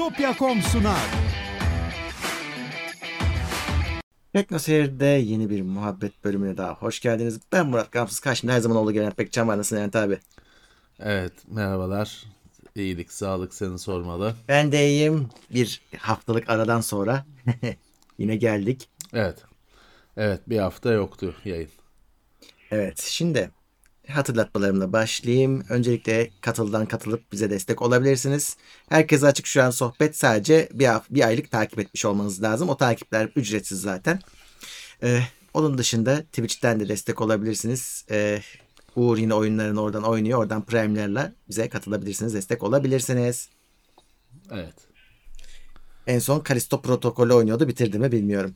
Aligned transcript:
Bitopya.com 0.00 0.62
sunar. 0.62 1.10
Teknoseyir'de 4.32 5.04
yeni 5.04 5.50
bir 5.50 5.62
muhabbet 5.62 6.24
bölümüne 6.24 6.56
daha 6.56 6.74
hoş 6.74 7.00
geldiniz. 7.00 7.40
Ben 7.52 7.66
Murat 7.66 7.92
Gamsız. 7.92 8.20
Karşımda 8.20 8.52
her 8.52 8.60
zaman 8.60 8.78
olduğu 8.78 8.92
gibi 8.92 9.00
Levent 9.00 9.16
Pekcan 9.16 9.48
var. 9.48 9.58
Nasılsın 9.58 9.76
Levent 9.76 9.96
abi? 9.96 10.18
Evet 11.00 11.32
merhabalar. 11.48 12.24
İyilik, 12.76 13.12
sağlık 13.12 13.54
seni 13.54 13.78
sormalı. 13.78 14.34
Ben 14.48 14.72
de 14.72 14.88
iyiyim. 14.88 15.28
Bir 15.54 15.82
haftalık 15.98 16.50
aradan 16.50 16.80
sonra 16.80 17.24
yine 18.18 18.36
geldik. 18.36 18.88
Evet. 19.12 19.38
Evet 20.16 20.40
bir 20.46 20.58
hafta 20.58 20.92
yoktu 20.92 21.34
yayın. 21.44 21.70
Evet 22.70 22.98
şimdi 22.98 23.50
hatırlatmalarımla 24.10 24.92
başlayayım. 24.92 25.64
Öncelikle 25.68 26.30
katıldan 26.40 26.86
katılıp 26.86 27.32
bize 27.32 27.50
destek 27.50 27.82
olabilirsiniz. 27.82 28.56
Herkese 28.88 29.26
açık 29.26 29.46
şu 29.46 29.62
an 29.62 29.70
sohbet 29.70 30.16
sadece 30.16 30.68
bir, 30.72 30.88
bir 31.10 31.26
aylık 31.26 31.50
takip 31.50 31.78
etmiş 31.78 32.04
olmanız 32.04 32.42
lazım. 32.42 32.68
O 32.68 32.76
takipler 32.76 33.30
ücretsiz 33.36 33.80
zaten. 33.80 34.20
Ee, 35.02 35.20
onun 35.54 35.78
dışında 35.78 36.22
Twitch'ten 36.22 36.80
de 36.80 36.88
destek 36.88 37.20
olabilirsiniz. 37.20 38.04
Ee, 38.10 38.42
Uğur 38.96 39.18
yine 39.18 39.34
oyunlarını 39.34 39.82
oradan 39.82 40.02
oynuyor. 40.02 40.38
Oradan 40.38 40.64
Prime'lerle 40.64 41.32
bize 41.48 41.68
katılabilirsiniz. 41.68 42.34
Destek 42.34 42.62
olabilirsiniz. 42.62 43.48
Evet. 44.50 44.74
En 46.06 46.18
son 46.18 46.40
Kalisto 46.40 46.82
protokolü 46.82 47.32
oynuyordu. 47.32 47.68
Bitirdi 47.68 47.98
mi 47.98 48.12
bilmiyorum. 48.12 48.54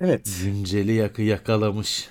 Evet. 0.00 0.28
Günceli 0.42 0.92
yakı 0.92 1.22
yakalamış. 1.22 2.08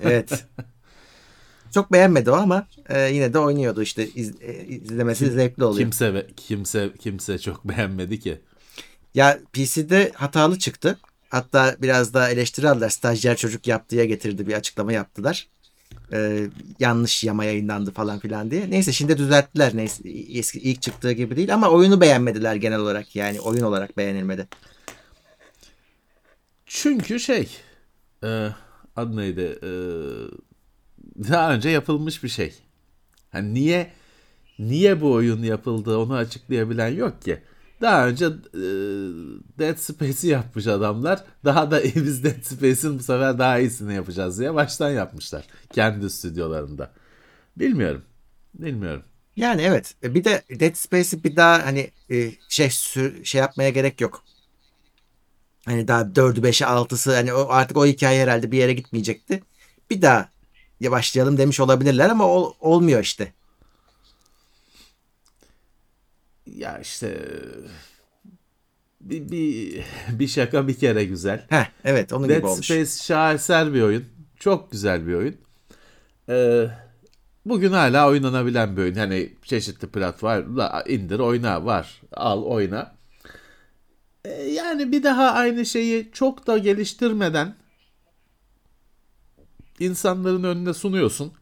Evet. 0.00 0.44
Çok 1.74 1.92
beğenmedi 1.92 2.30
o 2.30 2.34
ama 2.34 2.66
e, 2.88 3.00
yine 3.00 3.32
de 3.34 3.38
oynuyordu 3.38 3.82
işte 3.82 4.06
İz- 4.08 4.42
e, 4.42 4.66
izlemesi 4.66 5.30
zevkli 5.30 5.64
oluyor. 5.64 5.84
Kimse 5.90 6.26
kimse 6.36 6.90
kimse 6.98 7.38
çok 7.38 7.64
beğenmedi 7.64 8.20
ki. 8.20 8.40
Ya 9.14 9.38
PC'de 9.52 10.12
hatalı 10.14 10.58
çıktı. 10.58 10.98
Hatta 11.28 11.76
biraz 11.82 12.14
da 12.14 12.28
eleştiri 12.30 12.68
aldılar. 12.68 12.90
Stajyer 12.90 13.36
çocuk 13.36 13.66
yaptıya 13.66 14.04
getirdi 14.04 14.46
bir 14.46 14.52
açıklama 14.54 14.92
yaptılar. 14.92 15.48
E, 16.12 16.46
yanlış 16.80 17.24
yama 17.24 17.44
yayınlandı 17.44 17.90
falan 17.92 18.18
filan 18.18 18.50
diye. 18.50 18.70
Neyse 18.70 18.92
şimdi 18.92 19.18
düzelttiler. 19.18 19.72
Neyse 19.76 20.02
eski 20.34 20.58
ilk 20.58 20.82
çıktığı 20.82 21.12
gibi 21.12 21.36
değil 21.36 21.54
ama 21.54 21.68
oyunu 21.70 22.00
beğenmediler 22.00 22.54
genel 22.54 22.78
olarak. 22.78 23.16
Yani 23.16 23.40
oyun 23.40 23.62
olarak 23.62 23.96
beğenilmedi. 23.96 24.48
Çünkü 26.68 27.20
şey 27.20 27.48
e, 28.24 28.48
adı 28.96 29.16
neydi? 29.16 29.58
E, 29.62 29.70
daha 31.28 31.54
önce 31.54 31.68
yapılmış 31.68 32.24
bir 32.24 32.28
şey. 32.28 32.54
Hani 33.30 33.54
niye 33.54 33.92
niye 34.58 35.00
bu 35.00 35.12
oyun 35.12 35.42
yapıldı 35.42 35.98
onu 35.98 36.14
açıklayabilen 36.14 36.88
yok 36.88 37.22
ki. 37.22 37.40
Daha 37.80 38.08
önce 38.08 38.24
e, 38.26 38.60
Dead 39.58 39.76
Space'i 39.76 40.30
yapmış 40.30 40.66
adamlar. 40.66 41.24
Daha 41.44 41.70
da 41.70 41.84
biz 41.94 42.24
Dead 42.24 42.42
Space'in 42.42 42.98
bu 42.98 43.02
sefer 43.02 43.38
daha 43.38 43.58
iyisini 43.58 43.94
yapacağız 43.94 44.38
diye 44.38 44.54
baştan 44.54 44.90
yapmışlar. 44.90 45.46
Kendi 45.72 46.10
stüdyolarında. 46.10 46.90
Bilmiyorum. 47.56 48.02
Bilmiyorum. 48.54 49.02
Yani 49.36 49.62
evet. 49.62 49.94
E, 50.02 50.14
Bir 50.14 50.24
de 50.24 50.42
Dead 50.50 50.74
Space'i 50.74 51.24
bir 51.24 51.36
daha 51.36 51.66
hani 51.66 51.90
e, 52.10 52.30
şey 52.48 52.70
şey 53.24 53.40
yapmaya 53.40 53.70
gerek 53.70 54.00
yok. 54.00 54.24
Hani 55.68 55.88
daha 55.88 56.00
4'ü 56.02 56.40
5'i 56.42 56.64
6'sı 56.66 57.14
hani 57.14 57.32
o, 57.32 57.46
artık 57.50 57.76
o 57.76 57.86
hikaye 57.86 58.22
herhalde 58.22 58.52
bir 58.52 58.58
yere 58.58 58.72
gitmeyecekti. 58.72 59.42
Bir 59.90 60.02
daha 60.02 60.28
ya 60.80 60.90
başlayalım 60.90 61.38
demiş 61.38 61.60
olabilirler 61.60 62.08
ama 62.10 62.24
ol- 62.26 62.52
olmuyor 62.60 63.02
işte. 63.02 63.32
Ya 66.46 66.78
işte 66.78 67.18
bir, 69.00 69.30
bir, 69.30 69.84
bir 70.08 70.28
şaka 70.28 70.68
bir 70.68 70.74
kere 70.78 71.04
güzel. 71.04 71.46
Heh 71.48 71.66
evet 71.84 72.12
onun 72.12 72.28
gibi 72.28 72.34
Dead 72.36 72.44
olmuş. 72.44 72.66
Space 72.66 72.90
şaheser 73.02 73.74
bir 73.74 73.82
oyun. 73.82 74.04
Çok 74.36 74.72
güzel 74.72 75.06
bir 75.06 75.14
oyun. 75.14 75.36
Ee, 76.28 76.66
bugün 77.44 77.72
hala 77.72 78.08
oynanabilen 78.08 78.76
bir 78.76 78.82
oyun. 78.82 78.94
Hani 78.94 79.32
çeşitli 79.44 79.88
platformda 79.88 80.84
indir 80.88 81.18
oyna 81.18 81.64
var. 81.64 82.00
Al 82.12 82.42
oyna. 82.42 82.97
Ee, 84.28 84.42
yani 84.42 84.92
bir 84.92 85.02
daha 85.02 85.30
aynı 85.30 85.66
şeyi 85.66 86.10
çok 86.12 86.46
da 86.46 86.58
geliştirmeden 86.58 87.54
insanların 89.78 90.44
önüne 90.44 90.74
sunuyorsun. 90.74 91.32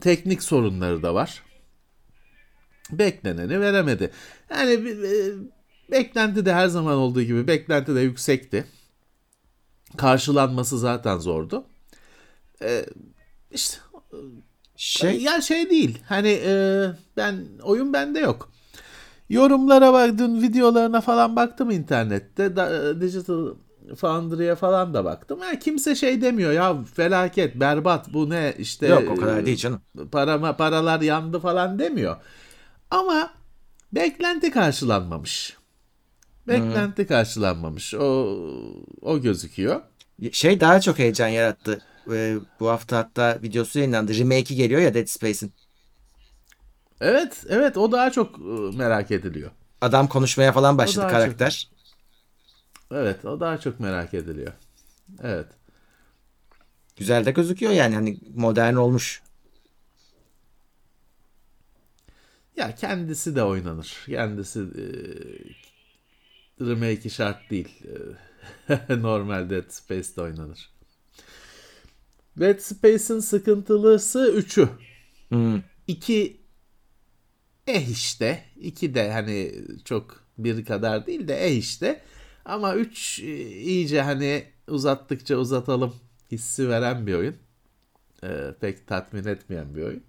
Teknik 0.00 0.42
sorunları 0.42 1.02
da 1.02 1.14
var. 1.14 1.42
Bekleneni 2.90 3.60
veremedi. 3.60 4.10
Yani 4.50 4.72
e, 4.72 5.32
beklenti 5.90 6.46
de 6.46 6.54
her 6.54 6.66
zaman 6.68 6.96
olduğu 6.96 7.22
gibi 7.22 7.46
beklenti 7.46 7.94
de 7.94 8.00
yüksekti 8.00 8.66
karşılanması 9.96 10.78
zaten 10.78 11.18
zordu. 11.18 11.66
Ee, 12.62 12.86
işte 13.50 13.76
Şey 14.76 15.22
ya 15.22 15.40
şey 15.40 15.70
değil. 15.70 15.98
Hani 16.08 16.40
e, 16.44 16.86
ben 17.16 17.46
oyun 17.62 17.92
bende 17.92 18.20
yok. 18.20 18.51
Yorumlara 19.32 19.92
baktım, 19.92 20.42
videolarına 20.42 21.00
falan 21.00 21.36
baktım 21.36 21.70
internette. 21.70 22.56
Da, 22.56 22.90
e, 22.90 23.00
Digital 23.00 23.54
Foundry'e 23.96 24.54
falan 24.54 24.94
da 24.94 25.04
baktım. 25.04 25.40
Ha, 25.40 25.58
kimse 25.58 25.94
şey 25.94 26.22
demiyor 26.22 26.52
ya 26.52 26.84
felaket, 26.94 27.60
berbat 27.60 28.12
bu 28.12 28.30
ne 28.30 28.54
işte 28.58 28.86
yok 28.86 29.02
o 29.10 29.16
kadar 29.16 29.38
e, 29.38 29.46
değil 29.46 29.56
canım. 29.56 29.80
Parama, 30.12 30.56
paralar 30.56 31.00
yandı 31.00 31.40
falan 31.40 31.78
demiyor. 31.78 32.16
Ama 32.90 33.30
beklenti 33.92 34.50
karşılanmamış. 34.50 35.56
Beklenti 36.48 37.06
karşılanmamış. 37.06 37.94
O 37.94 38.38
o 39.00 39.20
gözüküyor. 39.20 39.80
Şey 40.32 40.60
daha 40.60 40.80
çok 40.80 40.98
heyecan 40.98 41.28
yarattı. 41.28 41.82
E, 42.12 42.36
bu 42.60 42.68
hafta 42.68 42.96
hatta 42.98 43.38
videosu 43.42 43.78
yayınlandı. 43.78 44.18
Remake'i 44.18 44.56
geliyor 44.56 44.80
ya 44.80 44.94
Dead 44.94 45.06
Space'in. 45.06 45.52
Evet, 47.02 47.44
evet 47.48 47.76
o 47.76 47.92
daha 47.92 48.10
çok 48.10 48.38
e, 48.38 48.76
merak 48.76 49.10
ediliyor. 49.10 49.50
Adam 49.80 50.08
konuşmaya 50.08 50.52
falan 50.52 50.78
başladı 50.78 51.08
karakter. 51.08 51.68
Evet, 52.90 53.24
o 53.24 53.40
daha 53.40 53.58
çok 53.58 53.80
merak 53.80 54.14
ediliyor. 54.14 54.52
Evet. 55.22 55.46
Güzel 56.96 57.24
de 57.24 57.30
gözüküyor 57.30 57.72
yani 57.72 57.94
hani 57.94 58.18
modern 58.34 58.74
olmuş. 58.74 59.22
Ya 62.56 62.74
kendisi 62.74 63.36
de 63.36 63.42
oynanır. 63.42 64.04
Kendisi 64.06 64.60
e, 64.60 64.84
remake'i 66.60 67.10
şart 67.10 67.50
değil. 67.50 67.82
E, 68.68 69.02
Normal 69.02 69.50
Dead 69.50 69.68
Space'de 69.70 70.20
oynanır. 70.22 70.70
Dead 72.36 72.58
Space'in 72.58 73.20
sıkıntılısı 73.20 74.18
3'ü. 74.18 74.68
Hmm. 75.28 75.62
2 75.86 76.41
eh 77.66 77.88
işte. 77.90 78.44
2 78.60 78.94
de 78.94 79.12
hani 79.12 79.52
çok 79.84 80.24
bir 80.38 80.64
kadar 80.64 81.06
değil 81.06 81.28
de 81.28 81.46
eh 81.46 81.56
işte. 81.56 82.02
Ama 82.44 82.74
3 82.74 83.18
iyice 83.18 84.02
hani 84.02 84.44
uzattıkça 84.68 85.36
uzatalım 85.36 85.94
hissi 86.32 86.68
veren 86.68 87.06
bir 87.06 87.14
oyun. 87.14 87.36
Ee, 88.24 88.54
pek 88.60 88.86
tatmin 88.86 89.24
etmeyen 89.24 89.74
bir 89.74 89.82
oyun. 89.82 90.02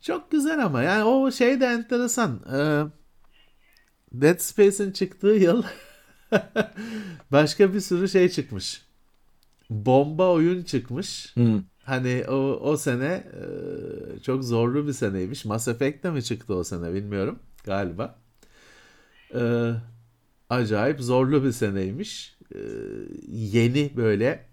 Çok 0.00 0.30
güzel 0.30 0.64
ama 0.64 0.82
yani 0.82 1.04
o 1.04 1.30
şey 1.30 1.60
de 1.60 1.66
enteresan. 1.66 2.40
Ee, 2.52 2.84
Dead 4.12 4.38
Space'in 4.38 4.92
çıktığı 4.92 5.26
yıl 5.26 5.62
başka 7.32 7.74
bir 7.74 7.80
sürü 7.80 8.08
şey 8.08 8.28
çıkmış. 8.28 8.82
Bomba 9.70 10.32
oyun 10.32 10.62
çıkmış. 10.62 11.36
Hmm. 11.36 11.62
Hani 11.84 12.24
o, 12.28 12.34
o 12.60 12.76
sene 12.76 13.24
e, 13.34 14.20
çok 14.20 14.44
zorlu 14.44 14.86
bir 14.86 14.92
seneymiş. 14.92 15.44
Mass 15.44 15.68
Effect 15.68 16.04
de 16.04 16.10
mi 16.10 16.22
çıktı 16.24 16.54
o 16.54 16.64
sene 16.64 16.94
bilmiyorum. 16.94 17.38
Galiba. 17.64 18.18
E, 19.34 19.72
acayip 20.50 21.00
zorlu 21.00 21.44
bir 21.44 21.52
seneymiş. 21.52 22.38
E, 22.54 22.58
yeni 23.28 23.92
böyle 23.96 24.46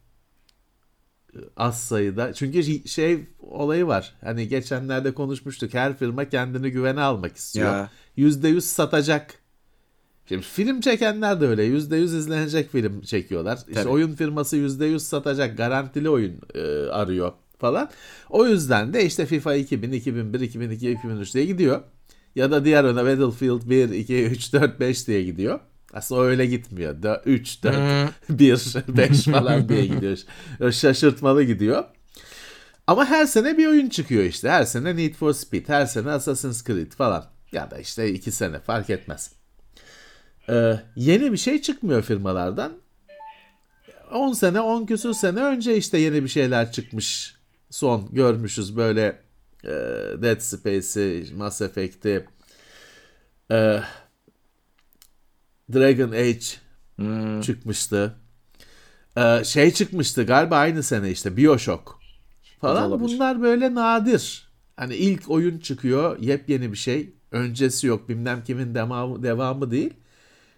az 1.57 1.83
sayıda. 1.83 2.33
Çünkü 2.33 2.87
şey 2.87 3.25
olayı 3.39 3.87
var. 3.87 4.13
Hani 4.21 4.47
geçenlerde 4.47 5.13
konuşmuştuk. 5.13 5.73
Her 5.73 5.97
firma 5.97 6.29
kendini 6.29 6.71
güvene 6.71 7.01
almak 7.01 7.35
istiyor. 7.35 7.73
Ya. 7.73 7.89
%100 8.17 8.61
satacak. 8.61 9.40
Şimdi 10.25 10.41
film 10.41 10.81
çekenler 10.81 11.41
de 11.41 11.47
öyle. 11.47 11.67
%100 11.67 12.03
izlenecek 12.03 12.71
film 12.71 13.01
çekiyorlar. 13.01 13.59
İşte 13.67 13.87
oyun 13.89 14.15
firması 14.15 14.57
%100 14.57 14.99
satacak 14.99 15.57
garantili 15.57 16.09
oyun 16.09 16.39
e, 16.53 16.61
arıyor 16.89 17.31
falan. 17.59 17.89
O 18.29 18.47
yüzden 18.47 18.93
de 18.93 19.05
işte 19.05 19.25
FIFA 19.25 19.55
2000, 19.55 19.91
2001, 19.91 20.39
2002, 20.39 20.91
2003 20.91 21.33
diye 21.33 21.45
gidiyor. 21.45 21.81
Ya 22.35 22.51
da 22.51 22.65
diğer 22.65 22.83
öne 22.83 23.03
Battlefield 23.05 23.69
1, 23.69 23.89
2, 23.89 24.23
3, 24.23 24.53
4, 24.53 24.79
5 24.79 25.07
diye 25.07 25.23
gidiyor. 25.23 25.59
Aslında 25.93 26.21
öyle 26.21 26.45
gitmiyor. 26.45 26.95
3, 27.25 27.63
4, 27.63 27.75
1, 28.29 28.75
5 28.97 29.23
falan 29.23 29.69
diye 29.69 29.85
gidiyor. 29.85 30.17
Şaşırtmalı 30.71 31.43
gidiyor. 31.43 31.83
Ama 32.87 33.05
her 33.05 33.25
sene 33.25 33.57
bir 33.57 33.67
oyun 33.67 33.89
çıkıyor 33.89 34.23
işte. 34.23 34.49
Her 34.49 34.63
sene 34.63 34.95
Need 34.95 35.13
for 35.13 35.33
Speed, 35.33 35.69
her 35.69 35.85
sene 35.85 36.11
Assassin's 36.11 36.63
Creed 36.63 36.91
falan. 36.91 37.25
Ya 37.51 37.71
da 37.71 37.77
işte 37.77 38.13
iki 38.13 38.31
sene 38.31 38.59
fark 38.59 38.89
etmez. 38.89 39.31
Ee, 40.51 40.79
yeni 40.95 41.31
bir 41.31 41.37
şey 41.37 41.61
çıkmıyor 41.61 42.01
firmalardan. 42.01 42.73
10 44.11 44.33
sene, 44.33 44.61
10 44.61 44.85
küsur 44.85 45.13
sene 45.13 45.43
önce 45.43 45.77
işte 45.77 45.97
yeni 45.97 46.23
bir 46.23 46.27
şeyler 46.29 46.71
çıkmış. 46.71 47.35
Son 47.69 48.09
görmüşüz 48.11 48.77
böyle 48.77 49.21
e, 49.63 49.69
Dead 50.21 50.39
Space'i, 50.39 51.33
Mass 51.33 51.61
Effect'i, 51.61 52.25
e, 53.51 53.81
Dragon 55.73 56.11
Age 56.11 56.45
Hmm. 56.95 57.41
çıkmıştı. 57.41 58.15
Ee, 59.17 59.43
şey 59.43 59.71
çıkmıştı 59.71 60.23
galiba 60.23 60.55
aynı 60.55 60.83
sene 60.83 61.11
işte 61.11 61.37
Bioshock 61.37 61.95
falan. 62.61 62.99
Bunlar 62.99 63.41
böyle 63.41 63.73
nadir. 63.75 64.51
Hani 64.77 64.95
ilk 64.95 65.29
oyun 65.29 65.59
çıkıyor, 65.59 66.19
yepyeni 66.19 66.71
bir 66.71 66.77
şey. 66.77 67.13
Öncesi 67.31 67.87
yok, 67.87 68.09
bilmem 68.09 68.43
kimin 68.43 68.75
devamı, 68.75 69.23
devamı 69.23 69.71
değil. 69.71 69.93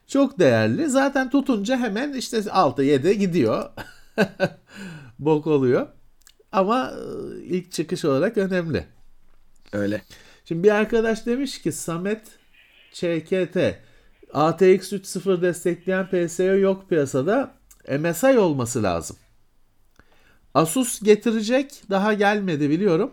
Çok 0.07 0.39
değerli. 0.39 0.89
Zaten 0.89 1.29
tutunca 1.29 1.77
hemen 1.77 2.13
işte 2.13 2.51
6 2.51 2.83
7 2.83 3.19
gidiyor. 3.19 3.69
Bok 5.19 5.47
oluyor. 5.47 5.87
Ama 6.51 6.91
e, 6.91 7.43
ilk 7.43 7.71
çıkış 7.71 8.05
olarak 8.05 8.37
önemli. 8.37 8.85
Öyle. 9.73 10.01
Şimdi 10.45 10.63
bir 10.63 10.71
arkadaş 10.71 11.25
demiş 11.25 11.61
ki 11.61 11.71
Samet 11.71 12.21
ÇKT 12.91 13.57
ATX 14.33 14.93
3.0 14.93 15.41
destekleyen 15.41 16.07
PSO 16.07 16.43
yok 16.43 16.89
piyasada. 16.89 17.51
MSI 17.99 18.39
olması 18.39 18.83
lazım. 18.83 19.17
Asus 20.53 21.01
getirecek. 21.01 21.83
Daha 21.89 22.13
gelmedi 22.13 22.69
biliyorum. 22.69 23.11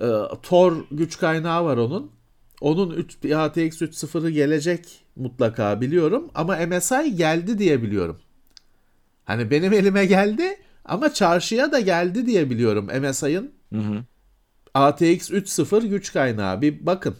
Ee, 0.00 0.06
Tor 0.42 0.84
güç 0.90 1.18
kaynağı 1.18 1.64
var 1.64 1.76
onun. 1.76 2.12
Onun 2.60 2.90
3, 2.90 3.14
ATX 3.24 3.58
3.0'ı 3.82 4.30
gelecek 4.30 5.04
mutlaka 5.16 5.80
biliyorum. 5.80 6.30
Ama 6.34 6.56
MSI 6.66 7.16
geldi 7.16 7.58
diye 7.58 7.82
biliyorum. 7.82 8.18
Hani 9.24 9.50
benim 9.50 9.72
elime 9.72 10.06
geldi 10.06 10.56
ama 10.84 11.14
çarşıya 11.14 11.72
da 11.72 11.80
geldi 11.80 12.26
diye 12.26 12.50
biliyorum 12.50 12.88
MSI'ın. 13.00 13.52
ATX 14.74 15.30
3.0 15.30 15.86
güç 15.86 16.12
kaynağı. 16.12 16.62
Bir 16.62 16.86
bakın. 16.86 17.16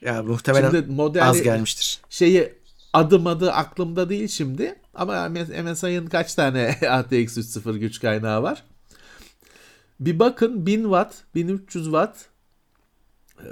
Ya 0.00 0.22
muhtemelen 0.22 0.70
Şimdi 0.70 0.92
modeli 0.92 1.22
az 1.24 1.42
gelmiştir. 1.42 2.00
şeyi 2.10 2.52
adım 2.92 3.26
adı 3.26 3.52
aklımda 3.52 4.08
değil 4.08 4.28
şimdi. 4.28 4.74
Ama 4.94 5.28
MSI'ın 5.64 6.06
kaç 6.06 6.34
tane 6.34 6.68
ATX 6.90 7.12
3.0 7.12 7.78
güç 7.78 8.00
kaynağı 8.00 8.42
var? 8.42 8.62
Bir 10.00 10.18
bakın 10.18 10.66
1000 10.66 10.82
watt, 10.82 11.14
1300 11.34 11.84
watt 11.84 12.29
ee, 13.44 13.50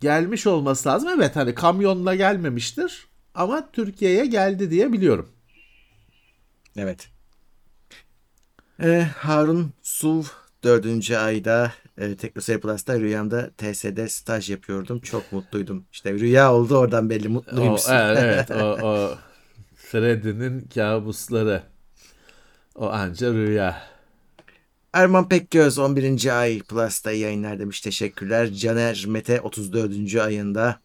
gelmiş 0.00 0.46
olması 0.46 0.88
lazım. 0.88 1.08
Evet 1.16 1.36
hani 1.36 1.54
kamyonla 1.54 2.14
gelmemiştir. 2.14 3.06
Ama 3.34 3.70
Türkiye'ye 3.72 4.26
geldi 4.26 4.70
diye 4.70 4.92
biliyorum. 4.92 5.28
Evet. 6.76 7.08
Ee, 8.82 9.06
Harun 9.16 9.72
Suv 9.82 10.22
dördüncü 10.64 11.16
ayda 11.16 11.72
e, 11.98 12.16
Teknoseyir 12.16 12.60
Plus'ta 12.60 13.00
rüyamda 13.00 13.50
TSD 13.50 14.08
staj 14.08 14.50
yapıyordum. 14.50 15.00
Çok 15.00 15.32
mutluydum. 15.32 15.86
İşte 15.92 16.12
rüya 16.12 16.54
oldu 16.54 16.76
oradan 16.76 17.10
belli 17.10 17.28
O, 17.28 17.30
mutluymuşsun. 17.30 17.92
evet, 17.92 18.18
evet 18.18 18.50
o, 18.62 18.64
o 18.64 19.18
Freddy'nin 19.74 20.68
kabusları. 20.74 21.62
O 22.74 22.86
anca 22.90 23.32
rüya. 23.32 23.91
Erman 24.92 25.28
Pekgöz 25.28 25.78
11. 25.78 26.40
ay 26.40 26.58
Plus'ta 26.62 27.12
iyi 27.12 27.22
yayınlar 27.22 27.58
demiş. 27.58 27.80
Teşekkürler. 27.80 28.52
Caner 28.52 29.04
Mete 29.08 29.40
34. 29.40 30.14
ayında. 30.14 30.80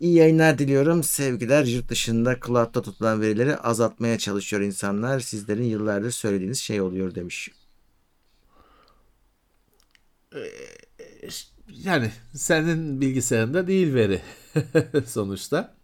İyi 0.00 0.14
yayınlar 0.14 0.58
diliyorum. 0.58 1.02
Sevgiler. 1.02 1.64
Yurt 1.64 1.88
dışında 1.88 2.36
cloud'da 2.46 2.82
tutulan 2.82 3.20
verileri 3.20 3.56
azaltmaya 3.56 4.18
çalışıyor 4.18 4.62
insanlar. 4.62 5.20
Sizlerin 5.20 5.62
yıllardır 5.64 6.10
söylediğiniz 6.10 6.58
şey 6.58 6.80
oluyor 6.80 7.14
demiş. 7.14 7.50
Yani 11.68 12.10
senin 12.34 13.00
bilgisayarında 13.00 13.66
değil 13.66 13.94
veri 13.94 14.20
sonuçta. 15.06 15.74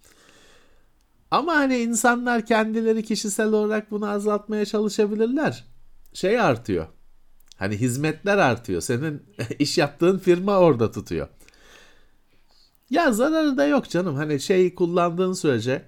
Ama 1.31 1.55
hani 1.55 1.79
insanlar 1.79 2.47
kendileri 2.47 3.05
kişisel 3.05 3.47
olarak 3.53 3.91
bunu 3.91 4.09
azaltmaya 4.09 4.65
çalışabilirler. 4.65 5.65
Şey 6.13 6.41
artıyor. 6.41 6.87
Hani 7.57 7.77
hizmetler 7.77 8.39
artıyor. 8.39 8.81
Senin 8.81 9.23
iş 9.59 9.79
yaptığın 9.79 10.19
firma 10.19 10.59
orada 10.59 10.91
tutuyor. 10.91 11.29
Ya 12.91 13.13
zararı 13.13 13.57
da 13.57 13.67
yok 13.67 13.91
canım. 13.91 14.15
Hani 14.15 14.41
şey 14.41 14.75
kullandığın 14.75 15.33
sürece 15.33 15.83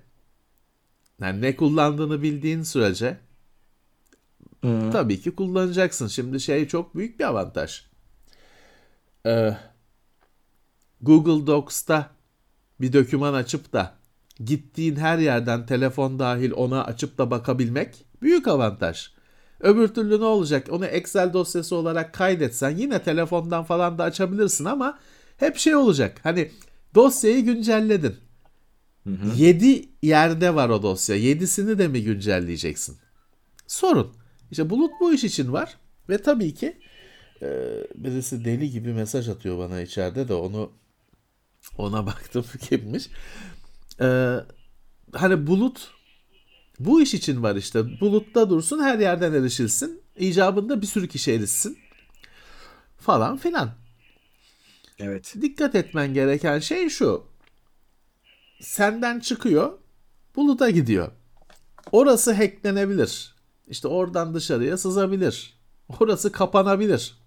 yani 1.20 1.42
ne 1.42 1.56
kullandığını 1.56 2.22
bildiğin 2.22 2.62
sürece 2.62 3.18
Hı. 4.64 4.90
tabii 4.92 5.20
ki 5.20 5.34
kullanacaksın. 5.34 6.06
Şimdi 6.06 6.40
şey 6.40 6.68
çok 6.68 6.96
büyük 6.96 7.20
bir 7.20 7.24
avantaj. 7.24 7.84
Ee, 9.26 9.56
Google 11.00 11.46
Docs'ta 11.46 12.10
bir 12.80 12.92
doküman 12.92 13.34
açıp 13.34 13.72
da 13.72 13.94
gittiğin 14.44 14.96
her 14.96 15.18
yerden 15.18 15.66
telefon 15.66 16.18
dahil 16.18 16.52
ona 16.52 16.84
açıp 16.84 17.18
da 17.18 17.30
bakabilmek 17.30 18.04
büyük 18.22 18.48
avantaj. 18.48 19.15
Öbür 19.60 19.88
türlü 19.88 20.20
ne 20.20 20.24
olacak? 20.24 20.66
Onu 20.70 20.86
Excel 20.86 21.32
dosyası 21.32 21.76
olarak 21.76 22.14
kaydetsen 22.14 22.70
yine 22.70 23.02
telefondan 23.02 23.64
falan 23.64 23.98
da 23.98 24.04
açabilirsin 24.04 24.64
ama 24.64 24.98
hep 25.36 25.56
şey 25.56 25.76
olacak. 25.76 26.20
Hani 26.22 26.50
dosyayı 26.94 27.44
güncelledin. 27.44 28.16
7 29.36 29.88
yerde 30.02 30.54
var 30.54 30.68
o 30.68 30.82
dosya. 30.82 31.16
7'sini 31.16 31.78
de 31.78 31.88
mi 31.88 32.02
güncelleyeceksin? 32.02 32.96
Sorun. 33.66 34.12
İşte 34.50 34.70
bulut 34.70 34.90
bu 35.00 35.12
iş 35.14 35.24
için 35.24 35.52
var 35.52 35.76
ve 36.08 36.18
tabii 36.18 36.54
ki 36.54 36.78
e, 37.42 37.48
birisi 37.94 38.44
deli 38.44 38.70
gibi 38.70 38.92
mesaj 38.92 39.28
atıyor 39.28 39.58
bana 39.58 39.80
içeride 39.80 40.28
de 40.28 40.34
onu 40.34 40.72
ona 41.78 42.06
baktım 42.06 42.44
kimmiş. 42.60 43.08
E, 44.00 44.36
hani 45.12 45.46
bulut 45.46 45.90
bu 46.78 47.02
iş 47.02 47.14
için 47.14 47.42
var 47.42 47.56
işte. 47.56 48.00
Bulutta 48.00 48.50
dursun 48.50 48.82
her 48.82 48.98
yerden 48.98 49.32
erişilsin. 49.32 50.02
İcabında 50.16 50.82
bir 50.82 50.86
sürü 50.86 51.08
kişi 51.08 51.32
erişsin. 51.32 51.78
Falan 52.98 53.36
filan. 53.36 53.70
Evet. 54.98 55.34
Dikkat 55.40 55.74
etmen 55.74 56.14
gereken 56.14 56.58
şey 56.58 56.88
şu. 56.88 57.24
Senden 58.60 59.20
çıkıyor, 59.20 59.78
buluta 60.36 60.70
gidiyor. 60.70 61.12
Orası 61.92 62.32
hacklenebilir. 62.32 63.34
İşte 63.68 63.88
oradan 63.88 64.34
dışarıya 64.34 64.76
sızabilir. 64.76 65.54
Orası 66.00 66.32
kapanabilir. 66.32 67.18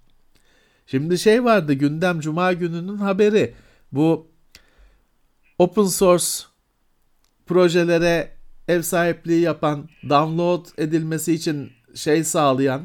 Şimdi 0.87 1.17
şey 1.17 1.43
vardı 1.43 1.73
gündem 1.73 2.19
cuma 2.19 2.53
gününün 2.53 2.97
haberi. 2.97 3.53
Bu 3.91 4.27
open 5.59 5.83
source 5.83 6.25
projelere 7.45 8.38
ev 8.69 8.81
sahipliği 8.81 9.41
yapan, 9.41 9.89
download 10.09 10.65
edilmesi 10.77 11.33
için 11.33 11.71
şey 11.95 12.23
sağlayan, 12.23 12.81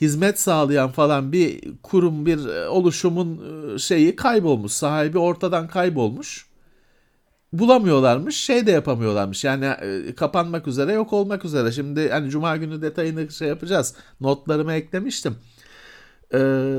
hizmet 0.00 0.40
sağlayan 0.40 0.90
falan 0.90 1.32
bir 1.32 1.72
kurum, 1.82 2.26
bir 2.26 2.46
e, 2.46 2.68
oluşumun 2.68 3.40
e, 3.74 3.78
şeyi 3.78 4.16
kaybolmuş. 4.16 4.72
Sahibi 4.72 5.18
ortadan 5.18 5.68
kaybolmuş. 5.68 6.46
Bulamıyorlarmış, 7.52 8.36
şey 8.36 8.66
de 8.66 8.70
yapamıyorlarmış. 8.70 9.44
Yani 9.44 9.64
e, 9.64 10.14
kapanmak 10.14 10.68
üzere, 10.68 10.92
yok 10.92 11.12
olmak 11.12 11.44
üzere. 11.44 11.72
Şimdi 11.72 12.08
hani 12.08 12.30
cuma 12.30 12.56
günü 12.56 12.82
detayını 12.82 13.30
şey 13.30 13.48
yapacağız. 13.48 13.94
Notlarıma 14.20 14.74
eklemiştim. 14.74 15.36
Ee, 16.34 16.78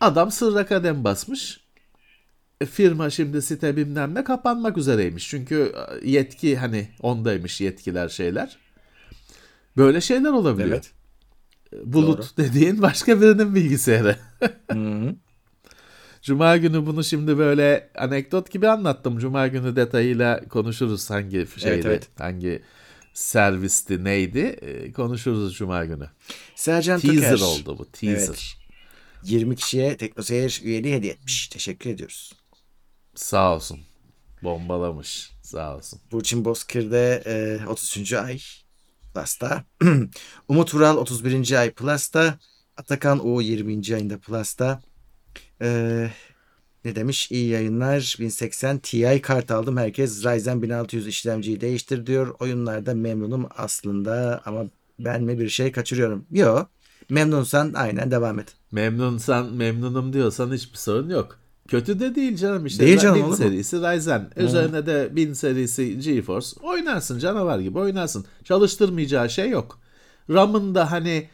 adam 0.00 0.30
sırra 0.30 0.66
kadem 0.66 1.04
basmış. 1.04 1.61
E, 2.62 2.66
firma 2.66 3.10
şimdi 3.10 3.42
site 3.42 3.76
bilmem 3.76 4.14
ne 4.14 4.24
kapanmak 4.24 4.78
üzereymiş. 4.78 5.28
Çünkü 5.28 5.72
e, 6.02 6.10
yetki 6.10 6.56
hani 6.56 6.88
ondaymış 7.00 7.60
yetkiler 7.60 8.08
şeyler. 8.08 8.56
Böyle 9.76 10.00
şeyler 10.00 10.30
olabiliyor. 10.30 10.68
Evet. 10.70 10.90
Bulut 11.84 12.36
dediğin 12.36 12.82
başka 12.82 13.20
birinin 13.20 13.54
bilgisayarı. 13.54 14.16
Cuma 16.22 16.56
günü 16.56 16.86
bunu 16.86 17.04
şimdi 17.04 17.38
böyle 17.38 17.90
anekdot 17.98 18.50
gibi 18.50 18.68
anlattım. 18.68 19.18
Cuma 19.18 19.48
günü 19.48 19.76
detayıyla 19.76 20.48
konuşuruz 20.48 21.10
hangi 21.10 21.46
şeyde, 21.56 21.88
evet. 21.88 22.08
hangi 22.18 22.62
servisti, 23.14 24.04
neydi 24.04 24.38
e, 24.38 24.92
konuşuruz 24.92 25.54
Cuma 25.54 25.84
günü. 25.84 26.08
Sercan 26.54 27.00
Teaser 27.00 27.38
Toker. 27.38 27.44
oldu 27.44 27.78
bu, 27.78 27.90
teaser. 27.92 28.26
Evet. 28.26 28.56
20 29.24 29.56
kişiye 29.56 29.96
Teknoseyir 29.96 30.60
üyeliği 30.64 30.94
hediye 30.94 31.12
etmiş. 31.12 31.48
Teşekkür 31.48 31.90
ediyoruz. 31.90 32.41
Sağ 33.14 33.54
olsun. 33.54 33.78
Bombalamış. 34.42 35.32
Sağ 35.42 35.76
olsun. 35.76 36.00
Burçin 36.12 36.44
Bozkır'da 36.44 37.30
e, 37.30 37.66
33. 37.66 38.12
ay 38.12 38.40
Plus'ta. 39.14 39.64
Umut 40.48 40.74
Vural 40.74 40.96
31. 40.96 41.52
ay 41.60 41.70
Plus'ta. 41.70 42.38
Atakan 42.76 43.26
O 43.26 43.40
20. 43.40 43.94
ayında 43.94 44.18
Plus'ta. 44.18 44.82
Ee, 45.62 46.10
ne 46.84 46.96
demiş? 46.96 47.30
İyi 47.30 47.48
yayınlar. 47.48 48.16
1080 48.20 48.78
Ti 48.78 49.22
kart 49.22 49.50
aldım. 49.50 49.76
Herkes 49.76 50.24
Ryzen 50.24 50.62
1600 50.62 51.06
işlemciyi 51.06 51.60
değiştir 51.60 52.06
diyor. 52.06 52.34
Oyunlarda 52.40 52.94
memnunum 52.94 53.48
aslında 53.56 54.42
ama 54.44 54.64
ben 54.98 55.22
mi 55.22 55.38
bir 55.38 55.48
şey 55.48 55.72
kaçırıyorum? 55.72 56.26
Yok. 56.30 56.70
Memnunsan 57.08 57.72
aynen 57.72 58.10
devam 58.10 58.38
et. 58.38 58.54
Memnunsan 58.72 59.52
memnunum 59.52 60.12
diyorsan 60.12 60.52
hiçbir 60.52 60.78
sorun 60.78 61.10
yok. 61.10 61.38
Kötü 61.68 62.00
de 62.00 62.14
değil 62.14 62.36
canım 62.36 62.66
işte. 62.66 62.86
Değil 62.86 62.98
canım, 62.98 63.16
1000 63.16 63.20
olur 63.22 63.30
mu? 63.30 63.36
serisi 63.36 63.76
Ryzen. 63.76 64.30
Üzerine 64.36 64.86
de 64.86 65.16
1000 65.16 65.32
serisi 65.32 65.98
GeForce. 65.98 66.46
Oynarsın 66.62 67.18
canavar 67.18 67.58
gibi 67.58 67.78
oynarsın. 67.78 68.26
Çalıştırmayacağı 68.44 69.30
şey 69.30 69.50
yok. 69.50 69.80
RAM'ın 70.30 70.74
da 70.74 70.90
hani 70.90 71.28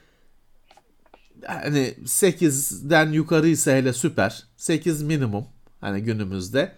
hani 1.46 1.94
8'den 2.04 3.12
yukarıysa 3.12 3.70
hele 3.72 3.92
süper. 3.92 4.44
8 4.56 5.02
minimum 5.02 5.46
hani 5.80 6.02
günümüzde. 6.02 6.72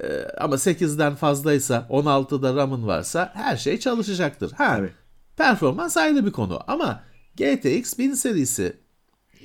Ee, 0.00 0.26
ama 0.40 0.54
8'den 0.54 1.14
fazlaysa 1.14 1.86
16'da 1.90 2.56
RAM'ın 2.56 2.86
varsa 2.86 3.30
her 3.34 3.56
şey 3.56 3.78
çalışacaktır. 3.78 4.52
Ha, 4.52 4.76
Tabii. 4.76 4.92
performans 5.36 5.96
ayrı 5.96 6.26
bir 6.26 6.32
konu 6.32 6.60
ama 6.66 7.02
GTX 7.36 7.98
1000 7.98 8.14
serisi 8.14 8.76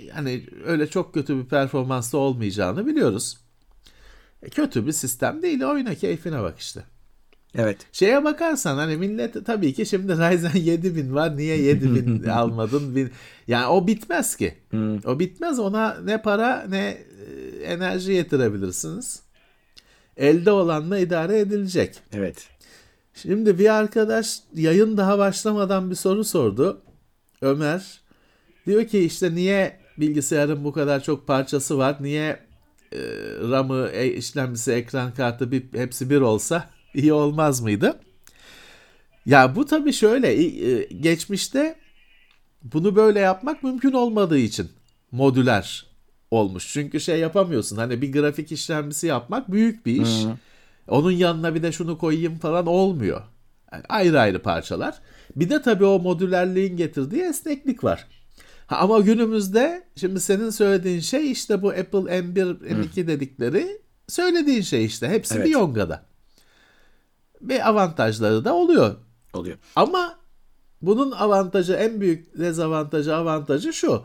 yani 0.05 0.45
öyle 0.65 0.87
çok 0.87 1.13
kötü 1.13 1.37
bir 1.37 1.45
performansta 1.45 2.17
olmayacağını 2.17 2.85
biliyoruz. 2.87 3.37
E, 4.43 4.49
kötü 4.49 4.87
bir 4.87 4.91
sistem 4.91 5.41
değil. 5.41 5.63
Oyna 5.63 5.95
keyfine 5.95 6.41
bak 6.41 6.59
işte. 6.59 6.83
Evet. 7.55 7.77
Şeye 7.91 8.23
bakarsan 8.23 8.77
hani 8.77 8.97
millet 8.97 9.45
tabii 9.45 9.73
ki 9.73 9.85
şimdi 9.85 10.11
Ryzen 10.13 10.55
7000 10.59 11.15
var. 11.15 11.37
Niye 11.37 11.57
7000 11.61 12.23
almadın? 12.29 12.95
Bin- 12.95 13.11
Yani 13.47 13.65
o 13.65 13.87
bitmez 13.87 14.35
ki. 14.35 14.53
O 15.05 15.19
bitmez. 15.19 15.59
Ona 15.59 15.97
ne 16.03 16.21
para 16.21 16.65
ne 16.69 16.97
e, 17.59 17.63
enerji 17.63 18.11
yetirebilirsiniz. 18.11 19.21
Elde 20.17 20.51
olanla 20.51 20.99
idare 20.99 21.39
edilecek. 21.39 21.95
Evet. 22.13 22.47
Şimdi 23.13 23.59
bir 23.59 23.73
arkadaş 23.73 24.39
yayın 24.53 24.97
daha 24.97 25.17
başlamadan 25.19 25.89
bir 25.89 25.95
soru 25.95 26.23
sordu. 26.23 26.81
Ömer 27.41 28.01
diyor 28.65 28.85
ki 28.87 28.99
işte 28.99 29.35
niye 29.35 29.79
bilgisayarın 29.99 30.63
bu 30.63 30.71
kadar 30.73 31.03
çok 31.03 31.27
parçası 31.27 31.77
var? 31.77 31.97
Niye 31.99 32.39
e, 32.91 32.99
RAM'ı, 33.49 33.89
e, 33.93 34.07
işlemcisi, 34.07 34.71
ekran 34.71 35.13
kartı 35.13 35.51
bir, 35.51 35.63
hepsi 35.73 36.09
bir 36.09 36.21
olsa 36.21 36.69
iyi 36.93 37.13
olmaz 37.13 37.61
mıydı? 37.61 37.99
Ya 39.25 39.55
bu 39.55 39.65
tabii 39.65 39.93
şöyle 39.93 40.27
e, 40.43 40.83
geçmişte 40.83 41.75
bunu 42.63 42.95
böyle 42.95 43.19
yapmak 43.19 43.63
mümkün 43.63 43.91
olmadığı 43.91 44.37
için 44.37 44.69
modüler 45.11 45.85
olmuş. 46.31 46.73
Çünkü 46.73 46.99
şey 46.99 47.19
yapamıyorsun. 47.19 47.77
Hani 47.77 48.01
bir 48.01 48.11
grafik 48.13 48.51
işlemcisi 48.51 49.07
yapmak 49.07 49.51
büyük 49.51 49.85
bir 49.85 50.01
iş. 50.01 50.09
Onun 50.87 51.11
yanına 51.11 51.55
bir 51.55 51.63
de 51.63 51.71
şunu 51.71 51.97
koyayım 51.97 52.37
falan 52.37 52.65
olmuyor. 52.65 53.21
Yani 53.73 53.83
ayrı 53.89 54.19
ayrı 54.19 54.41
parçalar. 54.41 54.99
Bir 55.35 55.49
de 55.49 55.61
tabii 55.61 55.85
o 55.85 55.99
modülerliğin 55.99 56.77
getirdiği 56.77 57.21
esneklik 57.21 57.83
var. 57.83 58.07
Ha, 58.67 58.77
ama 58.77 58.99
günümüzde 58.99 59.83
şimdi 59.95 60.19
senin 60.19 60.49
söylediğin 60.49 60.99
şey 60.99 61.31
işte 61.31 61.61
bu 61.61 61.69
Apple 61.69 61.99
M1, 61.99 62.57
M2 62.59 63.07
dedikleri 63.07 63.81
söylediğin 64.07 64.61
şey 64.61 64.85
işte. 64.85 65.09
Hepsi 65.09 65.35
Evet. 65.35 65.45
bir 65.45 65.51
yongada. 65.51 66.05
Ve 67.41 67.63
avantajları 67.63 68.45
da 68.45 68.53
oluyor. 68.53 68.95
Oluyor. 69.33 69.57
Ama 69.75 70.15
bunun 70.81 71.11
avantajı 71.11 71.73
en 71.73 72.01
büyük 72.01 72.39
dezavantajı 72.39 73.15
avantajı 73.15 73.73
şu. 73.73 74.01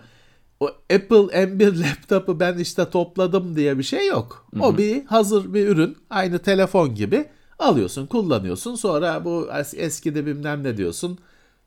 O 0.60 0.66
Apple 0.66 1.16
M1 1.44 1.82
laptopu 1.90 2.40
ben 2.40 2.58
işte 2.58 2.90
topladım 2.90 3.56
diye 3.56 3.78
bir 3.78 3.82
şey 3.82 4.06
yok. 4.06 4.46
O 4.60 4.78
bir 4.78 5.04
hazır 5.04 5.54
bir 5.54 5.68
ürün. 5.68 5.96
Aynı 6.10 6.38
telefon 6.38 6.94
gibi. 6.94 7.28
Alıyorsun, 7.58 8.06
kullanıyorsun. 8.06 8.74
Sonra 8.74 9.24
bu 9.24 9.48
es- 9.52 9.76
eskidi 9.76 10.26
bilmem 10.26 10.62
ne 10.64 10.76
diyorsun. 10.76 11.18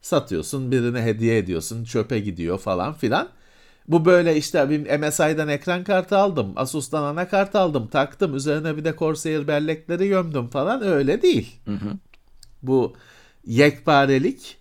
Satıyorsun, 0.05 0.71
birine 0.71 1.01
hediye 1.01 1.37
ediyorsun. 1.37 1.83
Çöpe 1.83 2.19
gidiyor 2.19 2.59
falan 2.59 2.93
filan. 2.93 3.29
Bu 3.87 4.05
böyle 4.05 4.37
işte 4.37 4.69
bir 4.69 4.99
MSI'dan 4.99 5.47
ekran 5.47 5.83
kartı 5.83 6.17
aldım. 6.17 6.53
Asus'tan 6.55 7.03
anakart 7.03 7.55
aldım. 7.55 7.87
Taktım. 7.87 8.35
Üzerine 8.35 8.77
bir 8.77 8.85
de 8.85 8.95
Corsair 8.99 9.47
bellekleri 9.47 10.07
gömdüm 10.07 10.47
falan. 10.47 10.81
Öyle 10.81 11.21
değil. 11.21 11.59
Bu 12.63 12.95
yekparelik 13.45 14.57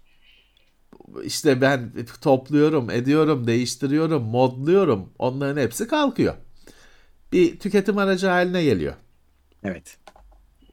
işte 1.24 1.60
ben 1.60 1.92
topluyorum, 2.20 2.90
ediyorum, 2.90 3.46
değiştiriyorum, 3.46 4.22
modluyorum. 4.22 5.12
Onların 5.18 5.60
hepsi 5.60 5.88
kalkıyor. 5.88 6.34
Bir 7.32 7.58
tüketim 7.58 7.98
aracı 7.98 8.26
haline 8.26 8.64
geliyor. 8.64 8.94
Evet. 9.64 9.96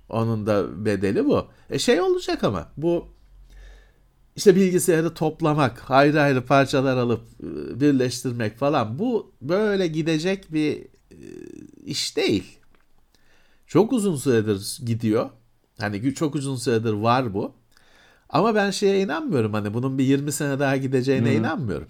Onun 0.10 0.46
da 0.46 0.86
bedeli 0.86 1.26
bu. 1.26 1.48
E 1.70 1.80
şey 1.80 2.02
olacak 2.02 2.44
ama 2.44 2.72
bu 2.78 3.21
işte 4.36 4.56
bilgisayarı 4.56 5.14
toplamak, 5.14 5.92
ayrı 5.92 6.22
ayrı 6.22 6.46
parçalar 6.46 6.98
alıp 6.98 7.22
e, 7.44 7.80
birleştirmek 7.80 8.58
falan 8.58 9.00
bu 9.00 9.32
böyle 9.42 9.88
gidecek 9.88 10.54
bir 10.54 10.78
e, 11.12 11.18
iş 11.86 12.18
değil. 12.18 12.44
Çok 13.68 13.94
uzun 13.94 14.16
süredir 14.16 14.80
gidiyor. 14.86 15.30
Hani 15.80 16.14
çok 16.14 16.36
uzun 16.36 16.56
süredir 16.56 16.94
var 16.94 17.34
bu. 17.34 17.52
Ama 18.30 18.56
ben 18.56 18.72
şeye 18.72 19.02
inanmıyorum 19.02 19.54
hani 19.54 19.74
bunun 19.74 19.98
bir 19.98 20.04
20 20.04 20.32
sene 20.32 20.60
daha 20.60 20.78
gideceğine 20.78 21.36
inanmıyorum. 21.36 21.88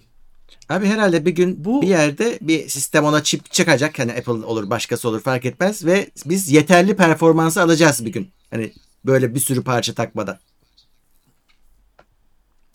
Abi 0.68 0.86
herhalde 0.86 1.26
bir 1.26 1.30
gün 1.30 1.64
Bu- 1.64 1.82
bir 1.82 1.88
yerde 1.88 2.38
bir 2.40 2.68
sistem 2.68 3.04
ona 3.04 3.22
çip 3.22 3.52
çıkacak. 3.52 3.98
Hani 3.98 4.12
Apple 4.12 4.32
olur 4.32 4.70
başkası 4.70 5.08
olur 5.08 5.20
fark 5.20 5.44
etmez. 5.44 5.86
Ve 5.86 6.10
biz 6.26 6.50
yeterli 6.50 6.96
performansı 6.96 7.62
alacağız 7.62 8.06
bir 8.06 8.12
gün. 8.12 8.28
Hani 8.50 8.72
böyle 9.06 9.34
bir 9.34 9.40
sürü 9.40 9.62
parça 9.62 9.94
takmadan. 9.94 10.38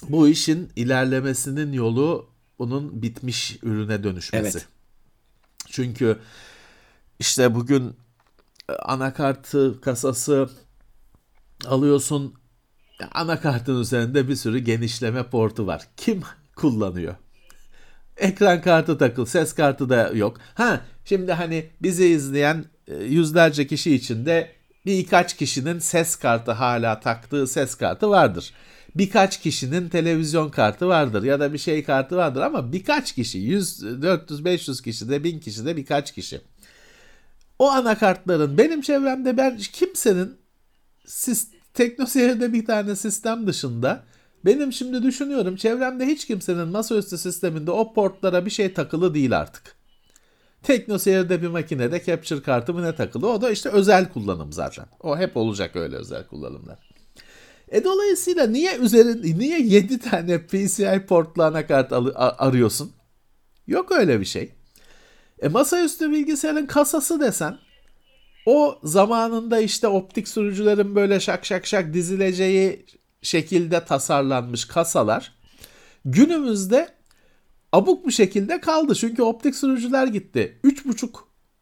Bu 0.10 0.28
işin 0.28 0.72
ilerlemesinin 0.76 1.74
yolu 1.74 2.30
bunun 2.60 3.02
bitmiş 3.02 3.60
ürüne 3.64 4.04
dönüşmesi. 4.04 4.58
Evet. 4.58 4.68
Çünkü 5.70 6.20
işte 7.20 7.56
bugün 7.56 7.96
e, 8.70 8.74
anakartı 8.74 9.82
kasası 9.82 10.50
alıyorsun. 11.66 12.34
Anakartın 13.12 13.82
üzerinde 13.82 14.28
bir 14.28 14.36
sürü 14.36 14.60
genişleme 14.60 15.24
portu 15.24 15.68
var. 15.68 15.88
Kim 15.98 16.22
kullanıyor? 16.56 17.16
Ekran 18.18 18.62
kartı 18.62 18.98
takıl, 18.98 19.26
ses 19.26 19.54
kartı 19.54 19.90
da 19.90 20.12
yok. 20.14 20.38
Ha, 20.54 20.82
şimdi 21.06 21.34
hani 21.34 21.70
bizi 21.82 22.06
izleyen 22.08 22.66
e, 22.88 22.96
yüzlerce 22.96 23.68
kişi 23.68 23.96
içinde 23.96 24.52
birkaç 24.86 25.38
kişinin 25.38 25.80
ses 25.80 26.16
kartı 26.16 26.52
hala 26.52 27.00
taktığı 27.00 27.48
ses 27.48 27.76
kartı 27.76 28.10
vardır. 28.10 28.54
Birkaç 28.98 29.42
kişinin 29.42 29.90
televizyon 29.90 30.50
kartı 30.50 30.88
vardır 30.88 31.24
ya 31.24 31.40
da 31.40 31.54
bir 31.54 31.58
şey 31.58 31.84
kartı 31.84 32.16
vardır 32.16 32.42
ama 32.42 32.74
birkaç 32.74 33.16
kişi 33.16 33.38
100, 33.38 33.84
400, 34.02 34.46
500 34.46 34.82
kişi 34.82 35.10
de 35.10 35.24
1000 35.24 35.40
kişi 35.40 35.66
de 35.66 35.78
birkaç 35.78 36.14
kişi. 36.14 36.42
O 37.60 37.70
anakartların 37.70 38.58
benim 38.58 38.82
çevremde 38.82 39.38
ben 39.38 39.58
kimsenin 39.58 40.38
sis, 41.06 41.48
teknoseyirde 41.74 42.54
bir 42.54 42.66
tane 42.66 42.96
sistem 42.96 43.48
dışında 43.48 44.04
benim 44.46 44.74
şimdi 44.74 45.04
düşünüyorum 45.04 45.56
çevremde 45.56 46.06
hiç 46.06 46.28
kimsenin 46.28 46.68
masaüstü 46.68 47.18
sisteminde 47.18 47.72
o 47.72 47.94
portlara 47.94 48.46
bir 48.46 48.52
şey 48.52 48.74
takılı 48.74 49.14
değil 49.14 49.38
artık. 49.38 49.78
Teknoseyirde 50.64 51.42
bir 51.42 51.48
makinede 51.48 52.04
capture 52.06 52.42
kartı 52.42 52.74
mı 52.74 52.84
ne 52.84 52.96
takılı 52.96 53.30
o 53.30 53.42
da 53.42 53.52
işte 53.52 53.70
özel 53.70 54.10
kullanım 54.10 54.54
zaten. 54.54 54.86
O 55.00 55.18
hep 55.18 55.38
olacak 55.38 55.76
öyle 55.76 55.96
özel 55.96 56.28
kullanımlar. 56.28 56.87
E 57.72 57.84
dolayısıyla 57.84 58.48
niye 58.48 58.78
üzerin 58.78 59.40
niye 59.40 59.60
7 59.60 60.00
tane 60.00 60.46
PCI 60.46 61.06
portlu 61.08 61.44
anakart 61.44 61.94
arıyorsun? 62.16 62.92
Yok 63.68 63.92
öyle 63.92 64.20
bir 64.20 64.26
şey. 64.26 64.52
E 65.42 65.48
masaüstü 65.48 66.12
bilgisayarın 66.12 66.66
kasası 66.66 67.20
desen 67.20 67.58
o 68.46 68.80
zamanında 68.84 69.60
işte 69.60 69.88
optik 69.88 70.28
sürücülerin 70.28 70.96
böyle 70.96 71.20
şak 71.20 71.46
şak 71.46 71.68
şak 71.68 71.94
dizileceği 71.94 72.86
şekilde 73.22 73.86
tasarlanmış 73.86 74.66
kasalar 74.66 75.34
günümüzde 76.06 76.90
abuk 77.72 78.08
bir 78.08 78.12
şekilde 78.12 78.62
kaldı. 78.62 78.96
Çünkü 78.96 79.22
optik 79.22 79.56
sürücüler 79.56 80.08
gitti. 80.08 80.60
3.5 80.64 81.10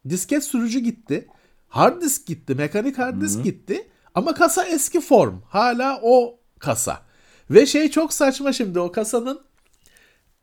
disket 0.08 0.44
sürücü 0.44 0.78
gitti. 0.78 1.28
Hard 1.68 2.02
disk 2.02 2.26
gitti. 2.26 2.54
Mekanik 2.54 2.98
hard 2.98 3.20
disk 3.22 3.44
gitti. 3.44 3.86
Ama 4.16 4.34
kasa 4.34 4.64
eski 4.64 5.00
form. 5.00 5.40
Hala 5.48 6.00
o 6.02 6.38
kasa. 6.58 7.02
Ve 7.50 7.66
şey 7.66 7.90
çok 7.90 8.12
saçma 8.12 8.52
şimdi 8.52 8.80
o 8.80 8.92
kasanın 8.92 9.40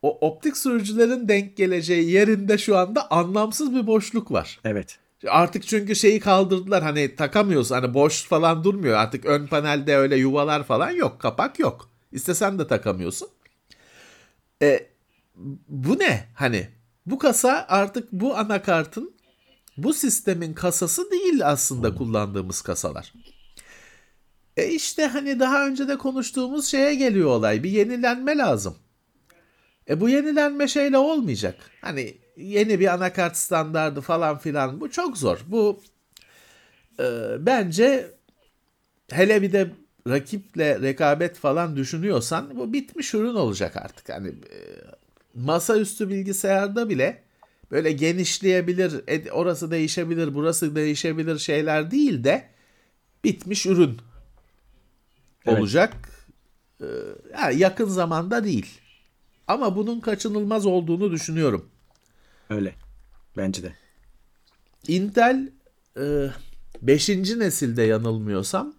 o 0.02 0.28
optik 0.28 0.58
sürücülerin 0.58 1.28
denk 1.28 1.58
geleceği 1.58 2.12
yerinde 2.12 2.58
şu 2.58 2.78
anda 2.78 3.12
anlamsız 3.12 3.76
bir 3.76 3.88
boşluk 3.88 4.32
var. 4.32 4.60
Evet. 4.64 5.00
Artık 5.28 5.68
çünkü 5.68 5.96
şeyi 5.96 6.20
kaldırdılar 6.20 6.84
hani 6.84 7.16
takamıyoruz 7.16 7.72
hani 7.72 7.94
boş 7.94 8.24
falan 8.28 8.64
durmuyor 8.64 8.98
artık 8.98 9.26
ön 9.26 9.48
panelde 9.48 9.98
öyle 9.98 10.16
yuvalar 10.16 10.64
falan 10.64 10.90
yok 10.92 11.20
kapak 11.20 11.60
yok. 11.60 11.90
İstesen 12.12 12.60
de 12.60 12.68
takamıyorsun. 12.68 13.28
E, 14.62 14.88
bu 15.68 16.00
ne 16.00 16.26
hani 16.36 16.68
Bu 17.06 17.20
kasa 17.20 17.66
artık 17.70 18.12
bu 18.12 18.38
anakartın 18.38 19.14
bu 19.78 19.94
sistemin 19.94 20.54
kasası 20.54 21.12
değil 21.12 21.50
aslında 21.50 21.96
kullandığımız 21.96 22.62
kasalar. 22.62 23.14
E 24.58 24.68
işte 24.68 25.06
hani 25.06 25.40
daha 25.40 25.68
önce 25.68 25.88
de 25.88 25.98
konuştuğumuz 25.98 26.68
şeye 26.68 26.96
geliyor 26.96 27.30
olay. 27.30 27.64
Bir 27.64 27.70
yenilenme 27.70 28.38
lazım. 28.38 28.76
E 29.90 30.02
bu 30.02 30.10
yenilenme 30.10 30.68
şeyle 30.68 30.98
olmayacak. 30.98 31.56
Hani 31.82 32.18
yeni 32.38 32.80
bir 32.80 32.94
anakart 32.94 33.38
standardı 33.38 34.02
falan 34.02 34.38
filan 34.38 34.82
bu 34.82 34.92
çok 34.92 35.18
zor. 35.18 35.40
Bu 35.48 35.82
e, 37.00 37.06
bence 37.40 38.12
hele 39.12 39.42
bir 39.42 39.52
de 39.52 39.72
rakiple 40.08 40.82
rekabet 40.82 41.36
falan 41.36 41.76
düşünüyorsan 41.76 42.58
bu 42.58 42.74
bitmiş 42.74 43.14
ürün 43.14 43.36
olacak 43.36 43.78
artık. 43.78 44.10
Hani 44.10 44.28
e, 44.28 44.58
masaüstü 45.34 46.10
bilgisayarda 46.10 46.90
bile 46.90 47.24
böyle 47.72 47.92
genişleyebilir, 47.92 49.02
orası 49.32 49.72
değişebilir, 49.72 50.36
burası 50.36 50.76
değişebilir 50.76 51.40
şeyler 51.40 51.92
değil 51.92 52.24
de 52.24 52.50
bitmiş 53.24 53.66
ürün 53.66 53.98
Evet. 55.46 55.60
olacak. 55.60 55.94
Ee, 56.82 56.86
yani 57.34 57.60
yakın 57.60 57.88
zamanda 57.88 58.44
değil. 58.44 58.80
Ama 59.48 59.76
bunun 59.76 60.00
kaçınılmaz 60.00 60.66
olduğunu 60.66 61.12
düşünüyorum. 61.12 61.70
Öyle. 62.50 62.76
Bence 63.38 63.64
de. 63.64 63.74
Intel 64.88 65.50
5. 66.82 67.10
nesilde 67.10 67.84
yanılmıyorsam 67.84 68.74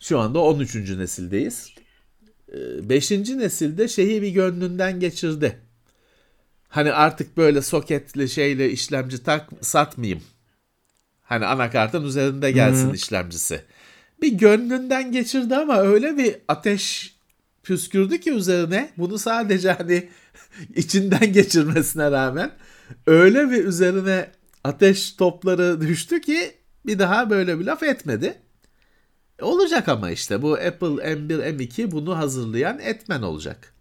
şu 0.00 0.18
anda 0.18 0.38
13. 0.38 0.74
nesildeyiz. 0.74 1.74
5. 2.48 3.10
nesilde 3.10 3.88
şeyi 3.88 4.22
bir 4.22 4.28
gönlünden 4.28 5.00
geçirdi. 5.00 5.58
Hani 6.68 6.92
artık 6.92 7.36
böyle 7.36 7.62
soketli 7.62 8.28
şeyle 8.28 8.70
işlemci 8.70 9.22
tak 9.22 9.50
satmayayım. 9.60 10.22
Hani 11.22 11.46
anakartın 11.46 12.04
üzerinde 12.04 12.52
gelsin 12.52 12.92
işlemcisi. 12.92 13.64
Bir 14.22 14.32
gönlünden 14.32 15.12
geçirdi 15.12 15.56
ama 15.56 15.78
öyle 15.78 16.16
bir 16.16 16.36
ateş 16.48 17.16
püskürdü 17.62 18.20
ki 18.20 18.32
üzerine 18.32 18.92
bunu 18.98 19.18
sadece 19.18 19.72
hani 19.72 20.08
içinden 20.76 21.32
geçirmesine 21.32 22.10
rağmen 22.10 22.50
öyle 23.06 23.50
bir 23.50 23.64
üzerine 23.64 24.30
ateş 24.64 25.12
topları 25.12 25.80
düştü 25.80 26.20
ki 26.20 26.54
bir 26.86 26.98
daha 26.98 27.30
böyle 27.30 27.58
bir 27.58 27.64
laf 27.64 27.82
etmedi. 27.82 28.34
Olacak 29.40 29.88
ama 29.88 30.10
işte 30.10 30.42
bu 30.42 30.52
Apple 30.52 30.86
M1 30.86 31.56
M2 31.56 31.90
bunu 31.90 32.18
hazırlayan 32.18 32.78
etmen 32.78 33.22
olacak. 33.22 33.74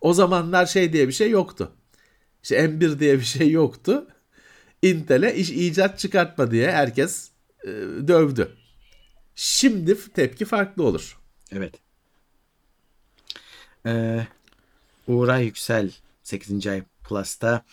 O 0.00 0.14
zamanlar 0.14 0.66
şey 0.66 0.92
diye 0.92 1.08
bir 1.08 1.12
şey 1.12 1.30
yoktu. 1.30 1.72
İşte 2.42 2.56
M1 2.56 2.98
diye 2.98 3.18
bir 3.18 3.24
şey 3.24 3.50
yoktu. 3.50 4.06
Intel'e 4.82 5.34
iş 5.34 5.50
icat 5.50 5.98
çıkartma 5.98 6.50
diye 6.50 6.72
herkes 6.72 7.30
e, 7.64 7.68
dövdü. 8.08 8.56
Şimdi 9.34 10.12
tepki 10.12 10.44
farklı 10.44 10.82
olur. 10.82 11.18
Evet. 11.52 11.74
Ee, 13.86 14.26
Uğray 15.06 15.44
Yüksel 15.44 15.92
8. 16.22 16.66
ay 16.66 16.82
Plus'ta 17.08 17.64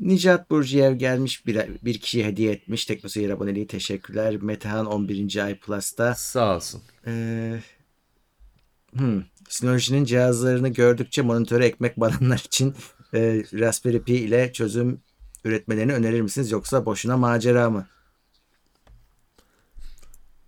Nicat 0.00 0.50
Burcuyev 0.50 0.94
gelmiş 0.94 1.46
bir, 1.46 1.58
bir 1.84 1.98
kişiye 1.98 2.26
hediye 2.26 2.52
etmiş. 2.52 2.86
Teknoseyir 2.86 3.30
aboneliği 3.30 3.66
teşekkürler. 3.66 4.36
Metehan 4.36 4.86
11. 4.86 5.44
ay 5.44 5.58
Plus'ta 5.58 6.14
Sağ 6.14 6.56
olsun. 6.56 6.82
ee, 7.06 7.60
hmm, 8.96 9.22
Synology'nin 9.48 10.04
cihazlarını 10.04 10.68
gördükçe 10.68 11.22
monitöre 11.22 11.66
ekmek 11.66 12.00
baranlar 12.00 12.42
için 12.46 12.74
e, 13.14 13.44
Raspberry 13.52 14.02
Pi 14.02 14.14
ile 14.14 14.52
çözüm 14.52 15.00
üretmelerini 15.44 15.92
önerir 15.92 16.20
misiniz? 16.20 16.50
Yoksa 16.50 16.86
boşuna 16.86 17.16
macera 17.16 17.70
mı? 17.70 17.86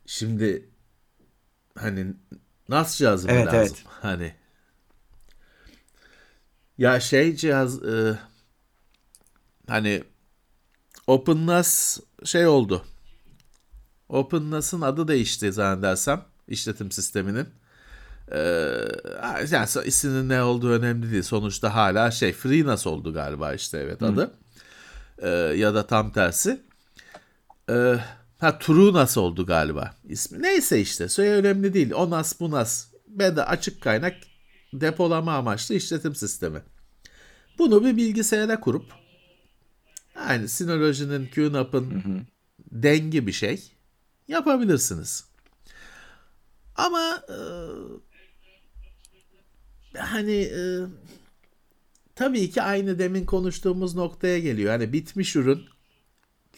Şimdi 0.06 0.68
hani 1.78 2.14
NAS 2.68 2.96
cihazı 2.98 3.28
mı 3.28 3.34
Evet, 3.34 3.46
lazım? 3.46 3.78
evet. 3.78 3.84
Hani 4.02 4.34
ya 6.78 7.00
şey 7.00 7.36
cihaz 7.36 7.84
e, 7.84 8.18
hani 9.68 10.04
OpenNAS 11.06 11.98
şey 12.24 12.46
oldu. 12.46 12.84
OpenNAS'ın 14.08 14.80
adı 14.80 15.08
değişti 15.08 15.52
zannedersem 15.52 16.24
işletim 16.48 16.90
sisteminin. 16.92 17.48
Ee, 18.32 18.38
yani 19.50 19.66
isminin 19.84 20.28
ne 20.28 20.42
olduğu 20.42 20.70
önemli 20.70 21.10
değil. 21.12 21.22
Sonuçta 21.22 21.74
hala 21.74 22.10
şey 22.10 22.32
FreeNAS 22.32 22.86
oldu 22.86 23.12
galiba 23.14 23.54
işte 23.54 23.78
evet 23.78 24.02
adı. 24.02 24.34
Ee, 25.18 25.28
ya 25.30 25.74
da 25.74 25.86
tam 25.86 26.12
tersi. 26.12 26.60
Ee, 27.70 27.96
ha 28.38 28.58
TrueNAS 28.58 29.18
oldu 29.18 29.46
galiba 29.46 29.94
ismi. 30.08 30.42
Neyse 30.42 30.80
işte 30.80 31.08
söyle 31.08 31.30
önemli 31.30 31.74
değil. 31.74 31.92
O 31.92 32.10
NAS 32.10 32.40
bu 32.40 32.50
NAS. 32.50 32.86
Beda 33.08 33.46
açık 33.46 33.80
kaynak 33.80 34.16
depolama 34.72 35.34
amaçlı 35.34 35.74
işletim 35.74 36.14
sistemi. 36.14 36.62
Bunu 37.58 37.84
bir 37.84 37.96
bilgisayara 37.96 38.60
kurup 38.60 38.92
yani 40.16 40.48
Synology'nin 40.48 41.26
QNAP'ın 41.26 42.02
dengi 42.72 43.26
bir 43.26 43.32
şey 43.32 43.72
yapabilirsiniz. 44.28 45.24
Ama 46.76 47.22
e, 47.28 47.38
hani 49.98 50.36
e, 50.36 50.80
tabii 52.14 52.50
ki 52.50 52.62
aynı 52.62 52.98
demin 52.98 53.24
konuştuğumuz 53.24 53.94
noktaya 53.94 54.38
geliyor. 54.38 54.72
Hani 54.72 54.92
bitmiş 54.92 55.36
ürün 55.36 55.64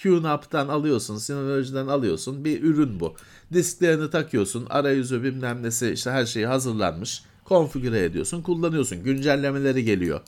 QNAP'tan 0.02 0.68
alıyorsun, 0.68 1.18
Synology'den 1.18 1.86
alıyorsun. 1.86 2.44
Bir 2.44 2.62
ürün 2.62 3.00
bu. 3.00 3.14
Disklerini 3.52 4.10
takıyorsun, 4.10 4.66
arayüzü 4.70 5.22
bilmem 5.22 5.62
nesi 5.62 5.90
işte 5.90 6.10
her 6.10 6.26
şeyi 6.26 6.46
hazırlanmış. 6.46 7.22
Konfigüre 7.44 8.04
ediyorsun, 8.04 8.42
kullanıyorsun. 8.42 9.02
Güncellemeleri 9.02 9.84
geliyor, 9.84 10.20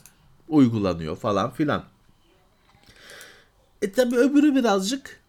uygulanıyor 0.49 1.17
falan 1.17 1.51
filan. 1.51 1.85
E 3.83 3.93
tabi 3.93 4.17
öbürü 4.17 4.55
birazcık 4.55 5.21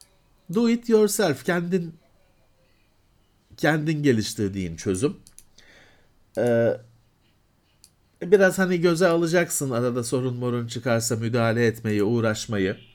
do 0.54 0.69
it 0.69 0.89
yourself, 0.89 1.45
kendin 1.45 1.93
kendin 3.58 4.04
geliştirdiğin 4.04 4.75
çözüm. 4.75 5.17
Ee, 6.38 6.77
biraz 8.21 8.60
hani 8.60 8.82
göze 8.82 9.08
alacaksın 9.08 9.71
arada 9.71 10.04
sorun 10.04 10.36
morun 10.36 10.67
çıkarsa 10.67 11.15
müdahale 11.15 11.65
etmeyi, 11.65 12.04
uğraşmayı. 12.04 12.90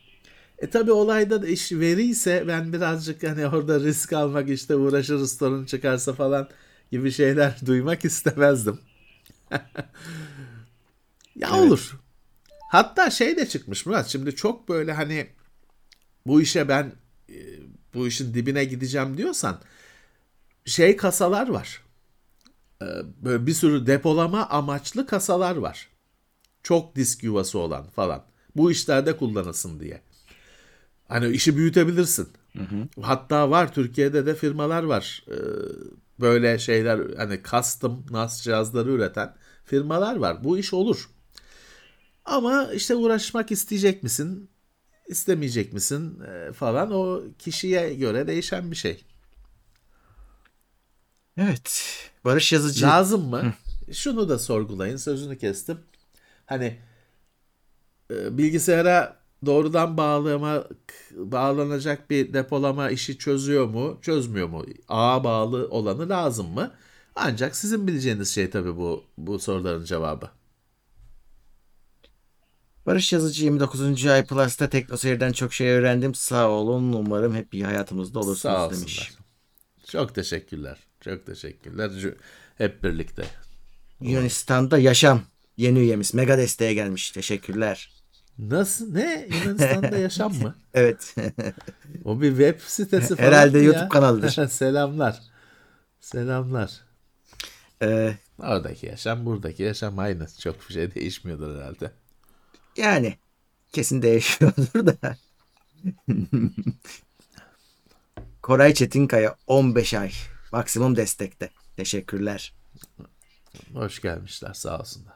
E 0.58 0.70
tabi 0.70 0.92
olayda 0.92 1.42
da 1.42 1.46
iş 1.48 1.72
veri 1.72 2.02
ise 2.06 2.44
ben 2.48 2.72
birazcık 2.72 3.22
hani 3.22 3.46
orada 3.46 3.80
risk 3.80 4.12
almak 4.12 4.48
işte 4.48 4.76
uğraşırız 4.76 5.38
sorun 5.38 5.64
çıkarsa 5.64 6.12
falan 6.12 6.48
gibi 6.92 7.10
şeyler 7.12 7.58
duymak 7.66 8.04
istemezdim. 8.04 8.80
ya 11.36 11.48
Evet. 11.48 11.58
olur. 11.58 12.00
Hatta 12.70 13.10
şey 13.10 13.36
de 13.36 13.48
çıkmış 13.48 13.86
Murat 13.86 14.08
şimdi 14.08 14.36
çok 14.36 14.68
böyle 14.68 14.92
hani 14.92 15.28
bu 16.26 16.42
işe 16.42 16.68
ben 16.68 16.92
e, 17.30 17.36
bu 17.94 18.08
işin 18.08 18.34
dibine 18.34 18.64
gideceğim 18.64 19.18
diyorsan 19.18 19.60
şey 20.64 20.96
kasalar 20.96 21.48
var. 21.48 21.82
Ee, 22.82 22.86
Böyle 23.22 23.46
bir 23.46 23.54
sürü 23.54 23.86
depolama 23.86 24.46
amaçlı 24.48 25.06
kasalar 25.06 25.56
var. 25.56 25.88
Çok 26.62 26.96
disk 26.96 27.24
yuvası 27.24 27.58
olan 27.58 27.88
falan. 27.90 28.24
Bu 28.56 28.70
işlerde 28.70 29.16
kullanılsın 29.16 29.80
diye. 29.80 30.02
Hani 31.08 31.28
işi 31.28 31.56
büyütebilirsin. 31.56 32.28
Hatta 33.02 33.50
var 33.50 33.72
Türkiye'de 33.74 34.26
de 34.26 34.34
firmalar 34.34 34.82
var. 34.82 35.24
Ee, 35.30 35.34
Böyle 36.20 36.58
şeyler 36.58 37.00
hani 37.16 37.40
custom 37.50 38.06
NAS 38.10 38.42
cihazları 38.42 38.90
üreten 38.92 39.34
firmalar 39.64 40.16
var. 40.16 40.44
Bu 40.44 40.58
iş 40.58 40.72
olur. 40.74 41.10
Ama 42.24 42.72
işte 42.72 42.94
uğraşmak 42.96 43.50
isteyecek 43.50 44.02
misin? 44.02 44.50
istemeyecek 45.08 45.72
misin 45.72 46.20
Ee, 46.20 46.52
falan 46.52 46.92
o 46.92 47.22
kişiye 47.38 47.94
göre 47.94 48.26
değişen 48.26 48.70
bir 48.70 48.76
şey. 48.76 49.04
Evet. 51.38 51.84
Barış 52.24 52.52
Yazıcı. 52.52 52.86
Lazım 52.86 53.28
mı? 53.28 53.54
Şunu 53.92 54.28
da 54.28 54.38
sorgulayın. 54.38 54.96
Sözünü 54.96 55.38
kestim. 55.38 55.78
Hani 56.46 56.78
e, 58.10 58.38
bilgisayara 58.38 59.16
doğrudan 59.46 59.96
bağlama 59.96 60.64
bağlanacak 61.16 62.10
bir 62.10 62.32
depolama 62.32 62.90
işi 62.90 63.18
çözüyor 63.18 63.66
mu, 63.66 63.98
çözmüyor 64.02 64.48
mu? 64.48 64.64
Ağa 64.88 65.24
bağlı 65.24 65.68
olanı 65.70 66.08
lazım 66.08 66.54
mı? 66.54 66.74
Ancak 67.14 67.56
sizin 67.56 67.86
bileceğiniz 67.86 68.28
şey 68.28 68.50
tabii 68.50 68.76
bu 68.76 69.04
bu 69.18 69.38
soruların 69.38 69.84
cevabı. 69.84 70.30
Barış 72.86 73.12
Yazıcı 73.12 73.44
29. 73.44 74.06
ay 74.06 74.26
Plus'ta 74.26 74.68
TeknoSeyir'den 74.68 75.32
çok 75.32 75.52
şey 75.52 75.70
öğrendim. 75.70 76.14
Sağ 76.14 76.48
olun. 76.48 76.92
Umarım 76.92 77.34
hep 77.34 77.54
iyi 77.54 77.64
hayatımızda 77.64 78.18
olursunuz 78.18 78.54
Sağ 78.54 78.70
demiş. 78.70 79.12
Çok 79.86 80.14
teşekkürler. 80.14 80.78
Çok 81.00 81.26
teşekkürler. 81.26 81.90
Hep 82.58 82.84
birlikte. 82.84 83.24
Yunanistan'da 84.00 84.78
yaşam 84.78 85.22
Yeni 85.56 85.78
üyemiz. 85.78 86.14
Mega 86.14 86.38
desteğe 86.38 86.74
gelmiş. 86.74 87.10
Teşekkürler. 87.10 87.95
Nasıl? 88.38 88.94
Ne? 88.94 89.28
Yunanistan'da 89.30 89.98
yaşam 89.98 90.34
mı? 90.34 90.54
Evet. 90.74 91.14
O 92.04 92.20
bir 92.20 92.28
web 92.28 92.60
sitesi 92.60 93.16
falan 93.16 93.26
Herhalde 93.28 93.58
mı 93.58 93.64
YouTube 93.64 93.82
ya? 93.82 93.88
kanalıdır. 93.88 94.46
Selamlar. 94.48 95.20
Selamlar. 96.00 96.80
Ee, 97.82 98.16
Oradaki 98.38 98.86
yaşam 98.86 99.26
buradaki 99.26 99.62
yaşam 99.62 99.98
aynı. 99.98 100.26
Çok 100.40 100.68
bir 100.68 100.74
şey 100.74 100.94
değişmiyordur 100.94 101.56
herhalde. 101.58 101.90
yani 102.76 103.16
kesin 103.72 104.02
değişiyordur 104.02 104.86
da. 104.86 105.16
Koray 108.42 108.74
Çetinkaya 108.74 109.36
15 109.46 109.94
ay. 109.94 110.12
Maksimum 110.52 110.96
destekte. 110.96 111.50
Teşekkürler. 111.76 112.54
Hoş 113.74 114.00
gelmişler 114.02 114.52
sağ 114.54 114.78
olsunlar. 114.80 115.15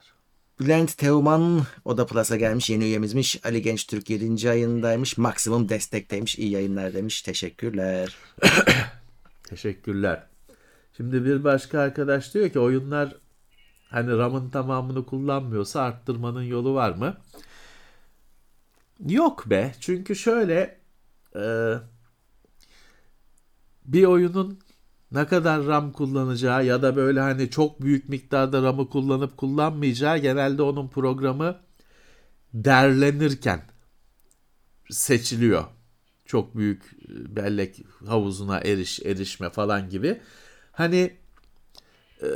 Bülent 0.61 0.99
Teoman 0.99 1.62
o 1.85 1.96
da 1.96 2.07
Plus'a 2.07 2.37
gelmiş. 2.37 2.70
Yeni 2.70 2.85
üyemizmiş. 2.85 3.46
Ali 3.46 3.62
Genç 3.62 3.87
Türk 3.87 4.11
7. 4.11 4.51
ayındaymış. 4.51 5.18
Maksimum 5.18 5.68
destekteymiş. 5.68 6.38
İyi 6.38 6.51
yayınlar 6.51 6.94
demiş. 6.94 7.23
Teşekkürler. 7.23 8.16
Teşekkürler. 9.42 10.27
Şimdi 10.96 11.25
bir 11.25 11.44
başka 11.44 11.81
arkadaş 11.81 12.35
diyor 12.35 12.51
ki 12.51 12.59
oyunlar 12.59 13.16
hani 13.88 14.16
RAM'ın 14.16 14.51
tamamını 14.51 15.07
kullanmıyorsa 15.07 15.81
arttırmanın 15.81 16.42
yolu 16.42 16.75
var 16.75 16.90
mı? 16.90 17.16
Yok 19.09 19.51
be. 19.51 19.75
Çünkü 19.81 20.16
şöyle 20.16 20.79
e, 21.37 21.75
bir 23.85 24.05
oyunun 24.05 24.59
ne 25.12 25.27
kadar 25.27 25.66
RAM 25.66 25.92
kullanacağı 25.92 26.66
ya 26.66 26.83
da 26.83 26.96
böyle 26.96 27.20
hani 27.20 27.51
çok 27.51 27.83
büyük 27.83 28.09
miktarda 28.09 28.62
RAM'ı 28.62 28.88
kullanıp 28.88 29.37
kullanmayacağı 29.37 30.18
genelde 30.18 30.62
onun 30.62 30.88
programı 30.88 31.61
derlenirken 32.55 33.62
seçiliyor. 34.90 35.64
Çok 36.27 36.57
büyük 36.57 36.83
e, 36.85 37.37
bellek 37.37 37.77
havuzuna 38.07 38.59
eriş 38.59 39.01
erişme 39.01 39.51
falan 39.51 39.90
gibi. 39.90 40.20
Hani 40.73 41.16
e, 42.23 42.29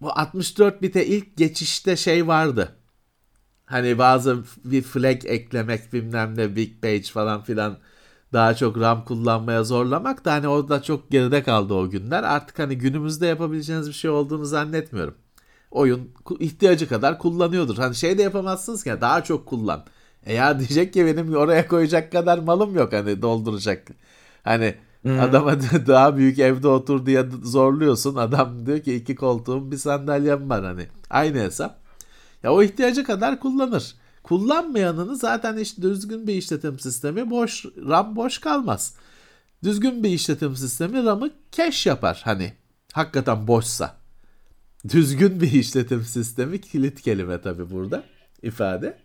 bu 0.00 0.18
64 0.18 0.82
bite 0.82 1.06
ilk 1.06 1.36
geçişte 1.36 1.96
şey 1.96 2.26
vardı. 2.26 2.76
Hani 3.64 3.98
bazı 3.98 4.44
bir 4.64 4.82
flag 4.82 5.24
eklemek 5.24 5.92
bilmem 5.92 6.36
ne 6.36 6.56
big 6.56 6.82
page 6.82 7.02
falan 7.02 7.42
filan 7.42 7.78
daha 8.34 8.54
çok 8.54 8.80
RAM 8.80 9.04
kullanmaya 9.04 9.64
zorlamak 9.64 10.24
da 10.24 10.32
hani 10.32 10.48
o 10.48 10.68
da 10.68 10.82
çok 10.82 11.10
geride 11.10 11.42
kaldı 11.42 11.74
o 11.74 11.90
günler. 11.90 12.22
Artık 12.22 12.58
hani 12.58 12.78
günümüzde 12.78 13.26
yapabileceğiniz 13.26 13.88
bir 13.88 13.92
şey 13.92 14.10
olduğunu 14.10 14.44
zannetmiyorum. 14.44 15.14
Oyun 15.70 16.10
ihtiyacı 16.38 16.88
kadar 16.88 17.18
kullanıyordur. 17.18 17.76
Hani 17.76 17.94
şey 17.94 18.18
de 18.18 18.22
yapamazsınız 18.22 18.84
ki 18.84 18.92
daha 19.00 19.24
çok 19.24 19.46
kullan. 19.46 19.84
E 20.26 20.34
ya 20.34 20.58
diyecek 20.58 20.92
ki 20.92 21.06
benim 21.06 21.34
oraya 21.34 21.68
koyacak 21.68 22.12
kadar 22.12 22.38
malım 22.38 22.76
yok 22.76 22.92
hani 22.92 23.22
dolduracak. 23.22 23.88
Hani 24.44 24.74
adama 25.20 25.56
daha 25.86 26.16
büyük 26.16 26.38
evde 26.38 26.68
otur 26.68 27.06
diye 27.06 27.26
zorluyorsun. 27.42 28.16
Adam 28.16 28.66
diyor 28.66 28.80
ki 28.80 28.94
iki 28.94 29.14
koltuğum 29.14 29.70
bir 29.70 29.76
sandalyem 29.76 30.50
var 30.50 30.64
hani. 30.64 30.86
Aynı 31.10 31.38
hesap. 31.38 31.78
Ya 32.42 32.52
o 32.52 32.62
ihtiyacı 32.62 33.04
kadar 33.04 33.40
kullanır. 33.40 33.94
Kullanmayanını 34.24 35.16
zaten 35.16 35.56
işte 35.56 35.82
düzgün 35.82 36.26
bir 36.26 36.34
işletim 36.34 36.78
sistemi 36.78 37.30
boş 37.30 37.64
RAM 37.88 38.16
boş 38.16 38.38
kalmaz. 38.38 38.94
Düzgün 39.64 40.02
bir 40.04 40.10
işletim 40.10 40.56
sistemi 40.56 41.04
RAM'ı 41.04 41.30
cache 41.52 41.90
yapar 41.90 42.20
hani. 42.24 42.52
Hakikaten 42.92 43.46
boşsa. 43.46 43.96
Düzgün 44.88 45.40
bir 45.40 45.52
işletim 45.52 46.02
sistemi 46.02 46.60
kilit 46.60 47.02
kelime 47.02 47.40
tabi 47.40 47.70
burada 47.70 48.04
ifade. 48.42 48.98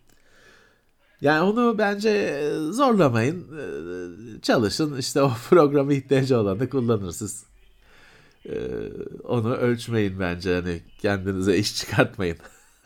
Yani 1.22 1.42
onu 1.42 1.78
bence 1.78 2.10
e, 2.10 2.56
zorlamayın. 2.72 3.48
E, 3.58 4.42
Çalışın 4.42 4.98
işte 4.98 5.22
o 5.22 5.32
programa 5.50 5.94
ihtiyacı 5.94 6.40
olanı 6.40 6.70
kullanırsınız. 6.70 7.44
E, 8.46 8.56
Onu 9.24 9.54
ölçmeyin 9.56 10.20
bence 10.20 10.56
hani 10.56 10.82
kendinize 11.02 11.58
iş 11.58 11.76
çıkartmayın. 11.76 12.38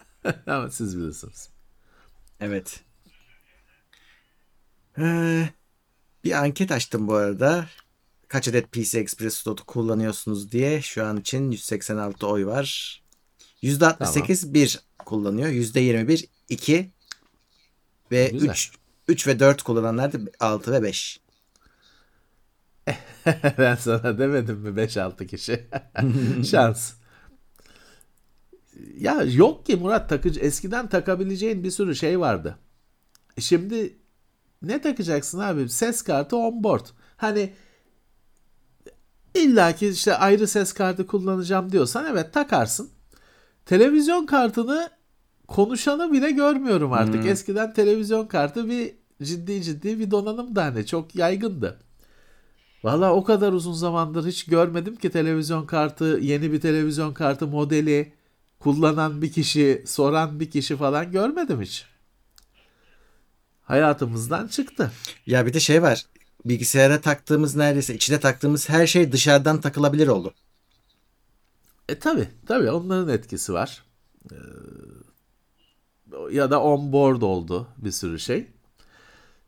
Ama 0.47 0.69
siz 0.69 0.97
bilirsiniz. 0.97 1.52
Evet. 2.43 2.79
Ee, 4.97 5.49
bir 6.23 6.31
anket 6.31 6.71
açtım 6.71 7.07
bu 7.07 7.13
arada. 7.13 7.65
Kaç 8.27 8.47
adet 8.47 8.71
PC 8.71 8.99
Express 8.99 9.35
slotu 9.35 9.65
kullanıyorsunuz 9.65 10.51
diye. 10.51 10.81
Şu 10.81 11.05
an 11.05 11.17
için 11.17 11.51
186 11.51 12.27
oy 12.27 12.45
var. 12.45 13.01
%68 13.63 14.53
1 14.53 14.79
kullanıyor. 15.05 15.49
%21 15.49 16.27
2 16.49 16.91
ve 18.11 18.27
Güzel. 18.27 18.49
3 18.49 18.71
3 19.07 19.27
ve 19.27 19.39
4 19.39 19.63
kullananlar 19.63 20.13
da 20.13 20.17
6 20.39 20.71
ve 20.71 20.83
5. 20.83 21.19
ben 23.57 23.75
sana 23.75 24.17
demedim 24.17 24.57
mi 24.57 24.69
5-6 24.69 25.27
kişi? 25.27 25.67
Şans. 26.51 26.93
Ya 28.99 29.23
yok 29.23 29.65
ki 29.65 29.75
Murat 29.75 30.09
takıcı 30.09 30.39
eskiden 30.39 30.89
takabileceğin 30.89 31.63
bir 31.63 31.71
sürü 31.71 31.95
şey 31.95 32.19
vardı. 32.19 32.57
E 33.37 33.41
Şimdi 33.41 33.97
ne 34.61 34.81
takacaksın 34.81 35.39
abi? 35.39 35.69
Ses 35.69 36.01
kartı 36.01 36.37
on 36.37 36.63
board. 36.63 36.85
Hani 37.17 37.53
illa 39.35 39.75
ki 39.75 39.87
işte 39.87 40.15
ayrı 40.15 40.47
ses 40.47 40.73
kartı 40.73 41.07
kullanacağım 41.07 41.71
diyorsan 41.71 42.05
evet 42.11 42.33
takarsın. 42.33 42.89
Televizyon 43.65 44.25
kartını 44.25 44.89
konuşanı 45.47 46.11
bile 46.13 46.31
görmüyorum 46.31 46.93
artık. 46.93 47.25
Eskiden 47.25 47.73
televizyon 47.73 48.27
kartı 48.27 48.69
bir 48.69 48.95
ciddi 49.23 49.63
ciddi 49.63 49.99
bir 49.99 50.11
donanım 50.11 50.55
da 50.55 50.63
hani 50.63 50.85
çok 50.85 51.15
yaygındı. 51.15 51.79
Valla 52.83 53.13
o 53.13 53.23
kadar 53.23 53.53
uzun 53.53 53.73
zamandır 53.73 54.27
hiç 54.27 54.45
görmedim 54.45 54.95
ki 54.95 55.09
televizyon 55.09 55.65
kartı, 55.65 56.19
yeni 56.21 56.51
bir 56.51 56.61
televizyon 56.61 57.13
kartı 57.13 57.47
modeli 57.47 58.13
kullanan 58.63 59.21
bir 59.21 59.31
kişi, 59.31 59.83
soran 59.87 60.39
bir 60.39 60.51
kişi 60.51 60.77
falan 60.77 61.11
görmedim 61.11 61.61
hiç. 61.61 61.85
Hayatımızdan 63.63 64.47
çıktı. 64.47 64.91
Ya 65.25 65.45
bir 65.45 65.53
de 65.53 65.59
şey 65.59 65.81
var. 65.81 66.05
Bilgisayara 66.45 67.01
taktığımız 67.01 67.55
neredeyse 67.55 67.95
içine 67.95 68.19
taktığımız 68.19 68.69
her 68.69 68.87
şey 68.87 69.11
dışarıdan 69.11 69.61
takılabilir 69.61 70.07
oldu. 70.07 70.33
E 71.89 71.99
tabi 71.99 72.27
tabi 72.47 72.71
onların 72.71 73.09
etkisi 73.09 73.53
var. 73.53 73.83
Ee, 74.31 74.35
ya 76.31 76.51
da 76.51 76.61
on 76.61 76.91
board 76.91 77.21
oldu 77.21 77.67
bir 77.77 77.91
sürü 77.91 78.19
şey. 78.19 78.47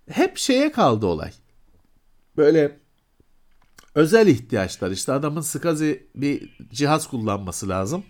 Hep 0.10 0.38
şeye 0.38 0.72
kaldı 0.72 1.06
olay. 1.06 1.32
Böyle 2.38 2.80
özel 3.96 4.28
ihtiyaçlar 4.28 4.92
işte 4.92 5.12
adamın 5.12 5.42
SCSI 5.42 6.08
bir 6.16 6.58
cihaz 6.72 7.08
kullanması 7.08 7.70
lazım. 7.70 8.04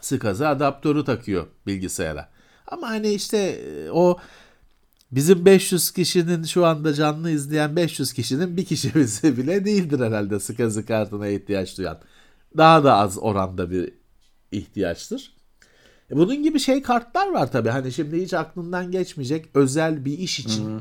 SCSI 0.00 0.46
adaptörü 0.46 1.04
takıyor 1.04 1.46
bilgisayara. 1.66 2.28
Ama 2.66 2.88
hani 2.88 3.12
işte 3.12 3.38
e, 3.38 3.90
o 3.90 4.18
bizim 5.12 5.44
500 5.44 5.90
kişinin 5.90 6.42
şu 6.42 6.66
anda 6.66 6.94
canlı 6.94 7.30
izleyen 7.30 7.76
500 7.76 8.12
kişinin 8.12 8.56
bir 8.56 8.64
kişisi 8.64 9.36
bile 9.36 9.64
değildir 9.64 10.00
herhalde 10.00 10.40
SCSI 10.40 10.86
kartına 10.86 11.28
ihtiyaç 11.28 11.78
duyan. 11.78 11.98
Daha 12.56 12.84
da 12.84 12.96
az 12.96 13.18
oranda 13.18 13.70
bir 13.70 13.92
ihtiyaçtır. 14.52 15.36
E 16.10 16.16
Bunun 16.16 16.42
gibi 16.42 16.60
şey 16.60 16.82
kartlar 16.82 17.30
var 17.32 17.52
tabii. 17.52 17.68
Hani 17.68 17.92
şimdi 17.92 18.22
hiç 18.22 18.34
aklından 18.34 18.90
geçmeyecek 18.90 19.46
özel 19.54 20.04
bir 20.04 20.18
iş 20.18 20.40
için 20.40 20.80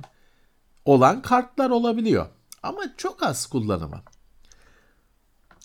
olan 0.85 1.21
kartlar 1.21 1.69
olabiliyor. 1.69 2.27
Ama 2.63 2.81
çok 2.97 3.23
az 3.23 3.45
kullanımı. 3.45 4.01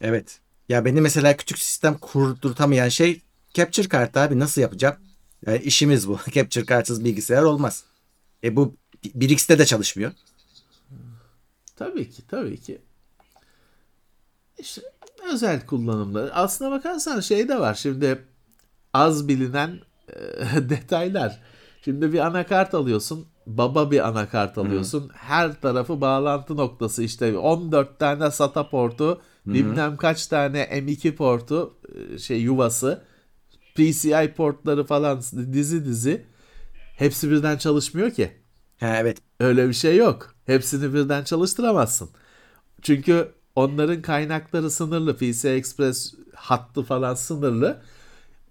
Evet. 0.00 0.40
Ya 0.68 0.84
beni 0.84 1.00
mesela 1.00 1.36
küçük 1.36 1.58
sistem 1.58 1.98
kurdurtamayan 1.98 2.88
şey 2.88 3.22
capture 3.54 3.88
kartı 3.88 4.20
abi 4.20 4.38
nasıl 4.38 4.60
yapacağım? 4.60 4.96
Yani 5.46 5.58
işimiz 5.58 6.08
bu. 6.08 6.18
capture 6.30 6.64
kartsız 6.64 7.04
bilgisayar 7.04 7.42
olmaz. 7.42 7.84
E 8.44 8.56
bu 8.56 8.74
1x'te 9.04 9.58
de 9.58 9.66
çalışmıyor. 9.66 10.12
Tabii 11.76 12.10
ki, 12.10 12.22
tabii 12.28 12.60
ki. 12.60 12.78
İşte 14.58 14.82
özel 15.32 15.66
kullanımları. 15.66 16.34
Aslına 16.34 16.70
bakarsan 16.70 17.20
şey 17.20 17.48
de 17.48 17.60
var. 17.60 17.74
Şimdi 17.74 18.24
az 18.92 19.28
bilinen 19.28 19.80
e, 20.08 20.14
detaylar. 20.68 21.38
Şimdi 21.84 22.12
bir 22.12 22.18
anakart 22.18 22.74
alıyorsun. 22.74 23.26
Baba 23.46 23.90
bir 23.90 24.08
anakart 24.08 24.58
alıyorsun. 24.58 25.10
Her 25.14 25.60
tarafı 25.60 26.00
bağlantı 26.00 26.56
noktası 26.56 27.02
işte 27.02 27.38
14 27.38 27.98
tane 27.98 28.30
SATA 28.30 28.70
portu, 28.70 29.20
bilmem 29.46 29.96
kaç 29.96 30.26
tane 30.26 30.62
M2 30.62 31.14
portu, 31.14 31.74
e, 32.14 32.18
şey 32.18 32.40
yuvası, 32.40 33.04
PCI 33.74 34.34
portları 34.36 34.84
falan 34.84 35.22
dizi 35.52 35.84
dizi. 35.84 36.26
Hepsi 36.96 37.30
birden 37.30 37.56
çalışmıyor 37.56 38.10
ki. 38.10 38.32
Ha 38.80 38.96
evet. 39.00 39.18
Öyle 39.40 39.68
bir 39.68 39.74
şey 39.74 39.96
yok. 39.96 40.34
Hepsini 40.46 40.94
birden 40.94 41.24
çalıştıramazsın. 41.24 42.10
Çünkü 42.82 43.32
onların 43.56 44.02
kaynakları 44.02 44.70
sınırlı. 44.70 45.16
PC 45.16 45.50
Express 45.50 46.14
hattı 46.34 46.82
falan 46.82 47.14
sınırlı. 47.14 47.82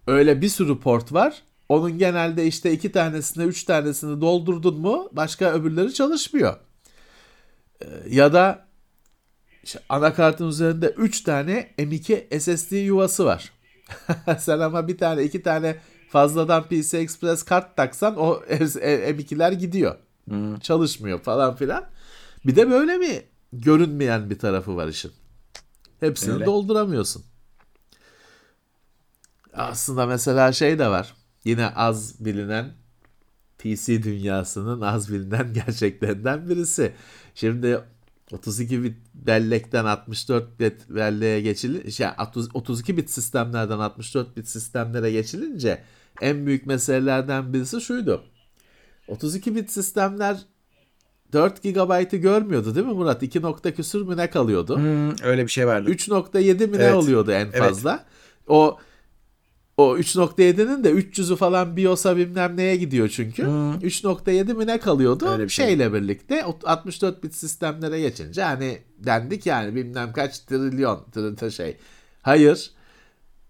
öyle 0.08 0.42
bir 0.42 0.50
sürü 0.50 0.80
port 0.80 1.14
var. 1.14 1.44
Onun 1.70 1.98
genelde 1.98 2.46
işte 2.48 2.72
iki 2.72 2.92
tanesini, 2.92 3.44
üç 3.44 3.64
tanesini 3.64 4.22
doldurdun 4.22 4.80
mu 4.80 5.10
başka 5.12 5.54
öbürleri 5.54 5.94
çalışmıyor. 5.94 6.58
Ee, 7.82 7.86
ya 8.10 8.34
da 8.34 8.68
işte 9.64 9.80
anakartın 9.90 10.48
üzerinde 10.48 10.88
3 10.90 11.22
tane 11.22 11.74
M2 11.78 12.40
SSD 12.40 12.72
yuvası 12.72 13.26
var. 13.26 13.52
Sen 14.40 14.60
ama 14.60 14.88
bir 14.88 14.98
tane 14.98 15.24
iki 15.24 15.44
tane 15.44 15.76
fazladan 16.10 16.64
PCI 16.64 16.98
Express 16.98 17.44
kart 17.44 17.78
taksan 17.78 18.18
o 18.18 18.34
M2'ler 18.50 19.54
gidiyor. 19.54 19.96
Hmm. 20.30 20.60
Çalışmıyor 20.60 21.20
falan 21.20 21.56
filan. 21.56 21.86
Bir 22.46 22.56
de 22.56 22.70
böyle 22.70 22.98
mi 22.98 23.24
görünmeyen 23.54 24.30
bir 24.30 24.40
tarafı 24.40 24.76
var 24.76 24.88
işin. 24.88 25.12
Hepsini 26.00 26.34
Öyle. 26.34 26.46
dolduramıyorsun. 26.46 27.24
Aslında 29.54 30.06
mesela 30.06 30.52
şey 30.52 30.80
de 30.80 30.88
var. 30.88 31.14
Yine 31.46 31.68
az 31.68 32.26
bilinen 32.26 32.74
PC 33.60 34.04
dünyasının 34.04 34.82
az 34.82 35.14
bilinen 35.14 35.54
gerçeklerinden 35.66 36.50
birisi. 36.50 36.94
Şimdi 37.36 37.82
32 38.34 38.84
bit 38.84 38.98
bellekten 39.14 39.86
64 39.86 40.60
bit 40.60 40.90
belleğe 40.90 41.42
geçilince 41.42 41.92
şey, 41.92 42.08
32 42.54 42.98
bit 42.98 43.10
sistemlerden 43.10 43.80
64 43.80 44.38
bit 44.38 44.48
sistemlere 44.48 45.12
geçilince 45.12 45.82
en 46.22 46.46
büyük 46.46 46.66
meselelerden 46.66 47.54
birisi 47.54 47.82
şuydu. 47.82 48.24
32 49.08 49.56
bit 49.56 49.72
sistemler 49.72 50.38
4 51.34 51.64
GB'ı 51.64 52.18
görmüyordu 52.18 52.76
değil 52.76 52.86
mi 52.86 52.94
Murat? 52.94 53.24
2 53.24 53.42
nokta 53.42 53.74
küsür 53.74 54.02
mü 54.02 54.18
ne 54.18 54.30
kalıyordu? 54.30 54.78
Hmm, 54.78 55.12
öyle 55.24 55.44
bir 55.44 55.52
şey 55.52 55.68
vardı. 55.68 55.92
3.7 55.92 56.68
mi 56.68 56.78
evet. 56.78 56.80
ne 56.80 56.94
oluyordu 56.94 57.32
en 57.32 57.52
fazla? 57.52 57.92
Evet. 57.92 58.04
O 58.48 58.78
o 59.80 59.98
3.7'nin 59.98 60.84
de 60.84 60.92
300'ü 60.92 61.36
falan 61.36 61.78
BIOS'a 61.78 62.18
bilmem 62.18 62.58
neye 62.58 62.76
gidiyor 62.76 63.10
çünkü. 63.10 63.46
Hmm. 63.46 63.74
3.7 63.74 64.54
mi 64.54 64.68
ne 64.68 64.80
kalıyordu? 64.80 65.28
Öyle 65.30 65.44
bir 65.44 65.50
şey. 65.50 65.66
Şeyle 65.66 65.94
birlikte 65.94 66.44
64 66.44 67.24
bit 67.24 67.36
sistemlere 67.36 68.00
geçince 68.00 68.44
hani 68.44 68.78
dendik 68.98 69.46
yani 69.46 69.76
bilmem 69.76 70.14
kaç 70.14 70.40
trilyon 70.40 71.06
trilyon 71.12 71.50
şey. 71.50 71.78
Hayır. 72.22 72.72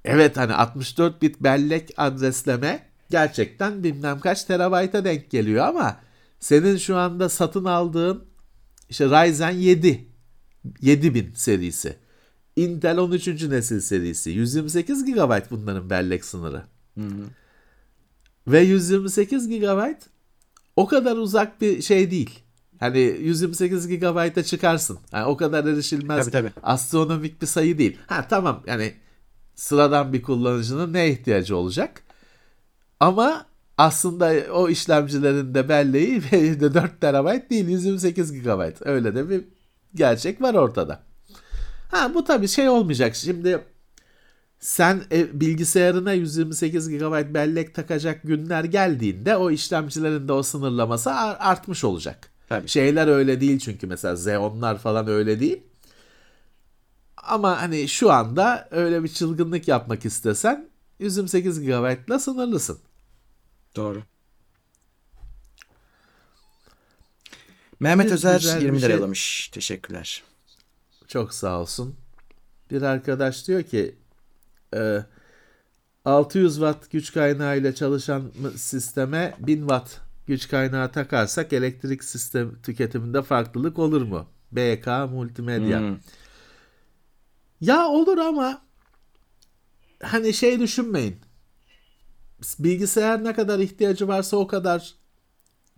Evet 0.06 0.38
hani 0.38 0.54
64 0.54 1.22
bit 1.22 1.40
bellek 1.40 1.90
adresleme 1.98 2.80
gerçekten 3.10 3.84
bilmem 3.84 4.20
kaç 4.20 4.44
terabayta 4.44 5.06
denk 5.06 5.30
geliyor 5.30 5.66
ama 5.66 5.98
senin 6.40 6.78
şu 6.78 6.98
anda 6.98 7.30
satın 7.30 7.66
aldığın 7.66 8.26
işte 8.90 9.06
Ryzen 9.06 9.52
7 9.52 10.08
7000 10.82 11.32
serisi. 11.36 11.98
Intel 12.60 12.98
13. 12.98 13.28
nesil 13.44 13.80
serisi. 13.80 14.32
128 14.32 15.06
GB 15.06 15.52
bunların 15.52 15.90
bellek 15.90 16.26
sınırı. 16.26 16.64
Hı 16.98 17.02
hı. 17.02 17.24
Ve 18.48 18.60
128 18.60 19.50
GB 19.50 19.94
o 20.76 20.88
kadar 20.88 21.18
uzak 21.18 21.62
bir 21.62 21.82
şey 21.82 22.12
değil. 22.12 22.40
Hani 22.80 23.00
128 23.00 23.88
GB'a 23.88 24.44
çıkarsın. 24.44 25.00
Yani 25.12 25.26
o 25.26 25.38
kadar 25.38 25.66
erişilmez 25.66 26.26
tabii, 26.26 26.32
tabii. 26.32 26.52
astronomik 26.64 27.42
bir 27.42 27.48
sayı 27.48 27.78
değil. 27.78 27.98
Ha 28.08 28.28
tamam 28.30 28.64
yani 28.68 28.94
sıradan 29.56 30.14
bir 30.14 30.22
kullanıcının 30.22 30.94
ne 30.94 31.10
ihtiyacı 31.10 31.58
olacak? 31.58 32.04
Ama 33.00 33.46
aslında 33.78 34.54
o 34.54 34.70
işlemcilerin 34.70 35.54
de 35.54 35.70
belleği 35.70 36.22
4 36.62 37.02
TB 37.02 37.50
değil 37.50 37.68
128 37.68 38.32
GB. 38.34 38.72
Öyle 38.82 39.16
de 39.16 39.30
bir 39.30 39.44
gerçek 39.96 40.42
var 40.42 40.54
ortada. 40.54 41.09
Ha 41.90 42.14
bu 42.14 42.24
tabii 42.24 42.48
şey 42.48 42.70
olmayacak. 42.70 43.16
Şimdi 43.16 43.64
sen 44.60 45.04
e, 45.12 45.40
bilgisayarına 45.40 46.14
128 46.14 46.90
GB 46.90 47.34
bellek 47.34 47.76
takacak 47.76 48.24
günler 48.24 48.64
geldiğinde 48.64 49.38
o 49.38 49.52
işlemcilerin 49.52 50.28
de 50.28 50.34
o 50.34 50.44
sınırlaması 50.44 51.12
artmış 51.12 51.84
olacak. 51.84 52.30
Tabii. 52.50 52.68
Şeyler 52.68 53.08
öyle 53.08 53.42
değil 53.42 53.60
çünkü 53.60 53.88
mesela 53.88 54.14
Xeon'lar 54.14 54.78
falan 54.78 55.08
öyle 55.08 55.40
değil. 55.40 55.64
Ama 57.18 57.62
hani 57.62 57.88
şu 57.88 58.12
anda 58.12 58.68
öyle 58.72 59.04
bir 59.04 59.08
çılgınlık 59.08 59.68
yapmak 59.68 60.06
istesen 60.06 60.70
128 61.00 61.62
GB'la 61.62 62.20
sınırlısın. 62.20 62.80
Doğru. 63.76 64.04
Mehmet 67.80 68.12
Özer 68.12 68.40
20 68.40 68.78
lira 68.78 68.88
şey... 68.88 68.96
yollamış. 68.96 69.50
Teşekkürler. 69.54 70.24
Çok 71.10 71.34
sağ 71.34 71.62
olsun. 71.62 71.96
Bir 72.72 72.82
arkadaş 72.82 73.48
diyor 73.48 73.64
ki 73.64 73.96
e, 74.76 75.00
600 76.06 76.54
watt 76.54 76.92
güç 76.92 77.14
kaynağı 77.14 77.58
ile 77.58 77.76
çalışan 77.76 78.32
sisteme 78.56 79.36
1000 79.40 79.60
watt 79.60 80.02
güç 80.28 80.48
kaynağı 80.48 80.92
takarsak 80.92 81.54
elektrik 81.54 82.04
sistem 82.04 82.62
tüketiminde 82.62 83.22
farklılık 83.22 83.80
olur 83.80 84.02
mu? 84.02 84.28
BK 84.52 84.88
Multimedya. 84.88 85.80
Hmm. 85.80 85.98
Ya 87.62 87.88
olur 87.88 88.18
ama 88.18 88.62
hani 90.04 90.34
şey 90.34 90.60
düşünmeyin. 90.60 91.20
Bilgisayar 92.60 93.24
ne 93.24 93.34
kadar 93.34 93.60
ihtiyacı 93.60 94.08
varsa 94.08 94.38
o 94.38 94.48
kadar 94.48 94.96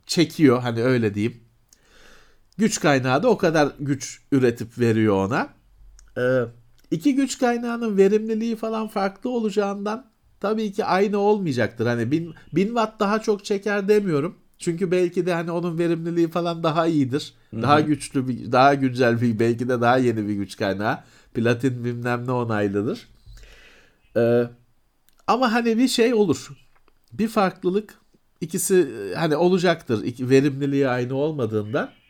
çekiyor 0.05 0.61
hani 0.61 0.83
öyle 0.83 1.13
diyeyim. 1.13 1.50
Güç 2.61 2.79
kaynağı 2.79 3.23
da 3.23 3.29
o 3.29 3.37
kadar 3.37 3.71
güç 3.79 4.21
üretip 4.31 4.79
veriyor 4.79 5.15
ona. 5.15 5.49
Ee, 6.17 6.45
iki 6.91 7.15
güç 7.15 7.37
kaynağının 7.37 7.97
verimliliği 7.97 8.55
falan 8.55 8.87
farklı 8.87 9.29
olacağından 9.29 10.05
tabii 10.39 10.71
ki 10.71 10.85
aynı 10.85 11.17
olmayacaktır. 11.17 11.85
Hani 11.85 12.11
1000 12.11 12.33
bin 12.53 12.67
watt 12.67 12.99
daha 12.99 13.21
çok 13.21 13.45
çeker 13.45 13.87
demiyorum. 13.87 14.35
Çünkü 14.59 14.91
belki 14.91 15.25
de 15.25 15.33
hani 15.33 15.51
onun 15.51 15.77
verimliliği 15.77 16.27
falan 16.27 16.63
daha 16.63 16.87
iyidir. 16.87 17.33
Hı-hı. 17.51 17.61
Daha 17.61 17.81
güçlü 17.81 18.27
bir, 18.27 18.51
daha 18.51 18.73
güncel 18.73 19.21
bir 19.21 19.39
belki 19.39 19.69
de 19.69 19.81
daha 19.81 19.97
yeni 19.97 20.27
bir 20.27 20.33
güç 20.33 20.57
kaynağı. 20.57 20.99
Platin 21.33 21.83
bilmem 21.83 22.27
ne 22.27 22.31
onaylıdır. 22.31 23.07
Ee, 24.17 24.43
ama 25.27 25.53
hani 25.53 25.77
bir 25.77 25.87
şey 25.87 26.13
olur. 26.13 26.47
Bir 27.13 27.27
farklılık 27.27 27.93
ikisi 28.41 28.87
hani 29.15 29.35
olacaktır. 29.35 30.03
İki, 30.03 30.29
verimliliği 30.29 30.87
aynı 30.87 31.15
olmadığından. 31.15 32.00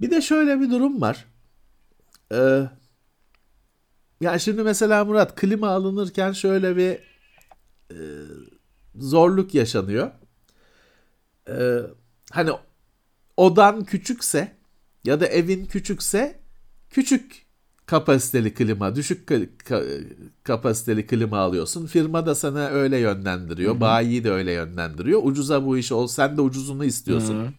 Bir 0.00 0.10
de 0.10 0.20
şöyle 0.20 0.60
bir 0.60 0.70
durum 0.70 1.00
var. 1.00 1.24
Ee, 2.32 2.68
yani 4.20 4.40
şimdi 4.40 4.62
mesela 4.62 5.04
Murat 5.04 5.34
klima 5.34 5.68
alınırken 5.68 6.32
şöyle 6.32 6.76
bir 6.76 6.98
e, 7.90 7.98
zorluk 8.96 9.54
yaşanıyor. 9.54 10.10
Ee, 11.48 11.78
hani 12.30 12.50
odan 13.36 13.84
küçükse 13.84 14.52
ya 15.04 15.20
da 15.20 15.26
evin 15.26 15.64
küçükse 15.66 16.40
küçük 16.90 17.46
kapasiteli 17.86 18.54
klima, 18.54 18.96
düşük 18.96 19.30
ka- 19.30 19.48
ka- 19.58 20.04
kapasiteli 20.42 21.06
klima 21.06 21.38
alıyorsun. 21.38 21.86
Firma 21.86 22.26
da 22.26 22.34
sana 22.34 22.68
öyle 22.68 22.98
yönlendiriyor. 22.98 23.72
Hı-hı. 23.72 23.80
Bayi 23.80 24.24
de 24.24 24.30
öyle 24.30 24.52
yönlendiriyor. 24.52 25.20
Ucuza 25.24 25.64
bu 25.64 25.78
iş 25.78 25.92
ol, 25.92 26.06
sen 26.06 26.36
de 26.36 26.40
ucuzunu 26.40 26.84
istiyorsun. 26.84 27.34
Hı-hı 27.34 27.52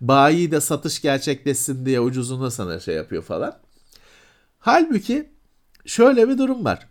bayi 0.00 0.50
de 0.50 0.60
satış 0.60 1.02
gerçekleşsin 1.02 1.86
diye 1.86 2.00
ucuzuna 2.00 2.50
sana 2.50 2.80
şey 2.80 2.94
yapıyor 2.94 3.22
falan. 3.22 3.58
Halbuki 4.58 5.30
şöyle 5.86 6.28
bir 6.28 6.38
durum 6.38 6.64
var. 6.64 6.88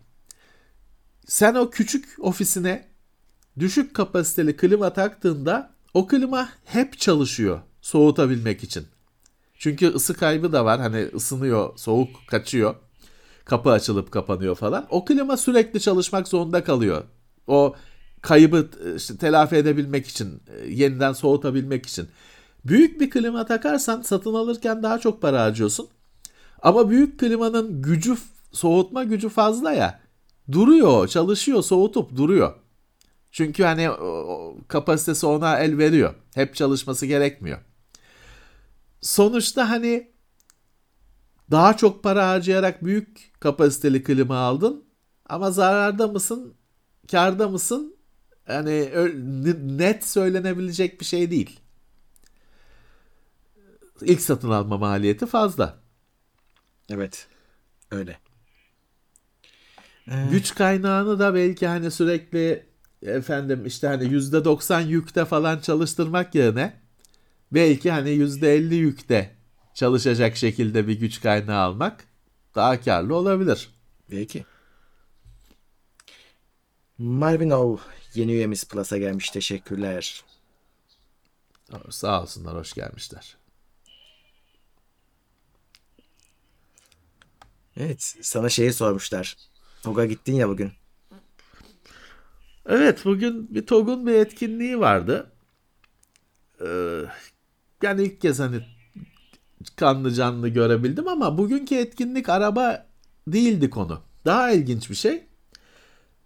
Sen 1.25 1.55
o 1.55 1.69
küçük 1.69 2.05
ofisine 2.19 2.87
düşük 3.59 3.93
kapasiteli 3.93 4.57
klima 4.57 4.93
taktığında 4.93 5.73
o 5.93 6.07
klima 6.07 6.49
hep 6.65 6.99
çalışıyor 6.99 7.59
soğutabilmek 7.81 8.63
için. 8.63 8.87
Çünkü 9.57 9.87
ısı 9.87 10.13
kaybı 10.13 10.53
da 10.53 10.65
var. 10.65 10.79
Hani 10.79 11.09
ısınıyor, 11.15 11.77
soğuk 11.77 12.09
kaçıyor. 12.27 12.75
Kapı 13.45 13.69
açılıp 13.69 14.11
kapanıyor 14.11 14.55
falan. 14.55 14.87
O 14.89 15.05
klima 15.05 15.37
sürekli 15.37 15.79
çalışmak 15.79 16.27
zorunda 16.27 16.63
kalıyor. 16.63 17.03
O 17.47 17.75
kaybı 18.21 18.69
işte, 18.95 19.17
telafi 19.17 19.55
edebilmek 19.55 20.07
için, 20.07 20.41
yeniden 20.67 21.13
soğutabilmek 21.13 21.85
için. 21.85 22.07
Büyük 22.65 22.99
bir 22.99 23.09
klima 23.09 23.45
takarsan 23.45 24.01
satın 24.01 24.33
alırken 24.33 24.83
daha 24.83 24.99
çok 24.99 25.21
para 25.21 25.41
harcıyorsun. 25.41 25.87
Ama 26.61 26.89
büyük 26.89 27.19
klimanın 27.19 27.81
gücü 27.81 28.17
soğutma 28.51 29.03
gücü 29.03 29.29
fazla 29.29 29.71
ya. 29.71 29.99
Duruyor, 30.51 31.07
çalışıyor, 31.07 31.63
soğutup 31.63 32.15
duruyor. 32.15 32.53
Çünkü 33.31 33.63
hani 33.63 33.89
kapasitesi 34.67 35.25
ona 35.25 35.59
el 35.59 35.77
veriyor. 35.77 36.13
Hep 36.35 36.55
çalışması 36.55 37.05
gerekmiyor. 37.05 37.59
Sonuçta 39.01 39.69
hani 39.69 40.11
daha 41.51 41.77
çok 41.77 42.03
para 42.03 42.27
harcayarak 42.27 42.85
büyük 42.85 43.31
kapasiteli 43.39 44.03
klima 44.03 44.37
aldın 44.37 44.83
ama 45.29 45.51
zararda 45.51 46.07
mısın, 46.07 46.53
karda 47.11 47.49
mısın? 47.49 47.95
Hani 48.47 48.89
net 49.77 50.05
söylenebilecek 50.05 50.99
bir 50.99 51.05
şey 51.05 51.31
değil 51.31 51.59
ilk 54.05 54.21
satın 54.21 54.49
alma 54.49 54.77
maliyeti 54.77 55.25
fazla. 55.25 55.79
Evet. 56.89 57.27
Öyle. 57.91 58.19
Güç 60.31 60.55
kaynağını 60.55 61.19
da 61.19 61.33
belki 61.33 61.67
hani 61.67 61.91
sürekli 61.91 62.65
efendim 63.01 63.65
işte 63.65 63.87
hani 63.87 64.03
%90 64.03 64.87
yükte 64.87 65.25
falan 65.25 65.59
çalıştırmak 65.59 66.35
yerine 66.35 66.81
belki 67.51 67.91
hani 67.91 68.09
%50 68.09 68.73
yükte 68.73 69.35
çalışacak 69.73 70.37
şekilde 70.37 70.87
bir 70.87 70.99
güç 70.99 71.21
kaynağı 71.21 71.61
almak 71.61 72.05
daha 72.55 72.81
karlı 72.81 73.15
olabilir. 73.15 73.69
Belki. 74.11 74.45
Marvinov 76.97 77.77
yeni 78.13 78.31
üyemiz 78.31 78.63
Plus'a 78.63 78.97
gelmiş. 78.97 79.29
Teşekkürler. 79.29 80.23
Sağ 81.89 82.21
olsunlar, 82.21 82.55
hoş 82.55 82.73
gelmişler. 82.73 83.37
Evet, 87.77 88.15
sana 88.21 88.49
şeyi 88.49 88.73
sormuşlar. 88.73 89.37
Toga 89.83 90.05
gittin 90.05 90.33
ya 90.33 90.49
bugün. 90.49 90.71
Evet, 92.65 93.05
bugün 93.05 93.55
bir 93.55 93.65
TOG'un 93.65 94.07
bir 94.07 94.13
etkinliği 94.13 94.79
vardı. 94.79 95.31
Ee, 96.61 97.01
yani 97.83 98.03
ilk 98.03 98.21
kez 98.21 98.39
hani 98.39 98.65
kanlı 99.75 100.13
canlı 100.13 100.49
görebildim 100.49 101.07
ama 101.07 101.37
bugünkü 101.37 101.75
etkinlik 101.75 102.29
araba 102.29 102.87
değildi 103.27 103.69
konu. 103.69 104.01
Daha 104.25 104.51
ilginç 104.51 104.89
bir 104.89 104.95
şey. 104.95 105.27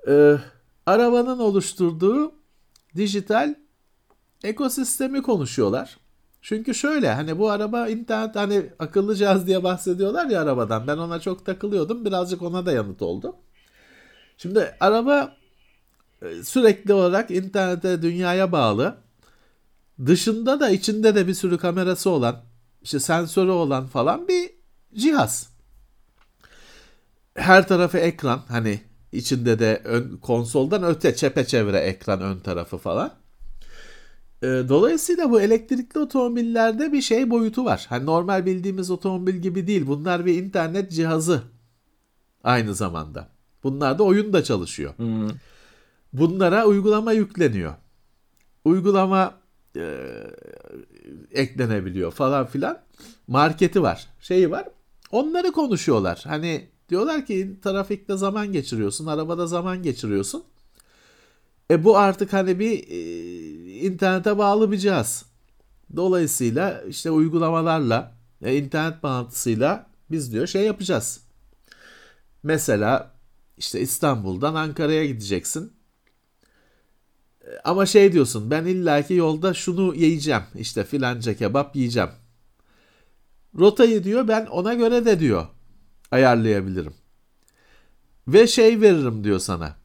Ee, 0.08 0.38
arabanın 0.86 1.40
oluşturduğu 1.40 2.36
dijital 2.96 3.56
ekosistemi 4.44 5.22
konuşuyorlar. 5.22 5.98
Çünkü 6.48 6.76
şöyle 6.76 7.14
hani 7.14 7.40
bu 7.40 7.50
araba 7.50 7.88
internet 7.88 8.36
hani 8.36 8.70
akıllı 8.80 9.16
cihaz 9.16 9.48
diye 9.48 9.64
bahsediyorlar 9.64 10.26
ya 10.26 10.42
arabadan. 10.42 10.88
Ben 10.88 10.98
ona 10.98 11.20
çok 11.20 11.46
takılıyordum. 11.46 12.06
Birazcık 12.06 12.42
ona 12.42 12.66
da 12.66 12.72
yanıt 12.72 13.02
oldu. 13.02 13.36
Şimdi 14.38 14.76
araba 14.80 15.36
e, 16.22 16.44
sürekli 16.44 16.94
olarak 16.94 17.32
internete, 17.32 18.02
dünyaya 18.02 18.52
bağlı. 18.52 18.98
Dışında 20.06 20.60
da 20.60 20.70
içinde 20.70 21.16
de 21.16 21.28
bir 21.28 21.34
sürü 21.34 21.58
kamerası 21.58 22.10
olan, 22.10 22.44
işte 22.82 23.00
sensörü 23.00 23.52
olan 23.52 23.88
falan 23.88 24.28
bir 24.28 24.50
cihaz. 24.96 25.50
Her 27.36 27.68
tarafı 27.68 27.98
ekran 27.98 28.42
hani 28.48 28.82
içinde 29.12 29.60
de 29.60 29.82
ön, 29.84 30.18
konsoldan 30.18 30.84
öte 30.84 31.16
çepeçevre 31.16 31.78
ekran 31.78 32.22
ön 32.22 32.40
tarafı 32.40 32.78
falan. 32.78 33.27
E, 34.44 34.48
dolayısıyla 34.48 35.32
bu 35.32 35.42
elektrikli 35.42 36.00
otomobillerde 36.00 36.94
bir 36.94 37.02
şey 37.02 37.30
boyutu 37.30 37.66
var. 37.66 37.86
Hani 37.90 38.06
normal 38.06 38.46
bildiğimiz 38.46 38.92
otomobil 38.92 39.36
gibi 39.36 39.68
değil. 39.68 39.88
Bunlar 39.88 40.26
bir 40.26 40.44
internet 40.44 40.92
cihazı 40.92 41.42
aynı 42.44 42.76
zamanda. 42.76 43.30
Bunlar 43.64 44.00
da 44.00 44.04
oyun 44.04 44.34
da 44.34 44.44
çalışıyor. 44.44 44.94
Hmm. 44.98 45.30
Bunlara 46.14 46.66
uygulama 46.66 47.12
yükleniyor. 47.12 47.74
Uygulama 48.66 49.34
e, 49.76 49.98
eklenebiliyor 51.32 52.12
falan 52.12 52.46
filan. 52.46 52.80
Marketi 53.28 53.82
var, 53.82 54.08
şeyi 54.22 54.52
var. 54.52 54.66
Onları 55.12 55.52
konuşuyorlar. 55.52 56.24
Hani 56.28 56.68
diyorlar 56.90 57.26
ki 57.26 57.60
trafikte 57.64 58.18
zaman 58.18 58.52
geçiriyorsun, 58.52 59.06
arabada 59.06 59.48
zaman 59.48 59.84
geçiriyorsun. 59.84 60.44
E 61.72 61.84
bu 61.84 61.98
artık 61.98 62.34
hani 62.34 62.60
bir 62.60 62.88
e, 62.90 63.00
internete 63.80 64.38
bağlı 64.38 64.72
bir 64.72 64.78
cihaz. 64.78 65.26
Dolayısıyla 65.96 66.82
işte 66.88 67.12
uygulamalarla, 67.12 68.16
e, 68.42 68.58
internet 68.58 69.04
bağlantısıyla 69.04 69.90
biz 70.12 70.32
diyor 70.34 70.48
şey 70.48 70.64
yapacağız. 70.64 71.22
Mesela 72.44 73.12
işte 73.58 73.82
İstanbul'dan 73.82 74.56
Ankara'ya 74.56 75.06
gideceksin. 75.06 75.74
E, 77.42 77.50
Ama 77.64 77.86
şey 77.86 78.12
diyorsun 78.14 78.52
ben 78.52 78.66
illaki 78.66 79.14
yolda 79.14 79.54
şunu 79.54 79.96
yiyeceğim 79.96 80.44
işte 80.56 80.84
filanca 80.84 81.34
kebap 81.38 81.76
yiyeceğim. 81.76 82.10
Rotayı 83.60 84.04
diyor 84.04 84.28
ben 84.28 84.46
ona 84.46 84.74
göre 84.74 85.06
de 85.06 85.20
diyor 85.20 85.48
ayarlayabilirim. 86.12 86.94
Ve 88.28 88.48
şey 88.48 88.82
veririm 88.82 89.24
diyor 89.24 89.40
sana. 89.40 89.76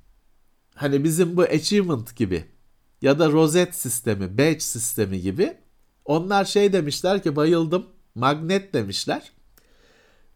Hani 0.74 1.04
bizim 1.04 1.36
bu 1.36 1.42
achievement 1.42 2.16
gibi 2.16 2.44
ya 3.02 3.18
da 3.18 3.32
rozet 3.32 3.74
sistemi, 3.74 4.38
badge 4.38 4.60
sistemi 4.60 5.20
gibi. 5.20 5.56
Onlar 6.04 6.44
şey 6.44 6.72
demişler 6.72 7.22
ki 7.22 7.36
bayıldım. 7.36 7.86
Magnet 8.14 8.74
demişler. 8.74 9.32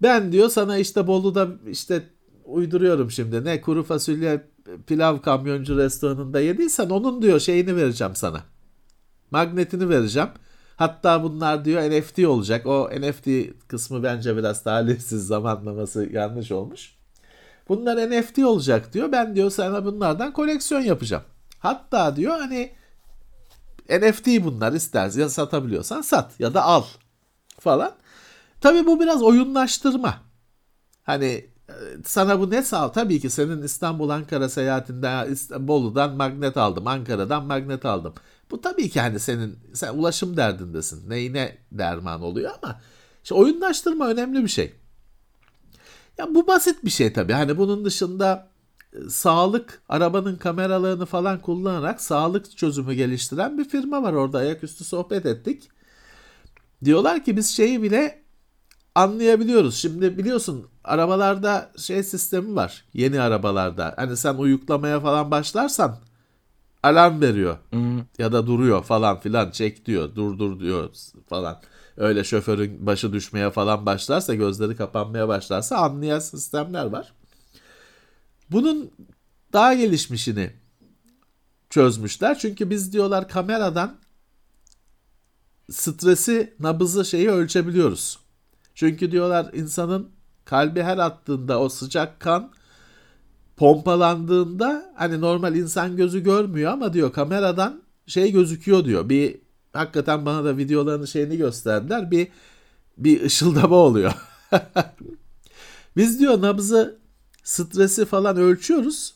Ben 0.03 0.33
diyor 0.33 0.49
sana 0.49 0.79
işte 0.79 1.07
Bolu'da 1.07 1.49
işte 1.66 2.03
uyduruyorum 2.44 3.11
şimdi 3.11 3.44
ne 3.44 3.61
kuru 3.61 3.83
fasulye 3.83 4.46
pilav 4.87 5.18
kamyoncu 5.20 5.79
restoranında 5.79 6.40
yediysen 6.40 6.90
onun 6.90 7.22
diyor 7.22 7.40
şeyini 7.40 7.77
vereceğim 7.77 8.14
sana. 8.16 8.40
Magnetini 9.31 9.88
vereceğim. 9.88 10.29
Hatta 10.77 11.22
bunlar 11.22 11.64
diyor 11.64 11.83
NFT 11.83 12.18
olacak. 12.18 12.66
O 12.66 12.90
NFT 13.01 13.29
kısmı 13.68 14.03
bence 14.03 14.37
biraz 14.37 14.62
talihsiz 14.62 15.27
zamanlaması 15.27 16.09
yanlış 16.12 16.53
olmuş. 16.53 16.96
Bunlar 17.69 18.11
NFT 18.11 18.39
olacak 18.39 18.93
diyor. 18.93 19.13
Ben 19.13 19.37
diyor 19.37 19.51
sana 19.51 19.85
bunlardan 19.85 20.33
koleksiyon 20.33 20.81
yapacağım. 20.81 21.23
Hatta 21.59 22.17
diyor 22.17 22.39
hani 22.39 22.73
NFT 23.91 24.27
bunlar 24.27 24.73
istersen 24.73 25.21
ya 25.21 25.29
satabiliyorsan 25.29 26.01
sat 26.01 26.41
ya 26.41 26.55
da 26.55 26.63
al 26.63 26.85
falan. 27.61 27.93
Tabii 28.61 28.87
bu 28.87 29.01
biraz 29.01 29.23
oyunlaştırma. 29.23 30.15
Hani 31.03 31.47
e, 31.69 31.75
sana 32.05 32.41
bu 32.41 32.51
ne 32.51 32.63
sağ? 32.63 32.93
Tabii 32.93 33.21
ki 33.21 33.31
senin 33.31 33.63
İstanbul 33.63 34.09
Ankara 34.09 34.49
seyahatinde 34.49 35.29
Bolu'dan 35.69 36.15
magnet 36.15 36.57
aldım, 36.57 36.87
Ankara'dan 36.87 37.45
magnet 37.45 37.85
aldım. 37.85 38.15
Bu 38.51 38.61
tabii 38.61 38.91
ki 38.91 39.01
hani 39.01 39.21
senin 39.21 39.59
sen 39.75 39.95
ulaşım 39.95 40.37
derdindesin. 40.37 41.11
Neyine 41.11 41.59
derman 41.73 42.23
oluyor 42.23 42.53
ama 42.63 42.81
işte 43.23 43.35
oyunlaştırma 43.35 44.09
önemli 44.09 44.43
bir 44.43 44.49
şey. 44.49 44.75
Ya 46.19 46.35
bu 46.35 46.47
basit 46.47 46.85
bir 46.85 46.91
şey 46.91 47.13
tabii. 47.13 47.33
Hani 47.33 47.59
bunun 47.59 47.85
dışında 47.85 48.49
e, 48.93 49.11
sağlık 49.11 49.83
arabanın 49.89 50.37
kameralarını 50.37 51.07
falan 51.07 51.41
kullanarak 51.41 52.01
sağlık 52.01 52.57
çözümü 52.57 52.95
geliştiren 52.95 53.59
bir 53.59 53.69
firma 53.69 54.03
var 54.03 54.13
orada 54.13 54.39
ayaküstü 54.39 54.85
sohbet 54.85 55.27
ettik. 55.27 55.69
Diyorlar 56.85 57.25
ki 57.25 57.37
biz 57.37 57.57
şeyi 57.57 57.83
bile 57.83 58.23
anlayabiliyoruz. 58.95 59.77
Şimdi 59.77 60.19
biliyorsun 60.19 60.67
arabalarda 60.85 61.73
şey 61.79 62.03
sistemi 62.03 62.57
var. 62.57 62.85
Yeni 62.95 63.21
arabalarda. 63.21 63.95
Hani 63.97 64.17
sen 64.17 64.35
uyuklamaya 64.35 65.01
falan 65.01 65.31
başlarsan 65.31 65.99
alarm 66.83 67.21
veriyor. 67.21 67.57
Hmm. 67.71 67.99
Ya 68.19 68.33
da 68.33 68.47
duruyor 68.47 68.83
falan 68.85 69.21
filan 69.21 69.51
çek 69.51 69.87
diyor. 69.87 70.15
Durdur 70.15 70.61
diyor 70.61 70.91
falan. 71.29 71.61
Öyle 71.97 72.25
şoförün 72.25 72.87
başı 72.87 73.13
düşmeye 73.13 73.51
falan 73.51 73.87
başlarsa 73.87 74.35
gözleri 74.35 74.77
kapanmaya 74.77 75.29
başlarsa 75.29 75.77
anlayan 75.77 76.19
sistemler 76.19 76.85
var. 76.85 77.13
Bunun 78.51 78.91
daha 79.53 79.75
gelişmişini 79.75 80.53
çözmüşler. 81.71 82.39
Çünkü 82.39 82.71
biz 82.71 82.93
diyorlar 82.93 83.29
kameradan 83.29 83.97
stresi, 85.71 86.55
nabızı 86.61 87.05
şeyi 87.05 87.31
ölçebiliyoruz. 87.31 88.19
Çünkü 88.75 89.13
diyorlar 89.13 89.51
insanın 89.53 90.11
kalbi 90.45 90.83
her 90.83 90.99
attığında 90.99 91.61
o 91.61 91.69
sıcak 91.69 92.21
kan 92.21 92.53
pompalandığında 93.57 94.93
hani 94.97 95.21
normal 95.21 95.57
insan 95.57 95.97
gözü 95.97 96.23
görmüyor 96.23 96.73
ama 96.73 96.93
diyor 96.93 97.13
kameradan 97.13 97.83
şey 98.07 98.33
gözüküyor 98.33 98.85
diyor. 98.85 99.09
Bir 99.09 99.46
hakikaten 99.77 100.27
bana 100.27 100.45
da 100.45 100.57
videolarını 100.57 101.07
şeyini 101.07 101.37
gösterdiler. 101.37 102.11
Bir 102.11 102.29
bir 102.99 103.23
ışıldama 103.23 103.77
oluyor. 103.77 104.12
Biz 105.97 106.21
diyor 106.21 106.43
nabzı, 106.43 106.99
stresi 107.45 108.05
falan 108.05 108.37
ölçüyoruz 108.37 109.15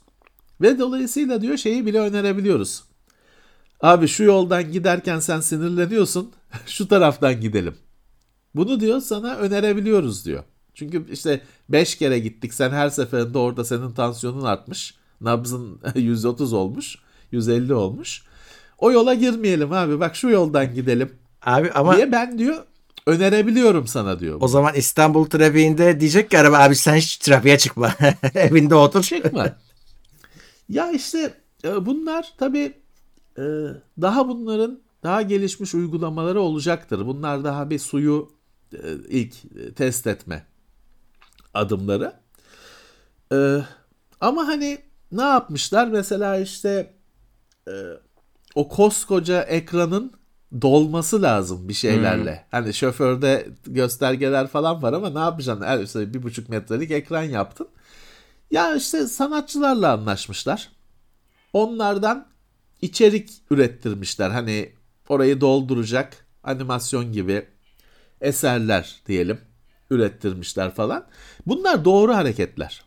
ve 0.61 0.79
dolayısıyla 0.79 1.42
diyor 1.42 1.56
şeyi 1.56 1.87
bile 1.87 2.00
önerebiliyoruz. 2.00 2.83
Abi 3.81 4.08
şu 4.08 4.25
yoldan 4.25 4.73
giderken 4.73 5.19
sen 5.19 5.40
sinirleniyorsun. 5.40 6.33
Şu 6.67 6.88
taraftan 6.88 7.40
gidelim. 7.40 7.75
Bunu 8.54 8.81
diyor 8.81 9.00
sana 9.00 9.37
önerebiliyoruz 9.37 10.25
diyor. 10.25 10.44
Çünkü 10.75 11.13
işte 11.13 11.40
5 11.69 11.94
kere 11.94 12.19
gittik 12.19 12.54
sen 12.54 12.71
her 12.71 12.88
seferinde 12.88 13.38
orada 13.38 13.65
senin 13.65 13.92
tansiyonun 13.92 14.42
artmış. 14.42 14.94
Nabzın 15.21 15.81
130 15.94 16.52
olmuş. 16.52 16.98
150 17.33 17.75
olmuş. 17.75 18.23
O 18.81 18.92
yola 18.92 19.14
girmeyelim 19.14 19.72
abi 19.72 20.00
bak 20.00 20.16
şu 20.16 20.28
yoldan 20.31 20.74
gidelim 20.74 21.12
Abi 21.42 21.70
ama 21.72 21.96
diye 21.96 22.12
ben 22.12 22.38
diyor 22.38 22.64
önerebiliyorum 23.06 23.87
sana 23.87 24.20
diyor. 24.20 24.38
o 24.40 24.48
zaman 24.48 24.74
İstanbul 24.74 25.24
trafiğinde 25.24 26.00
diyecek 26.00 26.31
ki 26.31 26.38
araba 26.38 26.58
abi 26.58 26.76
sen 26.76 26.94
hiç 26.94 27.16
trafiğe 27.16 27.58
çıkma. 27.58 27.94
Evinde 28.35 28.74
otur. 28.74 29.02
Çıkma. 29.02 29.56
ya 30.68 30.90
işte 30.92 31.35
e, 31.64 31.87
bunlar 31.87 32.33
tabii 32.38 32.72
e, 33.38 33.42
daha 34.00 34.28
bunların 34.28 34.81
daha 35.02 35.22
gelişmiş 35.22 35.74
uygulamaları 35.74 36.40
olacaktır. 36.40 37.06
Bunlar 37.06 37.44
daha 37.44 37.70
bir 37.70 37.78
suyu 37.78 38.33
e, 38.72 38.78
ilk 39.08 39.35
test 39.76 40.06
etme 40.06 40.46
adımları. 41.54 42.12
Ama 44.20 44.46
hani 44.46 44.78
ne 45.12 45.22
yapmışlar? 45.22 45.88
Mesela 45.88 46.38
işte 46.38 46.94
o 48.55 48.69
koskoca 48.69 49.42
ekranın 49.42 50.13
dolması 50.63 51.23
lazım 51.23 51.69
bir 51.69 51.75
şeylerle. 51.75 52.46
Hani 52.51 52.75
şoförde 52.75 53.48
göstergeler 53.67 54.46
falan 54.46 54.83
var 54.83 54.92
ama 54.92 55.11
ne 55.11 55.19
yapacaksın? 55.19 55.65
Her 55.65 55.79
işte 55.79 56.15
bir 56.15 56.23
buçuk 56.23 56.48
metrelik 56.48 56.90
ekran 56.90 57.23
yaptın. 57.23 57.69
Ya 58.51 58.75
işte 58.75 59.07
sanatçılarla 59.07 59.92
anlaşmışlar. 59.92 60.69
Onlardan 61.53 62.27
içerik 62.83 63.31
ürettirmişler. 63.51 64.31
Hani 64.31 64.73
orayı 65.09 65.40
dolduracak 65.40 66.27
animasyon 66.44 67.13
gibi 67.13 67.46
eserler 68.21 69.01
diyelim 69.07 69.40
ürettirmişler 69.90 70.75
falan. 70.75 71.07
Bunlar 71.46 71.85
doğru 71.85 72.15
hareketler. 72.15 72.83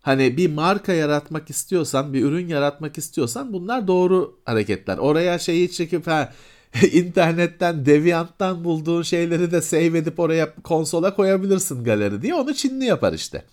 Hani 0.00 0.36
bir 0.36 0.50
marka 0.50 0.92
yaratmak 0.92 1.50
istiyorsan, 1.50 2.12
bir 2.12 2.24
ürün 2.24 2.48
yaratmak 2.48 2.98
istiyorsan 2.98 3.52
bunlar 3.52 3.86
doğru 3.86 4.40
hareketler. 4.44 4.98
Oraya 4.98 5.38
şeyi 5.38 5.72
çekip 5.72 6.06
ha 6.06 6.32
internetten, 6.92 7.86
Deviant'tan 7.86 8.64
bulduğun 8.64 9.02
şeyleri 9.02 9.50
de 9.50 9.62
save 9.62 9.98
edip 9.98 10.20
oraya 10.20 10.54
konsola 10.54 11.14
koyabilirsin 11.14 11.84
galeri 11.84 12.22
diye 12.22 12.34
onu 12.34 12.54
Çinli 12.54 12.84
yapar 12.84 13.12
işte. 13.12 13.44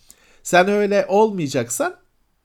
Sen 0.43 0.67
öyle 0.67 1.05
olmayacaksan 1.09 1.95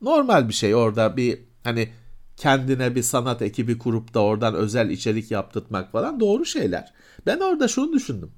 normal 0.00 0.48
bir 0.48 0.54
şey 0.54 0.74
orada 0.74 1.16
bir 1.16 1.40
hani 1.64 1.92
kendine 2.36 2.94
bir 2.94 3.02
sanat 3.02 3.42
ekibi 3.42 3.78
kurup 3.78 4.14
da 4.14 4.20
oradan 4.20 4.54
özel 4.54 4.90
içerik 4.90 5.30
yaptırtmak 5.30 5.92
falan 5.92 6.20
doğru 6.20 6.44
şeyler. 6.44 6.92
Ben 7.26 7.40
orada 7.40 7.68
şunu 7.68 7.92
düşündüm. 7.92 8.32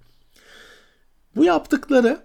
Bu 1.37 1.45
yaptıkları 1.45 2.21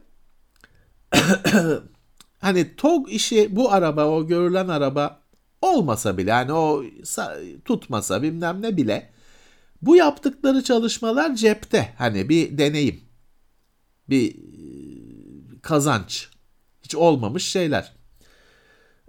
hani 2.39 2.75
TOG 2.75 3.11
işi 3.11 3.55
bu 3.55 3.71
araba 3.71 4.05
o 4.05 4.27
görülen 4.27 4.67
araba 4.67 5.19
olmasa 5.61 6.17
bile 6.17 6.29
yani 6.29 6.53
o 6.53 6.83
tutmasa 7.65 8.21
bilmem 8.21 8.61
ne 8.61 8.77
bile 8.77 9.09
bu 9.81 9.95
yaptıkları 9.95 10.63
çalışmalar 10.63 11.35
cepte 11.35 11.93
hani 11.97 12.29
bir 12.29 12.57
deneyim 12.57 13.01
bir 14.09 14.35
kazanç 15.61 16.29
hiç 16.81 16.95
olmamış 16.95 17.45
şeyler. 17.45 17.93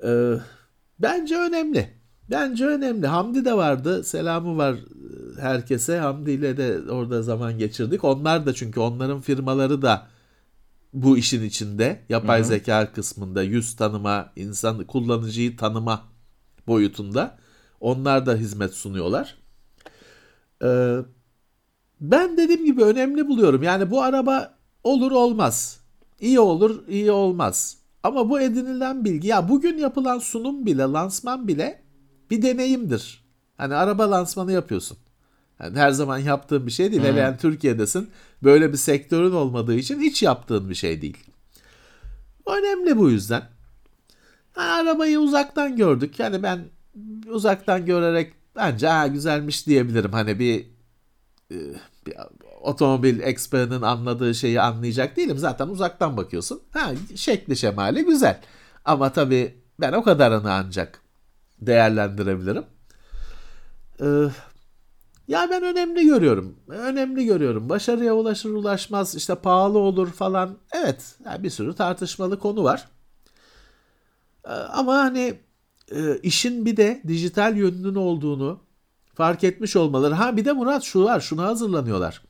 Ee, 0.05 0.35
bence 0.99 1.37
önemli. 1.37 1.99
Bence 2.31 2.67
önemli. 2.67 3.07
Hamdi 3.07 3.45
de 3.45 3.55
vardı. 3.55 4.05
Selamı 4.05 4.57
var 4.57 4.77
herkese. 5.41 5.99
Hamdi 5.99 6.31
ile 6.31 6.57
de 6.57 6.93
orada 6.93 7.23
zaman 7.23 7.59
geçirdik. 7.59 8.05
Onlar 8.05 8.47
da 8.47 8.55
çünkü 8.55 8.81
onların 8.81 9.21
firmaları 9.21 9.83
da 9.83 10.07
bu 10.93 11.19
işin 11.19 11.45
içinde. 11.45 12.01
Yapay 12.09 12.41
Hı-hı. 12.41 12.49
zeka 12.49 12.93
kısmında 12.93 13.43
yüz 13.43 13.77
tanıma, 13.77 14.33
insan 14.37 14.85
kullanıcıyı 14.85 15.57
tanıma 15.57 16.05
boyutunda. 16.67 17.39
Onlar 17.81 18.27
da 18.27 18.35
hizmet 18.35 18.75
sunuyorlar. 18.75 19.39
Ee, 20.65 20.99
ben 22.01 22.37
dediğim 22.37 22.65
gibi 22.65 22.83
önemli 22.83 23.29
buluyorum. 23.29 23.63
Yani 23.63 23.91
bu 23.91 24.03
araba 24.03 24.59
olur 24.85 25.13
olmaz. 25.13 25.81
İyi 26.21 26.41
olur, 26.41 26.89
iyi 26.89 27.11
olmaz. 27.11 27.79
Ama 28.03 28.31
bu 28.31 28.41
edinilen 28.41 29.05
bilgi 29.05 29.29
ya 29.29 29.49
bugün 29.49 29.79
yapılan 29.79 30.19
sunum 30.19 30.67
bile, 30.67 30.83
lansman 30.83 31.49
bile 31.49 31.83
bir 32.31 32.43
deneyimdir. 32.43 33.25
Hani 33.57 33.75
araba 33.75 34.11
lansmanı 34.11 34.53
yapıyorsun. 34.53 34.99
Yani 35.61 35.79
her 35.79 35.91
zaman 35.91 36.19
yaptığın 36.19 36.67
bir 36.67 36.73
şey 36.73 36.91
değil. 36.91 37.03
Hmm. 37.03 37.09
Hele 37.09 37.21
yani 37.21 37.37
Türkiye'desin. 37.37 38.11
Böyle 38.43 38.73
bir 38.73 38.77
sektörün 38.77 39.33
olmadığı 39.33 39.75
için 39.75 40.01
hiç 40.01 40.23
yaptığın 40.23 40.71
bir 40.71 40.75
şey 40.75 41.03
değil. 41.03 41.19
Önemli 42.47 42.99
bu 42.99 43.11
yüzden. 43.11 43.43
Yani 44.57 44.71
arabayı 44.71 45.21
uzaktan 45.21 45.77
gördük. 45.77 46.19
Yani 46.19 46.43
ben 46.43 46.61
uzaktan 47.27 47.87
görerek 47.87 48.33
bence 48.57 48.89
ha 48.89 49.07
güzelmiş 49.07 49.67
diyebilirim. 49.67 50.13
Hani 50.13 50.39
bir, 50.39 50.67
e, 51.51 51.57
bir 52.07 52.15
otomobil 52.61 53.21
expert'ın 53.21 53.83
anladığı 53.83 54.35
şeyi 54.35 54.61
anlayacak 54.61 55.17
değilim. 55.17 55.39
Zaten 55.39 55.69
uzaktan 55.69 56.17
bakıyorsun. 56.17 56.61
Ha 56.71 56.93
şekli 57.17 57.57
şemali 57.57 58.05
güzel. 58.05 58.41
Ama 58.85 59.13
tabii 59.13 59.55
ben 59.81 59.93
o 59.93 60.03
kadarını 60.03 60.53
ancak 60.53 61.01
değerlendirebilirim. 61.61 62.65
Ee, 64.01 64.05
ya 65.29 65.51
ben 65.51 65.63
önemli 65.63 66.07
görüyorum. 66.07 66.57
Önemli 66.69 67.27
görüyorum. 67.27 67.69
Başarıya 67.69 68.15
ulaşır 68.15 68.51
ulaşmaz 68.51 69.15
işte 69.15 69.35
pahalı 69.35 69.79
olur 69.79 70.13
falan. 70.13 70.59
Evet 70.73 71.17
yani 71.25 71.43
bir 71.43 71.51
sürü 71.51 71.75
tartışmalı 71.75 72.39
konu 72.39 72.65
var. 72.65 72.89
Ee, 74.45 74.51
ama 74.51 74.95
hani 74.95 75.35
e, 75.93 76.19
işin 76.23 76.67
bir 76.67 76.77
de 76.77 77.03
dijital 77.09 77.57
yönünün 77.57 77.95
olduğunu 77.95 78.61
fark 79.15 79.45
etmiş 79.45 79.77
olmaları. 79.77 80.15
Ha 80.15 80.37
bir 80.37 80.45
de 80.45 80.53
Murat 80.53 80.83
şu 80.83 81.05
var 81.05 81.21
şuna 81.21 81.43
hazırlanıyorlar. 81.47 82.23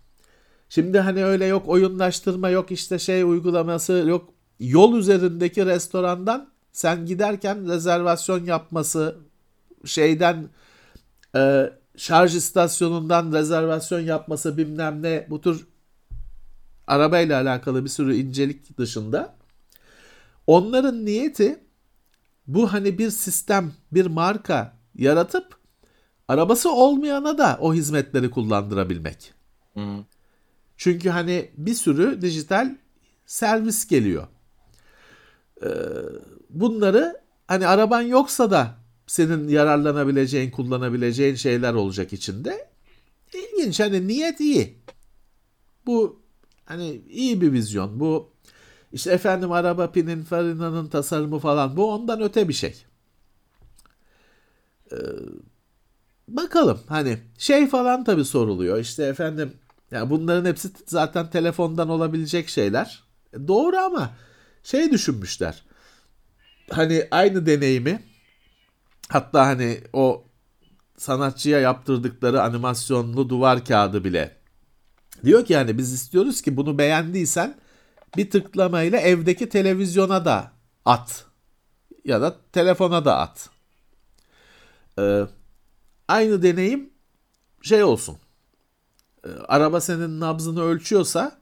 Şimdi 0.68 0.98
hani 0.98 1.24
öyle 1.24 1.46
yok 1.46 1.68
oyunlaştırma 1.68 2.48
yok 2.48 2.70
işte 2.70 2.98
şey 2.98 3.22
uygulaması 3.22 3.92
yok. 3.92 4.28
Yol 4.60 4.96
üzerindeki 4.98 5.66
restorandan 5.66 6.50
sen 6.72 7.06
giderken 7.06 7.68
rezervasyon 7.68 8.44
yapması 8.44 9.16
şeyden 9.84 10.48
e, 11.36 11.70
şarj 11.98 12.36
istasyonundan 12.36 13.32
rezervasyon 13.32 14.00
yapması 14.00 14.56
bilmem 14.56 15.02
ne 15.02 15.26
bu 15.30 15.40
tür 15.40 15.66
arabayla 16.86 17.40
alakalı 17.40 17.84
bir 17.84 17.88
sürü 17.88 18.14
incelik 18.14 18.78
dışında 18.78 19.34
onların 20.46 21.04
niyeti 21.04 21.60
bu 22.46 22.72
hani 22.72 22.98
bir 22.98 23.10
sistem, 23.10 23.72
bir 23.92 24.06
marka 24.06 24.76
yaratıp 24.94 25.56
arabası 26.28 26.72
olmayana 26.72 27.38
da 27.38 27.58
o 27.60 27.74
hizmetleri 27.74 28.30
kullandırabilmek. 28.30 29.34
Hı. 29.74 30.04
Çünkü 30.76 31.10
hani 31.10 31.50
bir 31.56 31.74
sürü 31.74 32.22
dijital 32.22 32.76
servis 33.26 33.88
geliyor. 33.88 34.26
Ee, 35.62 35.68
bunları 36.50 37.20
hani 37.46 37.66
araban 37.66 38.02
yoksa 38.02 38.50
da 38.50 38.74
senin 39.08 39.48
yararlanabileceğin, 39.48 40.50
kullanabileceğin 40.50 41.34
şeyler 41.34 41.74
olacak 41.74 42.12
içinde. 42.12 42.68
İlginç 43.34 43.80
hani 43.80 44.08
niyet 44.08 44.40
iyi. 44.40 44.78
Bu 45.86 46.20
hani 46.64 47.02
iyi 47.10 47.40
bir 47.40 47.52
vizyon. 47.52 48.00
Bu 48.00 48.30
işte 48.92 49.12
efendim 49.12 49.52
araba 49.52 49.90
pinin 49.90 50.22
farinanın 50.22 50.88
tasarımı 50.88 51.38
falan 51.38 51.76
bu 51.76 51.92
ondan 51.92 52.22
öte 52.22 52.48
bir 52.48 52.54
şey. 52.54 52.84
Ee, 54.92 54.96
bakalım 56.28 56.80
hani 56.86 57.18
şey 57.38 57.66
falan 57.68 58.04
tabi 58.04 58.24
soruluyor. 58.24 58.78
İşte 58.78 59.04
efendim 59.04 59.52
ya 59.90 60.10
bunların 60.10 60.44
hepsi 60.44 60.70
zaten 60.86 61.30
telefondan 61.30 61.88
olabilecek 61.88 62.48
şeyler. 62.48 63.02
E, 63.32 63.48
doğru 63.48 63.76
ama 63.76 64.10
şey 64.62 64.90
düşünmüşler. 64.90 65.62
Hani 66.70 67.08
aynı 67.10 67.46
deneyimi 67.46 68.07
Hatta 69.08 69.46
hani 69.46 69.80
o 69.92 70.24
sanatçıya 70.96 71.60
yaptırdıkları 71.60 72.42
animasyonlu 72.42 73.28
duvar 73.28 73.64
kağıdı 73.64 74.04
bile 74.04 74.36
diyor 75.24 75.44
ki 75.44 75.52
yani 75.52 75.78
biz 75.78 75.92
istiyoruz 75.92 76.42
ki 76.42 76.56
bunu 76.56 76.78
beğendiysen 76.78 77.58
bir 78.16 78.30
tıklamayla 78.30 78.98
evdeki 78.98 79.48
televizyona 79.48 80.24
da 80.24 80.52
at 80.84 81.24
ya 82.04 82.20
da 82.20 82.36
telefona 82.52 83.04
da 83.04 83.18
at. 83.18 83.50
Ee, 84.98 85.26
aynı 86.08 86.42
deneyim 86.42 86.90
şey 87.62 87.82
olsun. 87.82 88.18
Ee, 89.24 89.28
araba 89.48 89.80
senin 89.80 90.20
nabzını 90.20 90.62
ölçüyorsa 90.62 91.38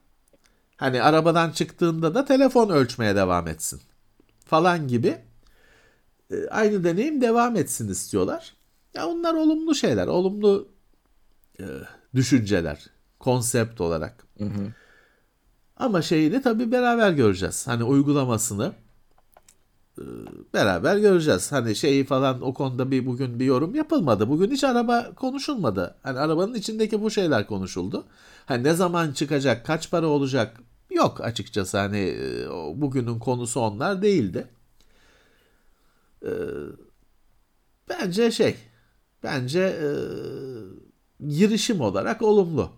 hani 0.77 1.03
arabadan 1.03 1.51
çıktığında 1.51 2.15
da 2.15 2.25
telefon 2.25 2.69
ölçmeye 2.69 3.17
devam 3.17 3.49
etsin 3.49 3.81
falan 4.45 4.89
gibi 4.89 5.19
e, 6.31 6.49
aynı 6.49 6.85
deneyim 6.85 7.21
devam 7.21 7.57
etsin 7.57 7.89
istiyorlar. 7.89 8.57
Ya 8.95 9.09
onlar 9.09 9.35
olumlu 9.35 9.75
şeyler, 9.75 10.07
olumlu 10.07 10.69
e, 11.61 11.65
düşünceler, 12.15 12.87
konsept 13.19 13.81
olarak. 13.81 14.27
Hı 14.39 14.45
hı. 14.45 14.73
Ama 15.77 16.03
şeyini 16.03 16.43
tabii 16.43 16.73
beraber 16.73 17.13
göreceğiz. 17.13 17.67
Hani 17.67 17.85
uygulamasını 17.85 18.73
e, 19.99 20.03
beraber 20.55 20.97
göreceğiz. 20.97 21.53
Hani 21.53 21.77
şeyi 21.77 22.05
falan 22.05 22.43
o 22.43 22.55
konuda 22.55 22.91
bir 22.91 23.07
bugün 23.07 23.41
bir 23.41 23.45
yorum 23.45 23.75
yapılmadı. 23.75 24.29
Bugün 24.29 24.51
hiç 24.51 24.65
araba 24.65 25.15
konuşulmadı. 25.15 25.95
Hani 26.03 26.19
arabanın 26.19 26.55
içindeki 26.55 27.03
bu 27.03 27.11
şeyler 27.11 27.47
konuşuldu. 27.47 28.05
Hani 28.47 28.65
ne 28.65 28.75
zaman 28.75 29.13
çıkacak, 29.13 29.67
kaç 29.67 29.91
para 29.91 30.07
olacak 30.07 30.61
yok 30.91 31.21
açıkçası. 31.21 31.79
Hani 31.79 31.99
e, 31.99 32.49
bugünün 32.81 33.19
konusu 33.19 33.61
onlar 33.61 34.03
değildi. 34.03 34.49
Ee, 36.27 36.31
bence 37.89 38.31
şey, 38.31 38.57
bence 39.23 39.61
e, 39.61 39.89
girişim 41.29 41.81
olarak 41.81 42.23
olumlu. 42.23 42.73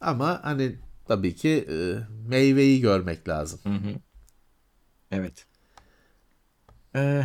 Ama 0.00 0.40
hani 0.44 0.76
tabii 1.08 1.34
ki 1.34 1.66
e, 1.70 1.76
meyveyi 2.28 2.80
görmek 2.80 3.28
lazım. 3.28 3.60
Hı 3.62 3.68
hı. 3.70 3.94
Evet. 5.10 5.46
Ee, 6.96 7.24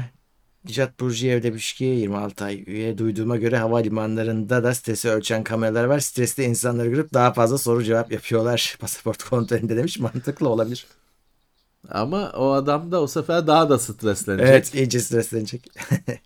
Nicat 0.65 0.99
Burcuyev 0.99 1.43
demiş 1.43 1.73
ki 1.73 1.84
26 1.84 2.45
ay 2.45 2.63
üye 2.67 2.97
duyduğuma 2.97 3.38
göre 3.38 3.57
havalimanlarında 3.57 4.63
da 4.63 4.73
stresi 4.75 5.09
ölçen 5.09 5.43
kameralar 5.43 5.84
var. 5.84 5.99
Stresli 5.99 6.43
insanları 6.43 6.89
görüp 6.89 7.13
daha 7.13 7.34
fazla 7.34 7.57
soru 7.57 7.84
cevap 7.84 8.11
yapıyorlar. 8.11 8.77
Pasaport 8.79 9.23
kontrolünde 9.23 9.77
demiş. 9.77 9.99
Mantıklı 9.99 10.49
olabilir. 10.49 10.88
Ama 11.89 12.31
o 12.38 12.51
adam 12.51 12.91
da 12.91 13.01
o 13.01 13.07
sefer 13.07 13.47
daha 13.47 13.69
da 13.69 13.79
streslenecek. 13.79 14.47
Evet 14.49 14.73
iyice 14.75 14.99
streslenecek. 14.99 15.67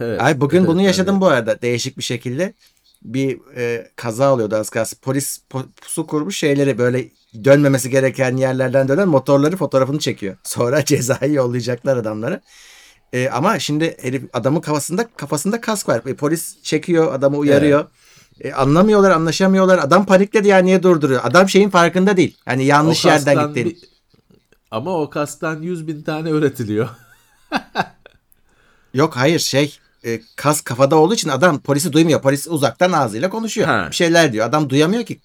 Evet, 0.00 0.20
Ay 0.22 0.40
bugün 0.40 0.58
evet, 0.58 0.68
bunu 0.68 0.82
yaşadım 0.82 1.14
hani- 1.14 1.20
bu 1.20 1.26
arada 1.26 1.62
değişik 1.62 1.98
bir 1.98 2.02
şekilde. 2.02 2.54
Bir 3.02 3.38
e, 3.56 3.90
kaza 3.96 4.32
oluyordu 4.34 4.56
az 4.56 4.70
kalsın. 4.70 4.98
Polis 5.02 5.40
po- 5.50 5.66
pusu 5.82 6.06
kurmuş 6.06 6.36
şeyleri 6.36 6.78
böyle 6.78 7.08
dönmemesi 7.44 7.90
gereken 7.90 8.36
yerlerden 8.36 8.88
dönen 8.88 9.08
motorları 9.08 9.56
fotoğrafını 9.56 9.98
çekiyor. 9.98 10.36
Sonra 10.44 10.84
cezayı 10.84 11.32
yollayacaklar 11.32 11.96
adamlara. 11.96 12.40
E, 13.12 13.28
ama 13.28 13.58
şimdi 13.58 13.96
herif 14.02 14.22
adamın 14.32 14.60
kafasında 14.60 15.08
kafasında 15.16 15.60
kask 15.60 15.88
var. 15.88 16.02
E, 16.06 16.14
polis 16.14 16.62
çekiyor 16.62 17.14
adamı 17.14 17.36
uyarıyor. 17.36 17.84
E, 18.40 18.52
anlamıyorlar 18.52 19.10
anlaşamıyorlar. 19.10 19.78
Adam 19.78 20.06
panikledi 20.06 20.48
ya 20.48 20.58
niye 20.58 20.82
durduruyor? 20.82 21.20
Adam 21.24 21.48
şeyin 21.48 21.70
farkında 21.70 22.16
değil. 22.16 22.36
Yani 22.46 22.64
yanlış 22.64 23.04
yerden 23.04 23.46
gittiğini. 23.46 23.70
bir- 23.70 23.93
Ama 24.74 25.00
o 25.00 25.10
kastan 25.10 25.62
100 25.62 25.86
bin 25.86 26.02
tane 26.02 26.30
üretiliyor. 26.30 26.88
Yok 28.94 29.16
hayır 29.16 29.38
şey 29.38 29.78
e, 30.04 30.20
kas 30.36 30.60
kafada 30.60 30.96
olduğu 30.96 31.14
için 31.14 31.28
adam 31.28 31.58
polisi 31.60 31.92
duymuyor. 31.92 32.22
Polis 32.22 32.48
uzaktan 32.48 32.92
ağzıyla 32.92 33.30
konuşuyor. 33.30 33.68
Ha. 33.68 33.86
Bir 33.90 33.96
şeyler 33.96 34.32
diyor. 34.32 34.46
Adam 34.46 34.70
duyamıyor 34.70 35.04
ki. 35.04 35.20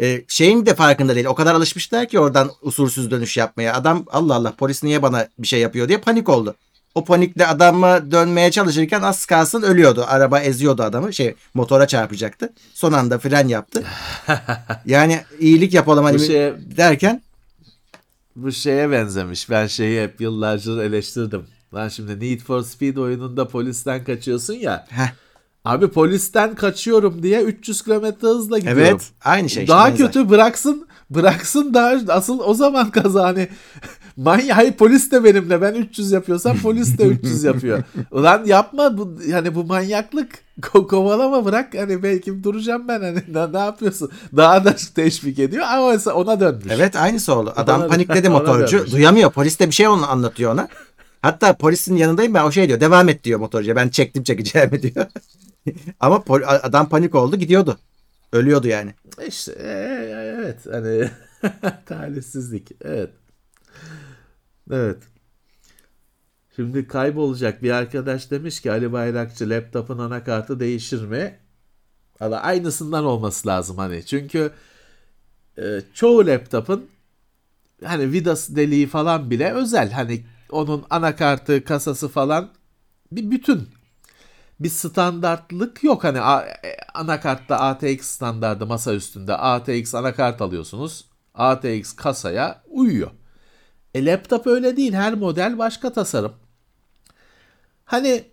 E, 0.00 0.24
şeyin 0.28 0.66
de 0.66 0.74
farkında 0.74 1.14
değil. 1.14 1.26
O 1.26 1.34
kadar 1.34 1.54
alışmışlar 1.54 2.08
ki 2.08 2.18
oradan 2.18 2.50
usulsüz 2.62 3.10
dönüş 3.10 3.36
yapmaya. 3.36 3.74
Adam 3.74 4.04
Allah 4.10 4.34
Allah 4.34 4.52
polis 4.58 4.82
niye 4.82 5.02
bana 5.02 5.28
bir 5.38 5.46
şey 5.46 5.60
yapıyor 5.60 5.88
diye 5.88 5.98
panik 5.98 6.28
oldu. 6.28 6.54
O 6.94 7.04
panikle 7.04 7.46
adama 7.46 8.10
dönmeye 8.10 8.50
çalışırken 8.50 9.02
az 9.02 9.26
kalsın 9.26 9.62
ölüyordu. 9.62 10.04
Araba 10.08 10.40
eziyordu 10.40 10.82
adamı. 10.82 11.12
Şey 11.12 11.34
motora 11.54 11.86
çarpacaktı. 11.86 12.52
Son 12.74 12.92
anda 12.92 13.18
fren 13.18 13.48
yaptı. 13.48 13.84
yani 14.86 15.20
iyilik 15.38 15.74
yapalım 15.74 16.04
hani 16.04 16.18
Bu 16.18 16.22
şeye- 16.22 16.76
derken 16.76 17.22
Bu 18.42 18.52
şeye 18.52 18.90
benzemiş. 18.90 19.50
Ben 19.50 19.66
şeyi 19.66 20.02
hep 20.02 20.20
yıllarca 20.20 20.82
eleştirdim. 20.82 21.46
Lan 21.74 21.88
şimdi 21.88 22.20
Need 22.20 22.40
for 22.40 22.62
Speed 22.62 22.96
oyununda 22.96 23.48
polisten 23.48 24.04
kaçıyorsun 24.04 24.54
ya. 24.54 24.86
heh, 24.88 25.08
Abi 25.64 25.88
polisten 25.88 26.54
kaçıyorum 26.54 27.22
diye 27.22 27.42
300 27.42 27.82
kilometre 27.82 28.28
hızla 28.28 28.58
gidiyorum. 28.58 28.82
evet 28.82 29.10
aynı 29.24 29.48
şey. 29.50 29.62
işte, 29.62 29.72
daha 29.74 29.88
benzer. 29.90 30.06
kötü 30.06 30.28
bıraksın 30.30 30.88
bıraksın 31.10 31.74
daha 31.74 31.94
asıl 32.08 32.38
o 32.40 32.54
zaman 32.54 32.90
kaza 32.90 33.24
hani 33.24 33.48
manyak 34.18 34.56
hayır 34.56 34.72
polis 34.72 35.12
de 35.12 35.24
benimle 35.24 35.62
ben 35.62 35.74
300 35.74 36.12
yapıyorsam 36.12 36.58
polis 36.58 36.98
de 36.98 37.04
300 37.04 37.44
yapıyor. 37.44 37.82
Ulan 38.10 38.44
yapma 38.44 38.98
bu 38.98 39.18
yani 39.26 39.54
bu 39.54 39.64
manyaklık 39.64 40.28
Ko- 40.60 40.86
kovalama 40.86 41.44
bırak 41.44 41.74
hani 41.74 42.02
belki 42.02 42.44
duracağım 42.44 42.88
ben 42.88 43.00
hani 43.00 43.22
ne, 43.28 43.52
ne 43.58 43.58
yapıyorsun? 43.58 44.10
Daha 44.36 44.64
da 44.64 44.76
teşvik 44.94 45.38
ediyor 45.38 45.64
ama 45.68 46.12
ona 46.14 46.40
dönmüş. 46.40 46.66
Evet 46.70 46.96
aynısı 46.96 47.34
oldu. 47.34 47.52
Adam 47.56 47.80
Ona- 47.80 47.88
panikledi 47.88 48.28
motorcu. 48.28 48.78
dönmüş. 48.78 48.92
Duyamıyor. 48.92 49.30
Polis 49.30 49.60
de 49.60 49.66
bir 49.66 49.74
şey 49.74 49.88
onu 49.88 50.10
anlatıyor 50.10 50.52
ona. 50.52 50.68
Hatta 51.22 51.56
polisin 51.56 51.96
yanındayım 51.96 52.34
ben 52.34 52.44
o 52.44 52.52
şey 52.52 52.68
diyor. 52.68 52.80
Devam 52.80 53.08
et 53.08 53.24
diyor 53.24 53.40
motorcuya. 53.40 53.76
Ben 53.76 53.88
çektim 53.88 54.22
çekeceğimi 54.22 54.82
diyor. 54.82 55.06
Ama 56.00 56.24
adam 56.62 56.88
panik 56.88 57.14
oldu 57.14 57.36
gidiyordu. 57.36 57.78
Ölüyordu 58.32 58.68
yani. 58.68 58.94
İşte 59.26 59.52
e, 59.52 59.68
e, 59.68 60.34
evet 60.38 60.58
hani 60.72 61.10
talihsizlik 61.86 62.68
evet. 62.84 63.10
Evet. 64.70 65.02
Şimdi 66.56 66.88
kaybolacak 66.88 67.62
bir 67.62 67.70
arkadaş 67.70 68.30
demiş 68.30 68.60
ki 68.60 68.70
Ali 68.72 68.92
Bayrakçı 68.92 69.50
laptopun 69.50 69.98
anakartı 69.98 70.60
değişir 70.60 71.02
mi? 71.02 71.38
Valla 72.20 72.40
aynısından 72.42 73.04
olması 73.04 73.48
lazım 73.48 73.78
hani. 73.78 74.06
Çünkü 74.06 74.52
e, 75.58 75.80
çoğu 75.94 76.26
laptopun 76.26 76.90
hani 77.84 78.12
vidası 78.12 78.56
deliği 78.56 78.86
falan 78.86 79.30
bile 79.30 79.52
özel. 79.52 79.90
Hani 79.92 80.24
onun 80.50 80.84
anakartı, 80.90 81.64
kasası 81.64 82.08
falan 82.08 82.50
bir 83.12 83.30
bütün 83.30 83.68
bir 84.60 84.68
standartlık 84.68 85.84
yok. 85.84 86.04
Hani 86.04 86.20
A- 86.20 86.42
e, 86.42 86.76
anakartta 86.94 87.56
ATX 87.60 88.00
standardı 88.06 88.66
masa 88.66 88.94
üstünde 88.94 89.36
ATX 89.36 89.94
anakart 89.94 90.42
alıyorsunuz. 90.42 91.04
ATX 91.34 91.92
kasaya 91.92 92.62
uyuyor. 92.70 93.10
E 93.98 94.04
laptop 94.06 94.46
öyle 94.46 94.76
değil. 94.76 94.92
Her 94.92 95.14
model 95.14 95.58
başka 95.58 95.92
tasarım. 95.92 96.32
Hani 97.84 98.24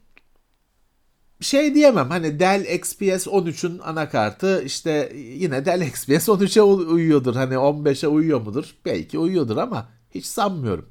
şey 1.42 1.76
diyemem 1.76 2.10
hani 2.10 2.40
Dell 2.40 2.66
XPS 2.66 3.28
13'ün 3.28 3.80
anakartı 3.80 4.62
işte 4.66 5.12
yine 5.16 5.66
Dell 5.66 5.82
XPS 5.82 6.30
13'e 6.32 6.62
u- 6.62 6.94
uyuyordur. 6.94 7.36
Hani 7.36 7.58
15'e 7.58 8.08
uyuyor 8.08 8.42
mudur? 8.42 8.76
Belki 8.86 9.20
uyuyordur 9.20 9.58
ama 9.58 9.90
hiç 10.16 10.26
sanmıyorum. 10.26 10.90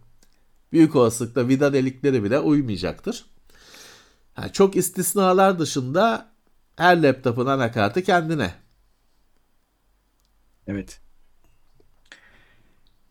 Büyük 0.72 0.96
olasılıkla 0.96 1.48
vida 1.48 1.72
delikleri 1.72 2.24
bile 2.24 2.38
uymayacaktır. 2.38 3.26
Ha, 4.34 4.52
çok 4.52 4.76
istisnalar 4.76 5.58
dışında 5.58 6.32
her 6.76 7.02
laptopun 7.02 7.46
anakartı 7.46 8.02
kendine. 8.02 8.54
Evet. 10.66 11.00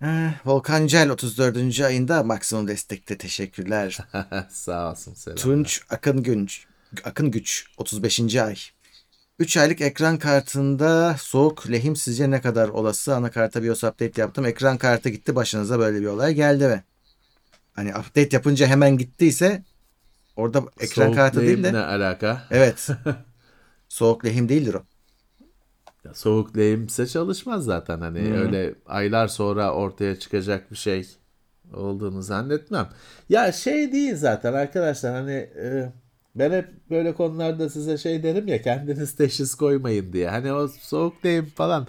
Ee, 0.03 0.33
Volkan 0.45 0.79
Yücel 0.79 1.09
34. 1.09 1.79
ayında 1.81 2.23
maksimum 2.23 2.67
destekte 2.67 3.17
teşekkürler. 3.17 3.97
Sağ 4.49 4.91
olsun 4.91 5.13
selam. 5.13 5.37
Tunç 5.37 5.81
Akın 5.89 6.23
Günç 6.23 6.65
Akın 7.03 7.31
Güç 7.31 7.65
35. 7.77 8.35
ay. 8.35 8.55
3 9.39 9.57
aylık 9.57 9.81
ekran 9.81 10.17
kartında 10.19 11.15
soğuk 11.19 11.71
lehim 11.71 11.95
sizce 11.95 12.31
ne 12.31 12.41
kadar 12.41 12.69
olası? 12.69 13.15
Anakarta 13.15 13.63
BIOS 13.63 13.83
update 13.83 14.21
yaptım. 14.21 14.45
Ekran 14.45 14.77
kartı 14.77 15.09
gitti 15.09 15.35
başınıza 15.35 15.79
böyle 15.79 16.01
bir 16.01 16.05
olay 16.05 16.33
geldi 16.33 16.67
mi? 16.67 16.83
Hani 17.73 17.89
update 17.89 18.29
yapınca 18.31 18.67
hemen 18.67 18.97
gittiyse 18.97 19.63
orada 20.35 20.63
ekran 20.79 21.05
Soğuk 21.05 21.15
kartı 21.15 21.41
değil 21.41 21.49
lehim 21.51 21.63
de 21.63 21.73
ne 21.73 21.79
alaka? 21.79 22.43
evet. 22.51 22.87
soğuk 23.89 24.25
lehim 24.25 24.49
değildir 24.49 24.73
o. 24.73 24.83
Ya 26.05 26.13
soğuk 26.13 26.57
lehimse 26.57 27.07
çalışmaz 27.07 27.65
zaten 27.65 28.01
hani 28.01 28.19
Hmm. 28.19 28.33
öyle 28.33 28.75
aylar 28.85 29.27
sonra 29.27 29.73
ortaya 29.73 30.19
çıkacak 30.19 30.71
bir 30.71 30.75
şey 30.75 31.07
olduğunu 31.73 32.21
zannetmem. 32.21 32.89
Ya 33.29 33.51
şey 33.51 33.91
değil 33.91 34.15
zaten 34.15 34.53
arkadaşlar 34.53 35.13
hani 35.13 35.31
e, 35.31 35.93
ben 36.35 36.51
hep 36.51 36.89
böyle 36.89 37.13
konularda 37.15 37.69
size 37.69 37.97
şey 37.97 38.23
derim 38.23 38.47
ya 38.47 38.61
kendiniz 38.61 39.15
teşhis 39.15 39.55
koymayın 39.55 40.13
diye. 40.13 40.29
Hani 40.29 40.53
o 40.53 40.67
soğuk 40.67 41.25
lehim 41.25 41.45
falan 41.45 41.87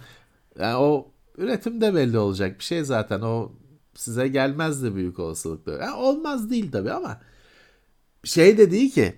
yani 0.58 0.76
o 0.76 1.12
üretimde 1.38 1.94
belli 1.94 2.18
olacak 2.18 2.58
bir 2.58 2.64
şey 2.64 2.84
zaten 2.84 3.20
o 3.20 3.52
size 3.94 4.28
gelmezdi 4.28 4.94
büyük 4.94 5.18
olasılıkla. 5.18 5.72
Yani 5.72 5.94
olmaz 5.94 6.50
değil 6.50 6.72
tabii 6.72 6.92
ama 6.92 7.20
şey 8.24 8.58
de 8.58 8.70
değil 8.70 8.92
ki 8.92 9.14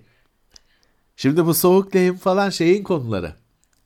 Şimdi 1.15 1.45
bu 1.45 1.53
soğuk 1.53 1.95
lehim 1.95 2.15
falan 2.17 2.49
şeyin 2.49 2.83
konuları. 2.83 3.35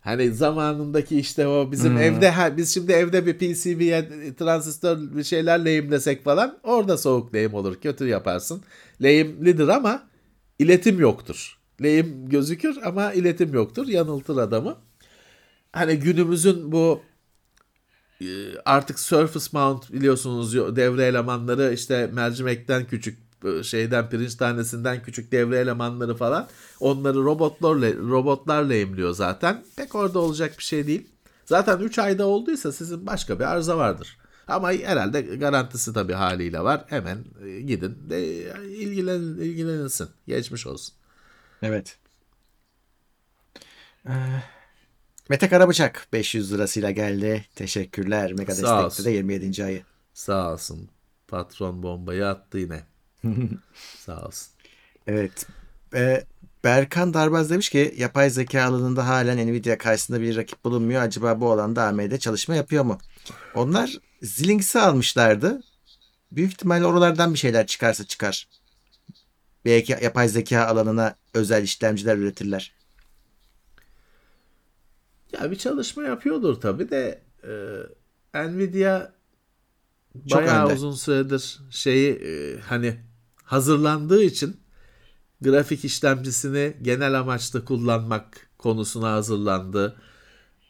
Hani 0.01 0.31
zamanındaki 0.31 1.19
işte 1.19 1.47
o 1.47 1.71
bizim 1.71 1.97
evde 1.97 2.29
ha, 2.29 2.57
biz 2.57 2.73
şimdi 2.73 2.91
evde 2.91 3.25
bir 3.25 3.33
PCB'ye 3.37 4.09
transistör 4.39 4.97
bir 5.15 5.23
şeyler 5.23 5.65
lehimlesek 5.65 6.23
falan 6.23 6.59
orada 6.63 6.97
soğuk 6.97 7.33
lehim 7.33 7.53
olur. 7.53 7.75
Kötü 7.81 8.07
yaparsın. 8.07 8.63
Lehimlidir 9.03 9.67
ama 9.67 10.07
iletim 10.59 10.99
yoktur. 10.99 11.57
Lehim 11.83 12.29
gözükür 12.29 12.77
ama 12.85 13.13
iletim 13.13 13.53
yoktur. 13.53 13.87
Yanıltır 13.87 14.37
adamı. 14.37 14.77
Hani 15.73 15.95
günümüzün 15.99 16.71
bu 16.71 17.01
e, 18.21 18.25
artık 18.65 18.99
surface 18.99 19.45
mount 19.53 19.93
biliyorsunuz 19.93 20.53
yo- 20.53 20.75
devre 20.75 21.05
elemanları 21.05 21.73
işte 21.73 22.09
mercimekten 22.13 22.85
küçük 22.87 23.19
şeyden 23.63 24.09
pirinç 24.09 24.35
tanesinden 24.35 25.03
küçük 25.03 25.31
devre 25.31 25.59
elemanları 25.59 26.15
falan 26.15 26.47
onları 26.79 27.23
robotlarla 27.23 27.95
robotlarla 27.95 28.73
emliyor 28.73 29.13
zaten. 29.13 29.63
Pek 29.75 29.95
orada 29.95 30.19
olacak 30.19 30.57
bir 30.57 30.63
şey 30.63 30.87
değil. 30.87 31.07
Zaten 31.45 31.79
3 31.79 31.99
ayda 31.99 32.25
olduysa 32.27 32.71
sizin 32.71 33.05
başka 33.07 33.39
bir 33.39 33.43
arıza 33.43 33.77
vardır. 33.77 34.17
Ama 34.47 34.71
herhalde 34.71 35.21
garantisi 35.21 35.93
tabii 35.93 36.13
haliyle 36.13 36.59
var. 36.63 36.85
Hemen 36.87 37.17
e, 37.45 37.61
gidin 37.61 37.97
de 38.09 38.25
ilgilen 38.69 39.21
ilgilenilsin. 39.21 40.09
Geçmiş 40.27 40.67
olsun. 40.67 40.95
Evet. 41.61 41.97
Ee, 44.07 44.11
Mete 45.29 45.49
Karabıçak 45.49 46.07
500 46.13 46.53
lirasıyla 46.53 46.91
geldi. 46.91 47.45
Teşekkürler. 47.55 48.33
Mega 48.33 48.55
Sağ 48.55 48.85
destekte 48.85 49.11
de 49.11 49.13
27. 49.15 49.63
ayı. 49.65 49.83
Sağ 50.13 50.53
olsun. 50.53 50.89
Patron 51.27 51.83
bombayı 51.83 52.27
attı 52.27 52.57
yine. 52.57 52.90
Sağ 53.99 54.25
olsun. 54.25 54.47
Evet. 55.07 55.47
Ee, 55.93 56.23
Berkan 56.63 57.13
Darbaz 57.13 57.49
demiş 57.49 57.69
ki 57.69 57.93
yapay 57.97 58.29
zeka 58.29 58.63
alanında 58.63 59.07
halen 59.07 59.47
Nvidia 59.47 59.77
karşısında 59.77 60.21
bir 60.21 60.35
rakip 60.35 60.65
bulunmuyor. 60.65 61.01
Acaba 61.01 61.41
bu 61.41 61.51
alanda 61.51 61.83
AMD 61.87 62.17
çalışma 62.17 62.55
yapıyor 62.55 62.83
mu? 62.83 62.97
Onlar 63.55 63.97
Xilinx'i 64.21 64.79
almışlardı. 64.79 65.61
Büyük 66.31 66.51
ihtimalle 66.51 66.85
oralardan 66.85 67.33
bir 67.33 67.39
şeyler 67.39 67.67
çıkarsa 67.67 68.03
çıkar. 68.03 68.47
belki 69.65 69.91
yapay 70.01 70.29
zeka 70.29 70.65
alanına 70.65 71.15
özel 71.33 71.63
işlemciler 71.63 72.17
üretirler. 72.17 72.73
Ya 75.31 75.51
bir 75.51 75.55
çalışma 75.55 76.03
yapıyordur 76.03 76.61
tabii 76.61 76.89
de 76.89 77.21
e, 78.33 78.47
Nvidia 78.47 79.11
Çok 80.29 80.39
bayağı 80.39 80.65
önde. 80.65 80.73
uzun 80.73 80.91
süredir 80.91 81.59
şeyi 81.69 82.11
e, 82.13 82.59
hani 82.59 82.99
hazırlandığı 83.51 84.23
için 84.23 84.61
grafik 85.41 85.85
işlemcisini 85.85 86.77
genel 86.81 87.19
amaçlı 87.19 87.65
kullanmak 87.65 88.49
konusuna 88.57 89.11
hazırlandı. 89.11 89.95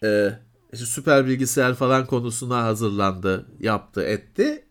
E, 0.04 0.40
işte 0.74 0.86
süper 0.86 1.28
bilgisayar 1.28 1.74
falan 1.76 2.06
konusuna 2.06 2.64
hazırlandı, 2.64 3.46
yaptı, 3.60 4.04
etti. 4.04 4.66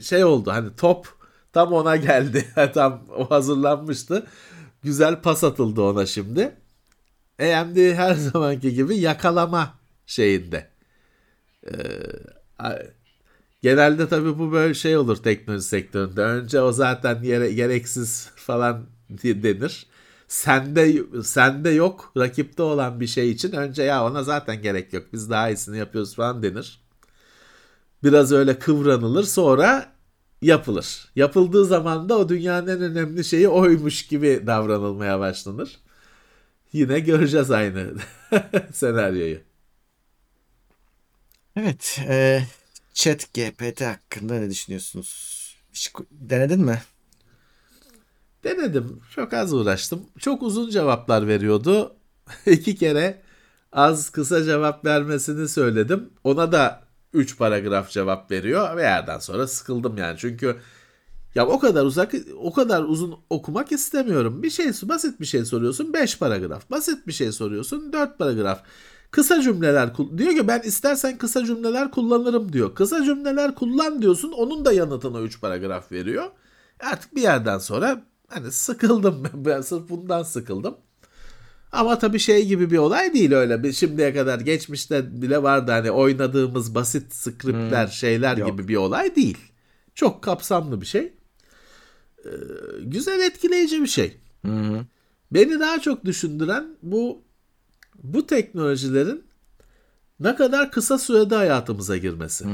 Şey 0.00 0.24
oldu 0.24 0.50
hani 0.50 0.76
top 0.76 1.08
tam 1.52 1.72
ona 1.72 1.96
geldi. 1.96 2.46
tam 2.74 3.02
o 3.16 3.30
hazırlanmıştı. 3.30 4.26
Güzel 4.82 5.22
pas 5.22 5.44
atıldı 5.44 5.82
ona 5.82 6.06
şimdi. 6.06 6.56
AMD 7.40 7.76
her 7.76 8.14
zamanki 8.32 8.74
gibi 8.74 8.96
yakalama 8.98 9.74
şeyinde. 10.06 10.68
Ee, 11.66 11.72
genelde 13.62 14.08
tabii 14.08 14.38
bu 14.38 14.52
böyle 14.52 14.74
şey 14.74 14.96
olur 14.96 15.16
teknoloji 15.16 15.64
sektöründe. 15.64 16.22
Önce 16.22 16.60
o 16.60 16.72
zaten 16.72 17.22
yere, 17.22 17.52
gereksiz 17.52 18.30
falan 18.36 18.86
denir. 19.10 19.86
Sende 20.28 21.02
sende 21.24 21.70
yok, 21.70 22.12
rakipte 22.16 22.62
olan 22.62 23.00
bir 23.00 23.06
şey 23.06 23.30
için 23.30 23.52
önce 23.52 23.82
ya 23.82 24.04
ona 24.06 24.22
zaten 24.22 24.62
gerek 24.62 24.92
yok. 24.92 25.06
Biz 25.12 25.30
daha 25.30 25.50
iyisini 25.50 25.78
yapıyoruz 25.78 26.14
falan 26.14 26.42
denir. 26.42 26.82
Biraz 28.04 28.32
öyle 28.32 28.58
kıvranılır 28.58 29.22
sonra 29.24 29.92
yapılır. 30.42 31.08
Yapıldığı 31.16 31.64
zaman 31.64 32.08
da 32.08 32.18
o 32.18 32.28
dünyanın 32.28 32.66
en 32.68 32.82
önemli 32.82 33.24
şeyi 33.24 33.48
oymuş 33.48 34.06
gibi 34.06 34.42
davranılmaya 34.46 35.20
başlanır. 35.20 35.78
Yine 36.72 37.00
göreceğiz 37.00 37.50
aynı 37.50 37.94
senaryoyu. 38.72 39.38
Evet. 41.56 42.00
E, 42.08 42.42
Chat 42.94 43.34
GPT 43.34 43.80
hakkında 43.80 44.34
ne 44.34 44.50
düşünüyorsunuz? 44.50 45.42
Hiç 45.72 45.92
denedin 46.10 46.60
mi? 46.60 46.82
Denedim. 48.44 49.00
Çok 49.14 49.32
az 49.32 49.52
uğraştım. 49.52 50.06
Çok 50.18 50.42
uzun 50.42 50.70
cevaplar 50.70 51.28
veriyordu. 51.28 51.96
İki 52.46 52.76
kere 52.76 53.22
az 53.72 54.10
kısa 54.10 54.44
cevap 54.44 54.84
vermesini 54.84 55.48
söyledim. 55.48 56.10
Ona 56.24 56.52
da 56.52 56.82
3 57.12 57.38
paragraf 57.38 57.90
cevap 57.90 58.30
veriyor 58.30 58.76
ve 58.76 58.82
yerden 58.82 59.18
sonra 59.18 59.46
sıkıldım 59.46 59.96
yani. 59.98 60.18
Çünkü 60.18 60.56
ya 61.34 61.46
o 61.46 61.58
kadar 61.58 61.84
uzak 61.84 62.12
o 62.36 62.52
kadar 62.52 62.82
uzun 62.82 63.14
okumak 63.30 63.72
istemiyorum. 63.72 64.42
Bir 64.42 64.50
şey 64.50 64.66
basit 64.66 65.20
bir 65.20 65.26
şey 65.26 65.44
soruyorsun 65.44 65.92
5 65.92 66.18
paragraf. 66.18 66.70
Basit 66.70 67.06
bir 67.06 67.12
şey 67.12 67.32
soruyorsun 67.32 67.92
4 67.92 68.18
paragraf. 68.18 68.62
Kısa 69.12 69.42
cümleler 69.42 69.90
diyor 70.18 70.32
ki 70.32 70.48
ben 70.48 70.60
istersen 70.60 71.18
kısa 71.18 71.44
cümleler 71.44 71.90
kullanırım 71.90 72.52
diyor. 72.52 72.74
Kısa 72.74 73.04
cümleler 73.04 73.54
kullan 73.54 74.02
diyorsun 74.02 74.32
onun 74.32 74.64
da 74.64 74.72
yanıtına 74.72 75.20
3 75.20 75.40
paragraf 75.40 75.92
veriyor. 75.92 76.30
Artık 76.80 77.16
bir 77.16 77.22
yerden 77.22 77.58
sonra 77.58 78.04
hani 78.28 78.52
sıkıldım 78.52 79.24
ben 79.34 79.60
sırf 79.60 79.88
bundan 79.88 80.22
sıkıldım. 80.22 80.76
Ama 81.72 81.98
tabii 81.98 82.18
şey 82.18 82.46
gibi 82.46 82.70
bir 82.70 82.78
olay 82.78 83.14
değil 83.14 83.32
öyle. 83.32 83.62
Bir 83.62 83.72
şimdiye 83.72 84.14
kadar 84.14 84.40
geçmişte 84.40 85.22
bile 85.22 85.42
vardı 85.42 85.70
hani 85.70 85.90
oynadığımız 85.90 86.74
basit 86.74 87.14
skriptler 87.14 87.86
şeyler 87.86 88.36
yok. 88.36 88.50
gibi 88.50 88.68
bir 88.68 88.76
olay 88.76 89.16
değil. 89.16 89.38
Çok 89.94 90.22
kapsamlı 90.22 90.80
bir 90.80 90.86
şey. 90.86 91.12
Ee, 92.24 92.30
güzel 92.82 93.20
etkileyici 93.20 93.82
bir 93.82 93.86
şey. 93.86 94.16
Hı. 94.46 94.84
Beni 95.30 95.60
daha 95.60 95.80
çok 95.80 96.04
düşündüren 96.04 96.76
bu 96.82 97.22
bu 98.02 98.26
teknolojilerin 98.26 99.24
ne 100.20 100.34
kadar 100.36 100.70
kısa 100.70 100.98
sürede 100.98 101.34
hayatımıza 101.34 101.96
girmesi. 101.96 102.44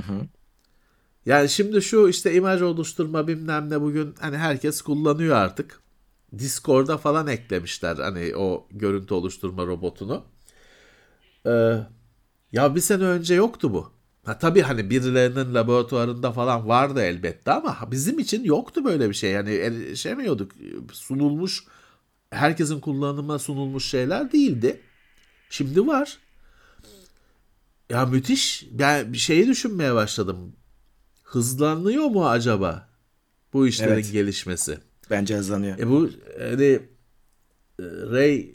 Yani 1.26 1.48
şimdi 1.48 1.82
şu 1.82 2.08
işte 2.08 2.34
imaj 2.34 2.62
oluşturma 2.62 3.28
bilmem 3.28 3.70
ne 3.70 3.80
bugün 3.80 4.14
hani 4.20 4.36
herkes 4.36 4.82
kullanıyor 4.82 5.36
artık. 5.36 5.80
Discord'a 6.38 6.96
falan 6.98 7.26
eklemişler 7.26 7.96
hani 7.96 8.36
o 8.36 8.66
görüntü 8.70 9.14
oluşturma 9.14 9.66
robotunu. 9.66 10.24
Ee, 11.46 11.78
ya 12.52 12.74
bir 12.74 12.80
sene 12.80 13.04
önce 13.04 13.34
yoktu 13.34 13.72
bu. 13.72 13.92
Ha 14.24 14.38
tabii 14.38 14.62
hani 14.62 14.90
birilerinin 14.90 15.54
laboratuvarında 15.54 16.32
falan 16.32 16.68
vardı 16.68 17.02
elbette 17.02 17.52
ama 17.52 17.78
bizim 17.90 18.18
için 18.18 18.44
yoktu 18.44 18.84
böyle 18.84 19.08
bir 19.08 19.14
şey. 19.14 19.30
Yani 19.30 19.50
erişemiyorduk. 19.50 20.52
Sunulmuş 20.92 21.64
herkesin 22.30 22.80
kullanıma 22.80 23.38
sunulmuş 23.38 23.84
şeyler 23.84 24.32
değildi. 24.32 24.80
Şimdi 25.50 25.86
var. 25.86 26.18
Ya 27.90 28.06
müthiş. 28.06 28.66
Ben 28.70 29.12
bir 29.12 29.18
şeyi 29.18 29.46
düşünmeye 29.46 29.94
başladım. 29.94 30.52
Hızlanıyor 31.24 32.04
mu 32.04 32.28
acaba 32.28 32.88
bu 33.52 33.66
işlerin 33.66 33.92
Evet. 33.92 34.12
gelişmesi? 34.12 34.78
Bence 35.10 35.36
hızlanıyor. 35.36 35.78
E 35.78 35.88
bu 35.88 36.10
hani 36.38 36.64
e, 36.64 36.82
Ray 37.82 38.50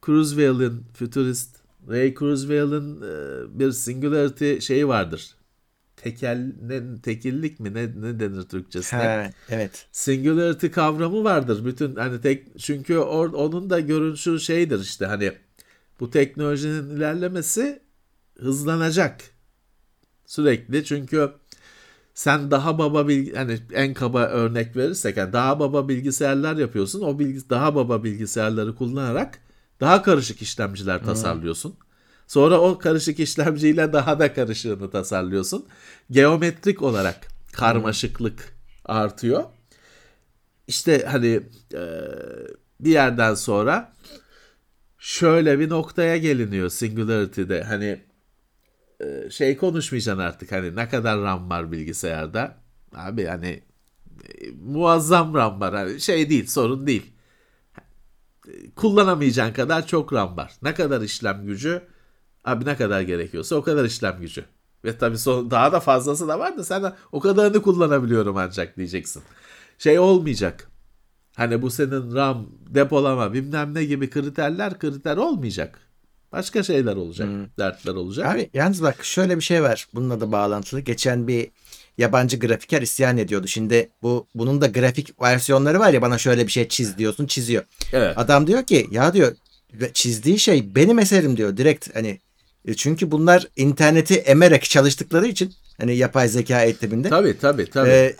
Kurzweil'in 0.00 0.84
futurist 0.94 1.56
Ray 1.88 2.14
Kurzweil'in 2.14 3.02
e, 3.02 3.58
bir 3.58 3.72
singularity 3.72 4.58
şeyi 4.58 4.88
vardır. 4.88 5.34
Tekel 5.96 6.52
ne, 6.62 7.00
tekillik 7.02 7.60
mi 7.60 7.74
ne, 7.74 7.86
ne 8.00 8.20
denir 8.20 8.42
Türkçesine? 8.42 9.00
Ha, 9.00 9.30
evet. 9.48 9.86
Singularity 9.92 10.66
kavramı 10.66 11.24
vardır. 11.24 11.64
Bütün 11.64 11.96
hani 11.96 12.20
tek 12.20 12.58
çünkü 12.58 12.96
or, 12.98 13.32
onun 13.32 13.70
da 13.70 13.80
görünüşü 13.80 14.40
şeydir 14.40 14.80
işte 14.80 15.06
hani 15.06 15.32
bu 16.00 16.10
teknolojinin 16.10 16.96
ilerlemesi 16.96 17.82
hızlanacak 18.38 19.20
sürekli 20.26 20.84
çünkü 20.84 21.32
sen 22.14 22.50
daha 22.50 22.78
baba 22.78 23.08
bilgi 23.08 23.34
hani 23.34 23.58
en 23.72 23.94
kaba 23.94 24.22
örnek 24.22 24.76
verirsek 24.76 25.16
yani 25.16 25.32
daha 25.32 25.60
baba 25.60 25.88
bilgisayarlar 25.88 26.56
yapıyorsun. 26.56 27.00
O 27.00 27.18
bilgi 27.18 27.50
daha 27.50 27.74
baba 27.74 28.04
bilgisayarları 28.04 28.74
kullanarak 28.74 29.38
daha 29.80 30.02
karışık 30.02 30.42
işlemciler 30.42 31.04
tasarlıyorsun. 31.04 31.74
Sonra 32.26 32.60
o 32.60 32.78
karışık 32.78 33.20
işlemciyle 33.20 33.92
daha 33.92 34.18
da 34.18 34.34
karışığını 34.34 34.90
tasarlıyorsun. 34.90 35.66
Geometrik 36.10 36.82
olarak 36.82 37.28
karmaşıklık 37.52 38.54
artıyor. 38.84 39.44
İşte 40.66 41.04
hani 41.10 41.40
e, 41.74 41.82
bir 42.80 42.90
yerden 42.90 43.34
sonra 43.34 43.92
şöyle 44.98 45.58
bir 45.58 45.68
noktaya 45.68 46.16
geliniyor 46.16 46.68
Singularity'de. 46.68 47.62
Hani 47.62 48.00
e, 49.00 49.30
şey 49.30 49.56
konuşmayacaksın 49.56 50.22
artık 50.22 50.52
hani 50.52 50.76
ne 50.76 50.88
kadar 50.88 51.22
RAM 51.22 51.50
var 51.50 51.72
bilgisayarda. 51.72 52.56
Abi 52.94 53.24
hani 53.24 53.62
e, 54.28 54.50
muazzam 54.50 55.34
RAM 55.34 55.60
var. 55.60 55.74
Hani 55.74 56.00
şey 56.00 56.30
değil 56.30 56.46
sorun 56.46 56.86
değil. 56.86 57.12
E, 58.48 58.70
Kullanamayacağın 58.70 59.52
kadar 59.52 59.86
çok 59.86 60.12
RAM 60.12 60.36
var. 60.36 60.52
Ne 60.62 60.74
kadar 60.74 61.00
işlem 61.00 61.46
gücü? 61.46 61.82
Abi 62.44 62.64
ne 62.64 62.76
kadar 62.76 63.00
gerekiyorsa 63.00 63.56
o 63.56 63.62
kadar 63.62 63.84
işlem 63.84 64.20
gücü. 64.20 64.44
Ve 64.84 64.98
tabii 64.98 65.18
son, 65.18 65.50
daha 65.50 65.72
da 65.72 65.80
fazlası 65.80 66.28
da 66.28 66.38
var 66.38 66.58
da 66.58 66.64
sen 66.64 66.94
o 67.12 67.20
kadarını 67.20 67.62
kullanabiliyorum 67.62 68.36
ancak 68.36 68.76
diyeceksin. 68.76 69.22
Şey 69.78 69.98
olmayacak. 69.98 70.70
Hani 71.38 71.62
bu 71.62 71.70
senin 71.70 72.14
RAM, 72.14 72.46
depolama 72.66 73.32
bilmem 73.32 73.74
ne 73.74 73.84
gibi 73.84 74.10
kriterler 74.10 74.78
kriter 74.78 75.16
olmayacak. 75.16 75.78
Başka 76.32 76.62
şeyler 76.62 76.96
olacak, 76.96 77.28
dertler 77.58 77.94
olacak. 77.94 78.34
Abi 78.34 78.50
yalnız 78.54 78.82
bak 78.82 79.04
şöyle 79.04 79.36
bir 79.36 79.42
şey 79.42 79.62
var 79.62 79.86
bununla 79.94 80.20
da 80.20 80.32
bağlantılı. 80.32 80.80
Geçen 80.80 81.28
bir 81.28 81.48
yabancı 81.98 82.38
grafiker 82.38 82.82
isyan 82.82 83.18
ediyordu. 83.18 83.46
Şimdi 83.46 83.88
bu 84.02 84.26
bunun 84.34 84.60
da 84.60 84.66
grafik 84.66 85.22
versiyonları 85.22 85.80
var 85.80 85.92
ya 85.92 86.02
bana 86.02 86.18
şöyle 86.18 86.46
bir 86.46 86.52
şey 86.52 86.68
çiz 86.68 86.98
diyorsun 86.98 87.26
çiziyor. 87.26 87.64
Evet. 87.92 88.18
Adam 88.18 88.46
diyor 88.46 88.62
ki 88.64 88.86
ya 88.90 89.14
diyor 89.14 89.36
çizdiği 89.94 90.38
şey 90.38 90.74
benim 90.74 90.98
eserim 90.98 91.36
diyor 91.36 91.56
direkt 91.56 91.96
hani 91.96 92.18
e, 92.64 92.74
çünkü 92.74 93.10
bunlar 93.10 93.48
interneti 93.56 94.14
emerek 94.14 94.62
çalıştıkları 94.62 95.26
için 95.26 95.54
hani 95.80 95.96
yapay 95.96 96.28
zeka 96.28 96.62
eğitiminde. 96.62 97.08
Tabii 97.08 97.38
tabii 97.38 97.70
tabii. 97.70 97.90
e, 97.90 98.16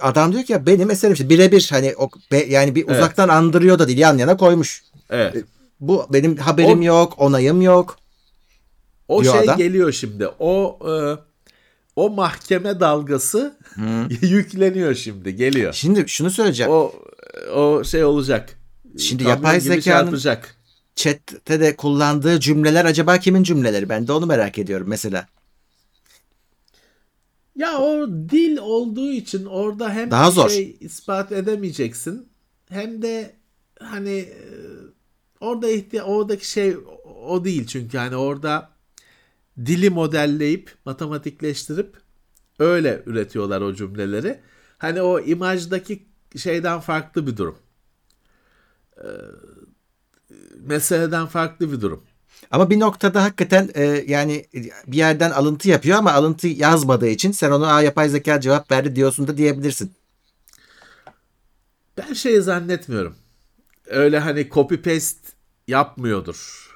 adam 0.00 0.32
diyor 0.32 0.44
ki 0.44 0.52
ya 0.52 0.66
benim 0.66 0.90
eserim 0.90 1.12
işte 1.14 1.28
birebir 1.28 1.68
hani 1.70 1.94
o 1.98 2.10
be- 2.32 2.46
yani 2.48 2.74
bir 2.74 2.84
Evet. 2.88 2.96
uzaktan 2.96 3.28
andırıyor 3.28 3.78
da 3.78 3.86
değil 3.88 3.98
yan 3.98 4.18
yana 4.18 4.36
koymuş. 4.36 4.82
evet. 5.10 5.44
Bu 5.80 6.06
benim 6.12 6.36
haberim 6.36 6.80
O- 6.80 6.84
yok, 6.84 7.14
onayım 7.18 7.62
yok. 7.62 7.96
O 9.08 9.24
şey 9.24 9.38
adam. 9.38 9.56
geliyor 9.56 9.92
şimdi. 9.92 10.28
O 10.38 10.78
e, 10.90 10.92
o 11.96 12.10
mahkeme 12.10 12.80
dalgası 12.80 13.56
yükleniyor 14.20 14.94
şimdi, 14.94 15.36
geliyor. 15.36 15.72
Şimdi 15.72 16.04
şunu 16.08 16.30
söyleyeceğim. 16.30 16.72
O 16.72 16.92
o 17.54 17.84
şey 17.84 18.04
olacak. 18.04 18.58
Şimdi 18.98 19.22
Kamyon 19.24 19.36
yapay 19.36 19.60
zekanın-. 19.60 20.38
Chat'te 20.96 21.60
de 21.60 21.76
kullandığı 21.76 22.40
cümleler 22.40 22.84
acaba 22.84 23.18
kimin 23.18 23.42
cümleleri? 23.42 23.88
Ben 23.88 24.06
de 24.08 24.12
onu 24.12 24.26
merak 24.26 24.58
ediyorum 24.58 24.86
mesela. 24.88 25.26
Ya 27.58 27.78
o 27.78 28.08
dil 28.08 28.56
olduğu 28.56 29.10
için 29.10 29.44
orada 29.44 29.90
hem 29.90 30.10
Daha 30.10 30.28
bir 30.28 30.32
zor. 30.32 30.48
şey 30.48 30.76
ispat 30.80 31.32
edemeyeceksin 31.32 32.28
hem 32.68 33.02
de 33.02 33.36
hani 33.80 34.18
e, 34.18 34.42
orada 35.40 35.68
ihtiya 35.70 36.04
oradaki 36.04 36.50
şey 36.50 36.76
o 37.26 37.44
değil 37.44 37.66
çünkü 37.66 37.98
hani 37.98 38.16
orada 38.16 38.70
dili 39.66 39.90
modelleyip 39.90 40.74
matematikleştirip 40.84 41.96
öyle 42.58 43.02
üretiyorlar 43.06 43.60
o 43.60 43.74
cümleleri. 43.74 44.40
Hani 44.78 45.02
o 45.02 45.20
imajdaki 45.20 46.06
şeyden 46.36 46.80
farklı 46.80 47.26
bir 47.26 47.36
durum. 47.36 47.58
Ee, 48.98 49.04
meseleden 50.60 51.26
farklı 51.26 51.72
bir 51.72 51.80
durum. 51.80 52.04
Ama 52.50 52.70
bir 52.70 52.80
noktada 52.80 53.22
hakikaten 53.22 53.70
e, 53.74 54.04
yani 54.06 54.46
bir 54.86 54.96
yerden 54.96 55.30
alıntı 55.30 55.68
yapıyor 55.68 55.98
ama 55.98 56.12
alıntı 56.12 56.48
yazmadığı 56.48 57.08
için 57.08 57.32
sen 57.32 57.50
ona 57.50 57.72
Aa, 57.72 57.82
yapay 57.82 58.08
zeka 58.08 58.40
cevap 58.40 58.70
verdi 58.70 58.96
diyorsun 58.96 59.28
da 59.28 59.36
diyebilirsin. 59.36 59.92
Ben 61.98 62.12
şey 62.12 62.40
zannetmiyorum. 62.40 63.14
Öyle 63.86 64.18
hani 64.18 64.48
copy 64.50 64.74
paste 64.74 65.18
yapmıyordur 65.68 66.68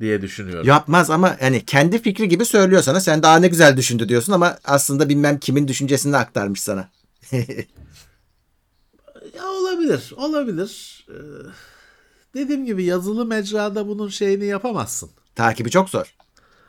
diye 0.00 0.22
düşünüyorum. 0.22 0.66
Yapmaz 0.68 1.10
ama 1.10 1.36
yani 1.40 1.64
kendi 1.64 2.02
fikri 2.02 2.28
gibi 2.28 2.44
söylüyor 2.44 2.82
sana. 2.82 3.00
Sen 3.00 3.22
daha 3.22 3.38
ne 3.38 3.48
güzel 3.48 3.76
düşündü 3.76 4.08
diyorsun 4.08 4.32
ama 4.32 4.58
aslında 4.64 5.08
bilmem 5.08 5.38
kimin 5.38 5.68
düşüncesini 5.68 6.16
aktarmış 6.16 6.60
sana. 6.62 6.90
ya 9.36 9.46
olabilir, 9.60 10.12
olabilir. 10.16 11.06
Ee, 11.08 11.14
dediğim 12.34 12.66
gibi 12.66 12.84
yazılı 12.84 13.26
mecrada 13.26 13.88
bunun 13.88 14.08
şeyini 14.08 14.44
yapamazsın. 14.44 15.10
Takibi 15.34 15.70
çok 15.70 15.88
zor. 15.90 16.14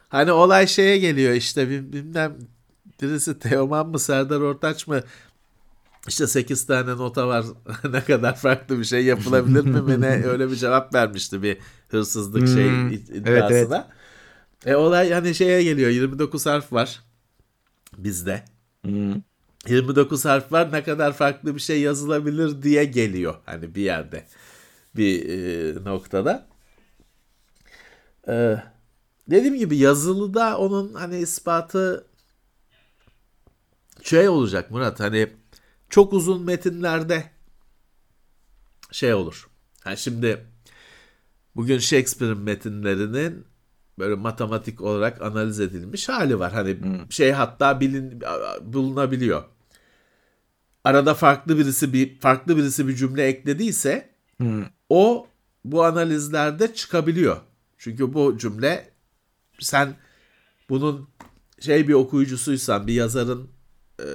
Hani 0.10 0.32
olay 0.32 0.68
şeye 0.68 0.98
geliyor 0.98 1.34
işte 1.34 1.70
bilmem 1.70 2.38
birisi 3.02 3.40
Teoman 3.40 3.88
mı 3.90 4.00
Serdar 4.00 4.42
Ortaç 4.42 4.88
mı 4.88 5.02
işte 6.08 6.28
8 6.28 6.66
tane 6.66 6.92
nota 6.92 7.28
var 7.28 7.46
ne 7.92 8.04
kadar 8.04 8.36
farklı 8.36 8.80
bir 8.80 8.84
şey 8.86 9.06
yapılabilir 9.06 9.66
mi 9.66 9.82
mi 9.82 10.02
ne 10.02 10.08
öyle 10.26 10.52
bir 10.52 10.56
cevap 10.56 10.94
vermişti 10.94 11.44
bir 11.44 11.58
hırsızlık 11.90 12.48
şey 12.48 12.82
Hmm, 12.82 12.90
iddiasına. 12.92 13.30
evet, 13.40 13.68
evet. 13.72 13.86
E 14.66 14.76
olay 14.76 15.12
hani 15.12 15.36
şeye 15.36 15.64
geliyor 15.64 15.90
29 15.90 16.46
harf 16.46 16.74
var 16.74 17.02
bizde. 17.98 18.44
29 19.68 20.26
harf 20.26 20.52
var 20.52 20.72
ne 20.72 20.84
kadar 20.84 21.14
farklı 21.14 21.56
bir 21.56 21.60
şey 21.60 21.82
yazılabilir 21.82 22.62
diye 22.64 22.86
geliyor 22.86 23.36
hani 23.46 23.76
bir 23.76 23.82
yerde 23.82 24.26
bir 24.96 25.30
e, 25.30 25.84
noktada. 25.84 26.48
E, 28.28 28.64
dediğim 29.28 29.56
gibi 29.56 29.78
yazılıda 29.78 30.58
onun 30.58 30.94
hani 30.94 31.18
ispatı 31.18 32.08
şey 34.04 34.30
olacak 34.30 34.72
Murat 34.72 35.00
hani 35.00 35.30
çok 35.90 36.14
uzun 36.14 36.46
metinlerde 36.46 37.24
şey 38.92 39.14
olur. 39.14 39.50
Yani 39.86 39.98
şimdi 39.98 40.46
bugün 41.56 41.78
Shakespeare'in 41.78 42.38
metinlerinin 42.38 43.46
böyle 44.00 44.16
matematik 44.16 44.82
olarak 44.82 45.22
analiz 45.22 45.60
edilmiş 45.60 46.10
hali 46.10 46.40
var. 46.40 46.54
Hani 46.54 46.78
şey 47.10 47.32
hatta 47.32 47.80
bilin 47.80 48.22
bulunabiliyor. 48.62 49.44
Arada 50.84 51.14
farklı 51.14 51.58
birisi 51.58 51.94
bir 51.94 52.20
farklı 52.20 52.58
birisi 52.58 52.88
bir 52.88 52.96
cümle 52.96 53.24
eklediyse 53.24 54.10
o 54.92 55.28
bu 55.66 55.84
analizlerde 55.84 56.74
çıkabiliyor. 56.74 57.38
Çünkü 57.78 58.14
bu 58.14 58.38
cümle 58.38 58.90
sen 59.60 59.96
bunun 60.70 61.08
şey 61.60 61.88
bir 61.88 61.94
okuyucusuysan, 61.94 62.88
bir 62.88 62.94
yazarın 62.94 63.50
e, 64.00 64.06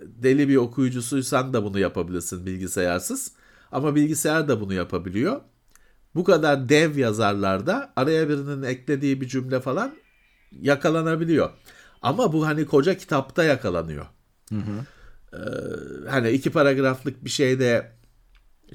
deli 0.00 0.48
bir 0.48 0.56
okuyucusuysan 0.56 1.52
da 1.52 1.64
bunu 1.64 1.78
yapabilirsin 1.78 2.46
bilgisayarsız. 2.46 3.32
Ama 3.72 3.94
bilgisayar 3.94 4.48
da 4.48 4.60
bunu 4.60 4.74
yapabiliyor. 4.74 5.40
Bu 6.14 6.24
kadar 6.24 6.68
dev 6.68 6.98
yazarlarda 6.98 7.92
araya 7.96 8.28
birinin 8.28 8.62
eklediği 8.62 9.20
bir 9.20 9.28
cümle 9.28 9.60
falan 9.60 9.94
yakalanabiliyor. 10.52 11.50
Ama 12.02 12.32
bu 12.32 12.46
hani 12.46 12.66
koca 12.66 12.96
kitapta 12.96 13.44
yakalanıyor. 13.44 14.06
Ee, 15.32 15.38
hani 16.08 16.30
iki 16.30 16.50
paragraflık 16.50 17.24
bir 17.24 17.30
şeyde 17.30 17.92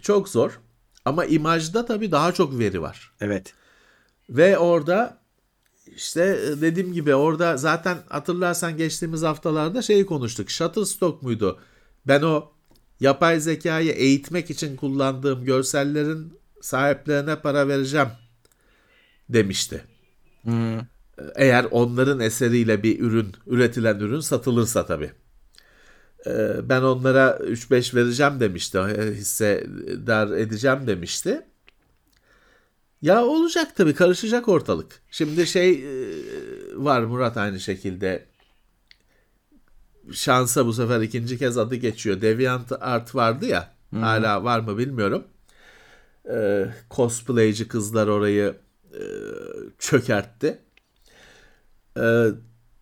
çok 0.01 0.29
zor. 0.29 0.59
Ama 1.05 1.25
imajda 1.25 1.85
tabii 1.85 2.11
daha 2.11 2.31
çok 2.31 2.59
veri 2.59 2.81
var. 2.81 3.11
Evet. 3.21 3.53
Ve 4.29 4.57
orada 4.57 5.17
işte 5.95 6.39
dediğim 6.61 6.93
gibi 6.93 7.15
orada 7.15 7.57
zaten 7.57 7.97
hatırlarsan 8.09 8.77
geçtiğimiz 8.77 9.21
haftalarda 9.21 9.81
şeyi 9.81 10.05
konuştuk. 10.05 10.49
Shutterstock 10.49 11.21
muydu? 11.23 11.59
Ben 12.07 12.21
o 12.21 12.51
yapay 12.99 13.39
zekayı 13.39 13.91
eğitmek 13.91 14.49
için 14.49 14.75
kullandığım 14.75 15.45
görsellerin 15.45 16.39
sahiplerine 16.61 17.35
para 17.35 17.67
vereceğim 17.67 18.07
demişti. 19.29 19.83
Eğer 21.35 21.65
onların 21.71 22.19
eseriyle 22.19 22.83
bir 22.83 22.99
ürün, 22.99 23.31
üretilen 23.47 23.99
ürün 23.99 24.19
satılırsa 24.19 24.85
tabii. 24.85 25.11
Ee, 26.27 26.69
Ben 26.69 26.81
onlara 26.81 27.37
3-5 27.41 27.95
vereceğim 27.95 28.39
demişti. 28.39 28.79
Hissedar 29.15 30.31
edeceğim 30.37 30.87
demişti. 30.87 31.41
Ya 33.01 33.25
olacak 33.25 33.75
tabii 33.75 33.93
karışacak 33.93 34.47
ortalık. 34.47 35.01
Şimdi 35.11 35.47
şey 35.47 35.71
e, 35.71 36.07
var 36.75 37.01
Murat 37.03 37.37
aynı 37.37 37.59
şekilde. 37.59 38.25
Şansa 40.11 40.65
bu 40.65 40.73
sefer 40.73 41.01
ikinci 41.01 41.37
kez 41.37 41.57
adı 41.57 41.75
geçiyor. 41.75 42.21
Deviant 42.21 42.71
Art 42.79 43.15
vardı 43.15 43.45
ya. 43.45 43.75
Hala 43.91 44.43
var 44.43 44.59
mı 44.59 44.77
bilmiyorum. 44.77 45.23
Ee, 46.31 46.65
cosplayci 46.91 47.67
kızlar 47.67 48.07
orayı 48.07 48.55
e, 48.93 49.01
çökertti. 49.79 50.59
Ee, 51.97 52.27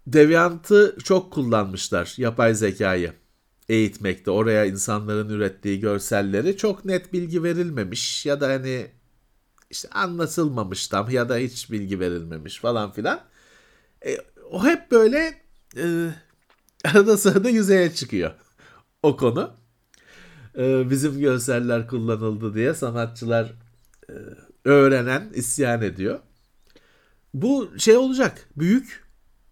Deviant'ı 0.08 0.98
çok 1.04 1.34
kullanmışlar 1.34 2.14
yapay 2.18 2.54
zekayı 2.54 3.14
eğitmekte. 3.70 4.32
Oraya 4.32 4.66
insanların 4.66 5.30
ürettiği 5.30 5.80
görselleri 5.80 6.58
çok 6.58 6.86
net 6.86 7.14
bilgi 7.14 7.44
verilmemiş 7.44 8.26
ya 8.26 8.42
da 8.42 8.48
hani 8.48 8.92
işte 9.70 9.90
anlatılmamış 9.90 10.88
tam 10.88 11.10
ya 11.10 11.30
da 11.30 11.38
hiç 11.38 11.72
bilgi 11.72 12.00
verilmemiş 12.00 12.60
falan 12.60 12.92
filan. 12.92 13.22
E, 14.06 14.18
o 14.52 14.66
hep 14.66 14.92
böyle 14.92 15.42
e, 15.78 16.10
arada 16.86 17.18
sırada 17.18 17.50
yüzeye 17.50 17.94
çıkıyor 17.94 18.32
o 19.04 19.18
konu. 19.18 19.54
E, 20.58 20.90
bizim 20.90 21.20
görseller 21.20 21.88
kullanıldı 21.88 22.54
diye 22.54 22.74
sanatçılar 22.74 23.54
e, 24.10 24.14
öğrenen 24.66 25.30
isyan 25.34 25.82
ediyor. 25.82 26.20
Bu 27.34 27.72
şey 27.78 27.98
olacak. 27.98 28.50
Büyük 28.58 29.04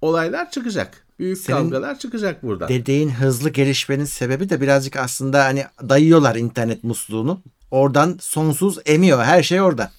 olaylar 0.02 0.52
çıkacak. 0.52 1.01
Büyük 1.22 1.38
Senin 1.38 1.58
kavgalar 1.58 2.00
çıkacak 2.00 2.44
buradan. 2.44 2.70
Dediğin 2.70 3.10
hızlı 3.10 3.50
gelişmenin 3.50 4.06
sebebi 4.06 4.50
de 4.50 4.62
birazcık 4.62 4.96
aslında 4.98 5.46
hani 5.46 5.66
dayıyorlar 5.90 6.36
internet 6.36 6.84
musluğunu. 6.84 7.42
Oradan 7.72 8.18
sonsuz 8.22 8.80
emiyor. 8.86 9.24
Her 9.24 9.44
şey 9.44 9.62
orada. 9.62 9.92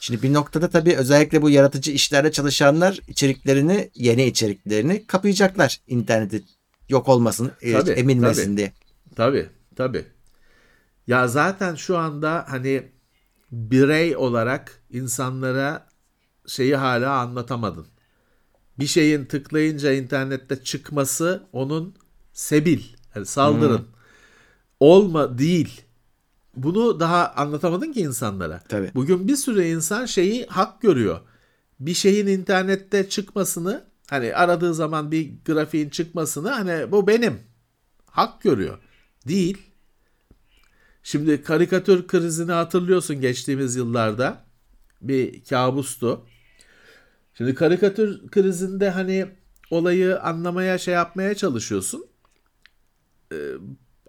Şimdi 0.00 0.22
bir 0.22 0.32
noktada 0.32 0.70
tabii 0.70 0.96
özellikle 0.96 1.42
bu 1.42 1.50
yaratıcı 1.50 1.90
işlerde 1.92 2.32
çalışanlar 2.32 3.00
içeriklerini, 3.08 3.90
yeni 3.94 4.24
içeriklerini 4.24 5.06
kapayacaklar. 5.06 5.80
İnterneti 5.86 6.44
yok 6.88 7.08
olmasın, 7.08 7.52
e, 7.62 7.72
Tabii, 7.72 7.90
emilmesin 7.90 8.44
tabii. 8.44 8.56
diye. 8.56 8.72
Tabii, 9.16 9.48
tabii. 9.76 10.04
Ya 11.06 11.28
zaten 11.28 11.74
şu 11.74 11.98
anda 11.98 12.44
hani 12.48 12.82
birey 13.52 14.16
olarak 14.16 14.82
insanlara 14.90 15.86
şeyi 16.46 16.76
hala 16.76 17.12
anlatamadın. 17.12 17.91
Bir 18.78 18.86
şeyin 18.86 19.24
tıklayınca 19.24 19.92
internette 19.92 20.64
çıkması 20.64 21.42
onun 21.52 21.94
sebil, 22.32 22.82
yani 23.14 23.26
saldırın. 23.26 23.86
Olma 24.80 25.38
değil. 25.38 25.82
Bunu 26.56 27.00
daha 27.00 27.32
anlatamadın 27.32 27.92
ki 27.92 28.00
insanlara. 28.00 28.62
Tabii. 28.68 28.90
Bugün 28.94 29.28
bir 29.28 29.36
sürü 29.36 29.64
insan 29.64 30.06
şeyi 30.06 30.46
hak 30.46 30.80
görüyor. 30.80 31.20
Bir 31.80 31.94
şeyin 31.94 32.26
internette 32.26 33.08
çıkmasını 33.08 33.84
hani 34.10 34.34
aradığı 34.34 34.74
zaman 34.74 35.12
bir 35.12 35.30
grafiğin 35.46 35.88
çıkmasını 35.88 36.50
hani 36.50 36.92
bu 36.92 37.06
benim 37.06 37.40
hak 38.06 38.42
görüyor. 38.42 38.78
Değil. 39.28 39.58
Şimdi 41.02 41.42
karikatür 41.42 42.06
krizini 42.06 42.52
hatırlıyorsun 42.52 43.20
geçtiğimiz 43.20 43.76
yıllarda. 43.76 44.44
Bir 45.00 45.44
kabustu. 45.44 46.26
Şimdi 47.34 47.54
karikatür 47.54 48.28
krizinde 48.28 48.90
hani 48.90 49.26
olayı 49.70 50.20
anlamaya 50.20 50.78
şey 50.78 50.94
yapmaya 50.94 51.34
çalışıyorsun. 51.34 52.06
Ee, 53.32 53.36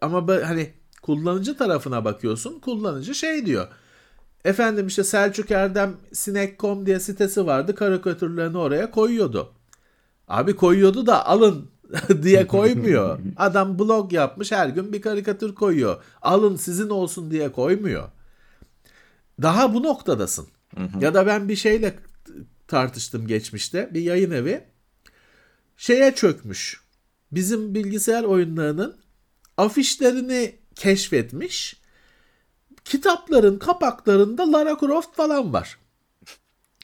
ama 0.02 0.28
hani 0.28 0.74
kullanıcı 1.02 1.58
tarafına 1.58 2.06
bakıyorsun. 2.06 2.60
Kullanıcı 2.60 3.16
şey 3.16 3.46
diyor. 3.46 3.68
Efendim 4.46 4.88
işte 4.88 5.04
Selçuk 5.04 5.52
Erdem 5.52 5.96
Sinek.com 6.14 6.86
diye 6.86 7.00
sitesi 7.00 7.46
vardı. 7.46 7.76
Karikatürlerini 7.76 8.58
oraya 8.58 8.92
koyuyordu. 8.92 9.54
Abi 10.28 10.56
koyuyordu 10.56 11.06
da 11.06 11.26
alın 11.26 11.72
diye 12.24 12.48
koymuyor. 12.48 13.20
Adam 13.38 13.80
blog 13.80 14.14
yapmış 14.14 14.52
her 14.52 14.70
gün 14.70 14.94
bir 14.94 15.02
karikatür 15.02 15.56
koyuyor. 15.56 16.04
Alın 16.22 16.56
sizin 16.56 16.90
olsun 16.90 17.32
diye 17.32 17.52
koymuyor. 17.52 18.10
daha 19.42 19.74
bu 19.74 19.84
noktadasın. 19.84 20.48
Ya 21.00 21.14
da 21.14 21.28
ben 21.28 21.50
bir 21.50 21.56
şeyle 21.56 21.96
tartıştım 22.74 23.28
geçmişte. 23.28 23.90
Bir 23.94 24.02
yayın 24.02 24.32
evi 24.32 24.64
şeye 25.78 26.16
çökmüş. 26.16 26.82
Bizim 27.32 27.76
bilgisayar 27.76 28.24
oyunlarının 28.24 28.98
afişlerini 29.58 30.56
keşfetmiş. 30.76 31.82
Kitapların 32.86 33.60
kapaklarında 33.60 34.52
Lara 34.52 34.78
Croft 34.80 35.16
falan 35.16 35.54
var. 35.54 35.78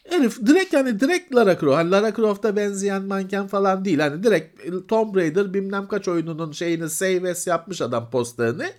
Herif 0.09 0.45
direkt 0.45 0.73
hani 0.73 0.99
direkt 0.99 1.35
Lara 1.35 1.59
Croft. 1.59 1.77
Hani 1.77 1.91
Lara 1.91 2.13
Croft'a 2.13 2.55
benzeyen 2.55 3.03
manken 3.03 3.47
falan 3.47 3.85
değil. 3.85 3.99
Hani 3.99 4.23
direkt 4.23 4.61
Tomb 4.87 5.15
Raider 5.15 5.53
bilmem 5.53 5.87
kaç 5.87 6.07
oyununun 6.07 6.51
şeyini 6.51 6.89
save 6.89 7.31
as 7.31 7.47
yapmış 7.47 7.81
adam 7.81 8.09
posterini. 8.09 8.73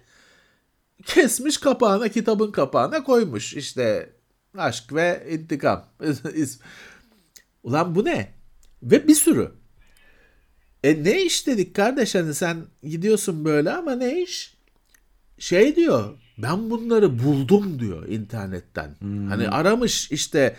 Kesmiş 1.06 1.58
kapağına 1.58 2.08
kitabın 2.08 2.52
kapağına 2.52 3.04
koymuş. 3.04 3.54
İşte 3.54 4.12
aşk 4.58 4.94
ve 4.94 5.26
intikam. 5.30 5.84
Ulan 7.62 7.94
bu 7.94 8.04
ne? 8.04 8.34
Ve 8.82 9.08
bir 9.08 9.14
sürü. 9.14 9.52
E 10.84 11.04
ne 11.04 11.22
iş 11.22 11.46
dedik 11.46 11.76
kardeş 11.76 12.14
hani 12.14 12.34
sen 12.34 12.56
gidiyorsun 12.82 13.44
böyle 13.44 13.72
ama 13.72 13.92
ne 13.92 14.22
iş? 14.22 14.54
Şey 15.38 15.76
diyor 15.76 16.18
ben 16.38 16.70
bunları 16.70 17.18
buldum 17.24 17.80
diyor 17.80 18.08
internetten. 18.08 18.96
Hani 19.28 19.48
aramış 19.48 20.10
işte 20.10 20.56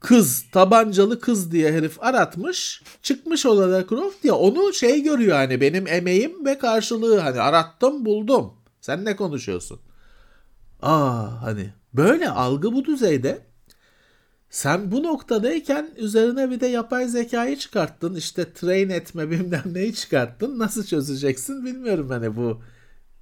kız 0.00 0.44
tabancalı 0.52 1.20
kız 1.20 1.52
diye 1.52 1.72
herif 1.72 2.02
aratmış 2.02 2.82
çıkmış 3.02 3.46
o 3.46 3.56
Lara 3.58 3.86
Croft 3.86 4.22
diye 4.22 4.32
onu 4.32 4.72
şey 4.72 5.02
görüyor 5.02 5.36
hani 5.36 5.60
benim 5.60 5.86
emeğim 5.86 6.46
ve 6.46 6.58
karşılığı 6.58 7.18
hani 7.18 7.40
arattım 7.40 8.04
buldum. 8.04 8.52
Sen 8.80 9.04
ne 9.04 9.16
konuşuyorsun? 9.16 9.80
Aa 10.82 11.42
hani 11.42 11.70
böyle 11.94 12.30
algı 12.30 12.72
bu 12.72 12.84
düzeyde. 12.84 13.45
Sen 14.50 14.90
bu 14.92 15.02
noktadayken 15.02 15.90
üzerine 15.96 16.50
bir 16.50 16.60
de 16.60 16.66
yapay 16.66 17.08
zekayı 17.08 17.58
çıkarttın. 17.58 18.14
işte 18.14 18.52
train 18.52 18.88
etme 18.88 19.30
bilmem 19.30 19.62
neyi 19.66 19.94
çıkarttın. 19.94 20.58
Nasıl 20.58 20.84
çözeceksin 20.86 21.64
bilmiyorum 21.64 22.10
hani 22.10 22.36
bu 22.36 22.62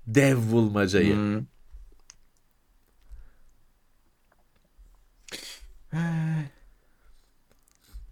dev 0.07 0.37
bulmacayı. 0.53 1.15
Hmm. 1.15 1.45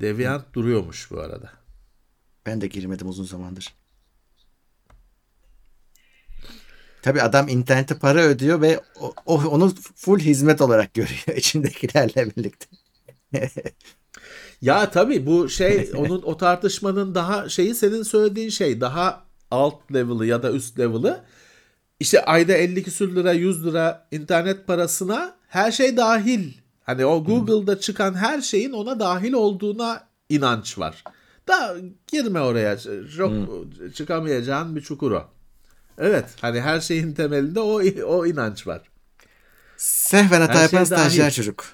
Deviant 0.00 0.54
duruyormuş 0.54 1.10
bu 1.10 1.20
arada. 1.20 1.52
Ben 2.46 2.60
de 2.60 2.66
girmedim 2.66 3.08
uzun 3.08 3.24
zamandır. 3.24 3.74
Tabi 7.02 7.22
adam 7.22 7.48
internete 7.48 7.98
para 7.98 8.20
ödüyor 8.22 8.60
ve 8.60 8.80
o, 9.00 9.14
o- 9.26 9.44
onu 9.44 9.74
full 9.96 10.18
hizmet 10.18 10.60
olarak 10.60 10.94
görüyor 10.94 11.36
içindekilerle 11.36 12.36
birlikte. 12.36 12.66
Ya 14.62 14.90
tabii 14.90 15.26
bu 15.26 15.48
şey 15.48 15.90
onun 15.96 16.22
o 16.22 16.36
tartışmanın 16.36 17.14
daha 17.14 17.48
şeyi 17.48 17.74
senin 17.74 18.02
söylediğin 18.02 18.48
şey 18.48 18.80
daha 18.80 19.24
alt 19.50 19.92
level'ı 19.94 20.26
ya 20.26 20.42
da 20.42 20.52
üst 20.52 20.78
level'ı 20.78 21.24
işte 22.00 22.24
ayda 22.24 22.52
50 22.52 22.82
küsür 22.82 23.16
lira 23.16 23.32
100 23.32 23.66
lira 23.66 24.08
internet 24.10 24.66
parasına 24.66 25.36
her 25.48 25.72
şey 25.72 25.96
dahil. 25.96 26.52
Hani 26.82 27.06
o 27.06 27.24
Google'da 27.24 27.80
çıkan 27.80 28.14
her 28.14 28.40
şeyin 28.40 28.72
ona 28.72 29.00
dahil 29.00 29.32
olduğuna 29.32 30.08
inanç 30.28 30.78
var. 30.78 31.04
Da 31.48 31.76
girme 32.06 32.40
oraya. 32.40 32.78
Çok 33.16 33.32
çıkamayacağın 33.94 34.76
bir 34.76 34.80
çukur 34.80 35.10
o. 35.10 35.24
Evet 35.98 36.24
hani 36.40 36.60
her 36.60 36.80
şeyin 36.80 37.14
temelinde 37.14 37.60
o 37.60 37.82
o 38.06 38.26
inanç 38.26 38.66
var. 38.66 38.80
Sehven 39.76 40.40
hata 40.40 40.52
şey 40.54 40.62
yapan 40.62 40.84
stajyer 40.84 41.30
çocuk. 41.30 41.64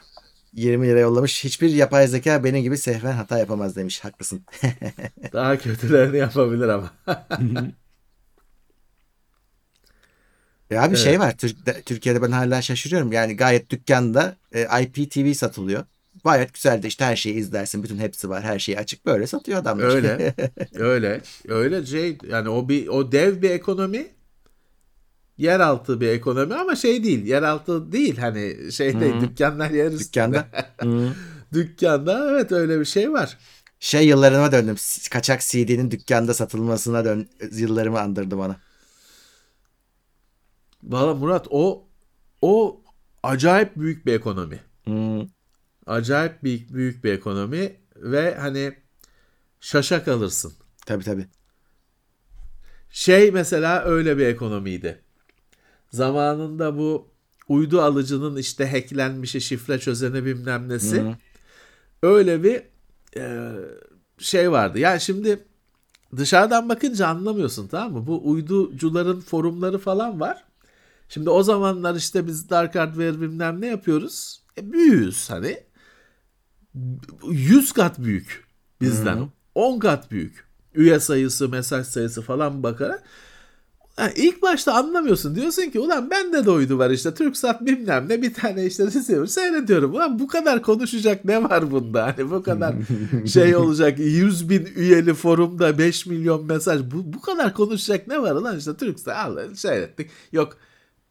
20 0.53 0.86
lira 0.88 0.99
yollamış. 1.01 1.44
Hiçbir 1.44 1.68
yapay 1.70 2.07
zeka 2.09 2.44
benim 2.44 2.62
gibi 2.62 2.78
sehven 2.78 3.12
hata 3.12 3.38
yapamaz 3.38 3.76
demiş. 3.76 4.05
Haklısın. 4.05 4.44
Daha 5.32 5.59
kötülerini 5.59 6.18
yapabilir 6.18 6.68
ama. 6.68 6.90
Ya 10.70 10.90
bir 10.92 10.96
şey 10.96 11.20
var. 11.20 11.36
Türk- 11.36 11.86
Türkiye'de 11.86 12.22
ben 12.22 12.30
hala 12.30 12.62
şaşırıyorum. 12.62 13.12
Yani 13.12 13.36
gayet 13.36 13.70
dükkanda 13.70 14.36
e, 14.53 14.82
IPTV 14.82 15.32
satılıyor. 15.32 15.84
Gayet 16.24 16.55
güzel 16.55 16.82
de 16.82 16.88
işte 16.88 17.05
her 17.05 17.16
şeyi 17.16 17.34
izlersin. 17.34 17.82
Bütün 17.82 17.99
hepsi 17.99 18.28
var. 18.28 18.42
Her 18.42 18.59
şeyi 18.59 18.78
açık 18.78 19.07
böyle 19.07 19.26
satıyor 19.26 19.59
adamlar. 19.59 19.84
Öyle. 19.84 20.34
öyle. 20.74 21.20
Öyle 21.49 21.86
şey 21.86 22.18
yani 22.30 22.49
o 22.49 22.68
bir 22.68 22.88
o 22.88 23.12
dev 23.12 23.42
bir 23.42 23.51
ekonomi 23.51 24.07
yeraltı 25.39 26.01
bir 26.01 26.09
ekonomi 26.09 26.55
ama 26.55 26.76
şey 26.76 27.05
değil. 27.05 27.26
Yeraltı 27.26 27.93
değil 27.93 28.18
hani 28.18 28.72
şey 28.72 29.01
değil 29.01 29.14
dükkanlar 29.20 29.70
yer 29.70 29.93
üstünde. 29.93 30.05
Dükkanda. 30.05 30.49
Hı. 30.80 31.12
Dükkanda 31.53 32.30
evet 32.30 32.53
öyle 32.53 32.80
bir 32.80 32.84
şey 32.84 33.12
var. 33.12 33.39
Şey 33.80 34.07
yıllarıma 34.07 34.53
döndüm. 34.53 34.76
Kaçak 35.11 35.41
CD'nin 35.41 35.91
dükkanda 35.91 36.34
satılmasına 36.34 37.05
dön 37.05 37.28
yıllarımı 37.53 38.01
andırdı 38.01 38.39
bana. 38.39 38.57
Valla 40.82 41.14
Murat 41.14 41.47
o 41.51 41.89
o 42.43 42.80
acayip 43.22 43.76
büyük 43.76 44.07
bir 44.07 44.12
ekonomi. 44.12 44.61
Hı. 44.89 45.26
Acayip 45.86 46.43
büyük 46.43 46.74
büyük 46.74 47.05
bir 47.05 47.12
ekonomi 47.12 47.76
ve 47.97 48.34
hani 48.34 48.74
şaşa 49.61 50.05
kalırsın. 50.05 50.53
Tabii 50.86 51.05
tabii. 51.05 51.26
Şey 52.91 53.30
mesela 53.30 53.82
öyle 53.84 54.18
bir 54.18 54.26
ekonomiydi. 54.26 55.03
Zamanında 55.91 56.78
bu 56.78 57.09
uydu 57.49 57.82
alıcının 57.82 58.36
işte 58.36 58.70
hacklenmişi, 58.70 59.41
şifre 59.41 59.78
çözeni 59.78 60.24
bilmem 60.24 60.68
nesi. 60.68 61.16
Öyle 62.03 62.43
bir 62.43 62.62
e, 63.16 63.53
şey 64.18 64.51
vardı. 64.53 64.78
Yani 64.78 65.01
şimdi 65.01 65.45
dışarıdan 66.16 66.68
bakınca 66.68 67.07
anlamıyorsun 67.07 67.68
tamam 67.68 67.93
mı? 67.93 68.07
Bu 68.07 68.30
uyducuların 68.30 69.20
forumları 69.20 69.78
falan 69.78 70.20
var. 70.20 70.45
Şimdi 71.09 71.30
o 71.30 71.43
zamanlar 71.43 71.95
işte 71.95 72.26
biz 72.26 72.51
Dark 72.51 72.74
Hardware 72.74 73.20
bilmem 73.20 73.61
ne 73.61 73.66
yapıyoruz. 73.66 74.43
E, 74.59 74.72
büyüğüz 74.72 75.30
hani. 75.30 75.61
100 77.30 77.72
kat 77.72 77.99
büyük 77.99 78.45
bizden. 78.80 79.28
10 79.55 79.78
kat 79.78 80.11
büyük. 80.11 80.49
Üye 80.74 81.01
sayısı, 81.01 81.49
mesaj 81.49 81.86
sayısı 81.86 82.22
falan 82.22 82.62
bakarak. 82.62 83.03
Ha, 83.99 84.11
ilk 84.16 84.42
başta 84.42 84.74
anlamıyorsun. 84.74 85.34
Diyorsun 85.34 85.62
ki 85.62 85.80
ulan 85.80 86.11
bende 86.11 86.46
de 86.46 86.51
uydu 86.51 86.78
var 86.78 86.90
işte. 86.90 87.14
Türksat 87.14 87.66
bilmem 87.66 88.07
ne 88.09 88.22
bir 88.22 88.34
tane 88.34 88.66
işte 88.66 88.86
receiver 88.94 89.26
seyrediyorum. 89.26 89.94
Ulan 89.94 90.18
bu 90.18 90.28
kadar 90.28 90.62
konuşacak 90.62 91.24
ne 91.24 91.42
var 91.42 91.70
bunda? 91.70 92.07
Hani 92.07 92.30
bu 92.30 92.42
kadar 92.42 92.74
şey 93.26 93.57
olacak. 93.57 93.99
100 93.99 94.51
bin 94.51 94.68
üyeli 94.76 95.14
forumda 95.14 95.78
5 95.78 96.07
milyon 96.07 96.46
mesaj. 96.46 96.80
Bu, 96.80 97.12
bu 97.12 97.20
kadar 97.20 97.55
konuşacak 97.55 98.09
ne 98.09 98.22
var 98.22 98.34
ulan 98.34 98.59
işte 98.59 98.76
Türksat 98.76 99.16
al 99.16 99.55
seyrettik. 99.55 100.11
Yok 100.32 100.57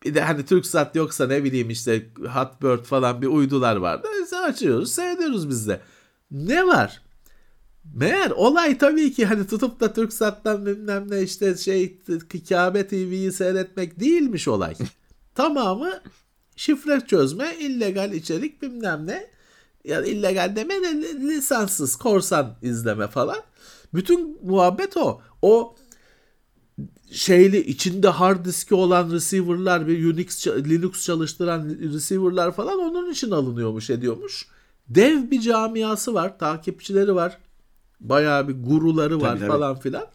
bir 0.06 0.16
de 0.16 0.22
hani 0.22 0.46
Türksat 0.46 0.96
yoksa 0.96 1.28
ne 1.28 1.44
bileyim 1.44 1.70
işte 1.70 2.06
Hotbird 2.34 2.84
falan 2.84 3.22
bir 3.22 3.28
uydular 3.28 3.76
vardı. 3.76 4.08
İşte 4.24 4.38
açıyoruz 4.38 4.92
seyrediyoruz 4.92 5.50
biz 5.50 5.68
de. 5.68 5.80
Ne 6.32 6.68
var? 6.68 7.02
Meğer 7.96 8.32
olay 8.32 8.78
tabii 8.78 9.14
ki 9.14 9.26
hani 9.26 9.48
tutup 9.48 9.80
da 9.80 9.94
Türksat'tan 9.94 10.66
bilmem 10.66 11.12
ne 11.12 11.22
işte 11.22 11.56
şey 11.56 11.98
Kabe 12.50 12.88
TV'yi 12.88 13.32
seyretmek 13.32 14.00
değilmiş 14.00 14.48
olay. 14.48 14.76
Tamamı 15.36 16.02
şifre 16.56 17.02
çözme, 17.08 17.56
illegal 17.60 18.14
içerik 18.14 18.62
bilmem 18.62 19.08
ne. 19.08 19.28
Ya 19.84 20.06
illegal 20.06 20.56
deme 20.56 20.76
de 20.76 21.02
lisanssız 21.20 21.96
korsan 21.96 22.56
izleme 22.62 23.08
falan. 23.08 23.38
Bütün 23.94 24.38
muhabbet 24.44 24.98
o. 24.98 25.22
O 25.42 25.76
şeyli 27.12 27.58
içinde 27.58 28.08
hard 28.08 28.46
diski 28.46 28.76
olan 28.76 29.12
receiver'lar 29.12 29.88
bir 29.88 30.14
Unix 30.14 30.48
Linux 30.48 31.06
çalıştıran 31.06 31.70
receiver'lar 31.94 32.52
falan 32.52 32.80
onun 32.80 33.12
için 33.12 33.32
alınıyormuş 33.32 33.90
ediyormuş. 33.90 34.48
Dev 34.90 35.32
bir 35.32 35.42
camiası 35.42 36.14
var, 36.14 36.40
takipçileri 36.40 37.16
var. 37.16 37.38
Bayağı 38.00 38.48
bir 38.48 38.64
guruları 38.64 39.22
var 39.22 39.30
Tabii, 39.30 39.40
tabii. 39.40 39.50
falan 39.50 39.80
filan. 39.80 40.06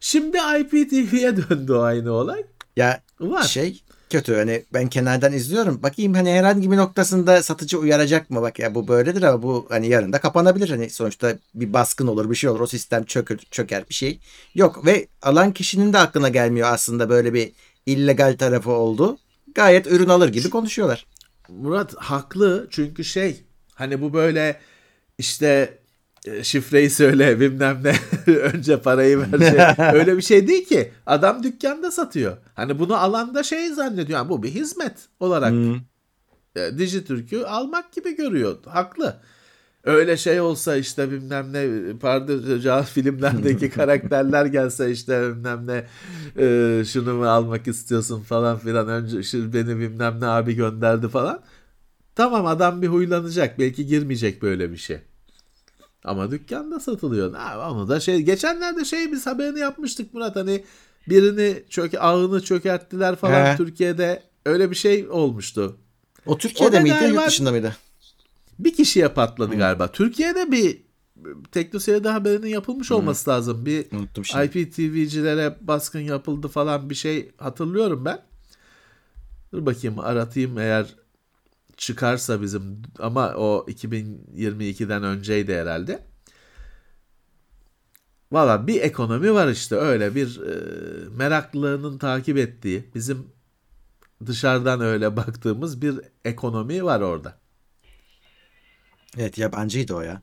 Şimdi 0.00 0.36
IPTV'ye 0.60 1.36
döndü 1.36 1.74
aynı 1.74 2.12
olay. 2.12 2.44
Ya 2.76 3.00
Var. 3.20 3.42
şey 3.42 3.82
kötü 4.10 4.34
hani 4.34 4.64
ben 4.74 4.88
kenardan 4.88 5.32
izliyorum. 5.32 5.82
Bakayım 5.82 6.14
hani 6.14 6.30
herhangi 6.30 6.70
bir 6.70 6.76
noktasında 6.76 7.42
satıcı 7.42 7.78
uyaracak 7.78 8.30
mı? 8.30 8.42
Bak 8.42 8.58
ya 8.58 8.74
bu 8.74 8.88
böyledir 8.88 9.22
ama 9.22 9.42
bu 9.42 9.66
hani 9.68 9.88
yarın 9.88 10.12
da 10.12 10.20
kapanabilir. 10.20 10.68
Hani 10.70 10.90
sonuçta 10.90 11.38
bir 11.54 11.72
baskın 11.72 12.06
olur 12.06 12.30
bir 12.30 12.34
şey 12.34 12.50
olur. 12.50 12.60
O 12.60 12.66
sistem 12.66 13.04
çöker, 13.04 13.38
çöker 13.50 13.84
bir 13.88 13.94
şey. 13.94 14.20
Yok 14.54 14.86
ve 14.86 15.08
alan 15.22 15.52
kişinin 15.52 15.92
de 15.92 15.98
aklına 15.98 16.28
gelmiyor 16.28 16.68
aslında 16.72 17.08
böyle 17.08 17.34
bir 17.34 17.52
illegal 17.86 18.36
tarafı 18.38 18.70
oldu. 18.70 19.18
Gayet 19.54 19.86
ürün 19.86 20.08
alır 20.08 20.28
gibi 20.28 20.50
konuşuyorlar. 20.50 21.06
Murat 21.48 21.94
haklı 21.96 22.66
çünkü 22.70 23.04
şey 23.04 23.44
hani 23.74 24.00
bu 24.02 24.12
böyle 24.12 24.60
işte 25.18 25.78
şifreyi 26.42 26.90
söyle 26.90 27.40
bilmem 27.40 27.80
ne 27.84 27.94
önce 28.32 28.80
parayı 28.80 29.18
ver 29.18 29.38
şey. 29.38 29.86
öyle 30.00 30.16
bir 30.16 30.22
şey 30.22 30.48
değil 30.48 30.64
ki 30.64 30.90
adam 31.06 31.42
dükkanda 31.42 31.90
satıyor 31.90 32.36
hani 32.54 32.78
bunu 32.78 32.96
alan 32.96 33.34
da 33.34 33.42
şey 33.42 33.68
zannediyor 33.68 34.18
yani 34.18 34.28
bu 34.28 34.42
bir 34.42 34.50
hizmet 34.50 35.08
olarak 35.20 35.50
Hmm. 35.50 35.76
E, 36.56 36.78
Dijitürk'ü 36.78 37.42
almak 37.42 37.92
gibi 37.92 38.16
görüyor. 38.16 38.56
Haklı. 38.66 39.16
Öyle 39.84 40.16
şey 40.16 40.40
olsa 40.40 40.76
işte 40.76 41.10
bilmem 41.10 41.52
ne 41.52 41.68
pardon 41.98 42.82
filmlerdeki 42.82 43.70
karakterler 43.70 44.46
gelse 44.46 44.90
işte 44.90 45.22
bilmem 45.22 45.66
ne 45.66 45.84
e, 46.44 46.84
şunu 46.84 47.14
mu 47.14 47.28
almak 47.28 47.68
istiyorsun 47.68 48.22
falan 48.22 48.58
filan 48.58 48.88
önce 48.88 49.22
şu 49.22 49.52
beni 49.52 49.78
bilmem 49.78 50.20
ne 50.20 50.26
abi 50.26 50.54
gönderdi 50.54 51.08
falan. 51.08 51.40
Tamam 52.14 52.46
adam 52.46 52.82
bir 52.82 52.88
huylanacak 52.88 53.58
belki 53.58 53.86
girmeyecek 53.86 54.42
böyle 54.42 54.72
bir 54.72 54.76
şey. 54.76 54.98
Ama 56.04 56.30
dükkanda 56.30 56.80
satılıyor. 56.80 57.34
Onu 57.70 57.88
da 57.88 58.00
şey 58.00 58.20
geçenlerde 58.22 58.84
şey 58.84 59.12
biz 59.12 59.26
haberini 59.26 59.58
yapmıştık 59.58 60.14
Murat 60.14 60.36
hani 60.36 60.64
birini 61.08 61.62
çök 61.68 61.94
ağını 62.00 62.42
çökerttiler 62.42 63.16
falan 63.16 63.46
He. 63.52 63.56
Türkiye'de 63.56 64.22
öyle 64.46 64.70
bir 64.70 64.76
şey 64.76 65.08
olmuştu. 65.08 65.76
O 66.26 66.38
Türkiye'de 66.38 66.78
O 66.78 66.82
miydi 66.82 66.94
galiba- 66.94 67.14
yurt 67.14 67.26
dışında 67.28 67.50
mıydı? 67.50 67.76
Bir 68.58 68.74
kişiye 68.74 69.08
patladı 69.08 69.56
galiba. 69.56 69.92
Türkiye'de 69.92 70.52
bir 70.52 70.84
teknoseyirde 71.52 72.08
haberinin 72.08 72.46
yapılmış 72.48 72.92
olması 72.92 73.30
lazım. 73.30 73.66
Bir 73.66 73.86
Unuttum 73.92 74.24
şimdi. 74.24 74.44
IPTV'cilere 74.44 75.56
baskın 75.60 76.00
yapıldı 76.00 76.48
falan 76.48 76.90
bir 76.90 76.94
şey 76.94 77.32
hatırlıyorum 77.38 78.04
ben. 78.04 78.22
Dur 79.52 79.66
bakayım 79.66 79.98
aratayım 79.98 80.58
eğer 80.58 80.86
çıkarsa 81.76 82.42
bizim 82.42 82.82
ama 82.98 83.34
o 83.34 83.66
2022'den 83.68 85.02
önceydi 85.04 85.54
herhalde. 85.54 86.02
Valla 88.32 88.66
bir 88.66 88.80
ekonomi 88.82 89.34
var 89.34 89.48
işte 89.48 89.76
öyle 89.76 90.14
bir 90.14 90.40
e, 90.40 91.08
meraklının 91.08 91.98
takip 91.98 92.36
ettiği 92.38 92.90
bizim 92.94 93.26
dışarıdan 94.26 94.80
öyle 94.80 95.16
baktığımız 95.16 95.82
bir 95.82 96.00
ekonomi 96.24 96.84
var 96.84 97.00
orada. 97.00 97.38
Evet 99.18 99.38
yabancıydı 99.38 99.94
o 99.94 100.00
ya. 100.00 100.22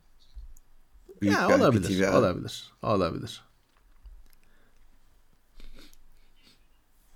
Büyük 1.21 1.35
Ya 1.35 1.49
bir 1.49 1.53
olabilir, 1.53 1.89
IPTV. 1.89 2.17
olabilir, 2.17 2.71
olabilir. 2.81 3.43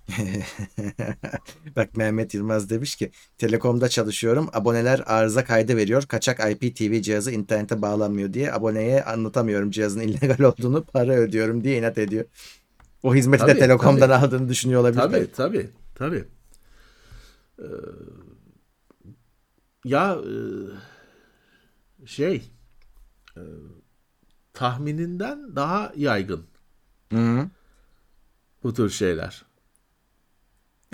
Bak 1.76 1.96
Mehmet 1.96 2.34
Yılmaz 2.34 2.70
demiş 2.70 2.96
ki 2.96 3.10
Telekom'da 3.38 3.88
çalışıyorum. 3.88 4.48
Aboneler 4.52 5.02
arıza 5.06 5.44
kaydı 5.44 5.76
veriyor. 5.76 6.02
Kaçak 6.02 6.40
IPTV 6.50 7.00
cihazı 7.02 7.30
internete 7.30 7.82
bağlanmıyor 7.82 8.32
diye 8.32 8.52
aboneye 8.52 9.04
anlatamıyorum 9.04 9.70
cihazın 9.70 10.00
illegal 10.00 10.44
olduğunu 10.44 10.84
para 10.84 11.12
ödüyorum 11.12 11.64
diye 11.64 11.78
inat 11.78 11.98
ediyor. 11.98 12.24
O 13.02 13.14
hizmeti 13.14 13.42
de 13.42 13.46
Tabii, 13.46 13.58
Telekom'dan 13.58 14.08
tabii. 14.08 14.14
aldığını 14.26 14.48
düşünüyor 14.48 14.80
olabilir. 14.80 15.00
Tabii, 15.00 15.30
tabii, 15.36 15.70
tabii. 15.94 16.24
Ee, 17.58 17.64
ya 19.84 20.18
e, 22.02 22.06
şey 22.06 22.50
e, 23.36 23.42
tahmininden 24.52 25.56
daha 25.56 25.92
yaygın 25.96 26.44
Hı-hı. 27.12 27.48
bu 28.62 28.74
tür 28.74 28.90
şeyler. 28.90 29.44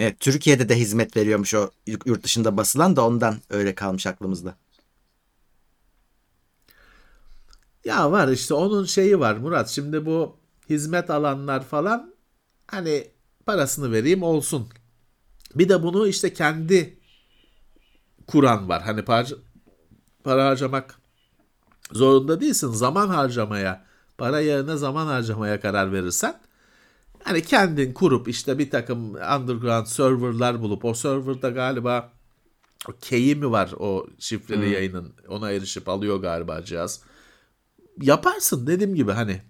Evet 0.02 0.20
Türkiye'de 0.20 0.68
de 0.68 0.78
hizmet 0.78 1.16
veriyormuş 1.16 1.54
o 1.54 1.70
yurt 1.86 2.24
dışında 2.24 2.56
basılan 2.56 2.96
da 2.96 3.06
ondan 3.06 3.36
öyle 3.50 3.74
kalmış 3.74 4.06
aklımızda. 4.06 4.56
Ya 7.84 8.12
var 8.12 8.28
işte 8.28 8.54
onun 8.54 8.84
şeyi 8.84 9.20
var 9.20 9.36
Murat. 9.36 9.68
Şimdi 9.68 10.06
bu 10.06 10.36
hizmet 10.70 11.10
alanlar 11.10 11.64
falan 11.64 12.14
hani 12.66 13.08
parasını 13.46 13.92
vereyim 13.92 14.22
olsun. 14.22 14.68
Bir 15.54 15.68
de 15.68 15.82
bunu 15.82 16.06
işte 16.06 16.32
kendi 16.32 16.98
kuran 18.26 18.68
var. 18.68 18.82
Hani 18.82 19.04
para, 19.04 19.26
para 20.24 20.46
harcamak 20.46 21.00
zorunda 21.92 22.40
değilsin. 22.40 22.72
Zaman 22.72 23.08
harcamaya, 23.08 23.84
para 24.18 24.40
yerine 24.40 24.76
zaman 24.76 25.06
harcamaya 25.06 25.60
karar 25.60 25.92
verirsen 25.92 26.40
hani 27.24 27.42
kendin 27.42 27.92
kurup 27.92 28.28
işte 28.28 28.58
bir 28.58 28.70
takım 28.70 29.14
underground 29.14 29.86
serverlar 29.86 30.60
bulup 30.60 30.84
o 30.84 30.94
serverda 30.94 31.50
galiba 31.50 32.12
o 32.88 32.92
key'i 33.00 33.34
mi 33.34 33.50
var 33.50 33.72
o 33.78 34.06
şifreli 34.18 34.70
yayının 34.70 35.14
ona 35.28 35.50
erişip 35.50 35.88
alıyor 35.88 36.20
galiba 36.20 36.64
cihaz 36.64 37.00
yaparsın 38.00 38.66
dediğim 38.66 38.94
gibi 38.94 39.12
hani 39.12 39.42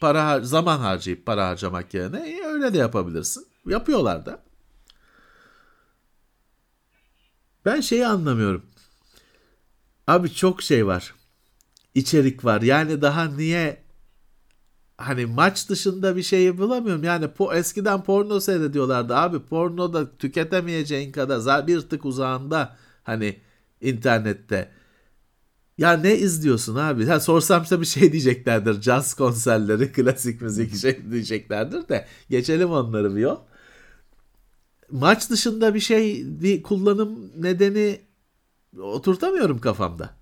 para 0.00 0.40
zaman 0.40 0.78
harcayıp 0.78 1.26
para 1.26 1.48
harcamak 1.48 1.94
yerine 1.94 2.30
e, 2.30 2.44
öyle 2.46 2.74
de 2.74 2.78
yapabilirsin. 2.78 3.46
Yapıyorlar 3.66 4.26
da. 4.26 4.42
Ben 7.64 7.80
şeyi 7.80 8.06
anlamıyorum. 8.06 8.66
Abi 10.06 10.34
çok 10.34 10.62
şey 10.62 10.86
var. 10.86 11.14
İçerik 11.94 12.44
var. 12.44 12.62
Yani 12.62 13.02
daha 13.02 13.24
niye 13.24 13.82
hani 14.98 15.26
maç 15.26 15.68
dışında 15.68 16.16
bir 16.16 16.22
şeyi 16.22 16.58
bulamıyorum. 16.58 17.04
Yani 17.04 17.28
po 17.28 17.54
eskiden 17.54 18.04
porno 18.04 18.40
seyrediyorlardı 18.40 19.16
abi. 19.16 19.40
Porno 19.40 19.92
da 19.92 20.16
tüketemeyeceğin 20.16 21.12
kadar 21.12 21.66
bir 21.66 21.80
tık 21.80 22.04
uzağında 22.04 22.76
hani 23.02 23.40
internette. 23.80 24.70
Ya 25.78 25.92
ne 25.92 26.16
izliyorsun 26.16 26.76
abi? 26.76 27.06
Ha, 27.06 27.20
sorsam 27.20 27.64
size 27.64 27.80
bir 27.80 27.86
şey 27.86 28.12
diyeceklerdir. 28.12 28.82
Jazz 28.82 29.14
konserleri, 29.14 29.92
klasik 29.92 30.42
müzik 30.42 30.76
şey 30.76 31.10
diyeceklerdir 31.10 31.88
de. 31.88 32.06
Geçelim 32.30 32.70
onları 32.70 33.16
bir 33.16 33.20
yol. 33.20 33.38
Maç 34.90 35.30
dışında 35.30 35.74
bir 35.74 35.80
şey, 35.80 36.22
bir 36.26 36.62
kullanım 36.62 37.32
nedeni 37.42 38.00
oturtamıyorum 38.78 39.58
kafamda. 39.60 40.17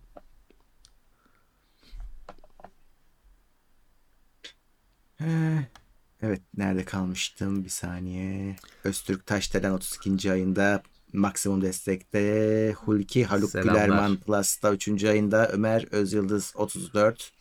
Evet 6.23 6.41
nerede 6.57 6.85
kalmıştım 6.85 7.65
bir 7.65 7.69
saniye. 7.69 8.57
Öztürk 8.85 9.27
Taşdelen 9.27 9.71
32. 9.71 10.33
ayında 10.33 10.83
maksimum 11.13 11.63
destekte. 11.63 12.75
Hulki 12.79 13.25
Haluk 13.25 13.51
Selamlar. 13.51 13.73
Gülerman 13.73 14.17
Plus'ta 14.17 14.73
3. 14.73 15.05
ayında. 15.05 15.49
Ömer 15.49 15.85
Özyıldız 15.91 16.53
34. 16.57 17.33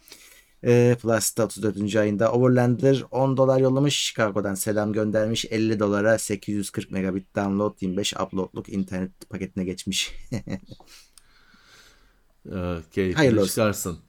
Ee, 0.64 0.98
Plus'ta 1.02 1.46
34. 1.46 1.96
ayında. 1.96 2.32
Overlander 2.32 3.04
10 3.12 3.38
dolar 3.38 3.60
yollamış. 3.60 3.96
Chicago'dan 3.96 4.56
selam 4.56 4.94
göndermiş. 4.94 5.46
50 5.50 5.80
dolara 5.80 6.18
840 6.18 6.92
megabit 6.92 7.36
download 7.36 7.82
25 7.82 8.14
uploadluk 8.14 8.70
internet 8.70 9.30
paketine 9.30 9.64
geçmiş. 9.64 10.12
Ee, 12.52 12.78
keyifli 12.92 13.18
Hayırlı 13.18 13.42
olsun. 13.42 13.50
çıkarsın. 13.50 14.00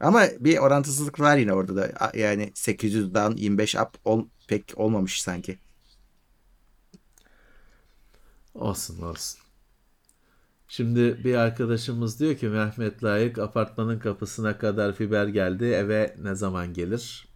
Ama 0.00 0.22
bir 0.40 0.58
orantısızlık 0.58 1.20
var 1.20 1.36
yine 1.36 1.52
orada 1.52 1.76
da. 1.76 2.12
Yani 2.14 2.52
800 2.54 3.14
down 3.14 3.36
25 3.36 3.74
up 3.76 3.88
ol, 4.04 4.24
pek 4.48 4.72
olmamış 4.76 5.22
sanki. 5.22 5.58
Olsun 8.54 9.02
olsun. 9.02 9.40
Şimdi 10.68 11.24
bir 11.24 11.34
arkadaşımız 11.34 12.20
diyor 12.20 12.36
ki 12.36 12.48
Mehmet 12.48 13.04
Layık 13.04 13.38
apartmanın 13.38 13.98
kapısına 13.98 14.58
kadar 14.58 14.92
fiber 14.94 15.26
geldi. 15.26 15.64
Eve 15.64 16.16
ne 16.22 16.34
zaman 16.34 16.72
gelir? 16.72 17.30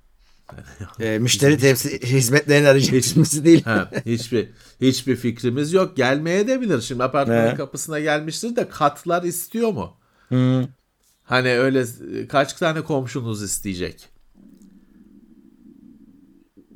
Ee, 1.01 1.19
müşteri 1.19 1.59
temsil 1.59 1.99
hizmetlerini 2.03 2.69
arayacağız 2.69 3.45
değil. 3.45 3.65
Ha, 3.65 3.91
hiçbir 4.07 4.49
hiçbir 4.81 5.17
fikrimiz 5.17 5.73
yok. 5.73 5.97
Gelmeye 5.97 6.49
de 6.49 6.61
bilir. 6.61 6.81
Şimdi 6.81 7.05
apartmanın 7.05 7.47
Ne? 7.47 7.55
kapısına 7.55 8.01
gelmiştir 8.01 8.57
de 8.57 8.69
katlar 8.69 9.23
istiyor 9.23 9.73
mu? 9.73 9.97
Hı. 10.29 10.69
Hani 11.25 11.59
öyle 11.59 11.85
kaç 12.29 12.53
tane 12.53 12.81
komşunuz 12.81 13.43
isteyecek? 13.43 14.09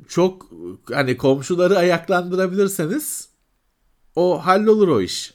Çok 0.07 0.51
hani 0.93 1.17
komşuları 1.17 1.77
ayaklandırabilirseniz 1.77 3.29
o 4.15 4.45
hallolur 4.45 4.87
o 4.87 5.01
iş. 5.01 5.33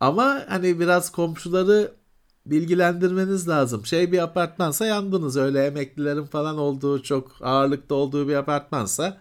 Ama 0.00 0.44
hani 0.48 0.80
biraz 0.80 1.12
komşuları 1.12 1.92
bilgilendirmeniz 2.46 3.48
lazım. 3.48 3.86
Şey 3.86 4.12
bir 4.12 4.18
apartmansa 4.18 4.86
yandınız. 4.86 5.36
Öyle 5.36 5.66
emeklilerin 5.66 6.24
falan 6.24 6.58
olduğu 6.58 7.02
çok 7.02 7.32
ağırlıkta 7.40 7.94
olduğu 7.94 8.28
bir 8.28 8.34
apartmansa 8.34 9.20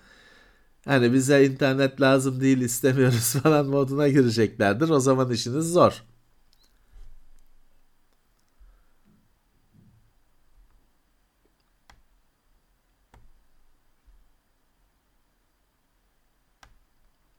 hani 0.85 1.13
bize 1.13 1.45
internet 1.45 2.01
lazım 2.01 2.41
değil 2.41 2.61
istemiyoruz 2.61 3.33
falan 3.43 3.65
moduna 3.65 4.07
gireceklerdir. 4.07 4.89
O 4.89 4.99
zaman 4.99 5.31
işiniz 5.31 5.73
zor. 5.73 6.03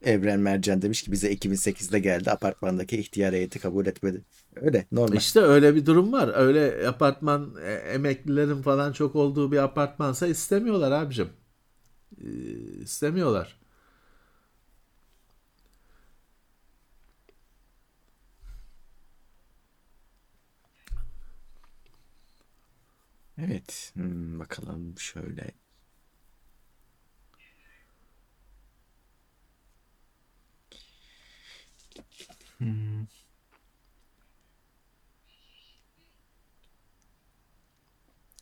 Evren 0.05 0.39
Mercan 0.39 0.81
demiş 0.81 1.01
ki 1.03 1.11
bize 1.11 1.33
2008'de 1.33 1.99
geldi 1.99 2.31
apartmandaki 2.31 2.97
ihtiyar 2.97 3.33
heyeti 3.33 3.59
kabul 3.59 3.85
etmedi. 3.85 4.21
Öyle 4.55 4.85
normal. 4.91 5.17
İşte 5.17 5.39
öyle 5.39 5.75
bir 5.75 5.85
durum 5.85 6.11
var. 6.11 6.31
Öyle 6.35 6.87
apartman 6.87 7.55
e, 7.63 7.73
emeklilerin 7.73 8.61
falan 8.61 8.93
çok 8.93 9.15
olduğu 9.15 9.51
bir 9.51 9.57
apartmansa 9.57 10.27
istemiyorlar 10.27 10.91
abicim. 10.91 11.29
Ee, 12.21 12.27
istemiyorlar. 12.81 13.59
Evet. 23.37 23.91
Hmm, 23.95 24.39
bakalım 24.39 24.93
şöyle 24.99 25.51
Hmm. 32.59 33.05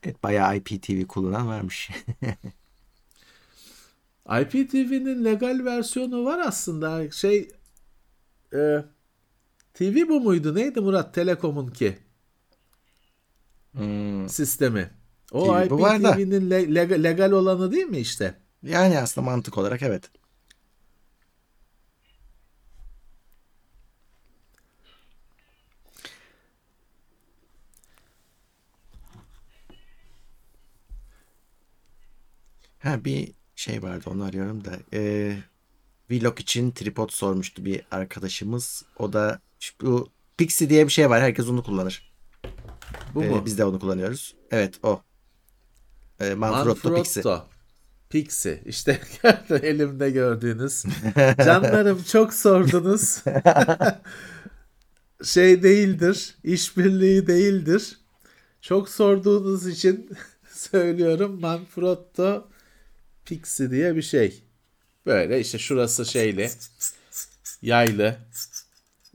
Evet 0.03 0.23
bayağı 0.23 0.57
IPTV 0.57 1.07
kullanan 1.07 1.47
varmış. 1.47 1.89
IPTV'nin 4.41 5.25
legal 5.25 5.65
versiyonu 5.65 6.25
var 6.25 6.39
aslında. 6.39 7.11
Şey 7.11 7.49
e, 8.53 8.83
TV 9.73 10.09
bu 10.09 10.21
muydu? 10.21 10.55
Neydi 10.55 10.81
Murat? 10.81 11.13
Telekom'un 11.13 11.67
ki 11.67 11.97
Hmm. 13.73 14.29
sistemi. 14.29 14.89
O. 15.31 15.63
IPTV'nin 15.65 16.49
le- 16.49 17.03
legal 17.03 17.31
olanı 17.31 17.71
değil 17.71 17.85
mi 17.85 17.97
işte? 17.97 18.33
Yani 18.63 18.99
aslında 18.99 19.25
mantık 19.25 19.57
olarak 19.57 19.81
evet. 19.81 20.11
Ha 32.83 33.05
bir 33.05 33.31
şey 33.55 33.83
vardı 33.83 34.03
onu 34.09 34.23
arıyorum 34.23 34.65
da. 34.65 34.71
Ee, 34.93 35.37
vlog 36.11 36.39
için 36.39 36.71
tripod 36.71 37.09
sormuştu 37.09 37.65
bir 37.65 37.81
arkadaşımız. 37.91 38.85
O 38.99 39.13
da 39.13 39.39
bu 39.81 40.09
Pixie 40.37 40.69
diye 40.69 40.85
bir 40.87 40.91
şey 40.91 41.09
var. 41.09 41.21
Herkes 41.21 41.47
onu 41.47 41.63
kullanır. 41.63 42.13
Bu 43.15 43.23
Ee, 43.23 43.29
mu? 43.29 43.45
biz 43.45 43.57
de 43.57 43.65
onu 43.65 43.79
kullanıyoruz. 43.79 44.35
Evet 44.51 44.79
o. 44.83 45.01
Ee, 46.19 46.33
Manfrotto 46.33 46.95
Pixie. 46.95 47.23
Manfrotto. 47.23 47.49
Pixie. 48.09 48.61
İşte 48.65 49.01
elimde 49.49 50.11
gördüğünüz. 50.11 50.83
Canlarım 51.45 52.03
çok 52.03 52.33
sordunuz. 52.33 53.23
şey 55.23 55.63
değildir. 55.63 56.35
işbirliği 56.43 57.27
değildir. 57.27 57.97
Çok 58.61 58.89
sorduğunuz 58.89 59.67
için 59.67 60.09
söylüyorum. 60.51 61.39
Manfrotto 61.41 62.47
Pixie 63.25 63.71
diye 63.71 63.95
bir 63.95 64.01
şey. 64.01 64.43
Böyle 65.05 65.39
işte 65.39 65.57
şurası 65.57 66.05
şeyli. 66.05 66.49
Yaylı. 67.61 68.15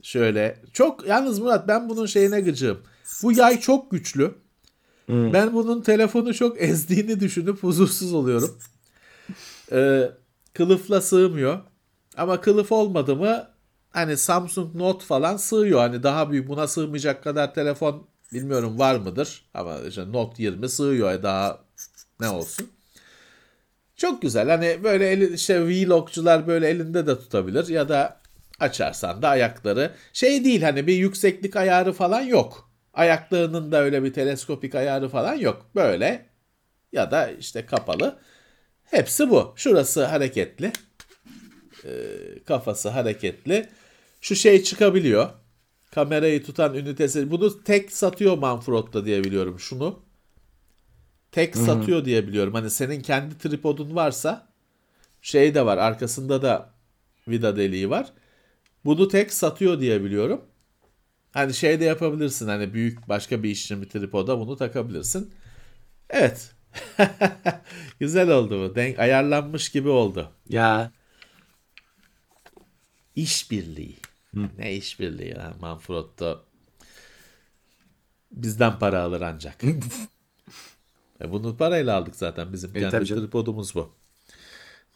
Şöyle. 0.03 0.61
Çok 0.73 1.07
yalnız 1.07 1.39
Murat 1.39 1.67
ben 1.67 1.89
bunun 1.89 2.05
şeyine 2.05 2.41
gıcığım. 2.41 2.79
Bu 3.23 3.31
yay 3.31 3.59
çok 3.59 3.91
güçlü. 3.91 4.35
Ben 5.33 5.53
bunun 5.53 5.81
telefonu 5.81 6.33
çok 6.33 6.61
ezdiğini 6.61 7.19
düşünüp 7.19 7.63
huzursuz 7.63 8.13
oluyorum. 8.13 8.57
Ee, 9.71 10.11
kılıfla 10.53 11.01
sığmıyor. 11.01 11.59
Ama 12.17 12.41
kılıf 12.41 12.71
olmadı 12.71 13.15
mı 13.15 13.47
hani 13.89 14.17
Samsung 14.17 14.75
Note 14.75 15.05
falan 15.05 15.37
sığıyor. 15.37 15.79
Hani 15.79 16.03
daha 16.03 16.31
büyük 16.31 16.47
buna 16.47 16.67
sığmayacak 16.67 17.23
kadar 17.23 17.53
telefon 17.53 18.07
bilmiyorum 18.33 18.79
var 18.79 18.95
mıdır. 18.95 19.45
Ama 19.53 19.79
işte 19.79 20.11
Note 20.11 20.43
20 20.43 20.69
sığıyor 20.69 21.23
daha 21.23 21.59
ne 22.19 22.29
olsun. 22.29 22.69
Çok 23.99 24.21
güzel. 24.21 24.49
Hani 24.49 24.83
böyle 24.83 25.09
eli, 25.09 25.33
işte 25.33 25.65
vlogcular 25.65 26.47
böyle 26.47 26.69
elinde 26.69 27.07
de 27.07 27.19
tutabilir 27.19 27.67
ya 27.67 27.89
da 27.89 28.21
açarsan 28.59 29.21
da 29.21 29.29
ayakları 29.29 29.91
şey 30.13 30.45
değil 30.45 30.61
hani 30.61 30.87
bir 30.87 30.93
yükseklik 30.93 31.55
ayarı 31.55 31.93
falan 31.93 32.21
yok. 32.21 32.71
Ayaklarının 32.93 33.71
da 33.71 33.81
öyle 33.81 34.03
bir 34.03 34.13
teleskopik 34.13 34.75
ayarı 34.75 35.09
falan 35.09 35.35
yok. 35.35 35.65
Böyle 35.75 36.25
ya 36.93 37.11
da 37.11 37.31
işte 37.31 37.65
kapalı. 37.65 38.19
Hepsi 38.83 39.29
bu. 39.29 39.53
Şurası 39.55 40.05
hareketli. 40.05 40.71
Ee, 41.85 41.89
kafası 42.45 42.89
hareketli. 42.89 43.69
Şu 44.21 44.35
şey 44.35 44.63
çıkabiliyor. 44.63 45.29
Kamerayı 45.91 46.43
tutan 46.43 46.73
ünitesi. 46.73 47.31
Bunu 47.31 47.63
tek 47.63 47.91
satıyor 47.91 48.37
Manfrotto 48.37 49.05
diye 49.05 49.23
biliyorum 49.23 49.59
şunu. 49.59 50.08
Tek 51.31 51.57
satıyor 51.57 52.05
diye 52.05 52.27
biliyorum. 52.27 52.53
Hani 52.53 52.69
senin 52.69 53.01
kendi 53.01 53.37
tripodun 53.37 53.95
varsa 53.95 54.47
şey 55.21 55.55
de 55.55 55.65
var. 55.65 55.77
Arkasında 55.77 56.41
da 56.41 56.73
vida 57.27 57.55
deliği 57.55 57.89
var. 57.89 58.13
Bunu 58.85 59.07
tek 59.07 59.33
satıyor 59.33 59.79
diye 59.79 60.03
biliyorum. 60.03 60.41
Hani 61.31 61.53
şey 61.53 61.79
de 61.79 61.85
yapabilirsin. 61.85 62.47
Hani 62.47 62.73
büyük 62.73 63.09
başka 63.09 63.43
bir 63.43 63.49
işlemi 63.49 63.87
tripoda 63.87 64.39
bunu 64.39 64.57
takabilirsin. 64.57 65.33
Evet. 66.09 66.51
Güzel 67.99 68.29
oldu 68.29 68.69
bu. 68.69 68.75
Denk 68.75 68.99
ayarlanmış 68.99 69.69
gibi 69.69 69.89
oldu. 69.89 70.31
Ya 70.49 70.91
İşbirliği. 73.15 73.97
Ne 74.57 74.75
işbirliği 74.75 75.29
ya 75.29 75.53
Manfrotto. 75.61 76.45
Bizden 78.31 78.79
para 78.79 79.01
alır 79.01 79.21
ancak. 79.21 79.61
e 81.21 81.31
bunu 81.31 81.57
parayla 81.57 81.97
aldık 81.97 82.15
zaten. 82.15 82.53
Bizim 82.53 82.77
E, 82.77 82.79
kendi 82.79 83.05
tripodumuz 83.05 83.75
bu. 83.75 83.93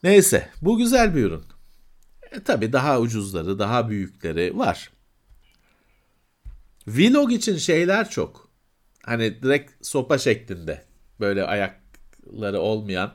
Neyse 0.03 0.49
bu 0.61 0.77
güzel 0.77 1.15
bir 1.15 1.23
ürün. 1.23 1.43
E, 2.31 2.43
tabii 2.43 2.73
daha 2.73 2.99
ucuzları, 2.99 3.59
daha 3.59 3.89
büyükleri 3.89 4.57
var. 4.57 4.91
Vlog 6.87 7.31
için 7.31 7.57
şeyler 7.57 8.09
çok. 8.09 8.49
Hani 9.03 9.43
direkt 9.43 9.87
sopa 9.87 10.17
şeklinde. 10.17 10.85
Böyle 11.19 11.43
ayakları 11.43 12.59
olmayan. 12.59 13.13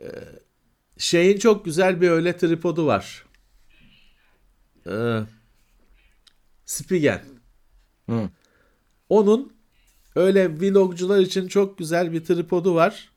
Ee, 0.00 0.08
şeyin 0.98 1.38
çok 1.38 1.64
güzel 1.64 2.00
bir 2.00 2.10
öyle 2.10 2.36
tripodu 2.36 2.86
var. 2.86 3.24
Ee, 4.86 5.20
Spigen. 6.64 7.20
Hı. 8.08 8.30
Onun 9.08 9.57
öyle 10.18 10.60
vlogcular 10.60 11.18
için 11.18 11.48
çok 11.48 11.78
güzel 11.78 12.12
bir 12.12 12.24
tripodu 12.24 12.74
var. 12.74 13.10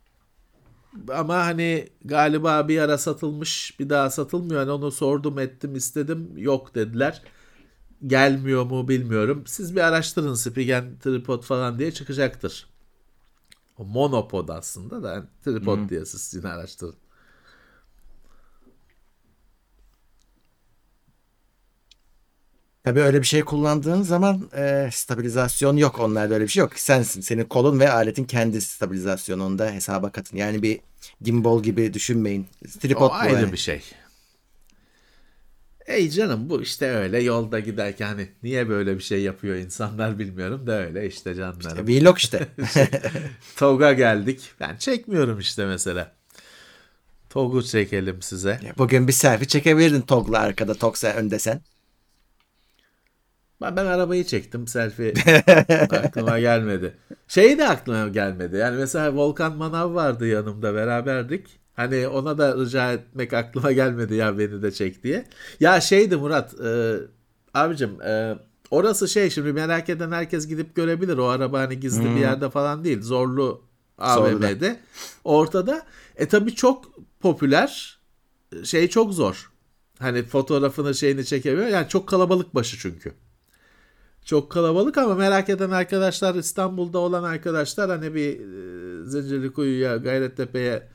Ama 1.14 1.36
hani 1.46 1.90
galiba 2.06 2.68
bir 2.68 2.80
ara 2.80 2.98
satılmış 2.98 3.80
bir 3.80 3.90
daha 3.90 4.10
satılmıyor. 4.10 4.62
Hani 4.62 4.72
onu 4.72 4.92
sordum 4.92 5.40
ettim 5.40 5.76
istedim 5.76 6.34
yok 6.38 6.76
dediler. 6.76 7.22
Gelmiyor 8.08 8.64
mu 8.64 8.88
bilmiyorum. 8.88 9.44
Siz 9.46 9.76
bir 9.76 9.82
araştırın 9.82 10.34
Spigen 10.34 11.00
tripod 11.00 11.44
falan 11.44 11.80
diye 11.80 11.92
çıkacaktır. 11.92 12.68
O 13.78 13.86
monopod 13.86 14.50
aslında 14.50 15.04
da 15.04 15.28
tripod 15.46 15.90
diye 15.90 16.06
siz 16.06 16.34
yine 16.34 16.48
araştırın. 16.48 16.96
Tabii 22.84 23.02
öyle 23.02 23.22
bir 23.22 23.28
şey 23.28 23.42
kullandığın 23.42 24.02
zaman 24.02 24.50
e, 24.58 24.90
stabilizasyon 24.94 25.78
yok. 25.78 26.00
Onlarda 26.00 26.34
öyle 26.34 26.44
bir 26.44 26.50
şey 26.50 26.62
yok. 26.62 26.72
Sensin. 26.76 27.22
Senin 27.22 27.44
kolun 27.44 27.80
ve 27.80 27.92
aletin 27.92 28.26
kendi 28.26 28.62
stabilizasyonu 28.62 29.46
onda 29.46 29.72
hesaba 29.72 30.12
katın. 30.12 30.38
Yani 30.38 30.62
bir 30.62 30.80
gimbal 31.22 31.64
gibi 31.64 31.94
düşünmeyin. 31.94 32.48
Tripod 32.80 33.10
O 33.10 33.14
ayrı 33.14 33.34
yani. 33.34 33.52
bir 33.52 33.58
şey. 33.58 33.82
Ey 35.86 36.10
canım 36.10 36.50
bu 36.50 36.62
işte 36.62 36.92
öyle 36.92 37.20
yolda 37.22 37.60
giderken 37.60 38.08
hani 38.08 38.30
niye 38.44 38.70
böyle 38.70 38.98
bir 38.98 39.04
şey 39.04 39.22
yapıyor 39.22 39.56
insanlar 39.56 40.20
bilmiyorum 40.20 40.68
da 40.68 40.72
öyle 40.86 41.08
işte 41.08 41.36
canlarım. 41.36 41.88
Vlog 41.88 42.18
işte. 42.18 42.48
TOG'a 43.56 43.94
geldik. 43.94 44.52
Ben 44.60 44.76
çekmiyorum 44.76 45.40
işte 45.40 45.66
mesela. 45.66 46.12
TOG'u 47.30 47.64
çekelim 47.64 48.22
size. 48.22 48.60
Bugün 48.78 49.08
bir 49.08 49.14
selfie 49.14 49.48
çekebilirdin 49.48 50.02
Tog'la 50.02 50.40
arkada. 50.40 50.74
Tog 50.74 50.98
sen 50.98 51.16
önde 51.16 51.40
sen. 51.40 51.62
Ben, 53.62 53.76
ben 53.76 53.86
arabayı 53.86 54.24
çektim 54.24 54.68
selfie 54.68 55.14
aklıma 55.90 56.40
gelmedi. 56.40 56.96
Şey 57.28 57.58
de 57.58 57.68
aklıma 57.68 58.08
gelmedi. 58.08 58.58
Yani 58.58 58.78
mesela 58.78 59.16
Volkan 59.16 59.58
Manav 59.58 59.94
vardı 59.94 60.28
yanımda 60.28 60.76
beraberdik. 60.76 61.48
Hani 61.74 62.08
ona 62.08 62.38
da 62.38 62.58
rica 62.58 62.92
etmek 62.94 63.34
aklıma 63.34 63.72
gelmedi 63.72 64.16
ya 64.16 64.38
beni 64.38 64.62
de 64.62 64.72
çek 64.72 65.04
diye. 65.04 65.26
Ya 65.60 65.82
şeydi 65.82 66.16
Murat 66.16 66.60
e, 66.60 66.96
abicim 67.54 68.02
e, 68.02 68.36
orası 68.72 69.08
şey 69.08 69.30
şimdi 69.30 69.54
merak 69.54 69.90
eden 69.90 70.12
herkes 70.12 70.48
gidip 70.48 70.76
görebilir. 70.76 71.18
O 71.18 71.26
araba 71.26 71.60
hani 71.60 71.80
gizli 71.80 72.16
bir 72.16 72.20
yerde 72.20 72.50
falan 72.50 72.84
değil. 72.84 73.02
Zorlu 73.02 73.62
AVM'de. 73.98 74.80
Ortada. 75.24 75.86
E 76.16 76.28
tabi 76.28 76.56
çok 76.56 76.86
popüler. 77.20 78.00
Şey 78.64 78.88
çok 78.88 79.14
zor. 79.14 79.52
Hani 80.00 80.24
fotoğrafını 80.24 80.96
şeyini 80.96 81.26
çekemiyor. 81.26 81.68
Yani 81.68 81.88
çok 81.88 82.08
kalabalık 82.08 82.56
başı 82.56 82.78
çünkü. 82.80 83.14
Çok 84.26 84.52
kalabalık 84.52 84.98
ama 84.98 85.16
merak 85.16 85.50
eden 85.50 85.70
arkadaşlar 85.72 86.36
İstanbul'da 86.36 87.00
olan 87.00 87.24
arkadaşlar 87.24 87.90
hani 87.90 88.16
bir 88.16 88.40
e, 88.40 89.06
Zincirlikuyu'ya 89.06 89.98
Gayrettepe'ye 89.98 90.88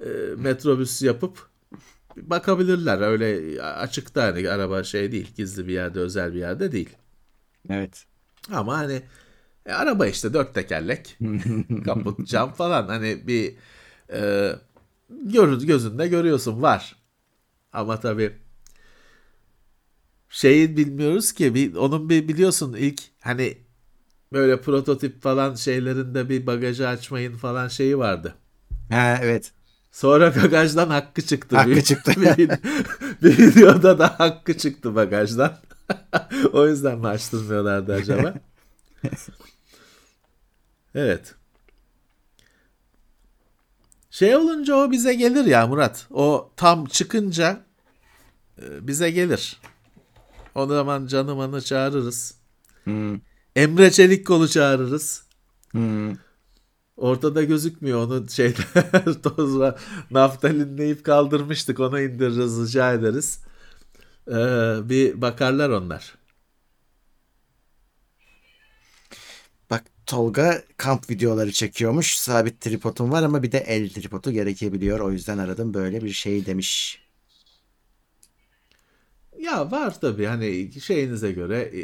e, 0.00 0.08
metrobüs 0.36 1.02
yapıp 1.02 1.48
bakabilirler. 2.16 3.00
Öyle 3.00 3.62
açıkta 3.62 4.22
hani 4.22 4.50
araba 4.50 4.84
şey 4.84 5.12
değil. 5.12 5.34
Gizli 5.36 5.68
bir 5.68 5.72
yerde 5.72 6.00
özel 6.00 6.34
bir 6.34 6.38
yerde 6.38 6.72
değil. 6.72 6.90
Evet. 7.70 8.04
Ama 8.52 8.78
hani 8.78 9.02
E, 9.66 9.72
araba 9.72 10.06
işte 10.06 10.32
dört 10.34 10.54
tekerlek. 10.54 11.18
Kaput, 11.84 12.26
cam 12.28 12.52
falan. 12.52 12.88
Hani 12.88 13.26
bir 13.26 13.54
e, 14.12 14.52
gör, 15.10 15.60
gözünde 15.62 16.08
görüyorsun 16.08 16.62
var. 16.62 16.96
Ama 17.72 18.00
tabii 18.00 18.32
şeyi 20.32 20.76
bilmiyoruz 20.76 21.32
ki 21.32 21.54
bir, 21.54 21.74
onun 21.74 22.08
bir 22.08 22.28
biliyorsun 22.28 22.74
ilk 22.78 23.02
hani 23.20 23.58
böyle 24.32 24.60
prototip 24.60 25.22
falan 25.22 25.54
şeylerinde 25.54 26.28
bir 26.28 26.46
bagajı 26.46 26.88
açmayın 26.88 27.36
falan 27.36 27.68
şeyi 27.68 27.98
vardı. 27.98 28.34
Ha 28.90 29.18
evet. 29.22 29.52
Sonra 29.92 30.36
bagajdan 30.42 30.90
hakkı 30.90 31.22
çıktı. 31.22 31.56
Hakkı 31.56 31.70
bir, 31.70 31.82
çıktı. 31.82 32.12
Bir, 32.38 32.48
bir 33.22 33.38
videoda 33.38 33.98
da 33.98 34.20
hakkı 34.20 34.58
çıktı 34.58 34.94
bagajdan. 34.94 35.58
o 36.52 36.68
yüzden 36.68 36.98
mi 36.98 37.08
açtırmıyorlardı 37.08 37.94
acaba? 37.94 38.34
evet. 40.94 41.34
Şey 44.10 44.36
olunca 44.36 44.74
o 44.74 44.90
bize 44.90 45.14
gelir 45.14 45.44
ya 45.44 45.66
Murat. 45.66 46.06
O 46.10 46.52
tam 46.56 46.84
çıkınca 46.86 47.60
e, 48.62 48.86
bize 48.86 49.10
gelir. 49.10 49.60
O 50.54 50.66
zaman 50.66 51.06
canımanı 51.06 51.62
çağırırız. 51.62 52.34
Hmm. 52.84 53.20
Emre 53.56 53.90
Çelikkolu 53.90 54.48
çağırırız. 54.48 55.22
Hmm. 55.70 56.12
Ortada 56.96 57.42
gözükmüyor 57.44 58.06
onu 58.06 58.30
şeyde 58.30 58.62
tozla 59.22 59.78
naftalinleyip 60.10 61.04
kaldırmıştık 61.04 61.80
onu 61.80 62.00
indiririz 62.00 62.60
rica 62.60 62.92
ederiz. 62.92 63.40
Ee, 64.28 64.32
bir 64.88 65.20
bakarlar 65.20 65.70
onlar. 65.70 66.14
Bak 69.70 69.84
Tolga 70.06 70.62
kamp 70.76 71.10
videoları 71.10 71.52
çekiyormuş. 71.52 72.14
Sabit 72.16 72.60
tripodum 72.60 73.12
var 73.12 73.22
ama 73.22 73.42
bir 73.42 73.52
de 73.52 73.58
el 73.58 73.90
tripodu 73.90 74.30
gerekebiliyor. 74.30 75.00
O 75.00 75.12
yüzden 75.12 75.38
aradım 75.38 75.74
böyle 75.74 76.04
bir 76.04 76.12
şey 76.12 76.46
demiş. 76.46 77.01
Ya 79.42 79.70
var 79.70 80.00
tabii 80.00 80.24
hani 80.26 80.72
şeyinize 80.80 81.32
göre 81.32 81.58
e, 81.60 81.82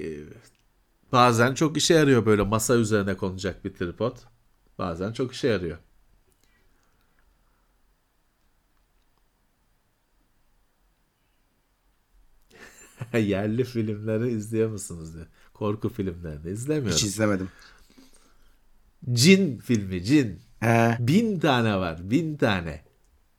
bazen 1.12 1.55
çok 1.55 1.76
işe 1.76 1.94
yarıyor 1.94 2.26
böyle 2.26 2.43
masa 2.43 2.76
üzerine 2.76 3.16
konacak 3.16 3.64
bir 3.64 3.74
tripod. 3.74 4.16
Bazen 4.78 5.12
çok 5.12 5.32
işe 5.35 5.48
yarıyor. 5.48 5.78
Yerli 13.18 13.64
filmleri 13.64 14.30
izliyor 14.30 14.70
musunuz 14.70 15.14
diyor. 15.14 15.26
Korku 15.55 15.89
filmlerini 15.89 16.51
izlemiyorum. 16.51 16.93
Hiç 16.97 17.05
izlemedim. 17.05 17.48
Cin 19.12 19.59
filmi, 19.59 20.05
Cin. 20.05 20.40
He. 20.60 20.97
Bin 21.01 21.39
tane 21.39 21.76
var, 21.76 22.10
bin 22.10 22.36
tane. 22.36 22.85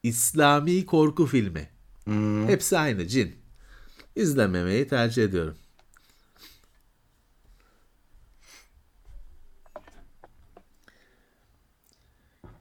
İslami 0.04 0.86
korku 0.86 1.26
filmi. 1.26 1.70
Hmm. 2.04 2.48
Hepsi 2.48 2.78
aynı, 2.78 3.08
Cin. 3.08 3.39
İzlememeyi 4.20 4.88
tercih 4.88 5.24
ediyorum. 5.24 5.58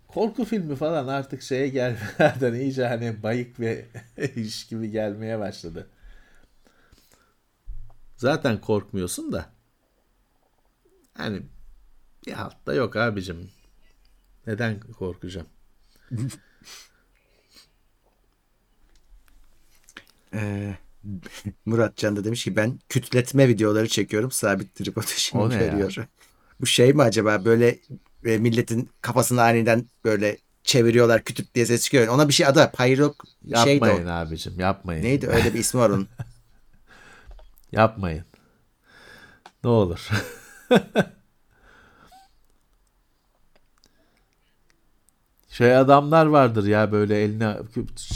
Korku 0.09 0.45
filmi 0.45 0.77
falan 0.77 1.09
artık 1.09 1.43
şeye 1.43 1.69
gelmelerden 1.69 2.55
iyice 2.55 2.87
hani 2.87 3.23
bayık 3.23 3.61
ve 3.61 3.87
iş 4.37 4.67
gibi 4.67 4.91
gelmeye 4.91 5.39
başladı. 5.39 5.91
Zaten 8.17 8.61
korkmuyorsun 8.61 9.33
da. 9.33 9.53
Yani 11.19 11.43
bir 12.27 12.43
altta 12.43 12.75
yok 12.75 12.97
abicim. 12.97 13.51
Neden 14.47 14.81
korkacağım? 14.81 15.47
Ee, 20.35 20.79
Murat 21.67 21.97
Can 21.97 22.17
da 22.17 22.25
demiş 22.25 22.45
ki 22.45 22.57
ben 22.57 22.79
kütletme 22.89 23.49
videoları 23.49 23.89
çekiyorum. 23.89 24.31
Sabit 24.31 24.75
tripod 24.75 25.05
ya? 25.53 25.61
veriyor. 25.61 25.97
Bu 26.61 26.67
şey 26.67 26.93
mi 26.93 27.03
acaba 27.03 27.45
böyle 27.45 27.79
e, 28.25 28.39
milletin 28.39 28.91
kafasını 29.01 29.43
aniden 29.43 29.87
böyle 30.05 30.39
çeviriyorlar 30.63 31.25
kütüp 31.25 31.55
diye 31.55 31.67
ses 31.67 31.85
çıkıyor. 31.85 32.09
Ona 32.09 32.29
bir 32.29 32.33
şey 32.33 32.47
adı 32.47 32.59
var. 32.59 32.73
Pyrok 32.73 33.25
şeydi 33.65 33.85
Yapmayın 33.85 34.07
o. 34.07 34.11
abicim 34.11 34.61
yapmayın. 34.61 35.03
Neydi 35.03 35.29
öyle 35.29 35.55
bir 35.55 35.59
ismi 35.59 35.81
var 35.81 35.91
onun. 35.91 36.09
Yapmayın. 37.73 38.25
Ne 39.65 39.71
olur. 39.71 40.09
şey 45.49 45.77
adamlar 45.77 46.27
vardır 46.27 46.67
ya 46.67 46.93
böyle 46.93 47.23
eline 47.23 47.57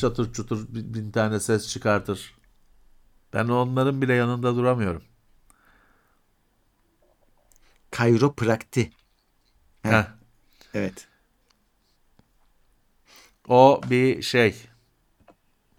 çatır 0.00 0.32
çutur 0.32 0.66
bin 0.68 1.10
tane 1.10 1.40
ses 1.40 1.68
çıkartır. 1.68 2.41
Ben 3.32 3.48
onların 3.48 4.02
bile 4.02 4.14
yanında 4.14 4.56
duramıyorum. 4.56 5.02
Kayroprakti. 7.90 8.90
Heh. 9.82 9.90
Heh. 9.92 10.04
Evet. 10.74 11.08
O 13.48 13.80
bir 13.90 14.22
şey. 14.22 14.54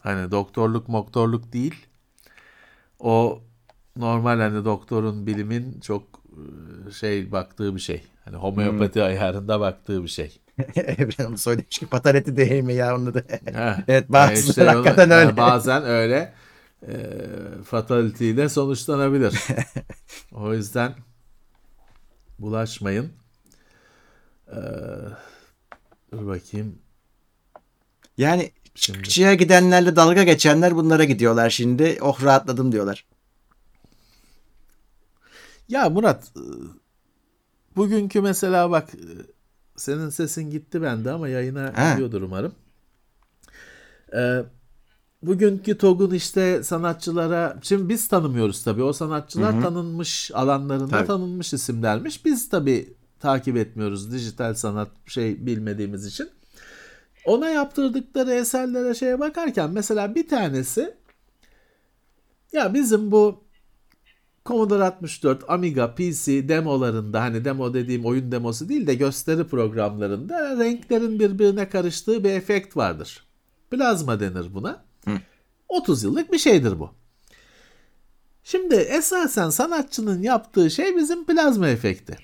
Hani 0.01 0.31
doktorluk 0.31 0.87
moktorluk 0.89 1.53
değil. 1.53 1.87
O 2.99 3.41
normal 3.95 4.39
hani 4.39 4.65
doktorun 4.65 5.27
bilimin 5.27 5.79
çok 5.79 6.03
e, 6.87 6.91
şey 6.91 7.31
baktığı 7.31 7.75
bir 7.75 7.79
şey. 7.81 8.03
Hani 8.25 8.35
homeopati 8.35 9.03
ayarında 9.03 9.59
baktığı 9.59 10.03
bir 10.03 10.07
şey. 10.07 10.39
Evren 10.75 11.25
onu 11.25 11.37
söylemiş 11.37 11.79
ki 11.79 11.85
patareti 11.87 12.37
değil 12.37 12.63
mi 12.63 12.73
ya 12.73 12.95
onu 12.95 13.13
da. 13.13 13.23
Evet, 13.31 13.87
Yani 13.87 14.05
bazıları 14.09 14.39
işte 14.49 14.61
onu- 14.69 14.69
hakikaten 14.69 15.09
yani 15.09 15.25
öyle. 15.25 15.37
bazen 15.37 15.83
öyle 15.83 16.33
e, 16.87 16.95
fatality 17.65 18.29
ile 18.29 18.49
sonuçlanabilir. 18.49 19.43
o 20.31 20.53
yüzden 20.53 20.95
bulaşmayın. 22.39 23.11
Ee, 24.47 24.55
dur 26.11 26.27
bakayım. 26.27 26.79
Yani 28.17 28.51
çıkışıya 28.75 29.33
gidenlerle 29.33 29.95
dalga 29.95 30.23
geçenler 30.23 30.75
bunlara 30.75 31.03
gidiyorlar 31.03 31.49
şimdi. 31.49 31.97
Oh 32.01 32.23
rahatladım 32.23 32.71
diyorlar. 32.71 33.05
Ya 35.69 35.89
Murat, 35.89 36.31
e, 36.37 36.41
bugünkü 37.75 38.21
mesela 38.21 38.71
bak 38.71 38.95
e, 38.95 39.01
senin 39.75 40.09
sesin 40.09 40.49
gitti 40.49 40.81
bende 40.81 41.11
ama 41.11 41.29
yayına 41.29 41.73
Ha. 41.75 41.91
gidiyordur 41.93 42.21
umarım. 42.21 42.55
Ee, 44.15 44.43
bugünkü 45.23 45.77
TOG'un 45.77 46.11
işte 46.11 46.63
sanatçılara, 46.63 47.59
şimdi 47.61 47.89
biz 47.89 48.07
tanımıyoruz 48.07 48.63
tabii. 48.63 48.83
O 48.83 48.93
sanatçılar 48.93 49.61
tanınmış 49.61 50.31
alanlarında 50.33 50.97
Tabii. 50.97 51.07
tanınmış 51.07 51.53
isimlermiş. 51.53 52.25
Biz 52.25 52.49
tabii 52.49 52.93
takip 53.19 53.57
etmiyoruz 53.57 54.11
dijital 54.11 54.53
sanat 54.53 54.89
şey 55.05 55.45
bilmediğimiz 55.45 56.05
için. 56.05 56.29
Ona 57.25 57.49
yaptırdıkları 57.49 58.33
eserlere 58.33 58.93
şeye 58.93 59.19
bakarken 59.19 59.69
mesela 59.69 60.15
bir 60.15 60.27
tanesi 60.27 60.93
ya 62.53 62.73
bizim 62.73 63.11
bu 63.11 63.43
Commodore 64.45 64.83
64, 64.83 65.49
Amiga, 65.49 65.95
PC 65.95 66.49
demolarında 66.49 67.21
hani 67.21 67.45
demo 67.45 67.73
dediğim 67.73 68.05
oyun 68.05 68.31
demosu 68.31 68.69
değil 68.69 68.87
de 68.87 68.95
gösteri 68.95 69.47
programlarında 69.47 70.57
renklerin 70.57 71.19
birbirine 71.19 71.69
karıştığı 71.69 72.23
bir 72.23 72.29
efekt 72.29 72.77
vardır. 72.77 73.23
Plazma 73.71 74.19
denir 74.19 74.53
buna. 74.53 74.83
30 75.73 76.03
yıllık 76.03 76.31
bir 76.31 76.37
şeydir 76.37 76.79
bu. 76.79 76.89
Şimdi 78.43 78.75
esasen 78.75 79.49
sanatçının 79.49 80.21
yaptığı 80.21 80.71
şey 80.71 80.97
bizim 80.97 81.25
plazma 81.25 81.67
efekti. 81.67 82.17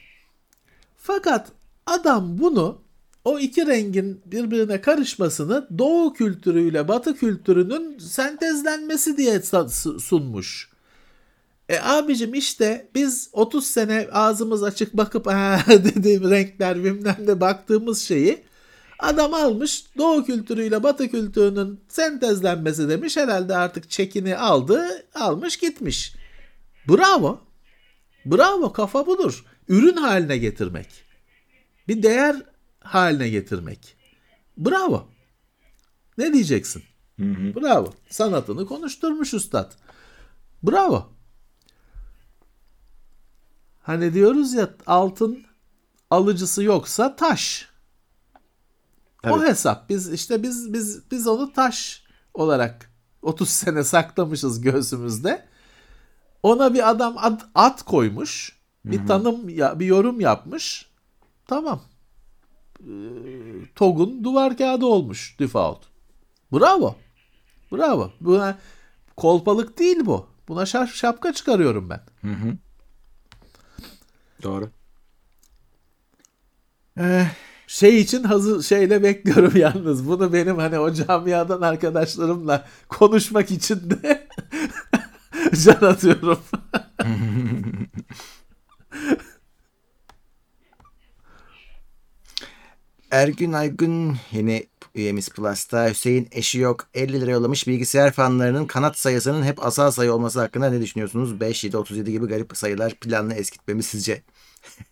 Fakat 0.98 1.48
adam 1.86 2.40
bunu 2.40 2.82
o 3.26 3.40
iki 3.40 3.68
rengin 3.68 4.22
birbirine 4.26 4.82
karışmasını 4.82 5.68
doğu 5.78 6.14
kültürüyle 6.14 6.88
batı 6.88 7.16
kültürünün 7.16 8.00
sentezlenmesi 8.00 9.18
diye 9.18 9.42
sunmuş. 10.00 10.70
E 11.70 11.80
abicim 11.80 12.34
işte 12.34 12.90
biz 12.96 13.30
30 13.34 13.68
sene 13.68 14.08
ağzımız 14.12 14.64
açık 14.64 14.98
bakıp 14.98 15.26
dediğim 15.68 16.30
renkler 16.30 16.84
bilmem 16.84 17.18
ne 17.26 17.42
baktığımız 17.42 18.02
şeyi 18.02 18.49
adam 19.00 19.34
almış 19.34 19.86
doğu 19.98 20.26
kültürüyle 20.26 20.84
batı 20.84 21.10
kültürünün 21.10 21.80
sentezlenmesi 21.88 22.90
demiş 22.90 23.18
herhalde 23.18 23.58
artık 23.58 23.90
çekini 23.90 24.38
aldı 24.38 25.06
almış 25.16 25.58
gitmiş. 25.58 26.16
Bravo. 26.90 27.42
Bravo 28.26 28.74
kafa 28.74 29.08
budur. 29.08 29.46
Ürün 29.68 29.96
haline 29.98 30.38
getirmek. 30.38 30.88
Bir 31.88 32.04
değer 32.04 32.36
haline 32.80 33.30
getirmek. 33.30 33.98
Bravo. 34.58 35.10
Ne 36.18 36.34
diyeceksin? 36.34 36.84
Bravo. 37.56 37.94
Sanatını 38.10 38.66
konuşturmuş 38.66 39.34
üstad. 39.34 39.72
Bravo. 40.64 41.10
Hani 43.82 44.14
diyoruz 44.14 44.54
ya 44.54 44.70
altın 44.88 45.46
alıcısı 46.10 46.64
yoksa 46.64 47.16
taş. 47.16 47.69
O 49.24 49.30
Tabii. 49.38 49.48
hesap. 49.48 49.90
Biz 49.90 50.14
işte 50.14 50.44
biz 50.44 50.74
biz 50.74 51.12
biz 51.12 51.28
onu 51.28 51.54
taş 51.54 52.04
olarak 52.34 52.91
30 53.22 53.50
sene 53.60 53.84
saklamışız 53.84 54.62
göğsümüzde. 54.62 55.46
Ona 56.44 56.74
bir 56.74 56.90
adam 56.90 57.16
ad, 57.18 57.41
at 57.56 57.84
koymuş. 57.84 58.60
Bir 58.86 59.08
tanım 59.08 59.50
ya 59.50 59.80
bir 59.80 59.86
yorum 59.86 60.20
yapmış. 60.20 60.90
Tamam. 61.48 61.82
Ee, 62.80 62.86
TOG'un 63.76 64.24
duvar 64.24 64.58
kağıdı 64.58 64.86
olmuş 64.86 65.36
default. 65.40 65.86
Bravo. 66.54 66.96
Bravo. 67.72 68.12
Buna 68.22 68.58
kolpalık 69.18 69.80
değil 69.80 70.06
bu. 70.06 70.28
Buna 70.48 70.66
şap, 70.66 70.90
şapka 70.90 71.34
çıkarıyorum 71.34 71.90
ben. 71.90 72.02
Doğru. 74.44 74.70
Eh, 76.98 77.28
Şey 77.70 78.00
için 78.02 78.24
hazır 78.24 78.64
şeyle 78.64 79.04
bekliyorum 79.04 79.52
yalnız. 79.58 80.08
Bunu 80.08 80.34
benim 80.34 80.58
hani 80.58 80.80
o 80.80 80.94
camiadan 80.94 81.62
arkadaşlarımla 81.62 82.66
konuşmak 82.90 83.52
için 83.52 83.90
de 83.90 84.28
can 85.64 85.82
atıyorum. 85.88 86.40
Ergün 93.12 93.54
Aygün 93.54 94.18
yeni 94.32 94.68
üyemiz 94.96 95.30
Plus'ta. 95.30 95.90
Hüseyin 95.90 96.28
eşi 96.32 96.60
yok. 96.60 96.88
50 96.94 97.22
lira 97.22 97.32
yollamış. 97.32 97.68
Bilgisayar 97.68 98.12
fanlarının 98.12 98.66
kanat 98.66 98.98
sayısının 99.00 99.44
hep 99.44 99.66
asal 99.66 99.91
sayı 99.91 100.14
olması 100.14 100.40
hakkında 100.40 100.70
ne 100.70 100.82
düşünüyorsunuz? 100.82 101.40
5, 101.40 101.64
7, 101.64 101.78
37 101.78 102.12
gibi 102.12 102.28
garip 102.28 102.58
sayılar 102.58 102.96
planlı 102.96 103.34
eskitmemiz 103.34 103.86
sizce? 103.86 104.24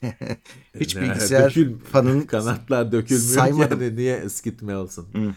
Hiç 0.80 0.96
bilgisayar 0.96 1.50
dökül- 1.52 1.80
fanın 1.92 2.22
Kanatlar 2.28 2.92
dökülmüyor 2.92 3.36
Saymadım. 3.36 3.82
yani 3.82 3.96
niye 3.96 4.18
eskitme 4.18 4.78
olsun. 4.78 5.08
Hı. 5.14 5.34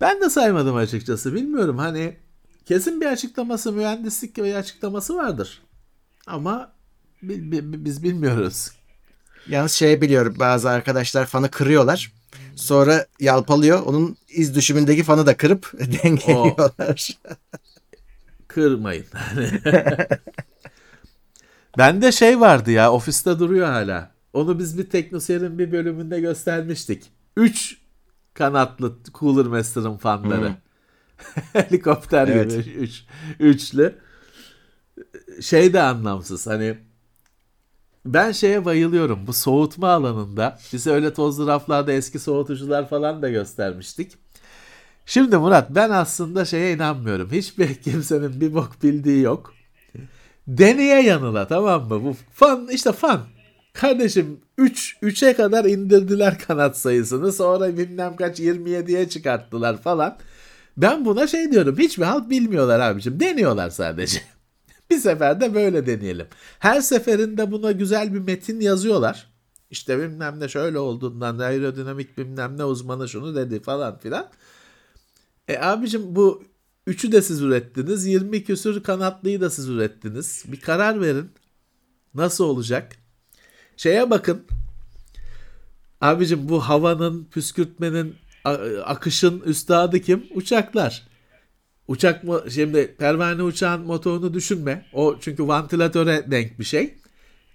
Ben 0.00 0.20
de 0.20 0.30
saymadım 0.30 0.76
açıkçası. 0.76 1.34
Bilmiyorum 1.34 1.78
hani 1.78 2.16
kesin 2.66 3.00
bir 3.00 3.06
açıklaması 3.06 3.72
mühendislik 3.72 4.36
bir 4.36 4.54
açıklaması 4.54 5.16
vardır. 5.16 5.62
Ama 6.26 6.72
bi- 7.22 7.52
bi- 7.52 7.84
biz 7.84 8.02
bilmiyoruz. 8.02 8.70
Yalnız 9.48 9.72
şey 9.72 10.00
biliyorum 10.00 10.36
bazı 10.38 10.70
arkadaşlar 10.70 11.26
fanı 11.26 11.50
kırıyorlar. 11.50 12.12
Sonra 12.56 13.06
yalpalıyor. 13.20 13.82
Onun 13.82 14.16
iz 14.28 14.54
düşümündeki 14.54 15.02
fanı 15.02 15.26
da 15.26 15.36
kırıp 15.36 15.72
dengeliyorlar. 16.02 17.18
Kırmayın. 18.48 19.06
Bende 21.78 22.12
şey 22.12 22.40
vardı 22.40 22.70
ya 22.70 22.92
ofiste 22.92 23.38
duruyor 23.38 23.66
hala. 23.66 24.10
Onu 24.32 24.58
biz 24.58 24.78
bir 24.78 24.90
teknoseyrin 24.90 25.58
bir 25.58 25.72
bölümünde 25.72 26.20
göstermiştik. 26.20 27.04
3 27.36 27.78
kanatlı 28.34 28.92
Cooler 29.14 29.46
Master'ın 29.46 29.96
fanları. 29.96 30.52
Helikopter 31.52 32.28
Evet. 32.28 32.50
gibi 32.50 32.74
üç, 32.76 33.04
üçlü. 33.40 33.98
Şey 35.40 35.72
de 35.72 35.82
anlamsız 35.82 36.46
hani 36.46 36.78
ben 38.06 38.32
şeye 38.32 38.64
bayılıyorum 38.64 39.26
bu 39.26 39.32
soğutma 39.32 39.88
alanında 39.88 40.58
bize 40.72 40.90
öyle 40.90 41.14
tozlu 41.14 41.46
raflarda 41.46 41.92
eski 41.92 42.18
soğutucular 42.18 42.88
falan 42.88 43.22
da 43.22 43.30
göstermiştik. 43.30 44.12
Şimdi 45.06 45.36
Murat 45.36 45.70
ben 45.70 45.90
aslında 45.90 46.44
şeye 46.44 46.74
inanmıyorum. 46.74 47.30
Hiçbir 47.32 47.74
kimsenin 47.82 48.40
bir 48.40 48.54
bok 48.54 48.82
bildiği 48.82 49.22
yok. 49.22 49.54
Deneye 50.58 51.02
yanıla 51.02 51.46
tamam 51.46 51.88
mı? 51.88 52.04
Bu 52.04 52.16
fan 52.32 52.68
işte 52.72 52.92
fan. 52.92 53.20
Kardeşim 53.72 54.40
3 54.58 54.96
3'e 55.02 55.34
kadar 55.34 55.64
indirdiler 55.64 56.38
kanat 56.38 56.78
sayısını. 56.78 57.32
Sonra 57.32 57.76
bilmem 57.76 58.16
kaç 58.16 58.40
27'ye 58.40 59.08
çıkarttılar 59.08 59.82
falan. 59.82 60.18
Ben 60.76 61.04
buna 61.04 61.26
şey 61.26 61.52
diyorum. 61.52 61.78
Hiçbir 61.78 62.02
halk 62.02 62.30
bilmiyorlar 62.30 62.80
abicim. 62.80 63.20
Deniyorlar 63.20 63.70
sadece. 63.70 64.22
bir 64.90 64.98
seferde 64.98 65.54
böyle 65.54 65.86
deneyelim. 65.86 66.26
Her 66.58 66.80
seferinde 66.80 67.50
buna 67.52 67.72
güzel 67.72 68.14
bir 68.14 68.20
metin 68.20 68.60
yazıyorlar. 68.60 69.30
İşte 69.70 69.98
bilmem 69.98 70.40
ne 70.40 70.48
şöyle 70.48 70.78
olduğundan 70.78 71.38
aerodinamik 71.38 72.18
bilmem 72.18 72.58
ne 72.58 72.64
uzmanı 72.64 73.08
şunu 73.08 73.34
dedi 73.34 73.62
falan 73.62 73.98
filan. 73.98 74.30
E 75.48 75.58
abicim 75.58 76.16
bu 76.16 76.42
üçü 76.90 77.12
de 77.12 77.22
siz 77.22 77.42
ürettiniz. 77.42 78.06
20 78.06 78.44
küsür 78.44 78.82
kanatlıyı 78.82 79.40
da 79.40 79.50
siz 79.50 79.68
ürettiniz. 79.68 80.44
Bir 80.48 80.60
karar 80.60 81.00
verin. 81.00 81.30
Nasıl 82.14 82.44
olacak? 82.44 82.96
Şeye 83.76 84.10
bakın. 84.10 84.46
Abicim 86.00 86.48
bu 86.48 86.60
havanın, 86.60 87.24
püskürtmenin, 87.24 88.16
akışın 88.84 89.40
üstadı 89.40 90.00
kim? 90.00 90.26
Uçaklar. 90.34 91.06
Uçak 91.88 92.24
mı 92.24 92.44
şimdi 92.50 92.94
pervane 92.98 93.42
uçağın 93.42 93.80
motorunu 93.80 94.34
düşünme. 94.34 94.86
O 94.92 95.16
çünkü 95.20 95.46
vantilatöre 95.48 96.30
denk 96.30 96.58
bir 96.58 96.64
şey. 96.64 96.94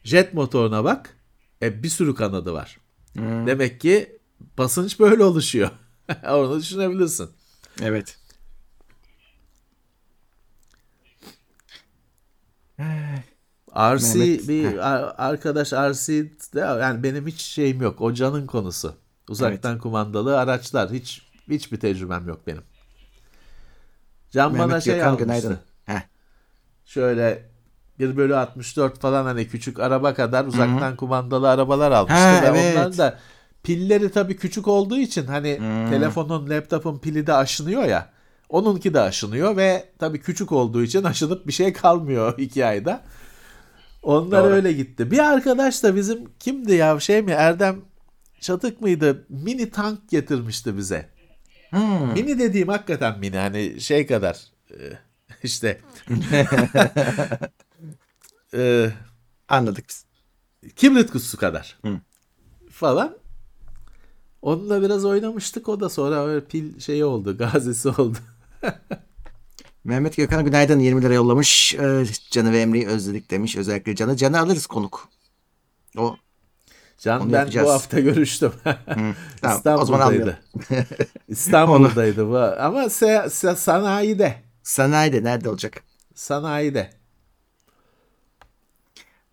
Jet 0.03 0.33
motoruna 0.33 0.83
bak. 0.83 1.17
E, 1.61 1.83
bir 1.83 1.89
sürü 1.89 2.15
kanadı 2.15 2.53
var. 2.53 2.77
Demek 3.17 3.81
ki 3.81 4.19
basınç 4.57 4.99
böyle 4.99 5.23
oluşuyor. 5.23 5.69
Onu 6.29 6.59
düşünebilirsin. 6.59 7.29
evet. 7.81 8.24
RC 13.76 14.19
Mehmet, 14.19 14.47
bir 14.47 14.77
ar- 14.93 15.15
arkadaş 15.18 15.73
RC 15.73 16.26
yani 16.56 17.03
benim 17.03 17.27
hiç 17.27 17.41
şeyim 17.41 17.81
yok. 17.81 18.02
O 18.02 18.14
canın 18.14 18.47
konusu. 18.47 18.95
Uzaktan 19.30 19.80
kumandalı 19.80 20.39
araçlar. 20.39 20.91
Hiç 20.91 21.22
hiçbir 21.49 21.80
tecrübem 21.80 22.27
yok 22.27 22.47
benim. 22.47 22.61
Can 24.31 24.53
bana 24.53 24.68
Mehmet 24.68 24.84
şey 24.84 24.95
Gökhan 24.95 25.07
almıştı. 25.07 25.23
günaydın. 25.26 25.60
Heh. 25.85 26.02
Şöyle 26.85 27.49
1 27.99 28.18
bölü 28.18 28.35
64 28.35 28.99
falan 28.99 29.23
hani 29.26 29.47
küçük 29.47 29.80
araba 29.80 30.14
kadar 30.14 30.45
uzaktan 30.45 30.95
kumandalı 30.95 31.49
arabalar 31.49 31.91
almıştı. 31.91 32.19
Ha, 32.19 32.41
Ve 32.53 32.60
evet. 32.60 32.77
onlar 32.77 32.97
da 32.97 33.19
pilleri 33.64 34.11
tabii 34.11 34.38
küçük 34.38 34.68
olduğu 34.68 34.97
için 34.97 35.26
hani 35.27 35.57
telefonun, 35.89 36.49
laptopun 36.49 36.99
pili 36.99 37.27
de 37.27 37.34
aşınıyor 37.34 37.84
ya. 37.84 38.10
Onunki 38.49 38.93
de 38.93 38.99
aşınıyor 38.99 39.57
ve 39.57 39.89
tabii 39.99 40.19
küçük 40.19 40.51
olduğu 40.51 40.84
için 40.84 41.03
aşınıp 41.03 41.47
bir 41.47 41.53
şey 41.53 41.73
kalmıyor 41.73 42.34
iki 42.38 42.65
ayda. 42.65 43.03
Onlar 44.03 44.43
Doğru. 44.43 44.53
öyle 44.53 44.73
gitti. 44.73 45.11
Bir 45.11 45.19
arkadaş 45.19 45.84
da 45.84 45.95
bizim 45.95 46.30
kimdi 46.39 46.73
ya 46.73 46.99
şey 46.99 47.22
mi 47.22 47.31
Erdem 47.31 47.81
Çatık 48.45 48.81
mıydı? 48.81 49.26
Mini 49.30 49.69
tank 49.69 50.09
getirmişti 50.09 50.77
bize. 50.77 51.09
Hmm. 51.69 52.13
Mini 52.13 52.39
dediğim 52.39 52.67
hakikaten 52.67 53.19
mini 53.19 53.38
hani 53.38 53.81
şey 53.81 54.07
kadar 54.07 54.39
e, 54.72 54.80
işte 55.43 55.81
e, 58.53 58.89
Anladık 59.47 59.85
biz. 59.89 60.05
kibrit 60.76 61.11
kutusu 61.11 61.38
kadar 61.38 61.77
Hı. 61.85 61.99
falan. 62.72 63.17
Onunla 64.41 64.81
biraz 64.81 65.05
oynamıştık 65.05 65.69
o 65.69 65.80
da 65.80 65.89
sonra 65.89 66.26
öyle 66.26 66.45
pil 66.45 66.80
şeyi 66.80 67.05
oldu 67.05 67.38
gazisi 67.38 67.89
oldu. 67.89 68.17
Mehmet 69.84 70.18
Gökhan 70.18 70.45
günaydın 70.45 70.80
20 70.80 71.02
lira 71.02 71.14
yollamış. 71.14 71.76
Ee, 71.76 72.06
Can'ı 72.32 72.52
ve 72.52 72.61
Emre'yi 72.61 72.88
özledik 72.88 73.32
demiş. 73.32 73.56
Özellikle 73.56 73.95
Can'ı. 73.95 74.18
Can'ı 74.18 74.40
alırız 74.40 74.68
konuk. 74.68 75.10
O 75.98 76.18
Can 76.99 77.22
Onu 77.22 77.34
ben 77.34 77.40
yapacağız. 77.40 77.68
bu 77.68 77.72
hafta 77.72 77.99
görüştüm. 77.99 78.53
Tamam, 79.41 79.56
İstanbul'daydı. 79.57 80.40
İstanbul'daydı 81.27 82.27
bu 82.30 82.38
ama 82.38 82.84
se- 82.84 83.26
se- 83.30 83.56
sanayide. 83.56 84.44
sanayide 84.64 85.23
nerede 85.23 85.49
olacak? 85.49 85.84
Sanayide. 86.15 86.90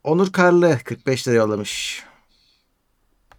Onur 0.04 0.32
Karlı 0.32 0.78
45 0.84 1.28
lira 1.28 1.34
yollamış. 1.34 2.02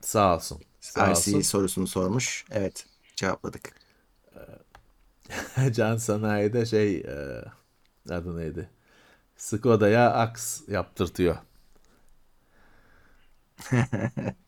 Sağ 0.01 0.35
olsun. 0.35 0.61
Sağ 0.81 1.05
RC 1.05 1.09
olsun. 1.11 1.41
sorusunu 1.41 1.87
sormuş. 1.87 2.45
Evet 2.51 2.85
cevapladık. 3.15 3.82
Can 5.73 5.97
Sanayi'de 5.97 6.65
şey 6.65 6.95
e, 6.97 7.43
adı 8.13 8.37
neydi? 8.37 8.69
Skoda'ya 9.37 10.13
aks 10.13 10.69
yaptırtıyor. 10.69 11.37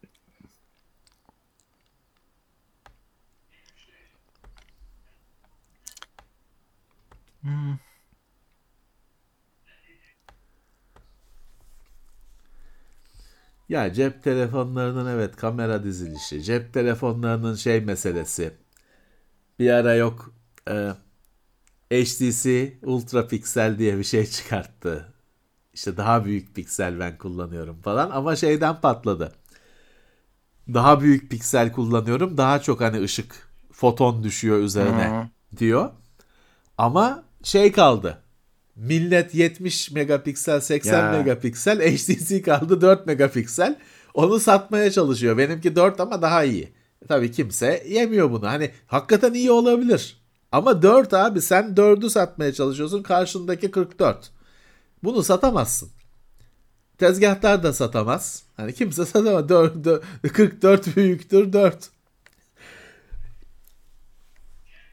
Ya 13.70 13.94
cep 13.94 14.24
telefonlarının 14.24 15.06
evet 15.16 15.36
kamera 15.36 15.84
dizilişi, 15.84 16.44
cep 16.44 16.74
telefonlarının 16.74 17.56
şey 17.56 17.82
meselesi. 17.82 18.54
Bir 19.60 19.70
ara 19.70 19.96
yok 19.96 20.34
e, 20.70 20.92
HTC 21.92 22.74
Ultra 22.84 23.28
Pixel 23.28 23.78
diye 23.80 23.98
bir 23.98 24.04
şey 24.04 24.26
çıkarttı. 24.26 25.14
İşte 25.74 25.98
daha 25.98 26.26
büyük 26.26 26.56
piksel 26.56 27.00
ben 27.00 27.18
kullanıyorum 27.18 27.82
falan 27.82 28.10
ama 28.12 28.36
şeyden 28.36 28.82
patladı. 28.82 29.32
daha 30.74 31.02
büyük 31.02 31.32
piksel 31.32 31.72
kullanıyorum. 31.72 32.38
Daha 32.38 32.62
çok 32.62 32.82
hani 32.82 33.02
ışık 33.02 33.48
foton 33.72 34.24
düşüyor 34.24 34.60
üzerine 34.60 35.30
diyor. 35.58 35.90
Ama 36.78 37.24
şey 37.44 37.72
kaldı. 37.72 38.22
Millet 38.76 39.36
70 39.36 39.92
megapiksel, 39.92 40.60
80 40.60 41.00
Ya. 41.04 41.12
megapiksel, 41.12 41.80
HTC 41.82 42.42
kaldı 42.42 42.82
4 42.82 43.06
megapiksel. 43.08 43.80
Onu 44.14 44.40
satmaya 44.40 44.92
çalışıyor. 44.92 45.38
Benimki 45.38 45.76
4 45.76 46.00
ama 46.00 46.22
daha 46.22 46.44
iyi. 46.44 46.74
Tabii 47.08 47.32
kimse 47.32 47.84
yemiyor 47.88 48.32
bunu. 48.32 48.48
Hani 48.48 48.72
hakikaten 48.88 49.34
iyi 49.34 49.52
olabilir. 49.52 50.25
Ama 50.56 50.82
4 50.82 51.14
abi 51.14 51.42
sen 51.42 51.76
4'ü 51.76 52.10
satmaya 52.10 52.54
çalışıyorsun. 52.54 53.04
Karşındaki 53.04 53.72
44. 53.72 54.32
Bunu 55.04 55.24
satamazsın. 55.24 55.90
Tezgahtar 56.98 57.64
da 57.64 57.74
satamaz. 57.74 58.44
Hani 58.58 58.74
kimse 58.74 59.06
satamaz. 59.06 59.50
4, 59.50 60.34
44 60.34 60.96
büyüktür 60.96 61.54
4. 61.54 61.90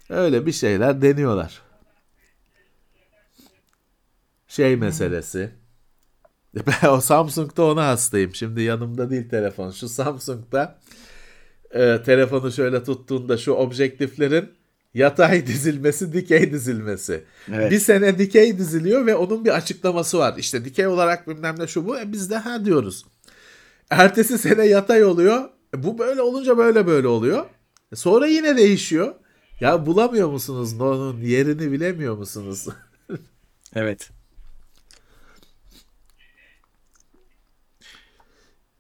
Öyle 0.09 0.47
bir 0.47 0.52
şeyler 0.52 1.02
deniyorlar. 1.02 1.62
Şey 4.48 4.76
meselesi. 4.76 5.51
Ben 6.66 6.89
o 6.89 7.01
Samsung'da 7.01 7.64
ona 7.64 7.89
hastayım. 7.89 8.34
Şimdi 8.34 8.62
yanımda 8.62 9.10
değil 9.10 9.28
telefon. 9.28 9.70
Şu 9.70 9.89
Samsung'da 9.89 10.78
e, 11.70 12.02
telefonu 12.02 12.52
şöyle 12.52 12.84
tuttuğunda 12.84 13.36
şu 13.36 13.52
objektiflerin 13.52 14.61
yatay 14.94 15.47
dizilmesi, 15.47 16.12
dikey 16.12 16.52
dizilmesi. 16.52 17.24
Evet. 17.52 17.70
Bir 17.70 17.78
sene 17.78 18.19
dikey 18.19 18.59
diziliyor 18.59 19.06
ve 19.06 19.14
onun 19.14 19.44
bir 19.44 19.56
açıklaması 19.56 20.19
var. 20.19 20.35
İşte 20.39 20.64
dikey 20.64 20.86
olarak 20.86 21.28
bilmem 21.28 21.55
ne 21.59 21.66
şu 21.66 21.86
bu. 21.86 21.98
E 21.98 22.12
biz 22.12 22.31
de 22.31 22.36
ha 22.36 22.64
diyoruz. 22.64 23.05
Ertesi 23.90 24.39
sene 24.39 24.66
yatay 24.66 25.05
oluyor. 25.05 25.48
E 25.74 25.82
bu 25.82 25.98
böyle 25.98 26.23
olunca 26.23 26.59
böyle 26.59 26.86
böyle 26.86 27.06
oluyor. 27.06 27.47
E 27.93 27.97
sonra 27.97 28.27
yine 28.27 28.56
değişiyor. 28.56 29.14
Ya 29.60 29.86
bulamıyor 29.86 30.28
musunuz? 30.28 30.81
Onun 30.81 31.20
yerini 31.20 31.73
bilemiyor 31.73 32.16
musunuz? 32.16 32.66
Evet. 33.74 34.10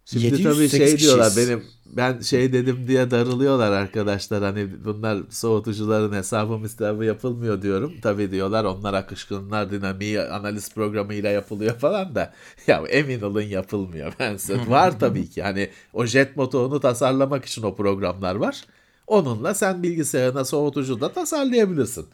Şimdi 0.04 0.24
708 0.24 0.70
tabii 0.70 0.88
şey 0.88 0.98
diyorlar 0.98 1.32
benim 1.36 1.64
ben 1.92 2.20
şey 2.20 2.52
dedim 2.52 2.88
diye 2.88 3.10
darılıyorlar 3.10 3.72
arkadaşlar 3.72 4.42
hani 4.42 4.84
bunlar 4.84 5.18
soğutucuların 5.30 6.12
hesabı 6.12 6.58
mistabı 6.58 7.04
yapılmıyor 7.04 7.62
diyorum. 7.62 7.92
Tabii 8.02 8.30
diyorlar 8.30 8.64
onlar 8.64 8.94
akışkınlar 8.94 9.70
dinamiği 9.70 10.20
analiz 10.20 10.74
programıyla 10.74 11.30
yapılıyor 11.30 11.78
falan 11.78 12.14
da 12.14 12.32
ya 12.66 12.82
emin 12.90 13.20
olun 13.20 13.42
yapılmıyor. 13.42 14.12
Ben 14.22 14.36
size 14.36 14.70
var 14.70 15.00
tabii 15.00 15.30
ki 15.30 15.42
hani 15.42 15.70
o 15.92 16.06
jet 16.06 16.36
motorunu 16.36 16.80
tasarlamak 16.80 17.44
için 17.44 17.62
o 17.62 17.74
programlar 17.74 18.34
var. 18.34 18.64
Onunla 19.06 19.54
sen 19.54 19.82
bilgisayarına 19.82 20.44
soğutucu 20.44 21.00
da 21.00 21.12
tasarlayabilirsin. 21.12 22.06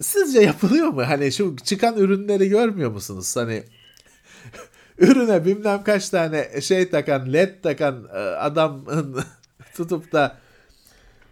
Sizce 0.00 0.40
yapılıyor 0.40 0.88
mu? 0.88 1.02
Hani 1.06 1.32
şu 1.32 1.56
çıkan 1.64 1.96
ürünleri 1.96 2.48
görmüyor 2.48 2.90
musunuz? 2.90 3.36
Hani 3.36 3.64
ürüne 5.00 5.44
bilmem 5.44 5.84
kaç 5.84 6.08
tane 6.08 6.60
şey 6.60 6.90
takan, 6.90 7.32
led 7.32 7.62
takan 7.62 8.08
e, 8.12 8.18
adamın 8.18 9.20
tutup 9.76 10.12
da 10.12 10.36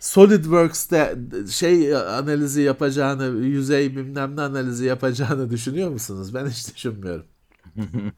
SolidWorks'te 0.01 1.17
şey 1.51 1.97
analizi 1.97 2.63
yapacağını, 2.63 3.47
yüzey 3.47 3.97
bilmem 3.97 4.37
ne 4.37 4.41
analizi 4.41 4.85
yapacağını 4.85 5.51
düşünüyor 5.51 5.91
musunuz? 5.91 6.35
Ben 6.35 6.47
hiç 6.47 6.75
düşünmüyorum. 6.75 7.27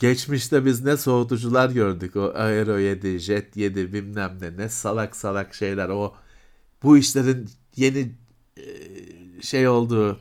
Geçmişte 0.00 0.64
biz 0.64 0.84
ne 0.84 0.96
soğutucular 0.96 1.70
gördük. 1.70 2.16
O 2.16 2.32
Aero 2.34 2.78
7, 2.78 3.18
Jet 3.18 3.56
7 3.56 3.92
bilmem 3.92 4.38
ne 4.40 4.56
ne 4.56 4.68
salak 4.68 5.16
salak 5.16 5.54
şeyler. 5.54 5.88
O 5.88 6.14
bu 6.82 6.98
işlerin 6.98 7.50
yeni 7.76 8.14
e, 8.56 8.62
şey 9.42 9.68
olduğu 9.68 10.20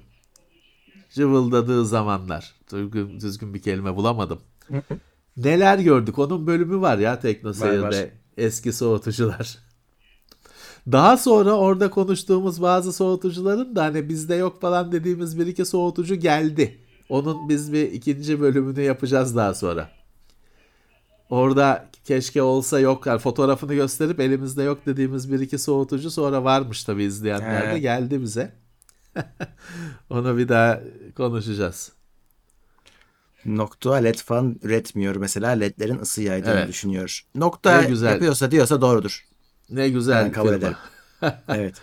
cıvıldadığı 1.10 1.86
zamanlar. 1.86 2.56
Düzgün, 2.72 3.20
düzgün 3.20 3.54
bir 3.54 3.62
kelime 3.62 3.96
bulamadım. 3.96 4.40
Neler 5.38 5.80
gördük? 5.80 6.20
Onun 6.20 6.48
bölümü 6.48 6.82
var 6.82 6.98
ya 6.98 7.20
Tekno 7.20 7.54
Seyir'de. 7.54 8.12
Eski 8.38 8.74
soğutucular. 8.74 9.58
Daha 10.92 11.18
sonra 11.18 11.54
orada 11.54 11.90
konuştuğumuz 11.90 12.62
bazı 12.62 12.94
soğutucuların 12.94 13.76
da 13.76 13.84
hani 13.84 14.10
bizde 14.10 14.36
yok 14.36 14.62
falan 14.62 14.92
dediğimiz 14.92 15.40
bir 15.40 15.48
iki 15.48 15.66
soğutucu 15.66 16.16
geldi. 16.16 16.78
Onun 17.10 17.50
biz 17.50 17.74
bir 17.74 17.92
ikinci 17.92 18.42
bölümünü 18.42 18.82
yapacağız 18.82 19.36
daha 19.36 19.54
sonra. 19.54 19.90
Orada 21.30 21.90
keşke 22.06 22.42
olsa 22.42 22.80
yok. 22.80 23.06
Yani 23.06 23.20
fotoğrafını 23.20 23.74
gösterip 23.74 24.20
elimizde 24.20 24.64
yok 24.64 24.86
dediğimiz 24.86 25.32
bir 25.32 25.40
iki 25.40 25.58
soğutucu 25.58 26.12
sonra 26.12 26.44
varmış 26.44 26.84
tabii 26.84 27.04
izleyenler 27.04 27.62
de 27.76 27.80
geldi 27.80 28.22
bize. 28.22 28.52
Onu 30.10 30.38
bir 30.38 30.50
daha 30.50 30.82
konuşacağız. 31.18 31.92
Nokta 33.46 33.96
led 33.96 34.16
fan 34.16 34.60
üretmiyor 34.64 35.16
mesela 35.16 35.50
ledlerin 35.50 36.00
ısı 36.00 36.22
yaydığını 36.22 36.52
Evet. 36.54 36.68
düşünüyor. 36.68 37.26
Nokta 37.36 37.82
Ne 37.82 37.88
güzel. 37.88 38.12
yapıyorsa 38.12 38.52
diyorsa 38.52 38.82
doğrudur. 38.82 39.26
Ne 39.70 39.90
güzel 39.90 40.26
Ben 40.26 40.32
kabul 40.32 40.54
ederim. 40.54 40.76
Evet. 41.48 41.76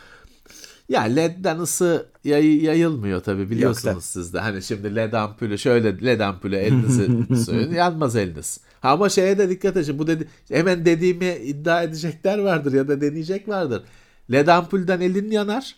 Ya 0.88 1.02
LED'den 1.02 1.58
ısı 1.58 2.06
yay- 2.24 2.64
yayılmıyor 2.64 3.20
tabii 3.22 3.50
biliyorsunuz 3.50 4.04
siz 4.04 4.34
de. 4.34 4.40
Hani 4.40 4.62
şimdi 4.62 4.96
LED 4.96 5.12
ampulü 5.12 5.58
şöyle 5.58 6.04
LED 6.04 6.20
ampulü 6.20 6.56
elinizi 6.56 7.36
suyun 7.44 7.72
yanmaz 7.74 8.16
eliniz. 8.16 8.60
Ama 8.82 9.08
şeye 9.08 9.38
de 9.38 9.48
dikkat 9.50 9.76
edin. 9.76 9.98
Bu 9.98 10.06
dedi 10.06 10.28
hemen 10.48 10.84
dediğimi 10.84 11.26
iddia 11.34 11.82
edecekler 11.82 12.38
vardır 12.38 12.72
ya 12.72 12.88
da 12.88 13.00
deneyecek 13.00 13.48
vardır. 13.48 13.82
LED 14.32 14.48
ampulden 14.48 15.00
elin 15.00 15.30
yanar. 15.30 15.74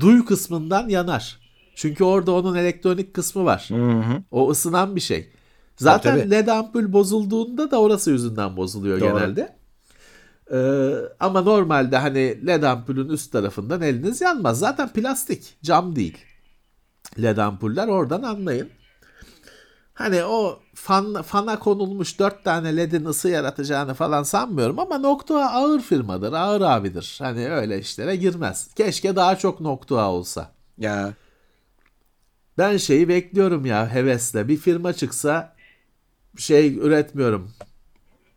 Duy 0.00 0.24
kısmından 0.24 0.88
yanar. 0.88 1.38
Çünkü 1.74 2.04
orada 2.04 2.32
onun 2.32 2.54
elektronik 2.54 3.14
kısmı 3.14 3.44
var. 3.44 3.66
Hı 3.68 3.74
hı. 3.74 4.22
O 4.30 4.50
ısınan 4.50 4.96
bir 4.96 5.00
şey. 5.00 5.30
Zaten 5.76 6.18
tabii. 6.18 6.30
LED 6.30 6.48
ampul 6.48 6.92
bozulduğunda 6.92 7.70
da 7.70 7.80
orası 7.80 8.10
yüzünden 8.10 8.56
bozuluyor 8.56 9.00
Doğru. 9.00 9.18
genelde. 9.18 9.56
Ee, 10.52 10.94
ama 11.20 11.40
normalde 11.40 11.96
hani 11.96 12.46
LED 12.46 12.62
ampulün 12.62 13.08
üst 13.08 13.32
tarafından 13.32 13.82
eliniz 13.82 14.20
yanmaz. 14.20 14.58
Zaten 14.58 14.88
plastik, 14.88 15.56
cam 15.62 15.96
değil. 15.96 16.18
LED 17.22 17.36
ampuller 17.36 17.88
oradan 17.88 18.22
anlayın. 18.22 18.68
Hani 19.96 20.24
o 20.24 20.60
fan, 20.74 21.22
fana 21.22 21.58
konulmuş 21.58 22.18
dört 22.18 22.44
tane 22.44 22.76
LED'in 22.76 23.04
ısı 23.04 23.28
yaratacağını 23.28 23.94
falan 23.94 24.22
sanmıyorum 24.22 24.78
ama 24.78 24.98
Noktua 24.98 25.50
ağır 25.50 25.80
firmadır, 25.80 26.32
ağır 26.32 26.60
abidir. 26.60 27.16
Hani 27.22 27.48
öyle 27.48 27.78
işlere 27.80 28.16
girmez. 28.16 28.74
Keşke 28.74 29.16
daha 29.16 29.38
çok 29.38 29.60
Noktua 29.60 30.10
olsa. 30.12 30.52
Ya 30.78 31.14
Ben 32.58 32.76
şeyi 32.76 33.08
bekliyorum 33.08 33.66
ya 33.66 33.94
hevesle. 33.94 34.48
Bir 34.48 34.56
firma 34.56 34.92
çıksa 34.92 35.56
şey 36.38 36.78
üretmiyorum. 36.78 37.52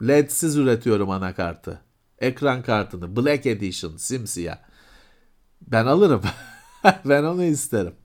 LED'siz 0.07 0.57
üretiyorum 0.57 1.09
anakartı. 1.09 1.81
Ekran 2.19 2.63
kartını. 2.63 3.15
Black 3.15 3.45
Edition 3.45 3.97
simsiyah. 3.97 4.57
Ben 5.61 5.85
alırım. 5.85 6.21
ben 7.05 7.23
onu 7.23 7.43
isterim. 7.43 7.95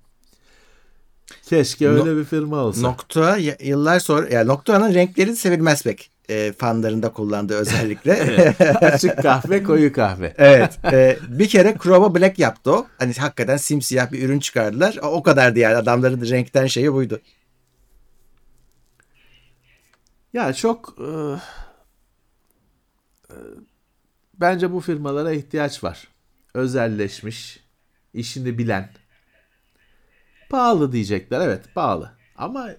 Keşke 1.46 1.88
öyle 1.88 2.16
bir 2.16 2.24
firma 2.24 2.56
olsa. 2.56 2.80
nokta 2.80 3.36
yıllar 3.60 4.00
sonra 4.00 4.28
yani 4.28 4.48
Noctua'nın 4.48 4.94
renkleri 4.94 5.36
sevilmez 5.36 5.82
pek. 5.82 6.10
E, 6.28 6.52
fanlarında 6.52 7.12
kullandığı 7.12 7.54
özellikle. 7.54 8.12
Açık 8.80 9.22
kahve, 9.22 9.62
koyu 9.62 9.92
kahve. 9.92 10.34
evet. 10.38 10.78
e, 10.84 11.18
bir 11.28 11.48
kere 11.48 11.76
Chroma 11.82 12.14
Black 12.14 12.38
yaptı 12.38 12.72
o. 12.72 12.86
Hani 12.98 13.12
hakikaten 13.12 13.56
simsiyah 13.56 14.12
bir 14.12 14.22
ürün 14.22 14.38
çıkardılar. 14.38 14.98
O, 15.02 15.06
o 15.06 15.22
kadardı 15.22 15.58
yani. 15.58 15.76
Adamların 15.76 16.20
da 16.20 16.28
renkten 16.28 16.66
şeyi 16.66 16.92
buydu. 16.92 17.20
Ya 20.32 20.52
çok 20.52 20.96
e, 20.98 21.10
e, 23.30 23.36
bence 24.34 24.72
bu 24.72 24.80
firmalara 24.80 25.32
ihtiyaç 25.32 25.84
var. 25.84 26.08
Özelleşmiş, 26.54 27.60
işini 28.14 28.58
bilen. 28.58 28.90
Pahalı 30.50 30.92
diyecekler. 30.92 31.40
Evet, 31.40 31.74
pahalı. 31.74 32.10
Ama 32.36 32.70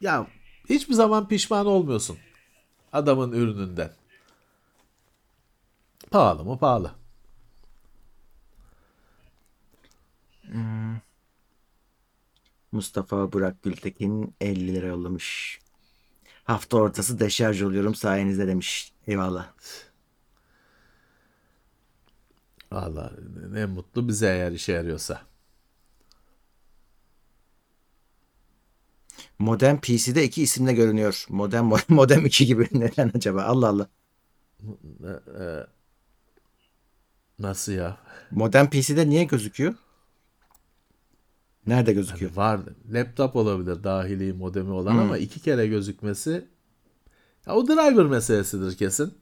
ya 0.00 0.26
hiçbir 0.68 0.94
zaman 0.94 1.28
pişman 1.28 1.66
olmuyorsun 1.66 2.18
adamın 2.94 3.32
ürününden. 3.32 3.92
Pahalı 6.10 6.44
mı? 6.44 6.58
Pahalı. 6.58 6.94
Mustafa 12.72 13.32
Burak 13.32 13.62
Gültekin 13.62 14.34
50 14.40 14.74
lira 14.74 14.86
yollamış. 14.86 15.58
Hafta 16.44 16.76
ortası 16.76 17.20
deşarj 17.20 17.62
oluyorum 17.62 17.94
sayenizde 17.94 18.46
demiş. 18.46 18.92
Eyvallah. 19.06 19.52
Vallahi 22.72 23.14
ne 23.52 23.66
mutlu 23.66 24.08
bize 24.08 24.26
eğer 24.26 24.52
işe 24.52 24.72
yarıyorsa. 24.72 25.22
Modem 29.38 29.80
PC'de 29.80 30.24
iki 30.24 30.42
isimle 30.42 30.72
görünüyor. 30.72 31.26
Modem 31.28 31.70
modem 31.88 32.26
2 32.26 32.46
gibi. 32.46 32.68
Neden 32.72 33.10
acaba? 33.14 33.42
Allah 33.42 33.68
Allah. 33.68 33.88
Nasıl 37.38 37.72
ya? 37.72 37.96
Modem 38.30 38.70
PC'de 38.70 39.08
niye 39.08 39.24
gözüküyor? 39.24 39.74
Nerede 41.66 41.92
gözüküyor? 41.92 42.30
Hani 42.30 42.36
var. 42.36 42.60
Laptop 42.90 43.36
olabilir 43.36 43.84
dahili 43.84 44.32
modemi 44.32 44.70
olan 44.70 44.98
ama 44.98 45.18
iki 45.18 45.40
kere 45.40 45.66
gözükmesi 45.66 46.44
ya 47.46 47.54
o 47.54 47.68
driver 47.68 48.06
meselesidir 48.06 48.76
kesin. 48.76 49.14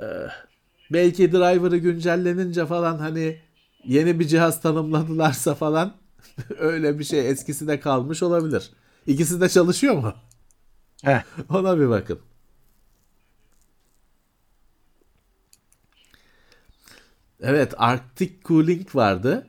Ee, 0.00 0.04
belki 0.92 1.32
driver'ı 1.32 1.76
güncellenince 1.76 2.66
falan 2.66 2.98
hani 2.98 3.38
yeni 3.84 4.20
bir 4.20 4.26
cihaz 4.26 4.62
tanımladılarsa 4.62 5.54
falan 5.54 5.94
öyle 6.58 6.98
bir 6.98 7.04
şey 7.04 7.30
eskisi 7.30 7.68
de 7.68 7.80
kalmış 7.80 8.22
olabilir. 8.22 8.70
İkisi 9.06 9.40
de 9.40 9.48
çalışıyor 9.48 9.94
mu? 9.94 10.14
Heh. 11.02 11.22
Ona 11.50 11.80
bir 11.80 11.88
bakın. 11.88 12.18
Evet 17.40 17.74
Arctic 17.76 18.32
Cooling 18.44 18.94
vardı. 18.94 19.46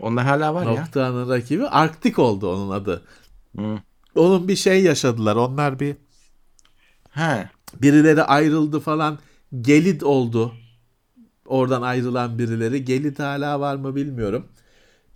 Onlar 0.00 0.24
hala 0.24 0.54
var 0.54 0.66
ya. 0.66 0.80
Noktanın 0.80 1.28
rakibi 1.28 1.66
Arctic 1.66 2.22
oldu 2.22 2.52
onun 2.52 2.70
adı. 2.70 3.02
Hı. 3.56 3.78
Onun 4.14 4.48
bir 4.48 4.56
şey 4.56 4.82
yaşadılar. 4.82 5.36
Onlar 5.36 5.80
bir 5.80 5.96
He. 7.10 7.50
birileri 7.82 8.22
ayrıldı 8.22 8.80
falan. 8.80 9.18
Gelid 9.60 10.00
oldu. 10.00 10.54
Oradan 11.46 11.82
ayrılan 11.82 12.38
birileri. 12.38 12.84
Gelid 12.84 13.18
hala 13.18 13.60
var 13.60 13.76
mı 13.76 13.96
bilmiyorum. 13.96 14.46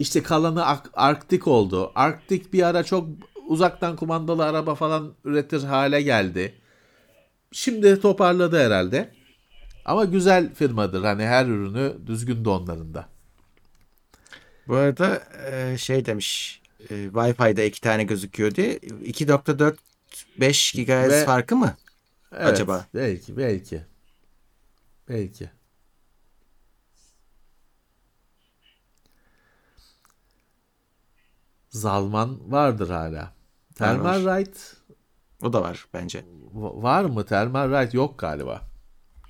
İşte 0.01 0.23
kalanı 0.23 0.67
Ak- 0.67 0.91
Arktik 0.95 1.47
oldu. 1.49 1.93
Arktik 1.95 2.53
bir 2.53 2.63
ara 2.63 2.83
çok 2.85 3.09
uzaktan 3.47 3.97
kumandalı 3.97 4.45
araba 4.45 4.75
falan 4.75 5.15
üretir 5.25 5.63
hale 5.63 6.03
geldi. 6.03 6.55
Şimdi 7.53 8.01
toparladı 8.01 8.59
herhalde. 8.67 9.15
Ama 9.85 10.05
güzel 10.05 10.55
firmadır. 10.55 11.05
Hani 11.05 11.23
her 11.27 11.47
ürünü 11.47 11.97
düzgün 12.07 12.45
de 12.45 12.49
onların 12.49 12.95
da. 12.95 13.09
Bu 14.69 14.75
arada 14.77 15.23
e, 15.51 15.79
şey 15.79 16.07
demiş. 16.07 16.63
E, 16.91 16.95
Wi-Fi'de 16.95 17.67
iki 17.67 17.81
tane 17.81 18.05
gözüküyor 18.05 18.55
diye. 18.55 18.77
2.4 18.77 19.77
GHz 20.85 21.11
Ve- 21.11 21.25
farkı 21.25 21.57
mı? 21.57 21.77
Evet, 22.33 22.47
Acaba? 22.47 22.87
Belki, 22.95 23.37
belki. 23.37 23.83
Belki. 25.09 25.51
Zalman 31.71 32.53
vardır 32.53 32.91
hala. 32.91 33.33
Thermal 33.75 34.25
var. 34.25 34.39
Right 34.39 34.77
O 35.43 35.53
da 35.53 35.63
var 35.63 35.87
bence. 35.95 36.25
va- 36.55 36.83
var 36.83 37.05
mı? 37.05 37.25
Thermal 37.25 37.71
Right 37.71 37.95
yok 37.95 38.19
galiba. 38.19 38.63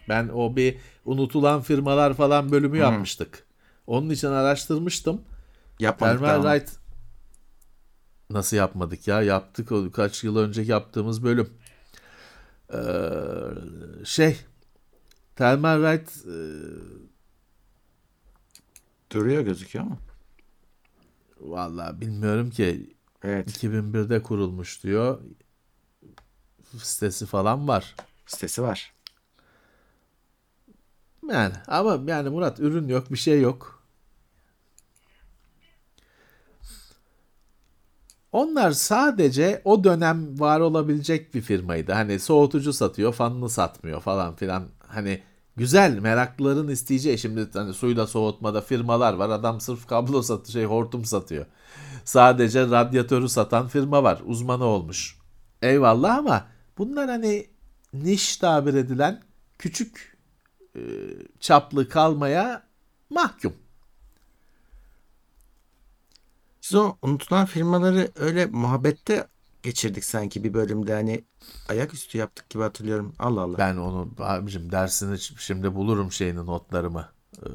Ben 0.08 0.28
o 0.28 0.56
bir 0.56 0.78
unutulan 1.04 1.60
firmalar 1.62 2.14
falan 2.14 2.52
bölümü 2.52 2.78
yapmıştık. 2.78 3.46
Onun 3.86 4.10
için 4.10 4.28
araştırmıştım. 4.28 5.22
Yapmadık 5.78 6.20
daha 6.20 6.30
Thermal 6.30 6.44
onu. 6.46 6.54
Right 6.54 6.70
nasıl 8.30 8.56
yapmadık 8.56 9.08
ya? 9.08 9.22
Yaptık 9.22 9.72
o 9.72 9.90
kaç 9.90 10.24
yıl 10.24 10.36
önce 10.36 10.62
yaptığımız 10.62 11.24
bölüm. 11.24 11.50
Ee, 12.72 12.78
şey 14.04 14.36
Thermal 15.36 15.78
Right 15.82 16.10
e, 16.26 16.36
Duruyor 19.12 19.42
gözüküyor 19.42 19.84
mu? 19.84 19.98
Vallahi 21.40 22.00
bilmiyorum 22.00 22.50
ki 22.50 22.96
Evet. 23.22 23.48
2001'de 23.48 24.22
kurulmuş 24.22 24.82
diyor. 24.82 25.20
Sitesi 26.78 27.26
falan 27.26 27.68
var. 27.68 27.96
Sitesi 28.26 28.62
var. 28.62 28.94
Yani 31.30 31.54
ama 31.66 32.00
yani 32.12 32.28
Murat 32.28 32.60
ürün 32.60 32.88
yok 32.88 33.10
bir 33.12 33.16
şey 33.16 33.40
yok. 33.40 33.82
Onlar 38.32 38.70
sadece 38.70 39.62
o 39.64 39.84
dönem 39.84 40.40
var 40.40 40.60
olabilecek 40.60 41.34
bir 41.34 41.40
firmaydı. 41.40 41.92
Hani 41.92 42.18
soğutucu 42.20 42.72
satıyor, 42.72 43.12
fanını 43.12 43.48
satmıyor 43.48 44.00
falan 44.00 44.36
filan. 44.36 44.68
Hani 44.86 45.22
güzel 45.56 45.98
meraklıların 45.98 46.68
isteyeceği 46.68 47.18
şimdi 47.18 47.48
hani 47.52 47.74
suyla 47.74 48.06
soğutmada 48.06 48.60
firmalar 48.60 49.14
var. 49.14 49.30
Adam 49.30 49.60
sırf 49.60 49.86
kablo 49.86 50.22
satıyor, 50.22 50.52
şey 50.52 50.64
hortum 50.64 51.04
satıyor. 51.04 51.46
Sadece 52.04 52.60
radyatörü 52.66 53.28
satan 53.28 53.68
firma 53.68 54.02
var. 54.02 54.22
Uzmanı 54.24 54.64
olmuş. 54.64 55.18
Eyvallah 55.62 56.18
ama 56.18 56.46
bunlar 56.78 57.10
hani 57.10 57.46
niş 57.94 58.36
tabir 58.36 58.74
edilen 58.74 59.22
küçük 59.58 60.18
e, 60.76 60.80
çaplı 61.40 61.88
kalmaya 61.88 62.62
mahkum. 63.10 63.54
Siz 66.60 66.74
o 66.74 66.96
unutulan 67.02 67.46
firmaları 67.46 68.08
öyle 68.16 68.46
muhabbette 68.46 69.26
geçirdik 69.62 70.04
sanki 70.04 70.44
bir 70.44 70.54
bölümde 70.54 70.92
hani 70.94 71.24
ayaküstü 71.68 72.18
yaptık 72.18 72.50
gibi 72.50 72.62
hatırlıyorum. 72.62 73.14
Allah 73.18 73.40
Allah. 73.40 73.58
Ben 73.58 73.76
onu 73.76 74.08
abicim 74.18 74.72
dersini 74.72 75.18
şimdi 75.18 75.74
bulurum 75.74 76.12
şeyini 76.12 76.46
notlarımı. 76.46 77.08
Ee, 77.42 77.48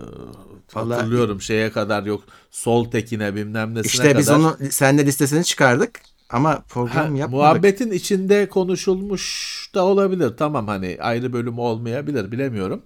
Vallahi- 0.76 0.96
hatırlıyorum 0.98 1.42
şeye 1.42 1.72
kadar 1.72 2.04
yok 2.04 2.24
sol 2.52 2.92
tekine 2.92 3.36
bilmem 3.36 3.70
nesine 3.76 3.88
işte 3.88 4.04
kadar. 4.04 4.18
biz 4.18 4.30
onu 4.30 4.58
seninle 4.70 5.06
listesini 5.06 5.44
çıkardık 5.44 5.92
ama 6.30 6.50
Ha, 6.50 6.64
program 6.70 7.16
yapmadık. 7.16 7.30
muhabbetin 7.44 7.92
içinde 7.92 8.50
konuşulmuş 8.50 9.26
da 9.76 9.86
olabilir. 9.86 10.34
Tamam 10.38 10.68
hani 10.68 10.98
ayrı 11.02 11.34
bölüm 11.34 11.60
olmayabilir 11.60 12.32
bilemiyorum. 12.32 12.82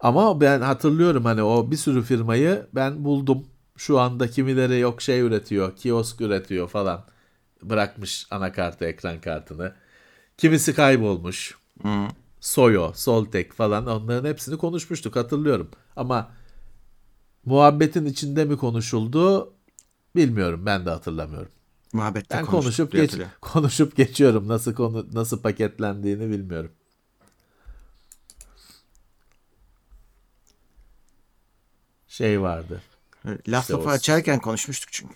Ama 0.00 0.40
ben 0.40 0.60
hatırlıyorum 0.60 1.24
hani 1.24 1.42
o 1.42 1.70
bir 1.70 1.76
sürü 1.76 2.02
firmayı 2.02 2.66
ben 2.74 3.04
buldum. 3.04 3.46
Şu 3.76 3.98
anda 4.00 4.28
kimileri 4.30 4.78
yok 4.78 5.02
şey 5.02 5.20
üretiyor, 5.20 5.76
kiosk 5.76 6.20
üretiyor 6.20 6.68
falan. 6.68 7.04
Bırakmış 7.62 8.26
anakartı, 8.30 8.84
ekran 8.84 9.20
kartını. 9.20 9.74
Kimisi 10.38 10.74
kaybolmuş. 10.74 11.58
Hı. 11.82 12.08
Soyo, 12.40 12.92
Soltek 12.94 13.52
falan 13.52 13.86
onların 13.86 14.28
hepsini 14.28 14.58
konuşmuştuk 14.58 15.16
hatırlıyorum. 15.16 15.70
Ama 15.96 16.30
muhabbetin 17.44 18.04
içinde 18.04 18.44
mi 18.44 18.56
konuşuldu 18.56 19.52
bilmiyorum 20.16 20.66
ben 20.66 20.86
de 20.86 20.90
hatırlamıyorum. 20.90 21.52
Muhabbette 21.92 22.36
Ben 22.36 22.46
konuşup 22.46 22.92
geç 22.92 23.14
konuşup 23.40 23.96
geçiyorum 23.96 24.48
nasıl 24.48 24.74
konu 24.74 25.06
nasıl 25.12 25.42
paketlendiğini 25.42 26.30
bilmiyorum. 26.30 26.72
Şey 32.08 32.40
vardı. 32.40 32.82
Laf 33.48 33.62
İşte 33.62 33.74
lafı 33.74 33.88
açarken 33.88 34.38
konuşmuştuk 34.38 34.92
çünkü. 34.92 35.14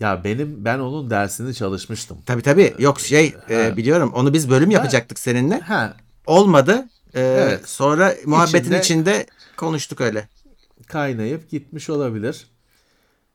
Ya 0.00 0.24
benim 0.24 0.64
ben 0.64 0.78
onun 0.78 1.10
dersini 1.10 1.54
çalışmıştım. 1.54 2.18
Tabii 2.26 2.42
tabii. 2.42 2.74
Yok 2.78 3.00
şey 3.00 3.34
e, 3.50 3.76
biliyorum. 3.76 4.12
Onu 4.14 4.32
biz 4.32 4.50
bölüm 4.50 4.70
yapacaktık 4.70 5.18
seninle. 5.18 5.60
Ha, 5.60 5.96
Olmadı. 6.26 6.88
E, 7.14 7.20
Evet. 7.20 7.68
Sonra 7.68 8.14
muhabbetin 8.26 8.58
İçinde- 8.72 8.78
içinde 8.80 9.26
konuştuk 9.56 10.00
öyle. 10.00 10.28
kaynayıp 10.86 11.50
gitmiş 11.50 11.90
olabilir. 11.90 12.46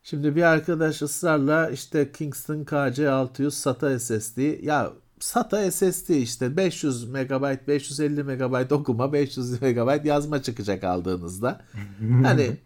Şimdi 0.04 0.36
bir 0.36 0.44
arkadaş 0.44 1.02
ısrarla 1.02 1.70
işte 1.70 2.12
Kingston 2.12 2.64
KC600 2.64 3.52
SATA 3.52 4.00
SSD 4.00 4.38
ya 4.64 4.92
SATA 5.20 5.72
SSD 5.72 6.10
işte 6.10 6.58
500 6.58 7.10
MB 7.10 7.68
550 7.68 8.24
MB 8.24 8.72
okuma 8.72 9.14
500 9.14 9.62
MB 9.62 10.06
yazma 10.06 10.42
çıkacak 10.44 10.84
aldığınızda. 10.84 11.62
hani 12.24 12.58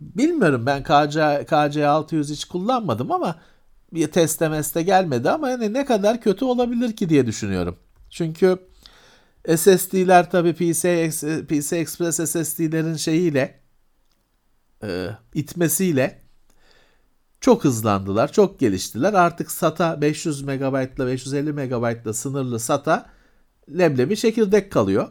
bilmiyorum 0.00 0.66
ben 0.66 0.82
KC 0.82 1.20
KC600 1.44 2.32
hiç 2.32 2.44
kullanmadım 2.44 3.12
ama 3.12 3.40
bir 3.92 4.10
teste 4.10 4.48
meste 4.48 4.82
gelmedi 4.82 5.30
ama 5.30 5.48
hani 5.48 5.72
ne 5.72 5.84
kadar 5.84 6.20
kötü 6.20 6.44
olabilir 6.44 6.96
ki 6.96 7.08
diye 7.08 7.26
düşünüyorum. 7.26 7.76
Çünkü 8.10 8.58
SSD'ler 9.56 10.30
tabii 10.30 10.54
PC, 10.54 10.88
Ex- 10.88 11.46
PC 11.46 11.76
Express 11.76 12.16
SSD'lerin 12.16 12.96
şeyiyle 12.96 13.60
e, 14.82 15.08
itmesiyle 15.34 16.22
çok 17.40 17.64
hızlandılar, 17.64 18.32
çok 18.32 18.60
geliştiler. 18.60 19.12
Artık 19.12 19.50
SATA 19.50 20.00
500 20.00 20.42
MB 20.42 20.50
ile 20.50 21.06
550 21.06 21.52
MB 21.52 22.14
sınırlı 22.14 22.60
SATA 22.60 23.10
leblebi 23.68 24.16
çekirdek 24.16 24.72
kalıyor. 24.72 25.10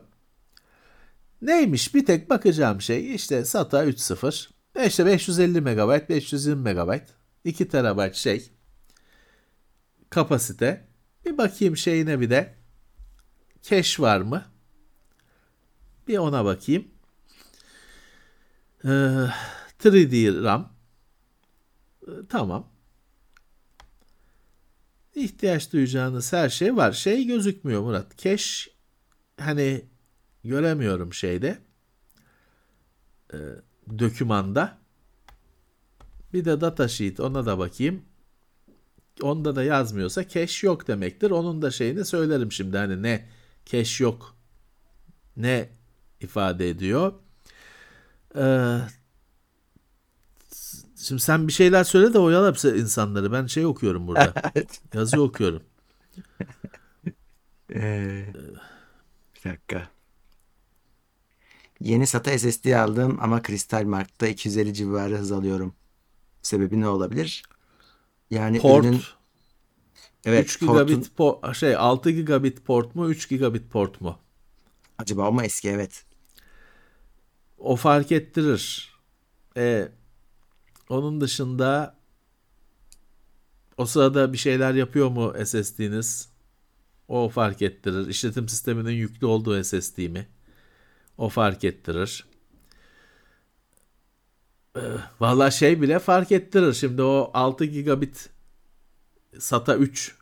Neymiş? 1.41 1.95
Bir 1.95 2.05
tek 2.05 2.29
bakacağım 2.29 2.81
şey 2.81 3.15
işte 3.15 3.45
SATA 3.45 3.85
3.0 3.85 4.58
işte 4.85 5.05
550 5.05 5.61
MB, 5.61 6.09
520 6.09 6.73
MB, 6.73 6.99
2 7.43 7.67
TB 7.67 8.13
şey 8.13 8.51
kapasite. 10.09 10.87
Bir 11.25 11.37
bakayım 11.37 11.77
şeyine 11.77 12.19
bir 12.19 12.29
de 12.29 12.55
cache 13.61 14.03
var 14.03 14.21
mı? 14.21 14.45
Bir 16.07 16.17
ona 16.17 16.45
bakayım. 16.45 16.87
Ee, 18.85 18.87
3D 19.79 20.43
RAM. 20.43 20.73
E, 22.07 22.11
tamam. 22.29 22.71
İhtiyaç 25.15 25.73
duyacağınız 25.73 26.33
her 26.33 26.49
şey 26.49 26.75
var. 26.75 26.91
Şey 26.91 27.25
gözükmüyor 27.25 27.81
Murat. 27.81 28.17
Cache 28.17 28.71
hani 29.39 29.85
göremiyorum 30.43 31.13
şeyde. 31.13 31.57
E, 33.33 33.37
dökümanda. 33.99 34.77
Bir 36.33 36.45
de 36.45 36.61
datasheet 36.61 37.19
ona 37.19 37.45
da 37.45 37.57
bakayım. 37.57 38.01
Onda 39.21 39.55
da 39.55 39.63
yazmıyorsa 39.63 40.27
cache 40.27 40.67
yok 40.67 40.87
demektir. 40.87 41.31
Onun 41.31 41.61
da 41.61 41.71
şeyini 41.71 42.05
söylerim 42.05 42.51
şimdi 42.51 42.77
hani 42.77 43.03
ne 43.03 43.29
cache 43.65 44.03
yok 44.03 44.35
ne 45.37 45.69
ifade 46.21 46.69
ediyor. 46.69 47.13
Ee, 48.35 48.77
şimdi 50.95 51.21
sen 51.21 51.47
bir 51.47 51.53
şeyler 51.53 51.83
söyle 51.83 52.13
de 52.13 52.19
oyala 52.19 52.75
insanları. 52.75 53.31
Ben 53.31 53.45
şey 53.45 53.65
okuyorum 53.65 54.07
burada. 54.07 54.33
Yazı 54.93 55.21
okuyorum. 55.21 55.63
Ee, 57.73 58.25
bir 59.35 59.49
dakika. 59.49 59.98
Yeni 61.81 62.07
SATA 62.07 62.37
SSD 62.39 62.75
aldım 62.75 63.17
ama 63.21 63.41
Crystal 63.43 63.83
Mark'ta 63.83 64.27
250 64.27 64.73
civarı 64.73 65.17
hız 65.17 65.31
alıyorum. 65.31 65.75
Sebebi 66.41 66.81
ne 66.81 66.87
olabilir? 66.87 67.43
Yani 68.31 68.59
Port 68.61 68.85
ürünün 68.85 69.01
evet 70.25 70.45
3 70.45 70.59
portun 70.59 70.85
gigabit 70.85 71.19
po- 71.19 71.55
şey 71.55 71.75
6 71.75 72.11
gigabit 72.11 72.65
port 72.65 72.95
mu 72.95 73.09
3 73.09 73.29
gigabit 73.29 73.71
port 73.71 74.01
mu? 74.01 74.19
acaba 74.97 75.31
mu 75.31 75.43
eski 75.43 75.69
evet. 75.69 76.05
O 77.57 77.75
fark 77.75 78.11
ettirir. 78.11 78.93
E, 79.57 79.89
onun 80.89 81.21
dışında 81.21 81.95
o 83.77 83.85
sırada 83.85 84.33
bir 84.33 84.37
şeyler 84.37 84.73
yapıyor 84.73 85.09
mu 85.09 85.33
SSD'niz? 85.45 86.29
O 87.07 87.29
fark 87.29 87.61
ettirir. 87.61 88.07
İşletim 88.07 88.49
sisteminin 88.49 88.91
yüklü 88.91 89.27
olduğu 89.27 89.63
SSD 89.63 90.07
mi? 90.07 90.27
O 91.19 91.29
fark 91.29 91.63
ettirir. 91.63 92.25
Ee, 94.75 94.79
Valla 95.19 95.51
şey 95.51 95.81
bile 95.81 95.99
fark 95.99 96.31
ettirir. 96.31 96.73
Şimdi 96.73 97.01
o 97.01 97.31
6 97.33 97.65
gigabit 97.65 98.29
SATA 99.39 99.75
3 99.75 100.15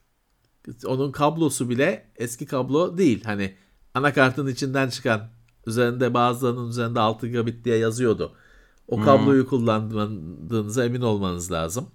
onun 0.86 1.12
kablosu 1.12 1.70
bile 1.70 2.12
eski 2.16 2.46
kablo 2.46 2.98
değil. 2.98 3.24
Hani 3.24 3.56
anakartın 3.94 4.48
içinden 4.48 4.90
çıkan 4.90 5.30
üzerinde 5.68 6.14
bazılarının 6.14 6.70
üzerinde 6.70 7.00
6 7.00 7.28
gigabit 7.28 7.66
diye 7.66 7.78
yazıyordu. 7.78 8.36
O 8.88 9.02
kabloyu 9.02 9.48
kullandığınıza 9.48 10.86
emin 10.86 11.02
olmanız 11.02 11.52
lazım. 11.52 11.92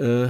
Ee, 0.00 0.28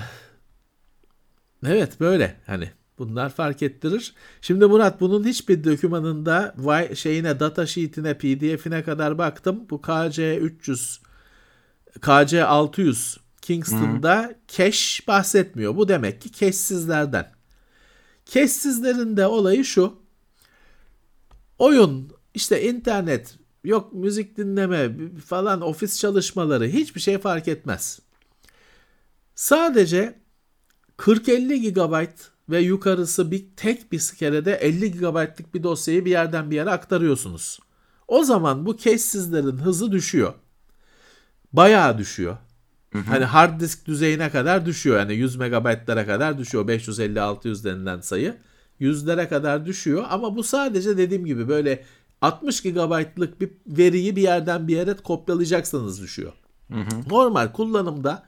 evet 1.67 2.01
böyle 2.01 2.41
hani 2.47 2.71
bunlar 2.99 3.31
fark 3.31 3.63
ettirir. 3.63 4.15
Şimdi 4.41 4.67
Murat 4.67 5.01
bunun 5.01 5.25
hiçbir 5.25 5.65
dokümanında 5.65 6.55
vay 6.59 6.95
şeyine 6.97 7.41
data 7.41 7.67
sheet'ine 7.67 8.15
pdf'ine 8.19 8.83
kadar 8.83 9.19
baktım. 9.19 9.67
Bu 9.71 9.83
KC 9.83 10.37
300 10.37 11.01
KC 12.01 12.45
600 12.45 13.19
Kingston'da 13.43 14.35
cache 14.49 15.07
bahsetmiyor. 15.07 15.77
Bu 15.77 15.89
demek 15.89 16.21
ki 16.21 16.33
cache'sizlerden. 16.33 17.33
Cache'sizlerin 18.27 19.17
de 19.17 19.27
olayı 19.27 19.65
şu. 19.65 19.99
Oyun, 21.59 22.13
işte 22.35 22.63
internet, 22.63 23.39
yok 23.65 23.93
müzik 23.93 24.37
dinleme 24.37 24.91
falan 25.27 25.61
ofis 25.61 26.01
çalışmaları 26.01 26.67
hiçbir 26.67 27.01
şey 27.01 27.19
fark 27.19 27.49
etmez. 27.49 28.01
Sadece 29.35 30.19
40-50 30.99 31.73
GB 31.73 32.09
ve 32.49 32.61
yukarısı 32.61 33.31
bir 33.31 33.47
tek 33.57 33.93
bir 33.93 34.13
kerede 34.19 34.55
50 34.55 34.93
GB'lık 34.93 35.55
bir 35.55 35.63
dosyayı 35.63 36.05
bir 36.05 36.11
yerden 36.11 36.51
bir 36.51 36.57
yere 36.57 36.71
aktarıyorsunuz. 36.71 37.59
O 38.09 38.25
zaman 38.25 38.67
bu 38.67 38.77
cache'sizlerin 38.77 39.57
hızı 39.57 39.93
düşüyor. 39.93 40.35
Bayağı 41.53 41.99
düşüyor. 41.99 42.37
Hani 43.07 43.25
hard 43.25 43.61
disk 43.61 43.87
düzeyine 43.87 44.31
kadar 44.31 44.67
düşüyor. 44.67 44.99
Yani 44.99 45.15
100 45.15 45.37
megabaytlara 45.37 46.07
kadar 46.07 46.39
düşüyor. 46.39 46.69
550-600 46.69 47.65
denilen 47.65 48.01
sayı. 48.01 48.37
Yüzlere 48.81 49.29
kadar 49.29 49.67
düşüyor. 49.67 50.05
Ama 50.09 50.37
bu 50.37 50.43
sadece 50.43 50.97
dediğim 50.97 51.27
gibi 51.27 51.49
böyle 51.49 51.85
60 52.21 52.63
GB'lık 52.63 53.41
bir 53.41 53.51
veriyi 53.67 54.17
bir 54.17 54.23
yerden 54.23 54.69
bir 54.69 54.77
yere 54.77 54.95
kopyalayacaksanız 54.95 56.03
düşüyor. 56.03 56.33
Normal 57.11 57.53
kullanımda 57.53 58.27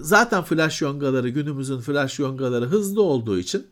zaten 0.00 0.42
flash 0.42 0.82
yongaları 0.82 1.28
günümüzün 1.28 1.80
flash 1.80 2.18
yongaları 2.18 2.66
hızlı 2.66 3.02
olduğu 3.02 3.38
için 3.38 3.66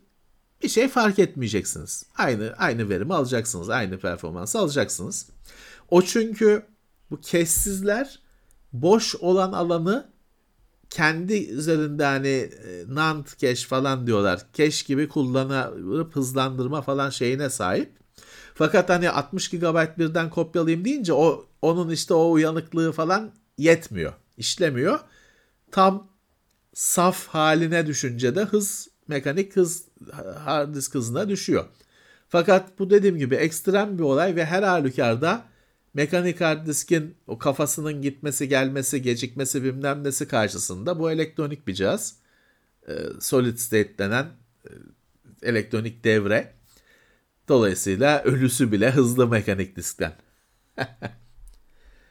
bir 0.63 0.69
şey 0.69 0.87
fark 0.87 1.19
etmeyeceksiniz. 1.19 2.05
Aynı 2.17 2.53
aynı 2.57 2.89
verimi 2.89 3.13
alacaksınız. 3.13 3.69
Aynı 3.69 3.99
performansı 3.99 4.59
alacaksınız. 4.59 5.29
O 5.89 6.01
çünkü 6.01 6.65
bu 7.11 7.21
kessizler 7.21 8.19
boş 8.73 9.15
olan 9.15 9.51
alanı 9.51 10.09
kendi 10.89 11.33
üzerinde 11.33 12.05
hani 12.05 12.27
e, 12.27 12.83
NAND 12.87 13.25
cache 13.37 13.67
falan 13.67 14.07
diyorlar. 14.07 14.41
Cache 14.53 14.85
gibi 14.87 15.07
kullanıp 15.07 16.15
hızlandırma 16.15 16.81
falan 16.81 17.09
şeyine 17.09 17.49
sahip. 17.49 17.91
Fakat 18.55 18.89
hani 18.89 19.09
60 19.09 19.49
GB 19.49 19.97
birden 19.97 20.29
kopyalayayım 20.29 20.85
deyince 20.85 21.13
o 21.13 21.45
onun 21.61 21.89
işte 21.89 22.13
o 22.13 22.31
uyanıklığı 22.31 22.91
falan 22.91 23.31
yetmiyor. 23.57 24.13
işlemiyor. 24.37 24.99
Tam 25.71 26.07
saf 26.73 27.27
haline 27.27 27.87
düşünce 27.87 28.35
de 28.35 28.41
hız 28.41 28.87
mekanik 29.07 29.55
hız 29.55 29.85
hard 30.43 30.75
disk 30.75 30.95
hızına 30.95 31.29
düşüyor. 31.29 31.65
Fakat 32.29 32.79
bu 32.79 32.89
dediğim 32.89 33.17
gibi 33.17 33.35
ekstrem 33.35 33.97
bir 33.97 34.03
olay 34.03 34.35
ve 34.35 34.45
her 34.45 34.63
halükarda 34.63 35.45
mekanik 35.93 36.41
hard 36.41 36.67
diskin 36.67 37.15
o 37.27 37.37
kafasının 37.37 38.01
gitmesi 38.01 38.49
gelmesi 38.49 39.01
gecikmesi 39.01 39.63
bilmem 39.63 40.03
nesi 40.03 40.27
karşısında 40.27 40.99
bu 40.99 41.11
elektronik 41.11 41.67
bir 41.67 41.73
cihaz. 41.73 42.15
E, 42.87 42.93
solid 43.19 43.57
state 43.57 43.97
denen 43.97 44.25
e, 44.65 44.69
elektronik 45.41 46.03
devre. 46.03 46.53
Dolayısıyla 47.47 48.23
ölüsü 48.23 48.71
bile 48.71 48.91
hızlı 48.91 49.27
mekanik 49.27 49.75
diskten. 49.75 50.13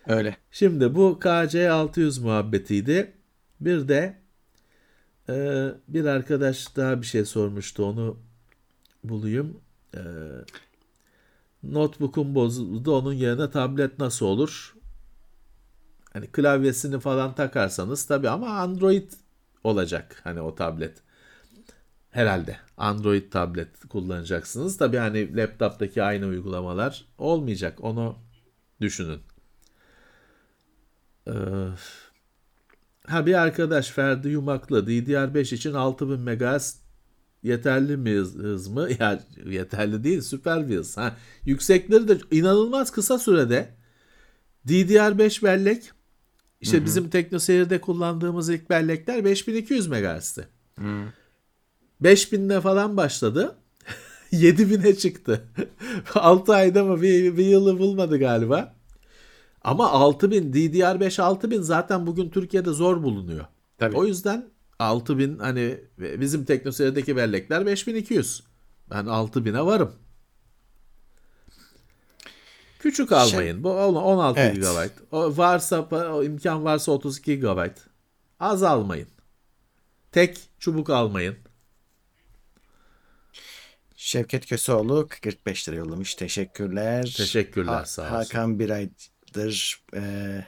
Öyle. 0.06 0.36
Şimdi 0.50 0.94
bu 0.94 1.18
KC600 1.22 2.22
muhabbetiydi. 2.22 3.12
Bir 3.64 3.88
de 3.88 4.16
e, 5.28 5.68
bir 5.88 6.04
arkadaş 6.04 6.76
daha 6.76 7.00
bir 7.00 7.06
şey 7.06 7.24
sormuştu 7.24 7.84
onu 7.84 8.18
bulayım. 9.04 9.60
E, 9.94 10.00
notebook'um 11.62 12.34
bozuldu 12.34 12.96
onun 12.96 13.12
yerine 13.12 13.50
tablet 13.50 13.98
nasıl 13.98 14.26
olur? 14.26 14.76
Hani 16.12 16.26
klavyesini 16.26 17.00
falan 17.00 17.34
takarsanız 17.34 18.06
tabii 18.06 18.28
ama 18.28 18.48
Android 18.48 19.12
olacak 19.64 20.20
hani 20.24 20.40
o 20.40 20.54
tablet. 20.54 21.02
Herhalde 22.10 22.56
Android 22.76 23.32
tablet 23.32 23.88
kullanacaksınız. 23.88 24.76
Tabii 24.76 24.96
hani 24.96 25.36
laptop'taki 25.36 26.02
aynı 26.02 26.26
uygulamalar 26.26 27.04
olmayacak. 27.18 27.84
Onu 27.84 28.16
düşünün. 28.80 29.20
Ee, 31.28 31.32
ha 33.06 33.26
bir 33.26 33.34
arkadaş 33.34 33.90
Ferdi 33.90 34.28
Yumaklı 34.28 34.86
DDR5 34.86 35.54
için 35.54 35.74
6000 35.74 36.20
MHz 36.20 36.76
yeterli 37.42 37.96
mi 37.96 38.10
hız, 38.10 38.68
mı? 38.68 38.88
Ya 39.00 39.24
yeterli 39.46 40.04
değil, 40.04 40.20
süper 40.20 40.68
bir 40.68 40.76
hız. 40.76 40.96
Ha, 40.96 41.16
yüksekleri 41.44 42.08
de 42.08 42.18
inanılmaz 42.30 42.90
kısa 42.90 43.18
sürede 43.18 43.68
DDR5 44.68 45.42
bellek 45.42 45.82
işte 46.60 46.76
Hı-hı. 46.76 46.86
bizim 46.86 47.08
TeknoSeyir'de 47.10 47.80
kullandığımız 47.80 48.48
ilk 48.48 48.70
bellekler 48.70 49.24
5200 49.24 49.86
MHz'ti. 49.86 50.48
Hı. 50.78 51.04
5000'de 52.02 52.60
falan 52.60 52.96
başladı. 52.96 53.56
7000'e 54.32 54.96
çıktı. 54.96 55.44
6 56.14 56.54
ayda 56.54 56.84
mı 56.84 57.02
bir, 57.02 57.36
bir 57.36 57.44
yılı 57.44 57.78
bulmadı 57.78 58.18
galiba. 58.18 58.74
Ama 59.64 59.90
6000 59.90 60.52
DDR5 60.52 61.22
6000 61.22 61.62
zaten 61.62 62.06
bugün 62.06 62.30
Türkiye'de 62.30 62.70
zor 62.70 63.02
bulunuyor. 63.02 63.46
Tabii. 63.78 63.96
O 63.96 64.04
yüzden 64.04 64.50
6000 64.78 65.38
hani 65.38 65.80
bizim 65.98 66.44
teknoseyredeki 66.44 67.16
bellekler 67.16 67.66
5200. 67.66 68.42
Ben 68.90 69.04
6000'e 69.04 69.66
varım. 69.66 69.92
Küçük 72.78 73.08
şey- 73.08 73.18
almayın. 73.18 73.64
Bu 73.64 73.70
16 73.70 74.40
evet. 74.40 74.56
GB. 74.56 75.14
O 75.14 75.36
varsa 75.36 75.80
o 75.90 76.22
imkan 76.22 76.64
varsa 76.64 76.92
32 76.92 77.40
GB. 77.40 77.68
Az 78.40 78.62
almayın. 78.62 79.08
Tek 80.12 80.40
çubuk 80.58 80.90
almayın. 80.90 81.36
Şevket 83.96 84.46
Köseoğlu 84.46 85.08
45 85.08 85.68
lira 85.68 85.76
yollamış. 85.76 86.14
Teşekkürler. 86.14 87.14
Teşekkürler 87.16 87.72
ha- 87.72 87.86
sağ 87.86 88.02
olsun. 88.02 88.14
Hakan 88.14 88.58
bir 88.58 88.68
aydır 89.36 89.82
e, 89.94 90.44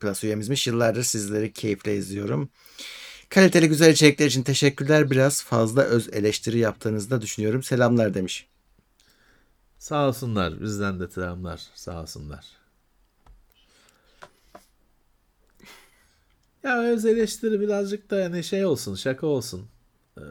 Plus 0.00 0.24
üyemizmiş. 0.24 0.66
Yıllardır 0.66 1.02
sizleri 1.02 1.52
keyifle 1.52 1.96
izliyorum. 1.96 2.50
Kaliteli 3.28 3.68
güzel 3.68 3.92
içerikler 3.92 4.26
için 4.26 4.42
teşekkürler. 4.42 5.10
Biraz 5.10 5.44
fazla 5.44 5.82
öz 5.82 6.08
eleştiri 6.12 6.58
yaptığınızda 6.58 7.22
düşünüyorum. 7.22 7.62
Selamlar 7.62 8.14
demiş. 8.14 8.46
Sağ 9.78 10.08
olsunlar. 10.08 10.60
Bizden 10.60 11.00
de 11.00 11.08
selamlar. 11.08 11.60
Sağ 11.74 12.02
olsunlar. 12.02 12.46
Ya 16.62 16.82
öz 16.82 17.04
eleştiri 17.04 17.60
birazcık 17.60 18.10
da 18.10 18.16
yani 18.16 18.44
şey 18.44 18.64
olsun, 18.64 18.94
şaka 18.94 19.26
olsun 19.26 19.68
ee, 20.18 20.22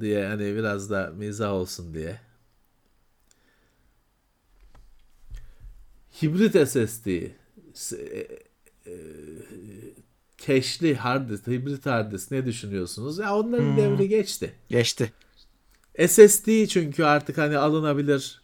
diye 0.00 0.26
hani 0.26 0.56
biraz 0.56 0.90
da 0.90 1.12
mizah 1.16 1.52
olsun 1.52 1.94
diye. 1.94 2.20
Hibrit 6.22 6.68
SSD, 6.68 7.06
e, 7.06 7.28
e, 8.86 8.92
keşli 10.38 10.94
hard 10.94 11.30
disk, 11.30 11.46
hibrit 11.46 11.86
hard 11.86 12.12
disk 12.12 12.30
ne 12.30 12.46
düşünüyorsunuz? 12.46 13.18
Ya 13.18 13.36
onların 13.36 13.76
devri 13.76 14.08
geçti. 14.08 14.52
Geçti. 14.68 15.12
SSD 16.08 16.66
çünkü 16.66 17.04
artık 17.04 17.38
hani 17.38 17.58
alınabilir 17.58 18.42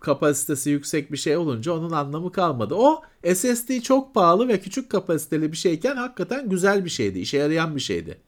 kapasitesi 0.00 0.70
yüksek 0.70 1.12
bir 1.12 1.16
şey 1.16 1.36
olunca 1.36 1.72
onun 1.72 1.90
anlamı 1.90 2.32
kalmadı. 2.32 2.74
O 2.74 3.02
SSD 3.34 3.80
çok 3.80 4.14
pahalı 4.14 4.48
ve 4.48 4.60
küçük 4.60 4.90
kapasiteli 4.90 5.52
bir 5.52 5.56
şeyken 5.56 5.96
hakikaten 5.96 6.48
güzel 6.48 6.84
bir 6.84 6.90
şeydi. 6.90 7.18
işe 7.18 7.38
yarayan 7.38 7.76
bir 7.76 7.80
şeydi. 7.80 8.18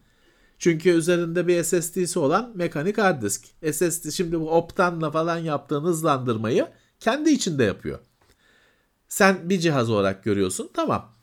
Çünkü 0.59 0.91
üzerinde 0.91 1.47
bir 1.47 1.63
SSD'si 1.63 2.19
olan 2.19 2.53
mekanik 2.55 2.99
hard 2.99 3.23
disk. 3.23 3.45
SSD 3.73 4.11
şimdi 4.11 4.41
bu 4.41 4.51
Optan'la 4.51 5.11
falan 5.11 5.39
yaptığın 5.39 5.85
hızlandırmayı 5.85 6.67
kendi 7.01 7.31
içinde 7.31 7.65
yapıyor. 7.65 7.99
Sen 9.09 9.51
bir 9.51 9.59
cihaz 9.59 9.91
olarak 9.91 10.25
görüyorsun 10.25 10.71
tamam. 10.75 11.15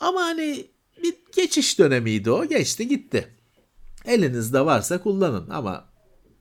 Ama 0.00 0.20
hani 0.20 0.66
bir 1.02 1.14
geçiş 1.36 1.78
dönemiydi 1.78 2.30
o. 2.30 2.44
Geçti 2.44 2.88
gitti. 2.88 3.28
Elinizde 4.04 4.64
varsa 4.64 5.02
kullanın 5.02 5.50
ama 5.50 5.88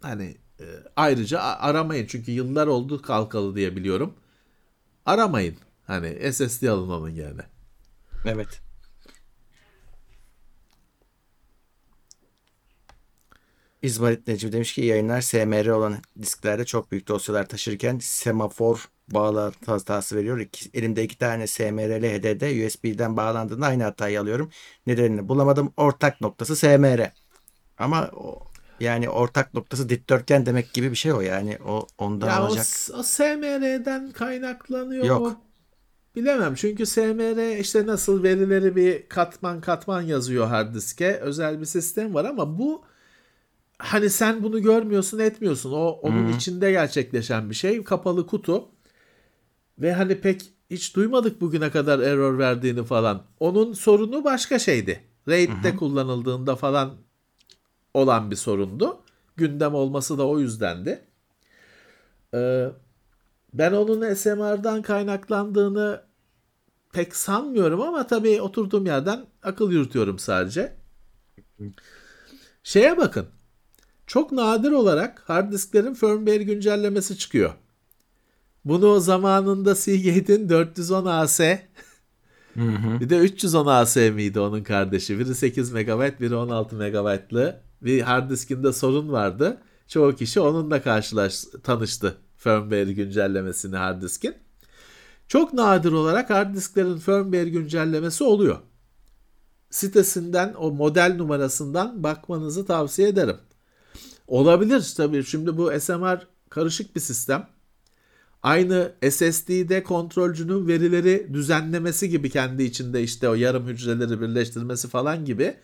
hani 0.02 0.38
e, 0.60 0.66
ayrıca 0.96 1.40
aramayın 1.40 2.08
çünkü 2.08 2.32
yıllar 2.32 2.68
oldu 2.68 3.02
kalkalı 3.02 3.56
diye 3.56 3.76
biliyorum. 3.76 4.14
Aramayın. 5.06 5.58
Hani 5.88 6.34
SSD 6.34 6.64
alın 6.64 6.90
onun 6.90 7.10
yerine. 7.10 7.46
Evet. 8.26 8.62
İzmarit 13.82 14.28
Necmi 14.28 14.52
demiş 14.52 14.74
ki 14.74 14.82
yayınlar 14.82 15.22
SMR 15.22 15.68
olan 15.68 15.98
disklerde 16.22 16.66
çok 16.66 16.92
büyük 16.92 17.08
dosyalar 17.08 17.50
taşırken 17.50 18.00
semafor 18.00 18.90
bağlantı 19.08 19.72
hatası 19.72 20.16
veriyor. 20.16 20.40
İki, 20.40 20.70
elimde 20.74 21.04
iki 21.04 21.18
tane 21.18 21.48
SMR'li 21.48 22.08
HDD 22.14 22.66
USB'den 22.66 23.18
bağlandığında 23.18 23.66
aynı 23.66 23.84
hatayı 23.84 24.22
alıyorum. 24.22 24.50
Nedenini 24.88 25.30
bulamadım. 25.30 25.74
Ortak 25.78 26.22
noktası 26.22 26.56
SMR. 26.56 27.14
Ama 27.78 28.10
o, 28.14 28.52
yani 28.80 29.10
ortak 29.10 29.54
noktası 29.54 29.90
dikdörtgen 29.90 30.46
demek 30.46 30.74
gibi 30.74 30.92
bir 30.92 30.96
şey 30.96 31.14
o 31.14 31.22
yani. 31.22 31.58
O 31.66 31.88
ondan 31.98 32.30
Ya 32.30 32.48
o, 32.50 32.56
olacak. 32.56 32.58
s- 32.58 32.94
o 32.94 33.04
SMR'den 33.04 34.12
kaynaklanıyor 34.12 35.08
Yok. 35.08 35.12
mu? 35.12 35.44
Bilemem 36.16 36.56
çünkü 36.56 36.86
SMR 36.86 37.60
işte 37.60 37.88
nasıl 37.88 38.24
verileri 38.24 38.78
bir 38.78 39.10
katman 39.10 39.62
katman 39.62 40.04
yazıyor 40.04 40.48
hard 40.48 40.76
diske 40.76 41.18
özel 41.18 41.62
bir 41.62 41.66
sistem 41.66 42.14
var 42.14 42.26
ama 42.26 42.60
bu 42.60 42.86
hani 43.80 44.12
sen 44.12 44.44
bunu 44.44 44.62
görmüyorsun 44.64 45.20
etmiyorsun 45.20 45.74
o 45.74 45.88
onun 45.90 46.28
içinde 46.28 46.72
gerçekleşen 46.72 47.52
bir 47.52 47.56
şey 47.56 47.86
kapalı 47.86 48.28
kutu 48.28 48.70
ve 49.80 49.94
hani 49.94 50.22
pek 50.22 50.42
hiç 50.70 50.96
duymadık 50.96 51.42
bugüne 51.42 51.72
kadar 51.72 52.00
error 52.00 52.38
verdiğini 52.38 52.84
falan 52.84 53.24
onun 53.40 53.74
sorunu 53.74 54.24
başka 54.24 54.60
şeydi 54.60 55.04
RAID'de 55.28 55.76
kullanıldığında 55.76 56.56
falan 56.56 56.94
olan 57.94 58.32
bir 58.32 58.36
sorundu 58.36 59.04
gündem 59.38 59.76
olması 59.76 60.18
da 60.18 60.28
o 60.28 60.40
yüzdendi. 60.40 61.02
Ee, 62.34 62.68
ben 63.54 63.72
onun 63.72 64.14
SMR'dan 64.14 64.82
kaynaklandığını 64.82 66.04
pek 66.94 67.16
sanmıyorum 67.16 67.82
ama 67.82 68.08
tabii 68.08 68.42
oturduğum 68.42 68.86
yerden 68.86 69.26
akıl 69.44 69.72
yürütüyorum 69.72 70.20
sadece. 70.20 70.76
Şeye 72.64 72.98
bakın. 72.98 73.28
Çok 74.08 74.32
nadir 74.32 74.72
olarak 74.72 75.24
hard 75.30 75.52
disklerin 75.52 75.94
firmware 75.94 76.44
güncellemesi 76.44 77.18
çıkıyor. 77.18 77.54
Bunu 78.66 79.00
zamanında 79.00 79.76
Seagate'in 79.76 80.50
410AC 80.50 81.60
bir 83.00 83.10
de 83.10 83.18
310AC 83.18 84.12
miydi 84.12 84.40
onun 84.40 84.64
kardeşi? 84.64 85.20
Biri 85.20 85.36
8 85.36 85.72
MB, 85.72 86.20
biri 86.20 86.36
16 86.36 86.76
MB'lı 86.76 87.62
bir 87.82 88.02
hard 88.02 88.30
diskinde 88.30 88.74
sorun 88.74 89.12
vardı. 89.12 89.58
Çoğu 89.88 90.16
kişi 90.16 90.40
onunla 90.40 90.82
karşılaş 90.82 91.44
tanıştı 91.64 92.18
firmware 92.38 92.94
güncellemesini 92.94 93.76
hard 93.76 94.02
diskin. 94.02 94.36
Çok 95.28 95.54
nadir 95.54 95.92
olarak 95.92 96.30
hard 96.30 96.56
disklerin 96.56 96.98
firmware 96.98 97.50
güncellemesi 97.50 98.24
oluyor. 98.24 98.58
Sitesinden 99.70 100.54
o 100.54 100.72
model 100.72 101.16
numarasından 101.18 102.04
bakmanızı 102.04 102.66
tavsiye 102.66 103.08
ederim. 103.08 103.38
Olabilir 104.28 104.94
tabii. 104.98 105.24
Şimdi 105.24 105.58
bu 105.58 105.80
SMR 105.80 106.28
karışık 106.50 106.96
bir 106.96 107.02
sistem. 107.02 107.48
Aynı 108.44 108.92
SSD'de 109.10 109.84
kontrolcünün 109.84 110.68
verileri 110.68 111.34
düzenlemesi 111.34 112.10
gibi 112.10 112.30
kendi 112.30 112.64
içinde 112.64 113.04
işte 113.04 113.30
o 113.30 113.34
yarım 113.34 113.68
hücreleri 113.68 114.22
birleştirmesi 114.22 114.88
falan 114.88 115.26
gibi 115.26 115.56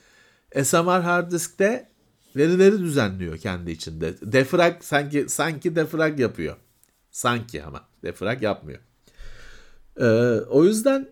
SMR 0.64 1.02
hard 1.02 1.32
diskte 1.32 1.90
verileri 2.36 2.80
düzenliyor 2.80 3.38
kendi 3.38 3.72
içinde. 3.72 4.14
Defrag 4.22 4.74
sanki 4.82 5.26
sanki 5.30 5.76
defrag 5.76 6.20
yapıyor. 6.20 6.56
Sanki 7.12 7.64
ama 7.64 7.88
defrag 8.04 8.42
yapmıyor. 8.44 8.80
Ee, 9.98 10.06
o 10.50 10.66
yüzden 10.66 11.10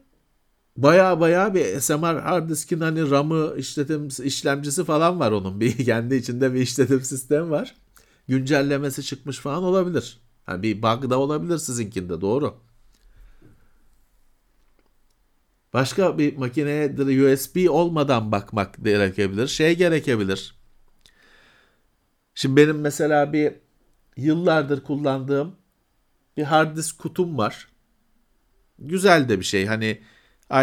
baya 0.77 1.19
baya 1.19 1.53
bir 1.53 1.79
SMR 1.79 2.19
hard 2.19 2.49
diskin 2.49 2.79
hani 2.79 3.09
RAM'ı 3.09 3.53
işletim 3.57 4.07
işlemcisi 4.23 4.83
falan 4.85 5.19
var 5.19 5.31
onun. 5.31 5.59
Bir 5.59 5.77
kendi 5.85 6.15
içinde 6.15 6.53
bir 6.53 6.59
işletim 6.59 7.01
sistemi 7.01 7.49
var. 7.49 7.75
Güncellemesi 8.27 9.03
çıkmış 9.03 9.37
falan 9.39 9.63
olabilir. 9.63 10.26
Yani 10.47 10.63
bir 10.63 10.81
bug 10.81 11.09
da 11.09 11.19
olabilir 11.19 11.57
sizinkinde 11.57 12.21
doğru. 12.21 12.59
Başka 15.73 16.17
bir 16.17 16.37
makineye 16.37 16.95
USB 17.33 17.69
olmadan 17.69 18.31
bakmak 18.31 18.83
gerekebilir. 18.83 19.47
Şey 19.47 19.77
gerekebilir. 19.77 20.55
Şimdi 22.35 22.55
benim 22.55 22.79
mesela 22.79 23.33
bir 23.33 23.53
yıllardır 24.17 24.83
kullandığım 24.83 25.55
bir 26.37 26.43
hard 26.43 26.77
disk 26.77 26.99
kutum 26.99 27.37
var. 27.37 27.67
Güzel 28.79 29.29
de 29.29 29.39
bir 29.39 29.45
şey. 29.45 29.65
Hani 29.65 30.01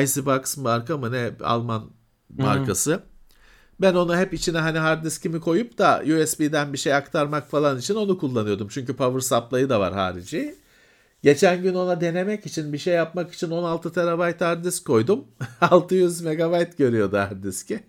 Icebox 0.02 0.56
marka 0.56 0.96
mı 0.96 1.12
ne 1.12 1.30
Alman 1.40 1.90
markası. 2.38 3.02
Ben 3.80 3.94
onu 3.94 4.16
hep 4.16 4.34
içine 4.34 4.58
hani 4.58 4.78
hard 4.78 5.04
diskimi 5.04 5.40
koyup 5.40 5.78
da 5.78 6.02
USB'den 6.06 6.72
bir 6.72 6.78
şey 6.78 6.94
aktarmak 6.94 7.50
falan 7.50 7.78
için 7.78 7.94
onu 7.94 8.18
kullanıyordum. 8.18 8.68
Çünkü 8.68 8.96
power 8.96 9.20
supply'ı 9.20 9.68
da 9.70 9.80
var 9.80 9.92
harici. 9.94 10.54
Geçen 11.22 11.62
gün 11.62 11.74
ona 11.74 12.00
denemek 12.00 12.46
için 12.46 12.72
bir 12.72 12.78
şey 12.78 12.94
yapmak 12.94 13.32
için 13.34 13.50
16 13.50 13.92
TB 13.92 14.40
hard 14.40 14.64
disk 14.64 14.86
koydum. 14.86 15.24
600 15.60 16.22
MB 16.22 16.78
görüyordu 16.78 17.16
hard 17.18 17.44
diski. 17.44 17.80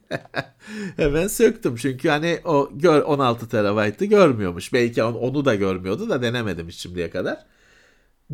Hemen 0.97 1.27
söktüm 1.27 1.75
çünkü 1.75 2.09
hani 2.09 2.39
o 2.45 2.69
gör 2.73 3.01
16 3.01 3.49
TB'ı 3.49 4.05
görmüyormuş. 4.05 4.73
Belki 4.73 5.03
on- 5.03 5.13
onu 5.13 5.45
da 5.45 5.55
görmüyordu 5.55 6.09
da 6.09 6.21
denemedim 6.21 6.67
hiç 6.67 6.75
şimdiye 6.77 7.09
kadar. 7.09 7.45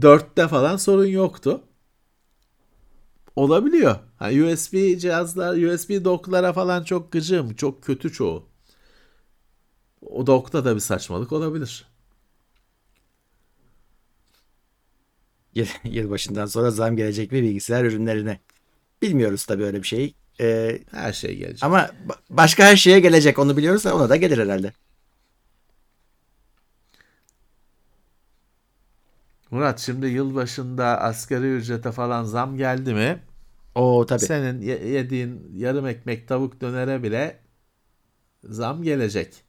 4'te 0.01 0.47
falan 0.47 0.77
sorun 0.77 1.05
yoktu. 1.05 1.61
Olabiliyor. 3.35 3.95
Ha, 4.17 4.29
USB 4.29 4.97
cihazlar, 4.99 5.57
USB 5.57 6.05
dock'lara 6.05 6.53
falan 6.53 6.83
çok 6.83 7.11
gıcığım. 7.11 7.55
Çok 7.55 7.83
kötü 7.83 8.11
çoğu. 8.13 8.49
O 10.01 10.27
dock'ta 10.27 10.65
da 10.65 10.75
bir 10.75 10.79
saçmalık 10.79 11.31
olabilir. 11.31 11.85
Yıl, 15.55 15.65
yılbaşından 15.83 16.45
sonra 16.45 16.71
zam 16.71 16.95
gelecek 16.97 17.31
mi 17.31 17.41
bilgisayar 17.43 17.83
ürünlerine? 17.85 18.39
Bilmiyoruz 19.01 19.45
tabii 19.45 19.63
öyle 19.65 19.83
bir 19.83 19.87
şey. 19.87 20.15
Ee, 20.41 20.79
Her 20.91 21.13
şey 21.13 21.37
gelecek. 21.37 21.63
ama 21.63 21.79
ba- 21.79 22.17
başka 22.29 22.63
her 22.65 22.75
şeye 22.75 22.99
gelecek 22.99 23.39
onu 23.39 23.57
biliyoruz 23.57 23.85
da 23.85 23.95
ona 23.95 24.09
da 24.09 24.15
gelir 24.15 24.37
herhalde. 24.37 24.73
Murat 29.51 29.79
şimdi 29.79 30.07
yılbaşında 30.07 31.01
asgari 31.01 31.55
ücrete 31.55 31.91
falan 31.91 32.23
zam 32.23 32.57
geldi 32.57 32.93
mi? 32.93 33.19
Oo 33.75 34.05
tabii. 34.05 34.19
Senin 34.19 34.61
ye- 34.61 34.87
yediğin 34.87 35.51
yarım 35.55 35.87
ekmek 35.87 36.27
tavuk 36.27 36.61
dönere 36.61 37.03
bile 37.03 37.39
zam 38.43 38.83
gelecek. 38.83 39.43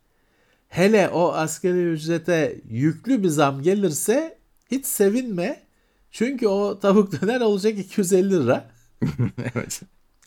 Hele 0.69 1.09
o 1.09 1.33
asgari 1.33 1.85
ücrete 1.85 2.61
yüklü 2.69 3.23
bir 3.23 3.29
zam 3.29 3.63
gelirse 3.63 4.39
hiç 4.71 4.87
sevinme. 4.87 5.63
Çünkü 6.11 6.47
o 6.47 6.79
tavuk 6.81 7.13
döner 7.23 7.41
olacak 7.41 7.79
250 7.79 8.31
lira. 8.31 8.71
evet. 9.55 9.83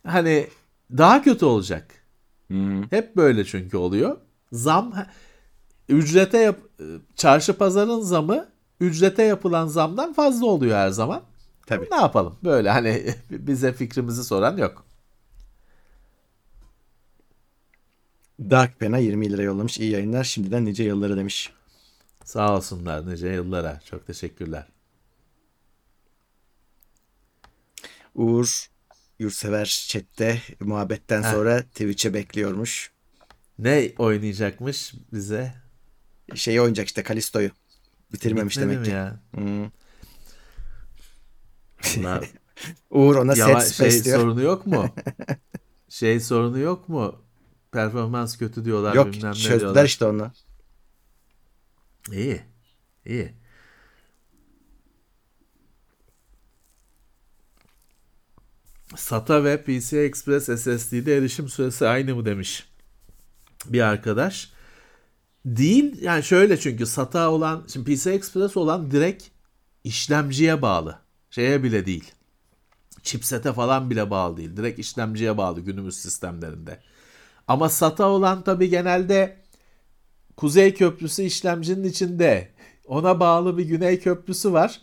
hani 0.07 0.47
daha 0.97 1.21
kötü 1.21 1.45
olacak. 1.45 1.87
Hı. 2.51 2.81
Hep 2.89 3.15
böyle 3.15 3.45
çünkü 3.45 3.77
oluyor. 3.77 4.17
Zam 4.51 4.93
ücrete 5.89 6.37
yap 6.37 6.59
çarşı 7.15 7.53
pazarın 7.57 7.99
zamı 8.01 8.54
ücrete 8.79 9.23
yapılan 9.23 9.67
zamdan 9.67 10.13
fazla 10.13 10.45
oluyor 10.45 10.77
her 10.77 10.89
zaman. 10.89 11.23
Tabii. 11.65 11.87
Ne 11.91 11.95
yapalım? 11.95 12.37
Böyle 12.43 12.69
hani 12.69 13.15
bize 13.29 13.73
fikrimizi 13.73 14.23
soran 14.23 14.57
yok. 14.57 14.85
Dark 18.39 18.79
Pen'a 18.79 18.97
20 18.97 19.31
lira 19.31 19.41
yollamış. 19.41 19.79
İyi 19.79 19.91
yayınlar. 19.91 20.23
Şimdiden 20.23 20.65
nice 20.65 20.83
yılları 20.83 21.17
demiş. 21.17 21.53
Sağ 22.23 22.55
olsunlar 22.55 23.09
nice 23.09 23.27
yıllara. 23.27 23.79
Çok 23.85 24.07
teşekkürler. 24.07 24.67
Uğur 28.15 28.67
Yurtsever 29.19 29.85
chatte 29.89 30.41
muhabbetten 30.59 31.21
sonra 31.21 31.61
Twitch'e 31.61 32.13
bekliyormuş. 32.13 32.91
Ne 33.59 33.91
oynayacakmış 33.97 34.93
bize? 35.13 35.53
Şeyi 36.35 36.61
oynayacak 36.61 36.87
işte 36.87 37.03
Kalisto'yu. 37.03 37.51
Bitirmemiş 38.13 38.57
Bitmedi 38.57 38.73
demek 38.73 38.85
ki. 38.85 38.91
ya? 38.91 39.19
Hı. 39.35 39.71
Vallahi 41.97 42.29
Uğur 42.89 43.15
ona 43.15 43.33
Yava- 43.33 43.61
set 43.61 43.73
şey 43.73 43.91
space 43.91 44.03
diyor. 44.05 44.19
sorunu 44.19 44.41
yok 44.41 44.67
mu? 44.67 44.89
şey 45.89 46.19
sorunu 46.19 46.59
yok 46.59 46.89
mu? 46.89 47.21
Performans 47.71 48.37
kötü 48.37 48.65
diyorlar 48.65 48.93
Yok 48.95 49.13
bilmem 49.13 49.33
çözdüler 49.33 49.59
diyorlar. 49.59 49.85
işte 49.85 50.05
onu. 50.05 50.31
İyi. 52.11 52.41
İyi. 53.05 53.33
SATA 58.95 59.43
ve 59.43 59.63
PCI 59.63 59.97
Express 59.97 60.45
SSD'de 60.45 61.17
erişim 61.17 61.49
süresi 61.49 61.87
aynı 61.87 62.15
mı 62.15 62.25
demiş 62.25 62.69
bir 63.65 63.81
arkadaş. 63.81 64.51
Değil 65.45 66.01
yani 66.01 66.23
şöyle 66.23 66.59
çünkü 66.59 66.85
SATA 66.85 67.31
olan 67.31 67.65
şimdi 67.73 67.95
PCI 67.95 68.09
Express 68.09 68.57
olan 68.57 68.91
direkt 68.91 69.23
işlemciye 69.83 70.61
bağlı. 70.61 70.99
Şeye 71.29 71.63
bile 71.63 71.85
değil. 71.85 72.11
Chipsete 73.03 73.53
falan 73.53 73.89
bile 73.89 74.09
bağlı 74.09 74.37
değil. 74.37 74.57
Direkt 74.57 74.79
işlemciye 74.79 75.37
bağlı 75.37 75.61
günümüz 75.61 75.97
sistemlerinde. 75.97 76.79
Ama 77.47 77.69
SATA 77.69 78.07
olan 78.07 78.43
tabii 78.43 78.69
genelde 78.69 79.37
Kuzey 80.37 80.73
Köprüsü 80.73 81.23
işlemcinin 81.23 81.83
içinde. 81.83 82.51
Ona 82.87 83.19
bağlı 83.19 83.57
bir 83.57 83.65
Güney 83.65 83.99
Köprüsü 83.99 84.53
var. 84.53 84.81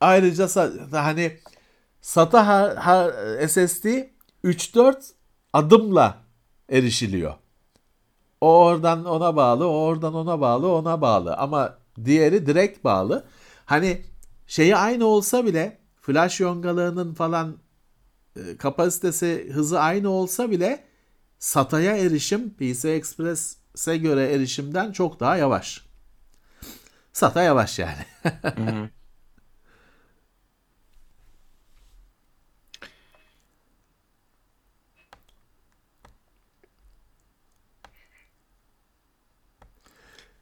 Ayrıca 0.00 0.48
hani 0.92 1.38
SATA 2.00 2.72
SSD 3.48 3.86
3-4 4.44 5.12
adımla 5.52 6.24
erişiliyor. 6.70 7.34
O 8.40 8.64
oradan 8.64 9.04
ona 9.04 9.36
bağlı, 9.36 9.68
o 9.68 9.72
oradan 9.72 10.14
ona 10.14 10.40
bağlı, 10.40 10.72
ona 10.72 11.00
bağlı. 11.00 11.36
Ama 11.36 11.78
diğeri 12.04 12.46
direkt 12.46 12.84
bağlı. 12.84 13.26
Hani 13.64 14.02
şeyi 14.46 14.76
aynı 14.76 15.06
olsa 15.06 15.46
bile 15.46 15.78
flash 16.00 16.40
yongalığının 16.40 17.14
falan 17.14 17.56
e, 18.36 18.56
kapasitesi, 18.56 19.50
hızı 19.52 19.80
aynı 19.80 20.10
olsa 20.10 20.50
bile 20.50 20.84
SATA'ya 21.38 21.96
erişim 21.96 22.50
PCI 22.54 22.88
Express'e 22.88 23.96
göre 23.96 24.32
erişimden 24.32 24.92
çok 24.92 25.20
daha 25.20 25.36
yavaş. 25.36 25.86
SATA 27.12 27.42
yavaş 27.42 27.78
yani. 27.78 28.04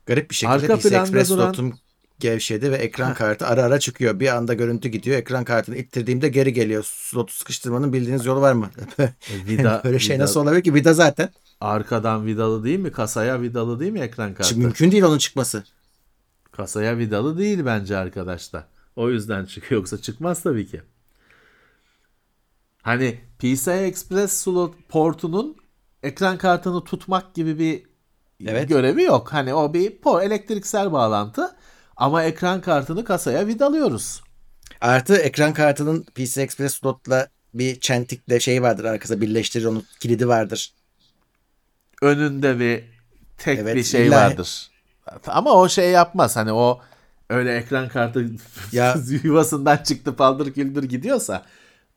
Garip 0.07 0.31
bir 0.31 0.35
şekilde 0.35 0.73
Arka 0.73 0.73
Express 0.75 1.31
duran- 1.31 1.47
slotum 1.47 1.79
gevşedi 2.21 2.73
ve 2.73 2.77
ekran 2.77 3.15
kartı 3.15 3.47
ara 3.47 3.63
ara 3.63 3.79
çıkıyor. 3.79 4.21
Bir 4.21 4.29
anda 4.37 4.55
görüntü 4.55 4.89
gidiyor. 4.89 5.17
Ekran 5.19 5.45
kartını 5.45 5.77
ittirdiğimde 5.77 6.29
geri 6.29 6.53
geliyor. 6.53 6.85
Slotu 6.87 7.35
sıkıştırmanın 7.35 7.93
bildiğiniz 7.93 8.27
yolu 8.27 8.41
var 8.41 8.53
mı? 8.53 8.71
vida, 9.47 9.81
Böyle 9.85 9.99
şey 9.99 10.17
vida- 10.17 10.23
nasıl 10.23 10.41
olabilir 10.41 10.63
ki? 10.63 10.75
Vida 10.75 10.95
zaten. 10.95 11.31
Arkadan 11.61 12.27
vidalı 12.27 12.65
değil 12.65 12.79
mi? 12.79 12.93
Kasaya 12.93 13.43
vidalı 13.43 13.81
değil 13.81 13.93
mi 13.93 14.01
ekran 14.01 14.35
kartı? 14.35 14.49
Çünkü 14.49 14.61
mümkün 14.63 14.91
değil 14.91 15.03
onun 15.03 15.19
çıkması. 15.19 15.65
Kasaya 16.53 16.99
vidalı 16.99 17.39
değil 17.39 17.65
bence 17.65 17.97
arkadaşlar. 17.97 18.65
O 18.97 19.11
yüzden 19.11 19.45
çıkıyor. 19.45 19.81
Yoksa 19.81 19.99
çıkmaz 19.99 20.43
tabii 20.43 20.67
ki. 20.67 20.83
Hani 22.83 23.21
PCI 23.39 23.71
Express 23.71 24.33
slot 24.33 24.75
portunun 24.89 25.57
ekran 26.03 26.39
kartını 26.39 26.85
tutmak 26.85 27.35
gibi 27.35 27.59
bir 27.59 27.83
Evet. 28.47 28.69
görevi 28.69 29.03
yok. 29.03 29.33
Hani 29.33 29.55
o 29.55 29.75
bir 29.75 29.99
por 30.01 30.23
elektriksel 30.23 30.93
bağlantı 30.93 31.57
ama 31.97 32.23
ekran 32.25 32.61
kartını 32.61 33.05
kasaya 33.05 33.47
vidalıyoruz. 33.47 34.23
Artı 34.81 35.17
ekran 35.17 35.53
kartının 35.55 36.03
PC 36.15 36.43
Express 36.43 36.75
slotla 36.75 37.29
bir 37.55 37.81
çentikle 37.81 38.41
şey 38.41 38.63
vardır 38.63 38.85
arkasında 38.85 39.21
birleştirir 39.21 39.65
onun 39.65 39.85
kilidi 40.01 40.29
vardır. 40.29 40.73
Önünde 42.03 42.59
bir 42.59 42.85
tek 43.39 43.59
Evet, 43.59 43.75
bir 43.77 43.83
şey 43.85 44.07
illa- 44.07 44.17
vardır. 44.17 44.71
Ama 45.27 45.53
o 45.53 45.69
şey 45.69 45.91
yapmaz. 45.91 46.37
Hani 46.37 46.53
o 46.53 46.81
öyle 47.31 47.57
ekran 47.57 47.89
kartı 47.89 48.27
Ya- 48.73 48.97
yuvasından 49.23 49.77
çıktı 49.77 50.17
paldır 50.17 50.53
küldür 50.55 50.83
gidiyorsa 50.85 51.43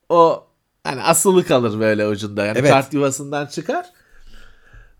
o 0.09 0.47
hani 0.83 1.01
asılı 1.03 1.45
kalır 1.45 1.79
böyle 1.79 2.07
ucunda. 2.07 2.45
Yani 2.45 2.57
Evet. 2.57 2.71
kart 2.71 2.93
yuvasından 2.93 3.45
çıkar. 3.45 3.85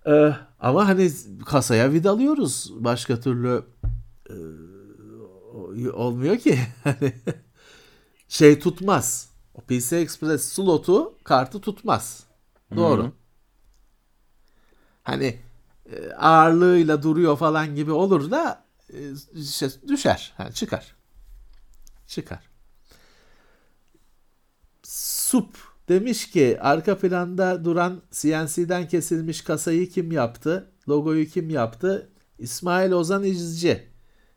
Ee, 0.08 0.36
ama 0.60 0.88
hani 0.88 1.12
kasaya 1.46 1.92
vidalıyoruz. 1.94 2.72
Başka 2.76 3.20
türlü 3.20 3.66
e, 4.30 5.90
olmuyor 5.90 6.38
ki. 6.38 6.60
Hani 6.84 7.14
şey 8.28 8.60
tutmaz. 8.60 9.30
O 9.54 9.62
PC 9.62 9.98
Express 9.98 10.46
slotu 10.46 11.18
kartı 11.24 11.62
tutmaz. 11.62 12.24
Doğru. 12.76 13.04
Hı 13.04 13.08
hı. 13.08 13.12
Hani 15.04 15.40
e, 15.92 16.12
ağırlığıyla 16.12 17.04
duruyor 17.04 17.38
falan 17.38 17.76
gibi 17.76 17.92
olur 17.92 18.32
da 18.32 18.66
e, 18.94 19.42
şey, 19.44 19.70
düşer. 19.88 20.34
Ha, 20.38 20.52
çıkar. 20.52 20.96
Çıkar. 22.08 22.50
Sup 24.84 25.58
demiş 25.90 26.30
ki 26.32 26.58
arka 26.62 26.98
planda 26.98 27.66
duran 27.66 28.02
CNC'den 28.12 28.88
kesilmiş 28.88 29.42
kasayı 29.42 29.90
kim 29.90 30.12
yaptı? 30.12 30.72
Logoyu 30.90 31.26
kim 31.26 31.50
yaptı? 31.50 32.10
İsmail 32.40 32.92
Ozan 32.92 33.24
İzci. 33.24 33.88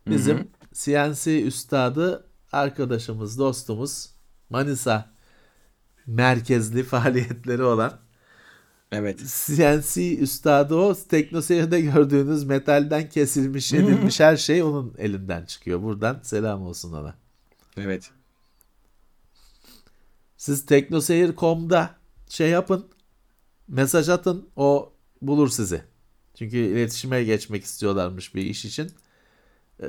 Bizim 0.07 0.49
CNC 0.73 1.43
üstadı 1.43 2.27
arkadaşımız, 2.53 3.39
dostumuz. 3.39 4.11
Manisa 4.51 5.13
merkezli 6.07 6.83
faaliyetleri 6.85 7.63
olan 7.63 8.01
Evet. 8.93 9.19
CNC 9.47 10.19
üstadı 10.19 10.75
o. 10.75 10.95
Teknoseyir'de 11.09 11.81
gördüğünüz 11.81 12.45
metalden 12.45 13.09
kesilmiş 13.09 13.73
edilmiş 13.73 14.21
her 14.21 14.37
şey 14.37 14.63
onun 14.63 14.95
elinden 14.99 15.45
çıkıyor. 15.45 15.83
Buradan 15.83 16.21
selam 16.23 16.63
olsun 16.63 16.93
ona. 16.93 17.15
Evet. 17.77 18.11
Siz 20.41 20.67
teknoseyir.com'da 20.67 21.91
şey 22.29 22.49
yapın. 22.51 22.87
Mesaj 23.69 24.09
atın. 24.09 24.49
O 24.57 24.93
bulur 25.23 25.49
sizi. 25.49 25.83
Çünkü 26.35 26.57
iletişime 26.57 27.25
geçmek 27.25 27.65
istiyorlarmış 27.65 28.35
bir 28.35 28.43
iş 28.43 28.65
için. 28.65 28.91
Ee, 29.81 29.87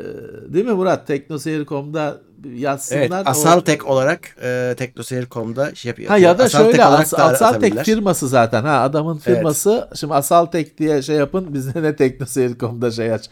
değil 0.48 0.66
mi 0.66 0.72
Murat? 0.74 1.08
Teknoseyir.com'da 1.08 2.22
yazsınlar. 2.54 3.00
Evet. 3.00 3.12
O- 3.12 3.30
Asaltek 3.30 3.88
olarak 3.88 4.36
e, 4.44 4.76
teknoseyir.com'da 4.78 5.76
şey 5.76 5.90
yapıyor. 5.90 6.10
Ha 6.10 6.18
ya 6.18 6.38
da 6.40 6.44
Asaltek 6.44 6.72
şöyle 6.72 6.86
As- 6.86 7.12
da 7.14 7.24
Asaltek 7.24 7.80
firması 7.86 8.28
zaten 8.28 8.64
ha 8.64 8.82
adamın 8.82 9.18
firması. 9.18 9.90
Şimdi 9.96 10.14
Asaltek 10.14 10.78
diye 10.78 11.02
şey 11.02 11.16
yapın 11.16 11.54
bize 11.54 11.84
ne 11.84 11.96
teknoseyir.com'da 11.96 12.92
şey 12.92 13.14
aç. 13.14 13.30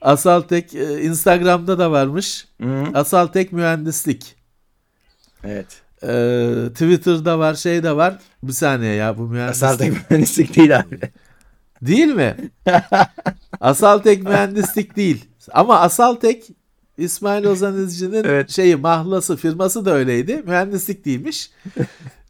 Asaltek 0.00 0.74
e, 0.74 1.02
Instagram'da 1.02 1.78
da 1.78 1.90
varmış. 1.90 2.48
Hı, 2.62 2.84
Asaltek 2.94 3.52
mühendislik. 3.52 4.36
Evet. 5.44 5.85
Ee, 6.02 6.54
Twitter'da 6.72 7.38
var 7.38 7.54
şey 7.54 7.82
de 7.82 7.96
var. 7.96 8.18
Bir 8.42 8.52
saniye 8.52 8.94
ya 8.94 9.18
bu 9.18 9.22
mühendislik. 9.22 9.62
Asaltek 9.64 9.92
mühendislik 10.10 10.56
değil 10.56 10.78
abi. 10.78 11.00
Değil 11.82 12.06
mi? 12.06 12.36
Asaltek 13.60 14.22
mühendislik 14.22 14.96
değil. 14.96 15.24
Ama 15.52 15.80
Asaltek 15.80 16.44
İsmail 16.98 17.44
Ozan 17.44 17.84
İzci'nin 17.84 18.24
Evet. 18.24 18.50
şeyi 18.50 18.76
mahlası 18.76 19.36
firması 19.36 19.84
da 19.84 19.92
öyleydi. 19.94 20.42
Mühendislik 20.46 21.04
değilmiş. 21.04 21.50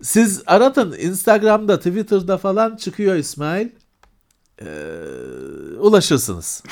Siz 0.02 0.42
aratın 0.46 0.92
Instagram'da 0.98 1.78
Twitter'da 1.78 2.38
falan 2.38 2.76
çıkıyor 2.76 3.14
İsmail. 3.16 3.68
Ee, 4.62 4.66
ulaşırsınız. 5.80 6.62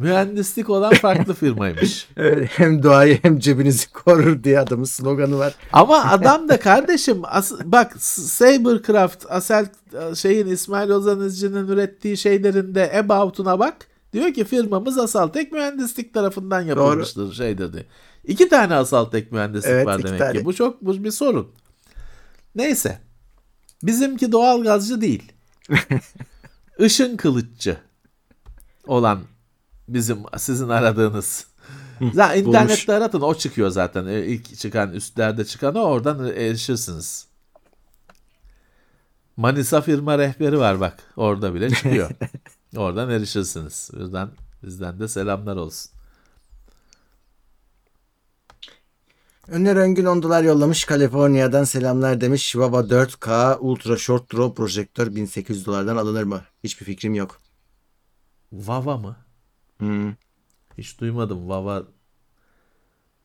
Mühendislik 0.00 0.70
olan 0.70 0.94
farklı 0.94 1.34
firmaymış. 1.34 2.08
Evet, 2.16 2.48
hem 2.52 2.82
doğayı 2.82 3.18
hem 3.22 3.38
cebinizi 3.38 3.92
korur 3.92 4.44
diye 4.44 4.60
adamın 4.60 4.84
sloganı 4.84 5.38
var. 5.38 5.54
Ama 5.72 6.04
adam 6.10 6.48
da 6.48 6.60
kardeşim 6.60 7.20
as- 7.24 7.52
bak 7.64 7.96
Sabercraft 8.02 9.26
Asel 9.28 9.66
şeyin 10.14 10.46
İsmail 10.46 10.90
Ozan 10.90 11.20
İzci'nin 11.20 11.68
ürettiği 11.68 12.16
şeylerinde 12.16 12.98
About'una 12.98 13.58
bak. 13.58 13.76
Diyor 14.12 14.34
ki 14.34 14.44
firmamız 14.44 14.98
Asaltek 14.98 15.52
mühendislik 15.52 16.14
tarafından 16.14 16.60
yapılmıştır 16.60 17.32
şey 17.32 17.58
dedi. 17.58 17.86
İki 18.24 18.48
tane 18.48 18.74
Asaltek 18.74 19.32
mühendislik 19.32 19.70
Evet, 19.70 19.86
var 19.86 20.02
demek 20.04 20.18
tane. 20.18 20.38
ki. 20.38 20.44
Bu 20.44 20.54
çok 20.54 20.82
bu 20.82 21.04
bir 21.04 21.10
sorun. 21.10 21.48
Neyse. 22.54 22.98
Bizimki 23.82 24.32
doğal 24.32 24.62
gazcı 24.62 25.00
değil. 25.00 25.32
Işın 26.78 27.16
kılıççı 27.16 27.76
olan 28.86 29.20
bizim 29.94 30.18
sizin 30.38 30.68
aradığınız. 30.68 31.46
Zaten 32.12 32.44
internette 32.44 32.92
aratın 32.92 33.20
o 33.20 33.34
çıkıyor 33.34 33.68
zaten. 33.68 34.06
E, 34.06 34.24
İlk 34.24 34.58
çıkan 34.58 34.92
üstlerde 34.92 35.44
çıkan 35.44 35.74
o 35.74 35.80
oradan 35.80 36.26
erişirsiniz. 36.26 37.26
Manisa 39.36 39.80
firma 39.80 40.18
rehberi 40.18 40.58
var 40.58 40.80
bak. 40.80 40.98
Orada 41.16 41.54
bile 41.54 41.70
çıkıyor. 41.70 42.10
oradan 42.76 43.10
erişirsiniz. 43.10 43.90
Bizden, 43.98 44.28
bizden 44.62 45.00
de 45.00 45.08
selamlar 45.08 45.56
olsun. 45.56 45.90
Öner 49.48 49.76
Öngün 49.76 50.04
10 50.04 50.22
dolar 50.22 50.42
yollamış. 50.42 50.84
Kaliforniya'dan 50.84 51.64
selamlar 51.64 52.20
demiş. 52.20 52.56
Vava 52.56 52.80
4K 52.80 53.58
Ultra 53.58 53.96
Short 53.96 54.32
Draw 54.32 54.54
projektör 54.54 55.14
1800 55.14 55.66
dolardan 55.66 55.96
alınır 55.96 56.22
mı? 56.22 56.40
Hiçbir 56.64 56.86
fikrim 56.86 57.14
yok. 57.14 57.40
Vava 58.52 58.96
mı? 58.96 59.16
Hmm. 59.80 60.12
Hiç 60.78 61.00
duymadım. 61.00 61.48
Vava 61.48 61.86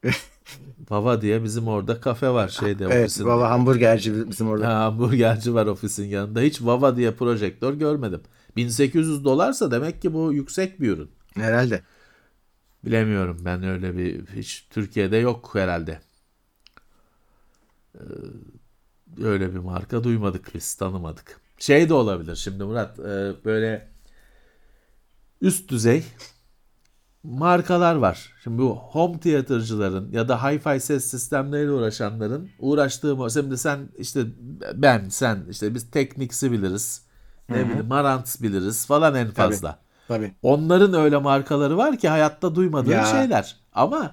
Vava 0.90 1.22
diye 1.22 1.44
bizim 1.44 1.68
orada 1.68 2.00
kafe 2.00 2.30
var 2.30 2.48
şeyde 2.50 2.86
Evet, 2.86 3.06
ofisin. 3.06 3.26
Vava 3.26 3.50
hamburgerci 3.50 4.30
bizim 4.30 4.50
orada. 4.50 4.68
Ha, 4.68 4.80
hamburgerci 4.80 5.54
var 5.54 5.66
ofisin 5.66 6.06
yanında. 6.06 6.42
Hiç 6.42 6.62
Vava 6.62 6.98
diye 6.98 7.12
projektör 7.12 7.74
görmedim. 7.74 8.22
1800 8.56 9.24
dolarsa 9.24 9.72
demek 9.72 10.02
ki 10.02 10.14
bu 10.14 10.34
yüksek 10.34 10.82
bir 10.82 10.90
ürün. 10.90 11.12
Herhalde. 11.36 11.82
Bilemiyorum 12.86 13.42
ben 13.46 13.64
öyle 13.64 13.98
bir 13.98 14.26
hiç 14.26 14.68
Türkiye'de 14.70 15.18
yok 15.18 15.56
herhalde. 15.56 16.00
Ee, 17.96 18.00
öyle 19.24 19.54
bir 19.54 19.60
marka 19.60 20.04
duymadık 20.04 20.56
biz 20.56 20.76
tanımadık. 20.76 21.40
Şey 21.60 21.90
de 21.90 21.94
olabilir 21.94 22.36
şimdi 22.36 22.64
Murat 22.64 23.00
e, 23.00 23.34
böyle 23.46 23.88
üst 25.42 25.70
düzey 25.70 26.04
markalar 27.26 27.96
var. 27.96 28.34
Şimdi 28.44 28.58
bu 28.62 28.76
home 28.76 29.20
tiyatrcıların 29.20 30.12
ya 30.12 30.28
da 30.28 30.38
hi-fi 30.44 30.80
ses 30.80 31.06
sistemleriyle 31.06 31.72
uğraşanların 31.72 32.50
uğraştığı 32.60 33.18
şimdi 33.34 33.58
sen 33.58 33.80
işte 33.98 34.26
ben 34.74 35.10
sen 35.10 35.46
işte 35.50 35.76
biz 35.76 35.92
Technics'i 35.92 36.52
biliriz. 36.52 37.06
Ne 37.50 37.66
bileyim 37.66 37.88
Marantz 37.88 38.42
biliriz 38.42 38.86
falan 38.86 39.16
en 39.16 39.32
fazla. 39.32 39.80
Tabii. 40.08 40.36
Onların 40.42 40.94
öyle 40.94 41.18
markaları 41.18 41.78
var 41.78 41.98
ki 41.98 42.10
hayatta 42.10 42.56
duymadığın 42.56 42.92
Ya. 42.92 43.06
şeyler. 43.06 43.56
Ama 43.74 44.12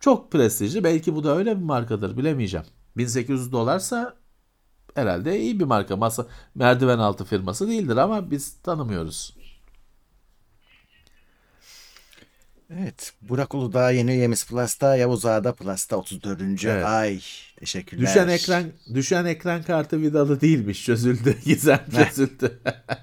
çok 0.00 0.32
prestijli. 0.32 0.84
Belki 0.84 1.14
bu 1.14 1.24
da 1.24 1.36
öyle 1.36 1.56
bir 1.58 1.62
markadır. 1.64 2.16
Bilemeyeceğim. 2.16 2.66
1800 2.96 3.52
dolarsa 3.52 4.14
herhalde 4.94 5.40
iyi 5.40 5.60
bir 5.60 5.64
marka. 5.64 5.96
Masa 5.96 6.26
merdiven 6.54 6.98
altı 6.98 7.24
firması 7.24 7.68
değildir 7.68 7.96
ama 7.96 8.30
biz 8.30 8.54
tanımıyoruz. 8.62 9.35
Evet. 12.70 13.12
Burak 13.22 13.54
Uludağ 13.54 13.90
yeni 13.90 14.12
üyemiz 14.12 14.46
Plus'ta. 14.46 14.96
Yavuz 14.96 15.26
Ağa'da 15.26 15.54
Plus'ta 15.54 15.96
34. 15.96 16.64
Evet. 16.64 16.84
ay. 16.84 17.20
Teşekkürler. 17.56 18.06
Düşen 18.06 18.28
ekran 18.28 18.64
düşen 18.94 19.24
ekran 19.24 19.62
kartı 19.62 20.00
vidalı 20.02 20.40
değilmiş. 20.40 20.84
Çözüldü. 20.84 21.36
Gizem 21.44 21.80
çözüldü. 21.94 22.60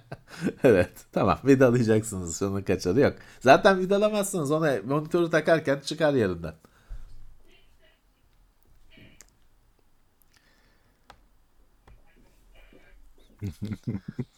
evet. 0.64 0.92
Tamam. 1.12 1.40
Vidalayacaksınız. 1.46 2.40
Şunun 2.40 2.62
kaçarı 2.62 3.00
yok. 3.00 3.16
Zaten 3.40 3.80
vidalamazsınız. 3.80 4.52
Ona 4.52 4.76
monitörü 4.86 5.30
takarken 5.30 5.80
çıkar 5.80 6.14
yerinden. 6.14 6.54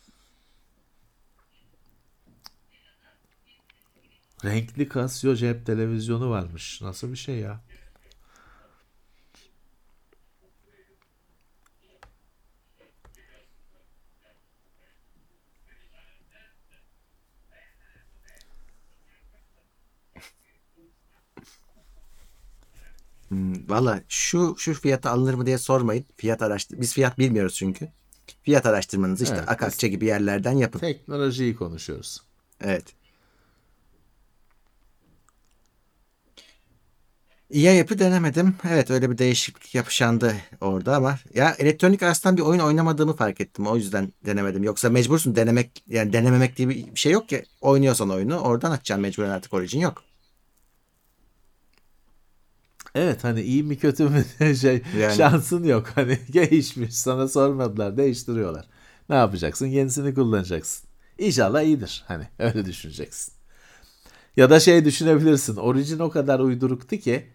Renkli 4.46 4.90
Casio 4.94 5.36
cep 5.36 5.66
televizyonu 5.66 6.30
varmış. 6.30 6.82
Nasıl 6.82 7.12
bir 7.12 7.18
şey 7.18 7.36
ya? 7.40 7.62
Hmm, 23.30 23.70
Valla 23.70 24.02
şu 24.08 24.56
şu 24.58 24.74
fiyata 24.74 25.12
alınır 25.12 25.34
mı 25.34 25.46
diye 25.46 25.58
sormayın. 25.58 26.06
Fiyat 26.18 26.42
araştır. 26.42 26.82
Biz 26.82 26.94
fiyat 26.94 27.18
bilmiyoruz 27.20 27.56
çünkü. 27.56 27.88
Fiyat 28.44 28.66
araştırmanızı 28.66 29.24
işte 29.24 29.36
Evet, 29.36 29.50
Akakçe 29.50 29.88
gibi 29.88 30.06
yerlerden 30.06 30.52
yapın. 30.52 30.80
Teknolojiyi 30.80 31.56
konuşuyoruz. 31.56 32.22
Evet. 32.62 32.86
İyi 37.50 37.76
yapı 37.76 38.00
denemedim. 38.00 38.56
Evet 38.70 38.92
öyle 38.92 39.12
bir 39.12 39.18
değişiklik 39.18 39.76
yapışandı 39.76 40.34
orada 40.62 40.96
ama 40.96 41.20
ya 41.34 41.56
elektronik 41.60 42.04
arasından 42.04 42.38
bir 42.38 42.42
oyun 42.42 42.60
oynamadığımı 42.60 43.16
fark 43.16 43.42
ettim. 43.42 43.68
O 43.68 43.76
yüzden 43.76 44.14
denemedim. 44.26 44.64
Yoksa 44.64 44.90
mecbursun 44.90 45.36
denemek 45.36 45.84
yani 45.88 46.14
denememek 46.14 46.58
diye 46.58 46.70
bir 46.70 46.96
şey 46.96 47.12
yok 47.12 47.30
ki. 47.30 47.44
Oynuyorsan 47.62 48.10
oyunu 48.10 48.38
oradan 48.40 48.72
açacaksın 48.72 49.02
mecburen 49.02 49.30
artık 49.30 49.54
orijin 49.54 49.80
yok. 49.80 50.04
Evet 52.96 53.24
hani 53.24 53.42
iyi 53.42 53.64
mi 53.64 53.78
kötü 53.78 54.10
mü 54.10 54.26
şey 54.56 54.82
Yani. 55.00 55.16
şansın 55.16 55.64
yok 55.64 55.88
hani 55.96 56.20
değişmiş 56.34 56.96
sana 56.96 57.28
sormadılar 57.28 57.98
değiştiriyorlar. 57.98 58.66
Ne 59.10 59.16
yapacaksın 59.16 59.66
yenisini 59.68 60.14
kullanacaksın. 60.14 60.90
İnşallah 61.18 61.62
iyidir 61.62 62.04
hani 62.08 62.28
öyle 62.40 62.66
düşüneceksin. 62.66 63.34
Ya 64.38 64.50
da 64.50 64.60
şey 64.60 64.86
düşünebilirsin 64.86 65.56
orijin 65.56 66.00
o 66.00 66.10
kadar 66.10 66.40
uyduruktu 66.40 66.98
ki 66.98 67.35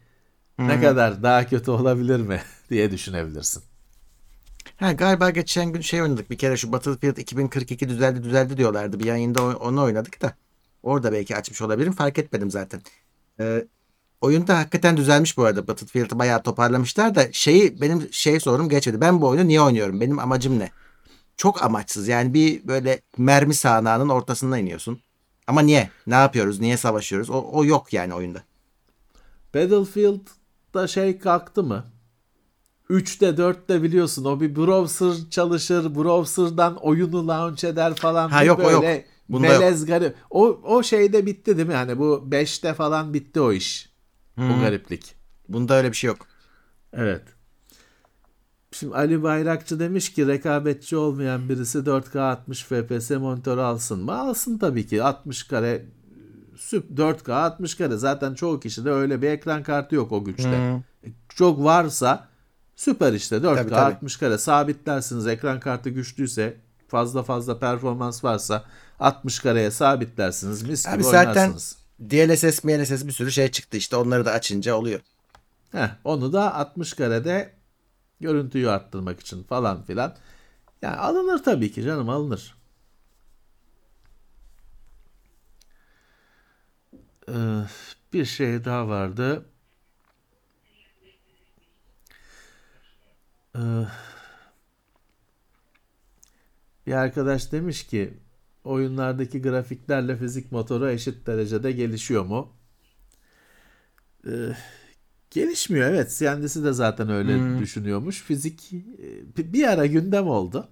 ne 0.69 0.81
kadar 0.81 1.23
daha 1.23 1.47
kötü 1.47 1.71
olabilir 1.71 2.21
mi 2.21 2.43
diye 2.71 2.91
düşünebilirsin. 2.91 3.63
Ha 4.77 4.93
galiba 4.93 5.31
geçen 5.31 5.73
gün 5.73 5.81
şey 5.81 6.03
oynadık 6.03 6.31
bir 6.31 6.39
kere 6.39 6.57
şu 6.57 6.73
Battlefield 6.73 7.17
2042 7.17 7.89
düzeldi 7.89 8.23
düzeldi 8.23 8.57
diyorlardı. 8.57 9.01
Bir 9.01 9.05
yayında 9.05 9.43
onu 9.59 9.83
oynadık 9.83 10.23
da 10.23 10.35
orada 10.83 11.13
belki 11.13 11.37
açmış 11.37 11.63
olabilirim 11.63 11.93
fark 11.93 12.19
etmedim 12.19 12.51
zaten. 12.51 12.83
Ee, 13.41 13.65
oyunda 14.21 14.59
hakikaten 14.59 14.97
düzelmiş 14.97 15.37
bu 15.37 15.45
arada. 15.45 15.69
Battlefield'ı 15.69 16.19
bayağı 16.19 16.43
toparlamışlar 16.43 17.15
da 17.15 17.33
şeyi 17.33 17.81
benim 17.81 18.09
şey 18.13 18.41
sorum 18.41 18.69
geçmedi. 18.69 19.01
Ben 19.01 19.21
bu 19.21 19.29
oyunu 19.29 19.49
niye 19.49 19.61
oynuyorum? 19.61 20.01
Benim 20.01 20.19
amacım 20.19 20.59
ne? 20.59 20.71
Çok 21.37 21.63
amaçsız. 21.63 22.09
Yani 22.09 22.35
bir 22.35 22.69
böyle 22.69 23.01
mermi 23.19 23.55
sahnağının 23.55 24.09
ortasına 24.09 24.59
iniyorsun. 24.59 25.01
Ama 25.47 25.61
niye? 25.61 25.91
Ne 26.07 26.15
yapıyoruz? 26.15 26.61
Niye 26.61 26.77
savaşıyoruz? 26.77 27.31
O, 27.31 27.51
o 27.53 27.65
yok 27.65 27.93
yani 27.93 28.15
oyunda. 28.15 28.43
Battlefield'da 30.75 30.87
şey 30.87 31.19
kalktı 31.19 31.63
mı? 31.63 31.85
3'te 32.91 33.27
4'te 33.27 33.83
biliyorsun 33.83 34.25
o 34.25 34.41
bir 34.41 34.57
browser 34.57 35.31
çalışır. 35.31 35.95
Browser'dan 35.95 36.77
oyunu 36.77 37.29
launch 37.29 37.65
eder 37.65 37.95
falan. 37.95 38.29
Ha, 38.29 38.45
yok, 38.45 38.59
o 38.59 38.71
yok. 38.71 38.83
böyle 38.83 39.07
Bunda 39.29 39.47
yok. 39.47 39.61
melez 39.61 39.87
garip. 39.87 40.15
O, 40.31 40.61
o 40.65 40.83
şeyde 40.83 41.27
bitti 41.27 41.57
değil 41.57 41.69
mi? 41.69 41.75
Hani 41.75 41.99
bu 41.99 42.29
5'te 42.31 42.75
falan 42.75 43.15
bitti 43.15 43.41
o 43.41 43.53
iş. 43.53 43.91
O 44.39 44.61
gariplik. 44.61 45.15
Bunda 45.49 45.75
öyle 45.75 45.89
bir 45.91 45.97
şey 45.97 46.09
yok. 46.09 46.27
Evet. 46.93 47.23
Şimdi 48.73 48.95
Ali 48.95 49.23
Bayrakçı 49.23 49.81
demiş 49.81 50.13
ki 50.13 50.27
rekabetçi 50.27 50.97
olmayan 50.97 51.49
birisi 51.49 51.79
4K 51.79 52.19
60 52.19 52.65
FPS 52.65 53.11
monitörü 53.11 53.61
alsın 53.61 54.05
mı? 54.05 54.19
Alsın 54.19 54.59
tabii 54.59 54.87
ki. 54.87 55.03
60 55.03 55.43
kare 55.43 55.87
süp 56.61 56.91
4K 56.91 57.33
60 57.33 57.75
kare. 57.75 57.97
Zaten 57.97 58.35
çoğu 58.35 58.61
kişide 58.61 58.91
öyle 58.91 59.23
bir 59.23 59.31
ekran 59.31 59.63
kartı 59.63 59.95
yok 59.95 60.13
o 60.13 60.25
güçte. 60.25 60.83
Çok 61.29 61.65
varsa 61.65 62.29
süper 62.77 63.13
işte 63.13 63.37
4K 63.37 63.43
Tabii, 63.57 63.71
tabii. 63.71 63.95
60 63.95 64.17
kare 64.17 64.39
sabitlersiniz. 64.39 65.27
Ekran 65.27 65.61
kartı 65.61 65.91
güçlüyse 65.91 66.57
fazla 66.89 67.23
fazla 67.23 67.59
performans 67.59 68.25
varsa 68.25 68.65
60 69.01 69.39
kareye 69.39 69.71
sabitlersiniz. 69.71 70.63
Mis 70.63 70.85
gibi 70.85 70.95
Abi 70.95 71.05
zaten 71.05 71.29
oynarsınız. 71.29 71.77
DLSS, 72.01 72.65
MLSS 72.65 73.07
bir 73.07 73.13
sürü 73.13 73.33
şey 73.33 73.51
çıktı 73.51 73.77
işte. 73.77 73.97
Onları 73.97 74.25
da 74.25 74.33
açınca 74.33 74.75
oluyor. 74.75 75.01
Heh, 75.73 75.89
onu 76.05 76.33
da 76.33 76.55
60 76.55 76.93
karede 76.93 77.53
görüntüyü 78.21 78.71
arttırmak 78.71 79.21
için 79.21 79.43
falan 79.43 79.83
filan. 79.83 80.15
Yani 80.83 80.97
alınır 80.97 81.43
tabii 81.43 81.73
ki 81.73 81.83
canım 81.83 82.09
alınır. 82.09 82.60
Bir 88.13 88.25
şey 88.25 88.65
daha 88.65 88.89
vardı. 88.89 89.47
Ee, 93.55 93.87
bir 96.87 96.93
arkadaş 96.93 97.53
demiş 97.53 97.87
ki 97.87 98.15
oyunlardaki 98.65 99.43
grafiklerle 99.43 100.17
fizik 100.17 100.53
motoru 100.53 100.91
eşit 100.91 101.27
derecede 101.27 101.73
gelişiyor 101.73 102.25
mu? 102.25 102.53
Ee, 104.27 104.31
gelişmiyor 105.31 105.91
evet. 105.91 106.17
Kendisi 106.19 106.65
de 106.65 106.73
zaten 106.73 107.11
öyle 107.11 107.37
Hmm. 107.37 107.59
düşünüyormuş. 107.59 108.23
Fizik 108.23 108.73
e, 109.39 109.53
bir 109.53 109.65
ara 109.69 109.87
gündem 109.87 110.27
oldu. 110.29 110.69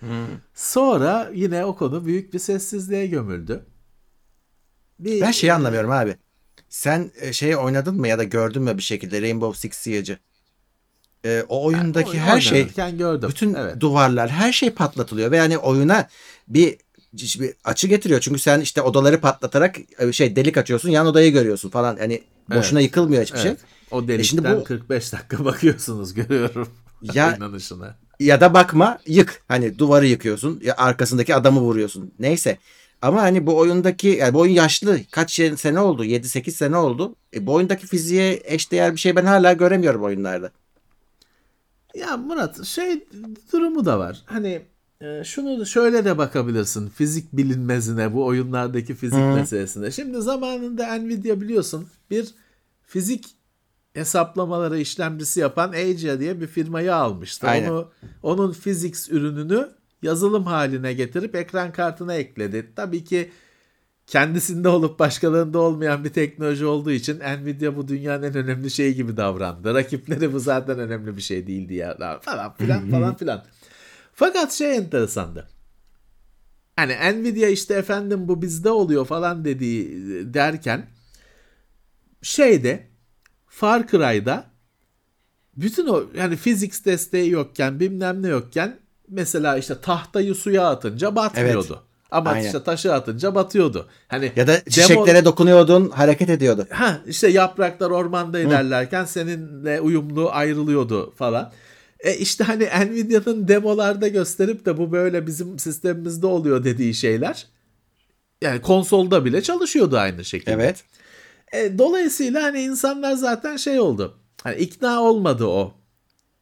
Hmm. 0.00 0.26
Sonra 0.54 1.30
yine 1.34 1.64
o 1.64 1.76
konu 1.76 2.06
büyük 2.06 2.34
bir 2.34 2.38
sessizliğe 2.38 3.06
gömüldü. 3.06 3.66
Bir, 5.00 5.20
Ben 5.20 5.30
şeyi 5.30 5.52
anlamıyorum 5.52 5.90
abi. 5.90 6.16
Sen 6.68 7.10
e, 7.20 7.32
şeyi 7.32 7.56
oynadın 7.56 7.96
mı 7.96 8.08
ya 8.08 8.18
da 8.18 8.24
gördün 8.24 8.62
mü 8.62 8.76
bir 8.76 8.82
şekilde 8.82 9.22
Rainbow 9.22 9.60
Six 9.60 9.76
Siege'i? 9.76 10.18
E, 11.24 11.44
o 11.48 11.64
oyundaki 11.64 12.10
Oyun 12.10 12.20
her 12.20 12.40
şey 12.40 12.68
gördüm. 12.98 13.28
bütün 13.28 13.54
evet. 13.54 13.80
duvarlar 13.80 14.30
her 14.30 14.52
şey 14.52 14.70
patlatılıyor 14.70 15.30
ve 15.30 15.36
yani 15.36 15.58
oyuna 15.58 16.08
bir, 16.48 16.76
bir 17.12 17.54
açı 17.64 17.88
getiriyor. 17.88 18.20
Çünkü 18.20 18.38
sen 18.38 18.60
işte 18.60 18.82
odaları 18.82 19.20
patlatarak 19.20 19.76
e, 19.98 20.12
şey 20.12 20.36
delik 20.36 20.56
açıyorsun 20.56 20.90
yan 20.90 21.06
odayı 21.06 21.32
görüyorsun 21.32 21.70
falan. 21.70 21.96
Yani 22.00 22.22
boşuna 22.54 22.80
yıkılmıyor 22.80 23.22
hiçbir 23.22 23.38
şey. 23.38 23.50
Evet. 23.50 23.60
O 23.90 24.02
E 24.02 24.08
delikten 24.08 24.22
şimdi 24.22 24.56
bu- 24.56 24.64
45 24.64 25.12
dakika 25.12 25.44
bakıyorsunuz 25.44 26.14
görüyorum. 26.14 26.68
Ya-. 27.14 27.38
Ya 28.20 28.40
da 28.40 28.54
bakma 28.54 28.98
yık. 29.06 29.42
Hani 29.48 29.78
duvarı 29.78 30.06
yıkıyorsun 30.06 30.60
ya 30.64 30.74
arkasındaki 30.76 31.34
adamı 31.34 31.60
vuruyorsun. 31.60 32.12
Neyse. 32.18 32.58
Ama 33.02 33.22
hani 33.22 33.46
bu 33.46 33.56
oyundaki 33.56 34.08
yani 34.08 34.34
bu 34.34 34.38
oyun 34.38 34.52
yaşlı. 34.52 35.00
Kaç 35.10 35.40
sene 35.56 35.80
oldu? 35.80 36.04
7-8 36.04 36.50
sene 36.50 36.76
oldu. 36.76 37.14
E, 37.34 37.46
bu 37.46 37.54
oyundaki 37.54 37.86
fiziğe 37.86 38.40
eşdeğer 38.44 38.92
bir 38.92 39.00
şey 39.00 39.16
ben 39.16 39.24
hala 39.24 39.52
göremiyorum 39.52 40.02
oyunlarda. 40.02 40.50
Ya 41.94 42.16
Murat 42.16 42.64
şey 42.64 43.04
durumu 43.52 43.84
da 43.84 43.98
var. 43.98 44.22
Hani 44.26 44.62
e, 45.00 45.24
şunu 45.24 45.66
şöyle 45.66 46.04
de 46.04 46.18
bakabilirsin. 46.18 46.88
Fizik 46.88 47.32
bilinmezine 47.32 48.14
bu 48.14 48.26
oyunlardaki 48.26 48.94
fizik 48.94 49.18
Hı. 49.18 49.34
meselesine. 49.34 49.90
Şimdi 49.90 50.22
zamanında 50.22 50.94
Nvidia 50.94 51.40
biliyorsun 51.40 51.88
bir 52.10 52.28
fizik 52.82 53.26
hesaplamaları 53.94 54.78
işlemcisi 54.78 55.40
yapan 55.40 55.72
Agia 55.72 56.20
diye 56.20 56.40
bir 56.40 56.46
firmayı 56.46 56.94
almıştı. 56.94 57.46
Aynen. 57.46 57.70
Onu 57.70 57.90
onun 58.22 58.52
physics 58.52 59.10
ürününü 59.10 59.68
yazılım 60.02 60.44
haline 60.44 60.92
getirip 60.92 61.34
ekran 61.34 61.72
kartına 61.72 62.14
ekledi. 62.14 62.72
Tabii 62.76 63.04
ki 63.04 63.30
kendisinde 64.06 64.68
olup 64.68 64.98
başkalarında 64.98 65.58
olmayan 65.58 66.04
bir 66.04 66.12
teknoloji 66.12 66.66
olduğu 66.66 66.90
için 66.90 67.18
Nvidia 67.18 67.76
bu 67.76 67.88
dünyanın 67.88 68.22
en 68.22 68.34
önemli 68.34 68.70
şeyi 68.70 68.94
gibi 68.94 69.16
davrandı. 69.16 69.74
Rakipleri 69.74 70.32
bu 70.32 70.40
zaten 70.40 70.78
önemli 70.78 71.16
bir 71.16 71.22
şey 71.22 71.46
değildi 71.46 71.74
ya 71.74 72.18
falan 72.22 72.54
filan 72.54 72.90
falan 72.90 73.16
filan. 73.16 73.44
Fakat 74.14 74.52
şey 74.52 74.76
enteresandı. 74.76 75.48
Hani 76.76 76.92
Nvidia 76.92 77.48
işte 77.48 77.74
efendim 77.74 78.28
bu 78.28 78.42
bizde 78.42 78.70
oluyor 78.70 79.06
falan 79.06 79.44
dediği 79.44 79.90
derken 80.34 80.86
şeyde 82.22 82.88
Far 83.46 83.86
Cry'da 83.86 84.50
bütün 85.56 85.86
o 85.86 86.04
yani 86.14 86.36
physics 86.36 86.84
desteği 86.84 87.30
yokken 87.30 87.80
bilmem 87.80 88.22
ne 88.22 88.28
yokken 88.28 88.78
mesela 89.10 89.56
işte 89.58 89.80
tahtayı 89.80 90.34
suya 90.34 90.68
atınca 90.68 91.16
batmıyordu. 91.16 91.82
Ama 92.10 92.30
Aynen. 92.30 92.46
işte 92.46 92.62
taşı 92.62 92.94
atınca 92.94 93.34
batıyordu. 93.34 93.88
Hani 94.08 94.32
Ya 94.36 94.46
da 94.46 94.54
demo- 94.54 94.70
çiçeklere 94.70 95.24
dokunuyordun 95.24 95.90
hareket 95.90 96.30
ediyordu. 96.30 96.66
Ha 96.70 96.98
işte 97.06 97.28
yapraklar 97.28 97.90
ormanda 97.90 98.38
ilerlerken 98.38 99.04
seninle 99.04 99.80
uyumlu 99.80 100.30
ayrılıyordu 100.30 101.14
falan. 101.14 101.52
E 102.00 102.14
işte 102.14 102.44
hani 102.44 102.64
Nvidia'nın 102.64 103.48
demolarda 103.48 104.08
gösterip 104.08 104.66
de 104.66 104.78
bu 104.78 104.92
böyle 104.92 105.26
bizim 105.26 105.58
sistemimizde 105.58 106.26
oluyor 106.26 106.64
dediği 106.64 106.94
şeyler. 106.94 107.46
Yani 108.42 108.60
konsolda 108.60 109.24
bile 109.24 109.42
çalışıyordu 109.42 109.98
aynı 109.98 110.24
şekilde. 110.24 110.52
Evet. 110.52 110.84
E, 111.52 111.78
dolayısıyla 111.78 112.42
hani 112.42 112.60
insanlar 112.62 113.12
zaten 113.12 113.56
şey 113.56 113.80
oldu. 113.80 114.14
Hani 114.42 114.56
ikna 114.56 115.02
olmadı 115.02 115.46
o. 115.46 115.74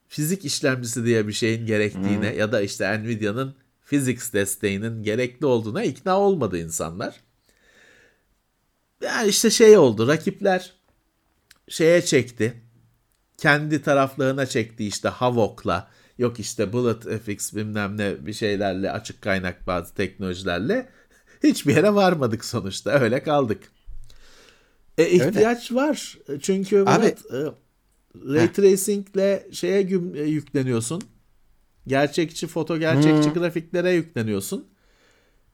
Fizik 0.09 0.45
işlemcisi 0.45 1.05
diye 1.05 1.29
bir 1.29 1.33
şeyin 1.33 1.67
gerektiğine 1.67 2.35
ya 2.35 2.53
da 2.53 2.61
işte 2.61 2.99
Nvidia'nın 3.03 3.55
physics 3.87 4.33
desteğinin 4.33 5.03
gerekli 5.03 5.47
olduğuna 5.47 5.83
ikna 5.83 6.19
olmadı 6.21 6.59
insanlar. 6.59 7.21
Yani 9.03 9.29
işte 9.29 9.51
şey 9.51 9.79
oldu. 9.79 10.09
Rakipler 10.09 10.73
şeye 11.69 12.03
çekti. 12.03 12.63
Kendi 13.39 13.83
taraflarına 13.83 14.47
çekti 14.47 14.87
işte 14.87 15.09
Havok'la. 15.09 15.91
Yok 16.19 16.41
işte 16.41 16.73
BulletFX 16.73 17.55
bilmem 17.55 17.97
ne 17.97 18.27
bir 18.27 18.33
şeylerle 18.33 18.93
açık 18.93 19.23
kaynak 19.23 19.67
bazı 19.67 19.95
teknolojilerle. 19.95 20.89
Hiçbir 21.43 21.77
yere 21.77 21.95
varmadık 21.95 22.45
sonuçta. 22.45 22.91
Öyle 22.91 23.23
kaldık. 23.23 23.63
E, 24.99 25.11
ihtiyaç 25.11 25.73
var. 25.73 26.19
Çünkü 26.43 26.85
Abi- 26.87 27.03
Murat, 27.03 27.19
e, 27.35 27.66
ray 28.29 28.53
tracingle 28.53 29.49
şeye 29.53 29.81
e, 29.81 30.23
yükleniyorsun. 30.23 31.03
Gerçekçi 31.87 32.47
foto, 32.47 32.79
gerçekçi 32.79 33.31
grafiklere 33.31 33.93
yükleniyorsun. 33.93 34.69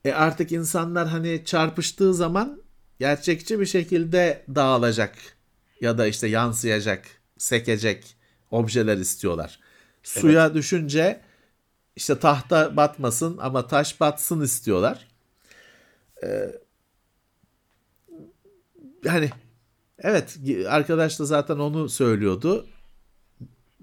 E 0.04 0.12
artık 0.12 0.52
insanlar 0.52 1.08
hani 1.08 1.42
çarpıştığı 1.44 2.14
zaman 2.14 2.62
gerçekçi 2.98 3.60
bir 3.60 3.66
şekilde 3.66 4.44
dağılacak 4.54 5.14
ya 5.80 5.98
da 5.98 6.06
işte 6.06 6.28
yansıyacak, 6.28 7.04
sekecek 7.38 8.16
objeler 8.50 8.96
istiyorlar. 8.96 9.60
Suya 10.02 10.54
düşünce 10.54 11.20
işte 11.96 12.18
tahta 12.18 12.76
batmasın 12.76 13.38
ama 13.38 13.66
taş 13.66 14.00
batsın 14.00 14.40
istiyorlar. 14.40 15.08
Ee, 16.24 16.52
hani 19.06 19.30
evet 20.02 20.36
arkadaş 20.68 21.18
da 21.18 21.24
zaten 21.24 21.56
onu 21.58 21.88
söylüyordu. 21.88 22.66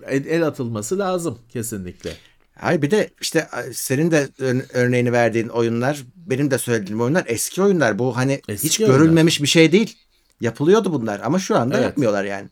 El, 0.07 0.25
el 0.25 0.47
atılması 0.47 0.99
lazım 0.99 1.39
kesinlikle. 1.49 2.11
Hayır 2.55 2.81
bir 2.81 2.91
de 2.91 3.09
işte 3.21 3.47
senin 3.73 4.11
de 4.11 4.29
ör- 4.39 4.65
örneğini 4.73 5.11
verdiğin 5.11 5.47
oyunlar, 5.47 6.03
benim 6.15 6.51
de 6.51 6.57
söylediğim 6.57 7.01
oyunlar 7.01 7.23
eski 7.27 7.61
oyunlar. 7.61 7.99
Bu 7.99 8.17
hani 8.17 8.41
Eski 8.47 8.67
hiç 8.67 8.81
oyunlar. 8.81 8.97
görülmemiş 8.97 9.41
bir 9.41 9.47
şey 9.47 9.71
değil. 9.71 9.97
Yapılıyordu 10.41 10.93
bunlar 10.93 11.19
ama 11.23 11.39
şu 11.39 11.57
anda 11.57 11.75
Evet. 11.75 11.85
yapmıyorlar 11.85 12.23
yani. 12.23 12.47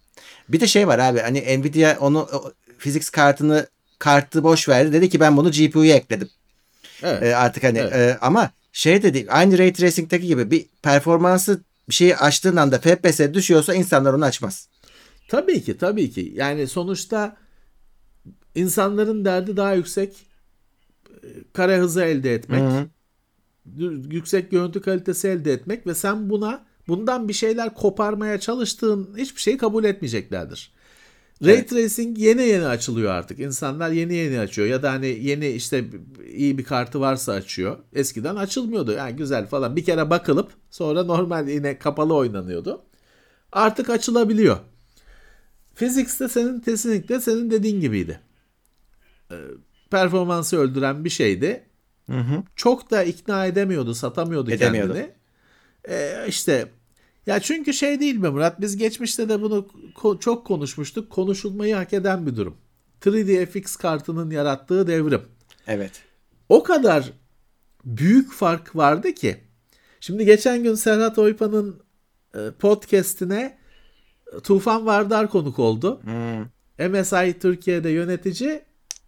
Bir 0.49 0.59
de 0.59 0.67
şey 0.67 0.87
var 0.87 0.99
abi 0.99 1.19
hani 1.19 1.59
Nvidia 1.59 1.97
onu 1.99 2.29
physics 2.79 3.09
kartını 3.09 3.67
kartı 3.99 4.43
boş 4.43 4.69
verdi. 4.69 4.93
Dedi 4.93 5.09
ki 5.09 5.19
ben 5.19 5.37
bunu 5.37 5.51
GPU'ya 5.51 5.95
ekledim. 5.95 6.29
Evet. 7.03 7.23
E, 7.23 7.35
artık 7.35 7.63
hani 7.63 7.77
Evet. 7.77 7.93
e, 7.93 8.17
ama 8.21 8.51
şey 8.71 9.03
de 9.03 9.13
değil. 9.13 9.27
Aynı 9.29 9.57
Ray 9.57 9.73
Tracing'deki 9.73 10.27
gibi 10.27 10.51
bir 10.51 10.65
performansı 10.83 11.61
bir 11.89 11.93
şeyi 11.93 12.17
açtığın 12.17 12.55
anda 12.55 12.79
FPS 12.79 13.33
düşüyorsa 13.33 13.73
insanlar 13.73 14.13
onu 14.13 14.25
açmaz. 14.25 14.69
Tabii 15.27 15.61
ki 15.63 15.77
tabii 15.77 16.11
ki. 16.11 16.31
Yani 16.35 16.67
sonuçta 16.67 17.37
insanların 18.55 19.25
derdi 19.25 19.57
daha 19.57 19.73
yüksek 19.73 20.15
e, 21.23 21.27
kare 21.53 21.77
hızı 21.77 22.03
elde 22.03 22.33
etmek, 22.33 22.61
Hı 22.61 22.67
hı. 22.67 22.87
dü- 23.77 24.13
yüksek 24.13 24.51
görüntü 24.51 24.81
kalitesi 24.81 25.27
elde 25.27 25.53
etmek 25.53 25.87
ve 25.87 25.95
sen 25.95 26.29
buna 26.29 26.65
bundan 26.87 27.27
bir 27.27 27.33
şeyler 27.33 27.73
koparmaya 27.73 28.39
çalıştığın 28.39 29.15
hiçbir 29.17 29.41
şeyi 29.41 29.57
kabul 29.57 29.83
etmeyeceklerdir. 29.83 30.71
Ray 31.45 31.53
Evet. 31.53 31.69
tracing 31.69 32.17
yeni 32.19 32.41
yeni 32.43 32.65
açılıyor 32.65 33.11
artık. 33.11 33.39
İnsanlar 33.39 33.91
yeni 33.91 34.13
yeni 34.13 34.39
açıyor 34.39 34.67
ya 34.67 34.83
da 34.83 34.91
hani 34.91 35.07
yeni 35.07 35.47
işte 35.47 35.85
iyi 36.33 36.57
bir 36.57 36.63
kartı 36.63 36.99
varsa 36.99 37.33
açıyor. 37.33 37.77
Eskiden 37.93 38.35
açılmıyordu. 38.35 38.91
Yani 38.91 39.15
güzel 39.15 39.47
falan. 39.47 39.75
Bir 39.75 39.85
kere 39.85 40.09
bakılıp 40.09 40.51
sonra 40.71 41.03
normal 41.03 41.47
yine 41.47 41.79
kapalı 41.79 42.15
oynanıyordu. 42.15 42.81
Artık 43.51 43.89
açılabiliyor. 43.89 44.57
Physics 45.75 46.19
de 46.19 46.29
senin 46.29 46.59
kesinlikle 46.59 47.19
senin 47.19 47.51
dediğin 47.51 47.81
gibiydi. 47.81 48.19
Ee, 49.31 49.35
performansı 49.91 50.57
öldüren 50.57 51.05
bir 51.05 51.09
şeydi. 51.09 51.63
Hı 52.09 52.17
hı. 52.17 52.43
Çok 52.55 52.91
da 52.91 53.03
ikna 53.03 53.45
edemiyordu, 53.45 53.95
satamıyordu 53.95 54.51
Edemiyordu. 54.51 54.93
kendini. 54.93 55.11
Ee, 55.89 56.25
işte 56.27 56.67
ya 57.27 57.39
çünkü 57.39 57.73
şey 57.73 57.99
değil 57.99 58.15
mi 58.15 58.29
Murat? 58.29 58.61
Biz 58.61 58.77
geçmişte 58.77 59.29
de 59.29 59.41
bunu 59.41 59.67
ko- 59.95 60.19
çok 60.19 60.47
konuşmuştuk. 60.47 61.09
Konuşulmayı 61.09 61.75
hak 61.75 61.93
eden 61.93 62.25
bir 62.25 62.35
durum. 62.35 62.57
3D 63.01 63.45
FX 63.45 63.75
kartının 63.75 64.31
yarattığı 64.31 64.87
devrim. 64.87 65.21
Evet. 65.67 65.91
O 66.49 66.63
kadar 66.63 67.11
büyük 67.85 68.33
fark 68.33 68.75
vardı 68.75 69.13
ki. 69.13 69.37
Şimdi 69.99 70.25
geçen 70.25 70.63
gün 70.63 70.75
Serhat 70.75 71.17
Oypan'ın 71.17 71.81
e, 72.35 72.39
podcast'ine 72.59 73.57
e, 74.33 74.39
Tufan 74.39 74.85
Vardar 74.85 75.29
konuk 75.29 75.59
oldu. 75.59 76.01
Hı. 76.03 76.89
MSI 76.89 77.39
Türkiye'de 77.39 77.89
yönetici. 77.89 78.61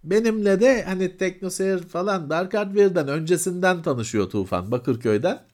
Benimle 0.03 0.59
de 0.59 0.83
hani 0.83 1.17
TeknoSeyir 1.17 1.79
falan 1.79 2.29
Dark 2.29 2.53
Hardware'den 2.53 3.07
öncesinden 3.07 3.81
tanışıyor 3.81 4.29
Tufan 4.29 4.71
Bakırköy'den. 4.71 5.48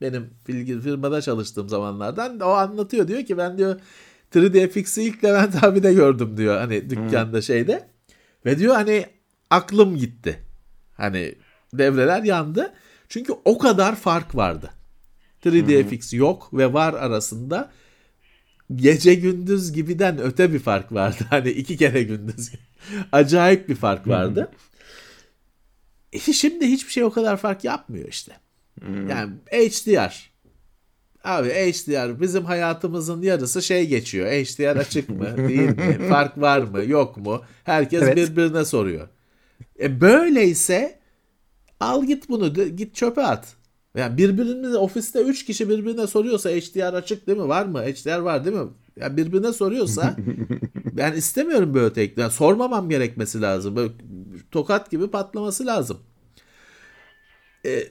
Benim 0.00 0.30
bilgi 0.48 0.80
firmada 0.80 1.22
çalıştığım 1.22 1.68
zamanlardan 1.68 2.40
o 2.40 2.48
anlatıyor 2.48 3.08
diyor 3.08 3.24
ki 3.24 3.38
ben 3.38 3.58
diyor 3.58 3.80
3DFX'i 4.34 5.02
ilk 5.02 5.24
Levent 5.24 5.64
abi 5.64 5.82
de 5.82 5.94
gördüm 5.94 6.36
diyor 6.36 6.56
hani 6.58 6.90
dükkanda 6.90 7.36
hmm. 7.36 7.42
şeyde. 7.42 7.88
Ve 8.46 8.58
diyor 8.58 8.74
hani 8.74 9.06
aklım 9.50 9.96
gitti. 9.96 10.40
Hani 10.96 11.34
devreler 11.74 12.22
yandı. 12.22 12.72
Çünkü 13.08 13.32
o 13.44 13.58
kadar 13.58 13.96
fark 13.96 14.34
vardı. 14.34 14.70
3DFX 15.44 16.12
hmm. 16.12 16.18
yok 16.18 16.54
ve 16.54 16.72
var 16.72 16.94
arasında 16.94 17.70
gece 18.74 19.14
gündüz 19.14 19.72
gibiden 19.72 20.18
öte 20.18 20.52
bir 20.52 20.58
fark 20.58 20.92
vardı. 20.92 21.24
Hani 21.30 21.50
iki 21.50 21.76
kere 21.76 22.02
gündüz 22.02 22.52
acayip 23.12 23.68
bir 23.68 23.74
fark 23.74 24.08
vardı. 24.08 24.50
E, 26.12 26.18
şimdi 26.18 26.66
hiçbir 26.66 26.92
şey 26.92 27.04
o 27.04 27.10
kadar 27.10 27.36
fark 27.36 27.64
yapmıyor 27.64 28.08
işte. 28.08 28.32
Hmm. 28.80 29.08
Yani 29.08 29.32
HDR. 29.50 30.30
Abi 31.24 31.48
HDR 31.48 32.20
bizim 32.20 32.44
hayatımızın 32.44 33.22
yarısı 33.22 33.62
şey 33.62 33.88
geçiyor. 33.88 34.26
HDR 34.26 34.76
açık 34.76 35.08
mı 35.08 35.36
değil 35.48 35.76
mi? 35.76 35.98
Fark 36.08 36.40
var 36.40 36.58
mı 36.58 36.84
yok 36.84 37.16
mu? 37.16 37.42
Herkes 37.64 38.02
evet. 38.02 38.16
birbirine 38.16 38.64
soruyor. 38.64 39.08
E 39.80 40.00
böyleyse 40.00 40.98
al 41.80 42.04
git 42.04 42.28
bunu 42.28 42.54
git 42.54 42.94
çöpe 42.94 43.22
at. 43.22 43.56
Yani 43.96 44.18
birbirimize 44.18 44.76
ofiste 44.76 45.22
3 45.22 45.44
kişi 45.44 45.68
birbirine 45.68 46.06
soruyorsa 46.06 46.50
HDR 46.50 46.94
açık 46.94 47.26
değil 47.26 47.38
mi? 47.38 47.48
Var 47.48 47.66
mı? 47.66 47.82
HDR 47.82 48.18
var 48.18 48.44
değil 48.44 48.56
mi? 48.56 48.68
Yani 48.96 49.16
birbirine 49.16 49.52
soruyorsa 49.52 50.16
ben 50.92 51.12
istemiyorum 51.12 51.74
böyle 51.74 51.92
teknik. 51.92 52.18
Yani 52.18 52.32
sormamam 52.32 52.88
gerekmesi 52.88 53.40
lazım. 53.40 53.76
Böyle 53.76 53.92
tokat 54.50 54.90
gibi 54.90 55.10
patlaması 55.10 55.66
lazım. 55.66 55.98
E, 57.64 57.84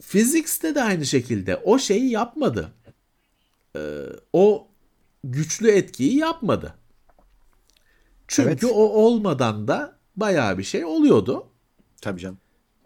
Physics'te 0.00 0.74
de 0.74 0.82
aynı 0.82 1.06
şekilde 1.06 1.56
o 1.56 1.78
şeyi 1.78 2.10
yapmadı. 2.10 2.72
E, 3.76 3.80
o 4.32 4.68
güçlü 5.24 5.70
etkiyi 5.70 6.16
yapmadı. 6.16 6.74
Çünkü 8.28 8.50
evet. 8.50 8.64
o 8.64 8.88
olmadan 8.88 9.68
da 9.68 9.98
bayağı 10.16 10.58
bir 10.58 10.62
şey 10.62 10.84
oluyordu. 10.84 11.46
Tabii 12.00 12.20
canım. 12.20 12.38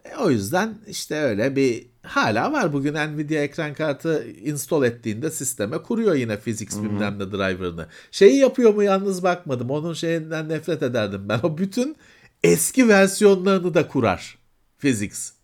E, 0.04 0.16
o 0.16 0.30
yüzden 0.30 0.78
işte 0.88 1.14
öyle 1.16 1.56
bir 1.56 1.86
hala 2.02 2.52
var. 2.52 2.72
Bugün 2.72 2.94
Nvidia 2.94 3.42
ekran 3.42 3.74
kartı 3.74 4.26
install 4.28 4.84
ettiğinde 4.84 5.30
sisteme 5.30 5.78
kuruyor 5.78 6.14
yine 6.14 6.38
physics 6.38 6.76
bilmem 6.82 7.18
ne 7.18 7.32
driver'ını. 7.32 7.86
Şeyi 8.10 8.36
yapıyor 8.36 8.74
mu 8.74 8.82
yalnız 8.82 9.22
bakmadım. 9.22 9.70
Onun 9.70 9.92
şeyinden 9.92 10.48
nefret 10.48 10.82
ederdim 10.82 11.28
ben. 11.28 11.40
O 11.42 11.58
bütün 11.58 11.96
eski 12.42 12.88
versiyonlarını 12.88 13.74
da 13.74 13.88
kurar 13.88 14.38
physics. 14.78 15.35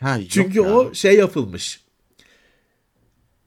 Ha, 0.00 0.18
Çünkü 0.28 0.58
ya. 0.60 0.74
o 0.76 0.94
şey 0.94 1.16
yapılmış. 1.16 1.84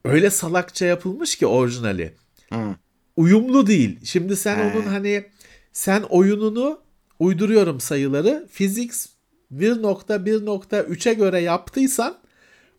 Öyle 0.04 0.30
salakça 0.30 0.86
yapılmış 0.86 1.36
ki 1.36 1.46
orijinali. 1.46 2.14
Hı. 2.52 2.74
Uyumlu 3.16 3.66
değil. 3.66 3.98
Şimdi 4.04 4.36
sen 4.36 4.56
He. 4.56 4.62
onun 4.62 4.86
hani 4.86 5.24
sen 5.72 6.02
oyununu 6.02 6.80
uyduruyorum 7.18 7.80
sayıları. 7.80 8.48
Physics 8.52 9.06
1.1.3'e 9.54 11.14
göre 11.14 11.40
yaptıysan 11.40 12.18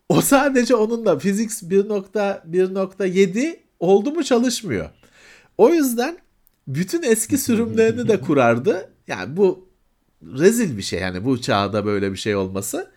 o 0.08 0.20
sadece 0.20 0.74
onunla 0.74 1.18
Physics 1.18 1.62
1.1.7 1.62 3.56
oldu 3.80 4.12
mu 4.12 4.24
çalışmıyor. 4.24 4.90
O 5.58 5.70
yüzden 5.70 6.18
bütün 6.68 7.02
eski 7.02 7.38
sürümlerini 7.38 8.08
de 8.08 8.20
kurardı. 8.26 8.90
Yani 9.06 9.36
bu 9.36 9.68
rezil 10.22 10.76
bir 10.76 10.82
şey 10.82 11.00
yani 11.00 11.24
bu 11.24 11.40
çağda 11.40 11.86
böyle 11.86 12.12
bir 12.12 12.16
şey 12.16 12.36
olması. 12.36 12.90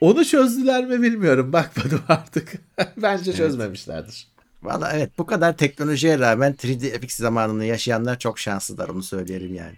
Onu 0.00 0.24
çözdüler 0.24 0.84
mi 0.84 1.02
bilmiyorum. 1.02 1.52
Bakmadım 1.52 2.02
artık. 2.08 2.52
Bence 2.96 3.32
çözmemişlerdir. 3.32 4.28
Valla 4.62 4.92
evet 4.92 5.10
bu 5.18 5.26
kadar 5.26 5.56
teknolojiye 5.56 6.18
rağmen 6.18 6.52
3D 6.52 7.00
FX 7.00 7.16
zamanını 7.16 7.64
yaşayanlar 7.64 8.18
çok 8.18 8.38
şanslılar 8.38 8.88
onu 8.88 9.02
söyleyelim 9.02 9.54
yani. 9.54 9.76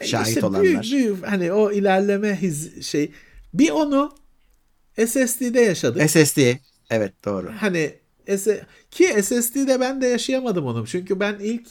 E, 0.00 0.06
Şahit 0.06 0.28
işte 0.28 0.46
olanlar. 0.46 0.62
Büyük, 0.62 0.82
büyük, 0.82 1.26
hani 1.26 1.52
o 1.52 1.72
ilerleme 1.72 2.36
his, 2.42 2.86
şey 2.86 3.12
bir 3.54 3.70
onu 3.70 4.14
SSD'de 5.06 5.60
yaşadık. 5.60 6.10
SSD 6.10 6.38
evet 6.90 7.12
doğru. 7.24 7.52
Hani 7.58 7.94
ki 8.90 9.22
SSD'de 9.22 9.80
ben 9.80 10.00
de 10.00 10.06
yaşayamadım 10.06 10.66
onu. 10.66 10.86
Çünkü 10.86 11.20
ben 11.20 11.38
ilk 11.40 11.68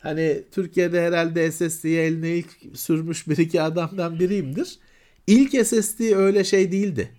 hani 0.00 0.42
Türkiye'de 0.50 1.02
herhalde 1.02 1.52
SSD'ye 1.52 2.04
eline 2.04 2.30
ilk 2.30 2.50
sürmüş 2.74 3.28
bir 3.28 3.36
iki 3.36 3.62
adamdan 3.62 4.18
biriyimdir. 4.18 4.78
İlk 5.26 5.66
SSD 5.66 6.00
öyle 6.16 6.44
şey 6.44 6.72
değildi. 6.72 7.10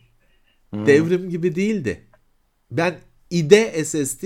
Hmm. 0.69 0.85
Devrim 0.85 1.30
gibi 1.30 1.55
değildi. 1.55 2.07
Ben 2.71 2.95
IDE 3.30 3.85
SSD 3.85 4.23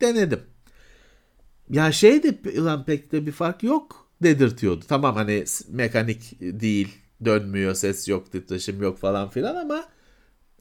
denedim. 0.00 0.40
Ya 1.70 1.92
şeydi 1.92 2.56
lan 2.64 2.84
pek 2.84 3.12
de 3.12 3.26
bir 3.26 3.32
fark 3.32 3.62
yok 3.62 4.10
dedirtiyordu. 4.22 4.84
Tamam 4.88 5.14
hani 5.14 5.44
mekanik 5.68 6.40
değil, 6.40 6.88
dönmüyor, 7.24 7.74
ses 7.74 8.08
yok, 8.08 8.32
titreşim 8.32 8.82
yok 8.82 8.98
falan 8.98 9.30
filan 9.30 9.56
ama 9.56 9.84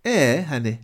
e 0.05 0.45
hani 0.49 0.79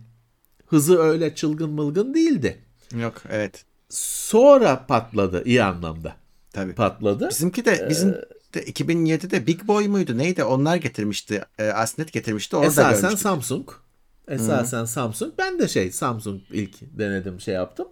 hızı 0.66 0.98
öyle 0.98 1.34
çılgın 1.34 1.70
mılgın 1.70 2.14
değildi. 2.14 2.58
Yok 3.00 3.22
evet. 3.30 3.64
Sonra 3.90 4.86
patladı 4.86 5.42
iyi 5.44 5.62
anlamda. 5.62 6.16
Tabii. 6.52 6.74
Patladı. 6.74 7.28
Bizimki 7.30 7.64
de 7.64 7.86
bizim 7.90 8.08
ee, 8.08 8.12
de 8.12 8.28
2007'de 8.54 9.46
Big 9.46 9.66
Boy 9.66 9.88
muydu 9.88 10.18
neydi 10.18 10.44
onlar 10.44 10.76
getirmişti. 10.76 11.44
E, 11.58 11.64
Asnet 11.64 12.12
getirmişti 12.12 12.56
orada 12.56 12.66
Esasen 12.66 12.92
görmüştük. 12.92 13.18
Samsung. 13.18 13.68
Esasen 14.28 14.78
Hı-hı. 14.78 14.86
Samsung. 14.86 15.32
Ben 15.38 15.58
de 15.58 15.68
şey 15.68 15.92
Samsung 15.92 16.40
ilk 16.52 16.98
denedim 16.98 17.40
şey 17.40 17.54
yaptım. 17.54 17.88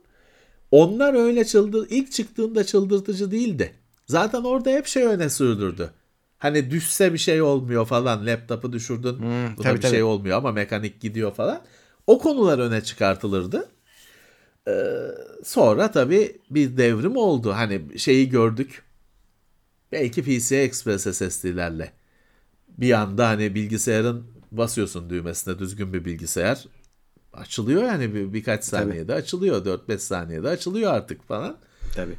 Onlar 0.71 1.15
öyle 1.15 1.45
çıldır 1.45 1.87
ilk 1.91 2.13
çıktığında 2.13 2.65
çıldırtıcı 2.65 3.31
değildi. 3.31 3.75
Zaten 4.07 4.43
orada 4.43 4.71
hep 4.71 4.87
şey 4.87 5.05
öne 5.05 5.31
sürdürdü. 5.31 5.91
Hani 6.39 6.71
düşse 6.71 7.13
bir 7.13 7.19
şey 7.19 7.43
olmuyor 7.43 7.87
falan. 7.87 8.27
Laptopu 8.27 8.73
düşürdün. 8.73 9.19
Hmm, 9.19 9.57
tabii, 9.57 9.77
bir 9.77 9.81
tabii. 9.81 9.91
şey 9.91 10.03
olmuyor 10.03 10.39
ama 10.39 10.53
mekanik 10.53 11.01
gidiyor 11.01 11.35
falan. 11.35 11.61
O 12.07 12.19
konular 12.19 12.59
öne 12.59 12.81
çıkartılırdı. 12.85 13.69
Ee, 14.69 14.73
sonra 15.45 15.91
tabii 15.91 16.37
bir 16.51 16.77
devrim 16.77 17.17
oldu. 17.17 17.53
Hani 17.53 17.99
şeyi 17.99 18.29
gördük. 18.29 18.83
Belki 19.95 20.23
PCI 20.23 20.57
Express 20.57 21.03
SSD'lerle. 21.03 21.93
Bir 22.69 22.93
anda 22.93 23.29
hani 23.29 23.55
bilgisayarın 23.55 24.27
basıyorsun 24.53 25.11
düğmesine 25.11 25.59
düzgün 25.59 25.93
bir 25.93 26.05
bilgisayar. 26.05 26.65
Açılıyor 27.33 27.83
yani 27.83 28.15
bir, 28.15 28.33
birkaç 28.33 28.65
saniyede 28.65 29.07
Tabii. 29.07 29.13
açılıyor. 29.13 29.65
4-5 29.67 29.99
saniyede 29.99 30.49
açılıyor 30.49 30.93
artık 30.93 31.29
falan. 31.29 31.57
Tabii. 31.95 32.17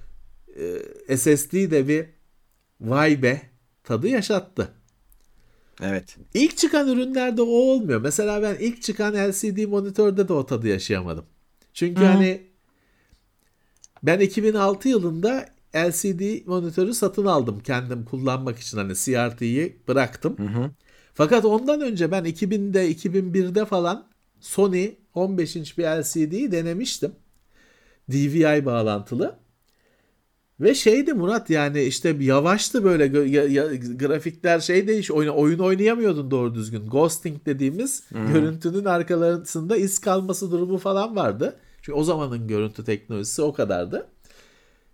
Ee, 1.10 1.18
SSD 1.18 1.72
de 1.72 1.88
bir 1.88 2.06
vay 2.82 3.22
be 3.22 3.42
tadı 3.84 4.08
yaşattı. 4.08 4.72
Evet. 5.82 6.18
İlk 6.34 6.58
çıkan 6.58 6.88
ürünlerde 6.88 7.42
o 7.42 7.46
olmuyor. 7.46 8.02
Mesela 8.02 8.42
ben 8.42 8.56
ilk 8.56 8.82
çıkan 8.82 9.14
LCD 9.14 9.66
monitörde 9.66 10.28
de 10.28 10.34
o 10.34 10.46
tadı 10.46 10.68
yaşayamadım. 10.68 11.26
Çünkü 11.74 12.02
Hı. 12.02 12.06
hani 12.06 12.42
ben 14.04 14.20
2006 14.20 14.90
yılında 14.90 15.55
LCD 15.76 16.48
monitörü 16.48 16.94
satın 16.94 17.26
aldım 17.26 17.60
kendim 17.60 18.06
kullanmak 18.06 18.60
için 18.60 18.78
hani 18.78 18.96
CRT'yi 18.96 19.80
bıraktım. 19.88 20.38
Hı 20.38 20.44
hı. 20.44 20.72
Fakat 21.14 21.46
ondan 21.46 21.82
önce 21.82 22.12
ben 22.12 22.24
2000'de 22.24 22.92
2001'de 22.92 23.66
falan 23.66 24.08
Sony 24.40 24.92
15 25.14 25.56
inç 25.56 25.78
bir 25.78 25.84
LCD'yi 25.84 26.52
denemiştim. 26.52 27.12
DVI 28.12 28.66
bağlantılı. 28.66 29.40
Ve 30.60 30.76
şeydi 30.76 31.14
Murat 31.14 31.50
yani 31.50 31.84
işte 31.84 32.16
yavaştı 32.20 32.84
böyle 32.84 33.08
grafikler 33.96 34.60
şey 34.60 34.88
değiş 34.88 35.12
oyun, 35.12 35.30
oyun 35.30 35.60
oynayamıyordun 35.60 36.32
doğru 36.32 36.56
düzgün. 36.56 36.90
Ghosting 36.90 37.46
dediğimiz 37.46 38.12
hmm. 38.12 38.34
görüntünün 38.34 38.86
arkalarında 38.86 39.78
iz 39.78 40.00
kalması 40.00 40.52
durumu 40.52 40.78
falan 40.78 41.16
vardı. 41.16 41.56
Çünkü 41.82 41.98
o 41.98 42.04
zamanın 42.04 42.48
görüntü 42.48 42.84
teknolojisi 42.84 43.42
o 43.42 43.54
kadardı. 43.54 44.08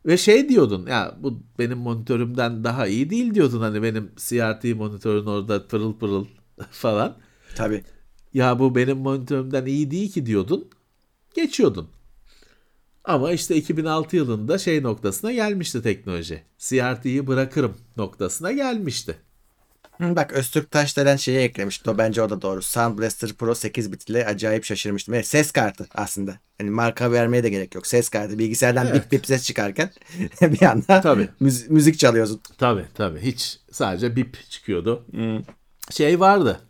Ve 0.06 0.18
şey 0.18 0.50
diyordun 0.50 0.86
ya 0.88 1.18
bu 1.20 1.44
benim 1.60 1.78
monitörümden 1.78 2.64
daha 2.64 2.88
iyi 2.88 3.10
değil 3.10 3.34
diyordun 3.34 3.62
hani 3.62 3.84
benim 3.84 4.12
CRT 4.18 4.64
monitörün 4.64 5.26
orada 5.26 5.68
pırıl 5.68 5.94
pırıl 5.94 6.26
falan. 6.72 7.18
Tabii. 7.56 7.84
Ya 8.34 8.60
bu 8.60 8.76
benim 8.76 8.98
monitörümden 8.98 9.66
iyi 9.66 9.92
değil 9.92 10.12
ki 10.12 10.26
diyordun. 10.26 10.70
Geçiyordun. 11.36 11.90
Ama 13.04 13.32
işte 13.32 13.56
2006 13.56 14.16
yılında 14.16 14.58
şey 14.58 14.84
noktasına 14.84 15.32
gelmişti 15.32 15.82
teknoloji. 15.82 16.44
CRT'yi 16.58 17.28
bırakırım 17.28 17.78
noktasına 17.98 18.52
gelmişti. 18.52 19.16
Bak 20.00 20.32
Öztürk 20.32 20.72
Taş 20.72 20.98
denen 20.98 21.16
şeyi 21.16 21.40
eklemiş. 21.40 21.82
O 21.88 21.98
bence 21.98 22.22
o 22.22 22.30
da 22.30 22.42
doğru. 22.42 22.62
Sound 22.62 23.00
Blaster 23.00 23.34
Pro 23.34 23.56
8 23.56 23.92
bit 23.92 24.10
ile 24.10 24.26
acayip 24.26 24.64
şaşırmıştım. 24.66 25.14
Evet, 25.14 25.28
ses 25.28 25.52
kartı 25.52 25.88
aslında. 25.96 26.40
Hani 26.58 26.70
marka 26.70 27.12
vermeye 27.12 27.44
de 27.44 27.50
gerek 27.50 27.76
yok. 27.76 27.88
Ses 27.88 28.10
kartı. 28.10 28.40
Bilgisayardan 28.40 28.88
evet. 28.88 28.96
bip 29.06 29.12
bip 29.12 29.26
ses 29.26 29.44
çıkarken 29.44 29.92
bir 30.42 30.62
anda 30.62 31.02
tabii. 31.02 31.30
Müz- 31.42 31.70
müzik 31.70 32.00
çalıyorsun. 32.00 32.42
Tabii 32.58 32.86
tabii. 32.94 33.20
Hiç 33.20 33.60
sadece 33.72 34.16
bip 34.16 34.50
çıkıyordu. 34.50 35.06
Hmm. 35.12 35.42
Şey 35.92 36.20
vardı. 36.20 36.62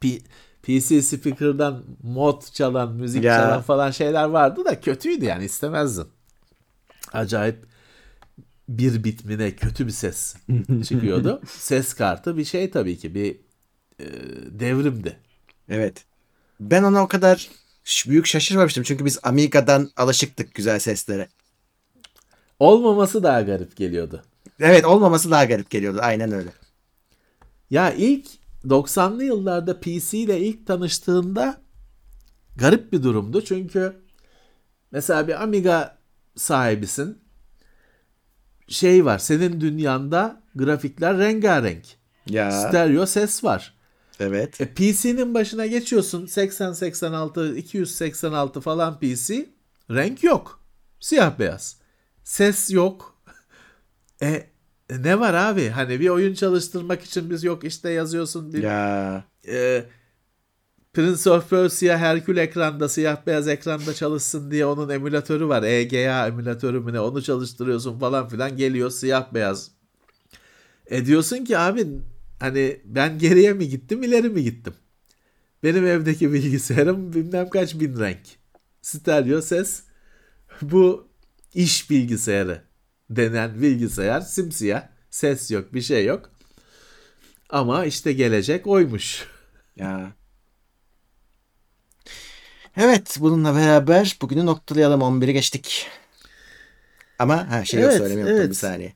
P- 0.00 0.18
PC 0.62 1.02
speaker'dan 1.02 1.84
mod 2.02 2.42
çalan, 2.52 2.92
müzik 2.92 3.24
Ya. 3.24 3.36
çalan 3.36 3.62
falan 3.62 3.90
şeyler 3.90 4.24
vardı 4.24 4.64
da 4.64 4.80
kötüydü 4.80 5.24
yani 5.24 5.44
istemezdin. 5.44 6.06
Acayip 7.12 7.66
bir 8.68 9.04
bitmine 9.04 9.56
kötü 9.56 9.86
bir 9.86 9.92
ses 9.92 10.36
çıkıyordu. 10.88 11.40
ses 11.46 11.94
kartı 11.94 12.36
bir 12.36 12.44
şey 12.44 12.70
tabii 12.70 12.98
ki 12.98 13.14
bir 13.14 13.36
e, 14.00 14.06
devrimdi. 14.60 15.16
Evet. 15.68 16.04
Ben 16.60 16.82
ona 16.82 17.02
o 17.02 17.08
kadar 17.08 17.50
büyük 18.06 18.26
şaşırmamıştım. 18.26 18.84
Çünkü 18.84 19.04
biz 19.04 19.18
Amiga'dan 19.22 19.90
alışıktık 19.96 20.54
güzel 20.54 20.78
seslere. 20.78 21.28
Olmaması 22.58 23.22
daha 23.22 23.42
garip 23.42 23.76
geliyordu. 23.76 24.22
Evet 24.60 24.84
olmaması 24.84 25.30
daha 25.30 25.44
garip 25.44 25.70
geliyordu. 25.70 25.98
Aynen 26.02 26.32
öyle. 26.32 26.52
Ya 27.70 27.92
ilk 27.92 28.26
90'lı 28.64 29.24
yıllarda 29.24 29.80
PC 29.80 30.18
ile 30.18 30.40
ilk 30.40 30.66
tanıştığında 30.66 31.60
garip 32.56 32.92
bir 32.92 33.02
durumdu. 33.02 33.44
Çünkü 33.44 33.96
mesela 34.90 35.28
bir 35.28 35.42
Amiga 35.42 35.98
sahibisin. 36.36 37.25
Şey 38.68 39.04
var 39.04 39.18
senin 39.18 39.60
dünyanda 39.60 40.42
grafikler 40.54 41.18
rengarenk. 41.18 41.84
Ya. 42.26 42.50
Stereo 42.50 43.06
ses 43.06 43.44
var. 43.44 43.74
Evet. 44.20 44.60
E, 44.60 44.66
PC'nin 44.74 45.34
başına 45.34 45.66
geçiyorsun 45.66 46.26
80-86, 46.26 47.56
286 47.56 48.60
falan 48.60 48.98
PC. 49.00 49.46
Renk 49.90 50.24
yok. 50.24 50.60
Siyah 51.00 51.38
beyaz. 51.38 51.76
Ses 52.24 52.70
yok. 52.70 53.16
E, 54.22 54.26
e, 54.90 55.02
ne 55.02 55.20
var 55.20 55.34
abi? 55.34 55.68
Hani 55.68 56.00
bir 56.00 56.08
oyun 56.08 56.34
çalıştırmak 56.34 57.02
için 57.04 57.30
biz 57.30 57.44
yok 57.44 57.64
işte 57.64 57.90
yazıyorsun 57.90 58.52
bir 58.52 58.62
Ya. 58.62 59.24
e, 59.48 59.84
Prince 60.96 61.30
of 61.30 61.50
Persia 61.50 61.98
Herkül 61.98 62.36
ekranda 62.36 62.88
siyah 62.88 63.26
beyaz 63.26 63.48
ekranda 63.48 63.94
çalışsın 63.94 64.50
diye 64.50 64.66
onun 64.66 64.88
emülatörü 64.88 65.48
var. 65.48 65.62
EGA 65.62 66.26
emülatörü 66.26 66.80
mü 66.80 66.92
ne 66.92 67.00
onu 67.00 67.22
çalıştırıyorsun 67.22 67.98
falan 67.98 68.28
filan 68.28 68.56
geliyor 68.56 68.90
siyah 68.90 69.34
beyaz. 69.34 69.70
E 70.86 71.06
diyorsun 71.06 71.44
ki 71.44 71.58
abi 71.58 71.86
hani 72.40 72.80
ben 72.84 73.18
geriye 73.18 73.52
mi 73.52 73.68
gittim 73.68 74.02
ileri 74.02 74.28
mi 74.28 74.42
gittim? 74.42 74.74
Benim 75.62 75.86
evdeki 75.86 76.32
bilgisayarım 76.32 77.12
bilmem 77.12 77.50
kaç 77.50 77.80
bin 77.80 77.98
renk. 77.98 78.26
Stereo 78.82 79.40
ses. 79.40 79.82
Bu 80.62 81.08
iş 81.54 81.90
bilgisayarı 81.90 82.62
denen 83.10 83.62
bilgisayar 83.62 84.20
simsiyah. 84.20 84.88
Ses 85.10 85.50
yok 85.50 85.74
bir 85.74 85.82
şey 85.82 86.04
yok. 86.04 86.30
Ama 87.50 87.84
işte 87.84 88.12
gelecek 88.12 88.66
oymuş. 88.66 89.24
Ya. 89.76 90.12
Evet 92.76 93.16
bununla 93.20 93.54
beraber 93.54 94.16
bugünü 94.22 94.46
noktalayalım. 94.46 95.00
11'i 95.02 95.32
geçtik. 95.32 95.86
Ama 97.18 97.50
ha 97.50 97.64
şey 97.64 97.82
Evet, 97.82 97.96
söylemeyi 97.98 98.26
unuttum 98.26 98.40
evet. 98.40 98.50
bir 98.50 98.54
saniye. 98.54 98.92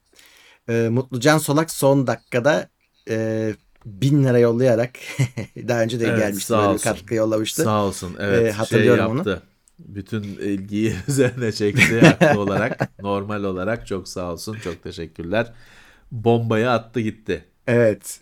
Ee, 0.69 0.89
Mutlucan 0.91 1.39
Solak 1.39 1.71
son 1.71 2.07
dakikada 2.07 2.69
e, 3.11 3.55
bin 3.87 4.25
lira 4.25 4.39
yollayarak 4.39 4.91
daha 5.69 5.83
önce 5.83 6.01
de 6.01 6.07
Evet, 6.07 6.19
gelmişti 6.19 6.53
böyle 6.53 6.63
olsun. 6.67 6.85
katkı 6.91 7.15
yollamıştı. 7.15 7.63
Sağ 7.63 7.85
olsun. 7.85 8.17
Evet. 8.21 8.47
Ee, 8.47 8.53
hatırlıyorum 8.53 9.05
şey 9.05 9.13
onu. 9.13 9.17
yaptı. 9.17 9.43
Bütün 9.79 10.23
ilgiyi 10.23 10.95
üzerine 11.09 11.53
çekti 11.53 12.01
haklı 12.01 12.41
olarak. 12.41 12.91
Normal 13.03 13.45
olarak 13.45 13.87
çok 13.87 14.09
sağ 14.09 14.33
olsun. 14.33 14.59
Çok 14.59 14.83
teşekkürler. 14.83 15.53
Bombayı 16.13 16.71
attı 16.71 17.01
gitti. 17.01 17.45
Evet. 17.67 18.21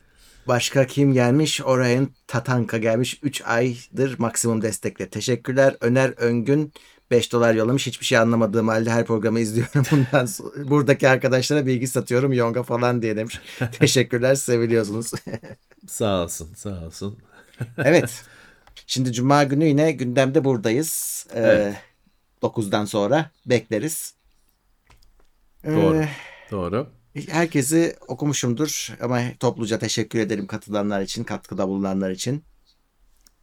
Başka 0.49 0.87
kim 0.87 1.13
gelmiş? 1.13 1.61
Orion 1.61 2.11
Tatanka 2.27 2.79
gelmiş. 2.79 3.21
3 3.23 3.43
aydır 3.43 4.19
maksimum 4.19 4.63
destekle. 4.63 5.09
Teşekkürler. 5.09 5.77
Öner 5.81 6.11
Öngün 6.11 6.73
5 7.11 7.33
dolar 7.33 7.55
yollamış. 7.55 7.87
Hiçbir 7.87 8.07
şey 8.07 8.19
anlamadığım 8.19 8.69
halde 8.69 8.91
her 8.91 9.05
programı 9.07 9.41
izliyorum. 9.41 9.85
Bundan 9.91 10.27
sonra 10.27 10.69
buradaki 10.71 11.09
arkadaşlara 11.09 11.67
bilgi 11.67 11.89
satıyorum. 11.89 12.33
Yonga 12.33 12.63
falan 12.63 13.03
diye 13.03 13.17
demiş. 13.17 13.41
Teşekkürler. 13.73 14.35
Seviliyorsunuz. 14.35 15.13
Sağ 15.89 16.25
olsun. 16.25 16.55
Sağ 16.55 16.87
olsun. 16.87 17.19
evet. 17.79 18.25
Şimdi 18.87 19.13
Cuma 19.13 19.45
günü 19.45 19.65
yine 19.65 19.93
gündemde 19.93 20.45
buradayız. 20.45 21.27
Ee, 21.35 21.41
Evet. 21.41 21.77
9'dan 22.43 22.85
sonra 22.85 23.31
bekleriz. 23.47 24.15
Ee, 25.65 26.07
Doğru. 26.51 26.98
Herkesi 27.29 27.97
okumuşumdur 28.09 28.97
ama 29.01 29.21
topluca 29.41 29.79
teşekkür 29.79 30.19
ederim 30.19 30.47
katılanlar 30.47 31.01
için, 31.01 31.25
katkıda 31.25 31.69
bulunanlar 31.69 32.11
için. 32.11 32.45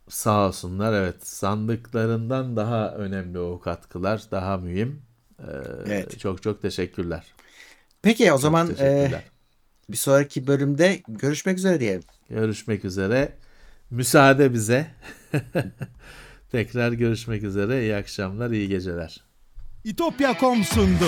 Sağ 0.09 0.47
olsunlar. 0.47 0.93
Evet. 0.93 1.27
Sandıklarından 1.27 2.55
daha 2.55 2.91
önemli 2.95 3.39
o 3.39 3.59
katkılar. 3.59 4.21
Daha 4.31 4.57
mühim. 4.57 5.01
Ee, 5.39 5.43
Evet. 5.85 6.19
Çok 6.19 6.43
çok 6.43 6.61
teşekkürler. 6.61 7.23
Peki 8.01 8.23
o 8.31 8.35
Çok 8.35 8.41
zaman 8.41 8.71
e, 8.79 9.11
bir 9.89 9.97
sonraki 9.97 10.47
bölümde 10.47 11.01
görüşmek 11.07 11.57
üzere 11.57 11.79
diyelim. 11.79 12.03
Görüşmek 12.29 12.85
üzere. 12.85 13.33
Müsaade 13.91 14.53
bize. 14.53 14.87
Tekrar 16.51 16.91
görüşmek 16.91 17.43
üzere. 17.43 17.81
İyi 17.81 17.95
akşamlar, 17.95 18.51
iyi 18.51 18.69
geceler. 18.69 19.23
İtopya.com 19.83 20.63
sundu. 20.63 21.07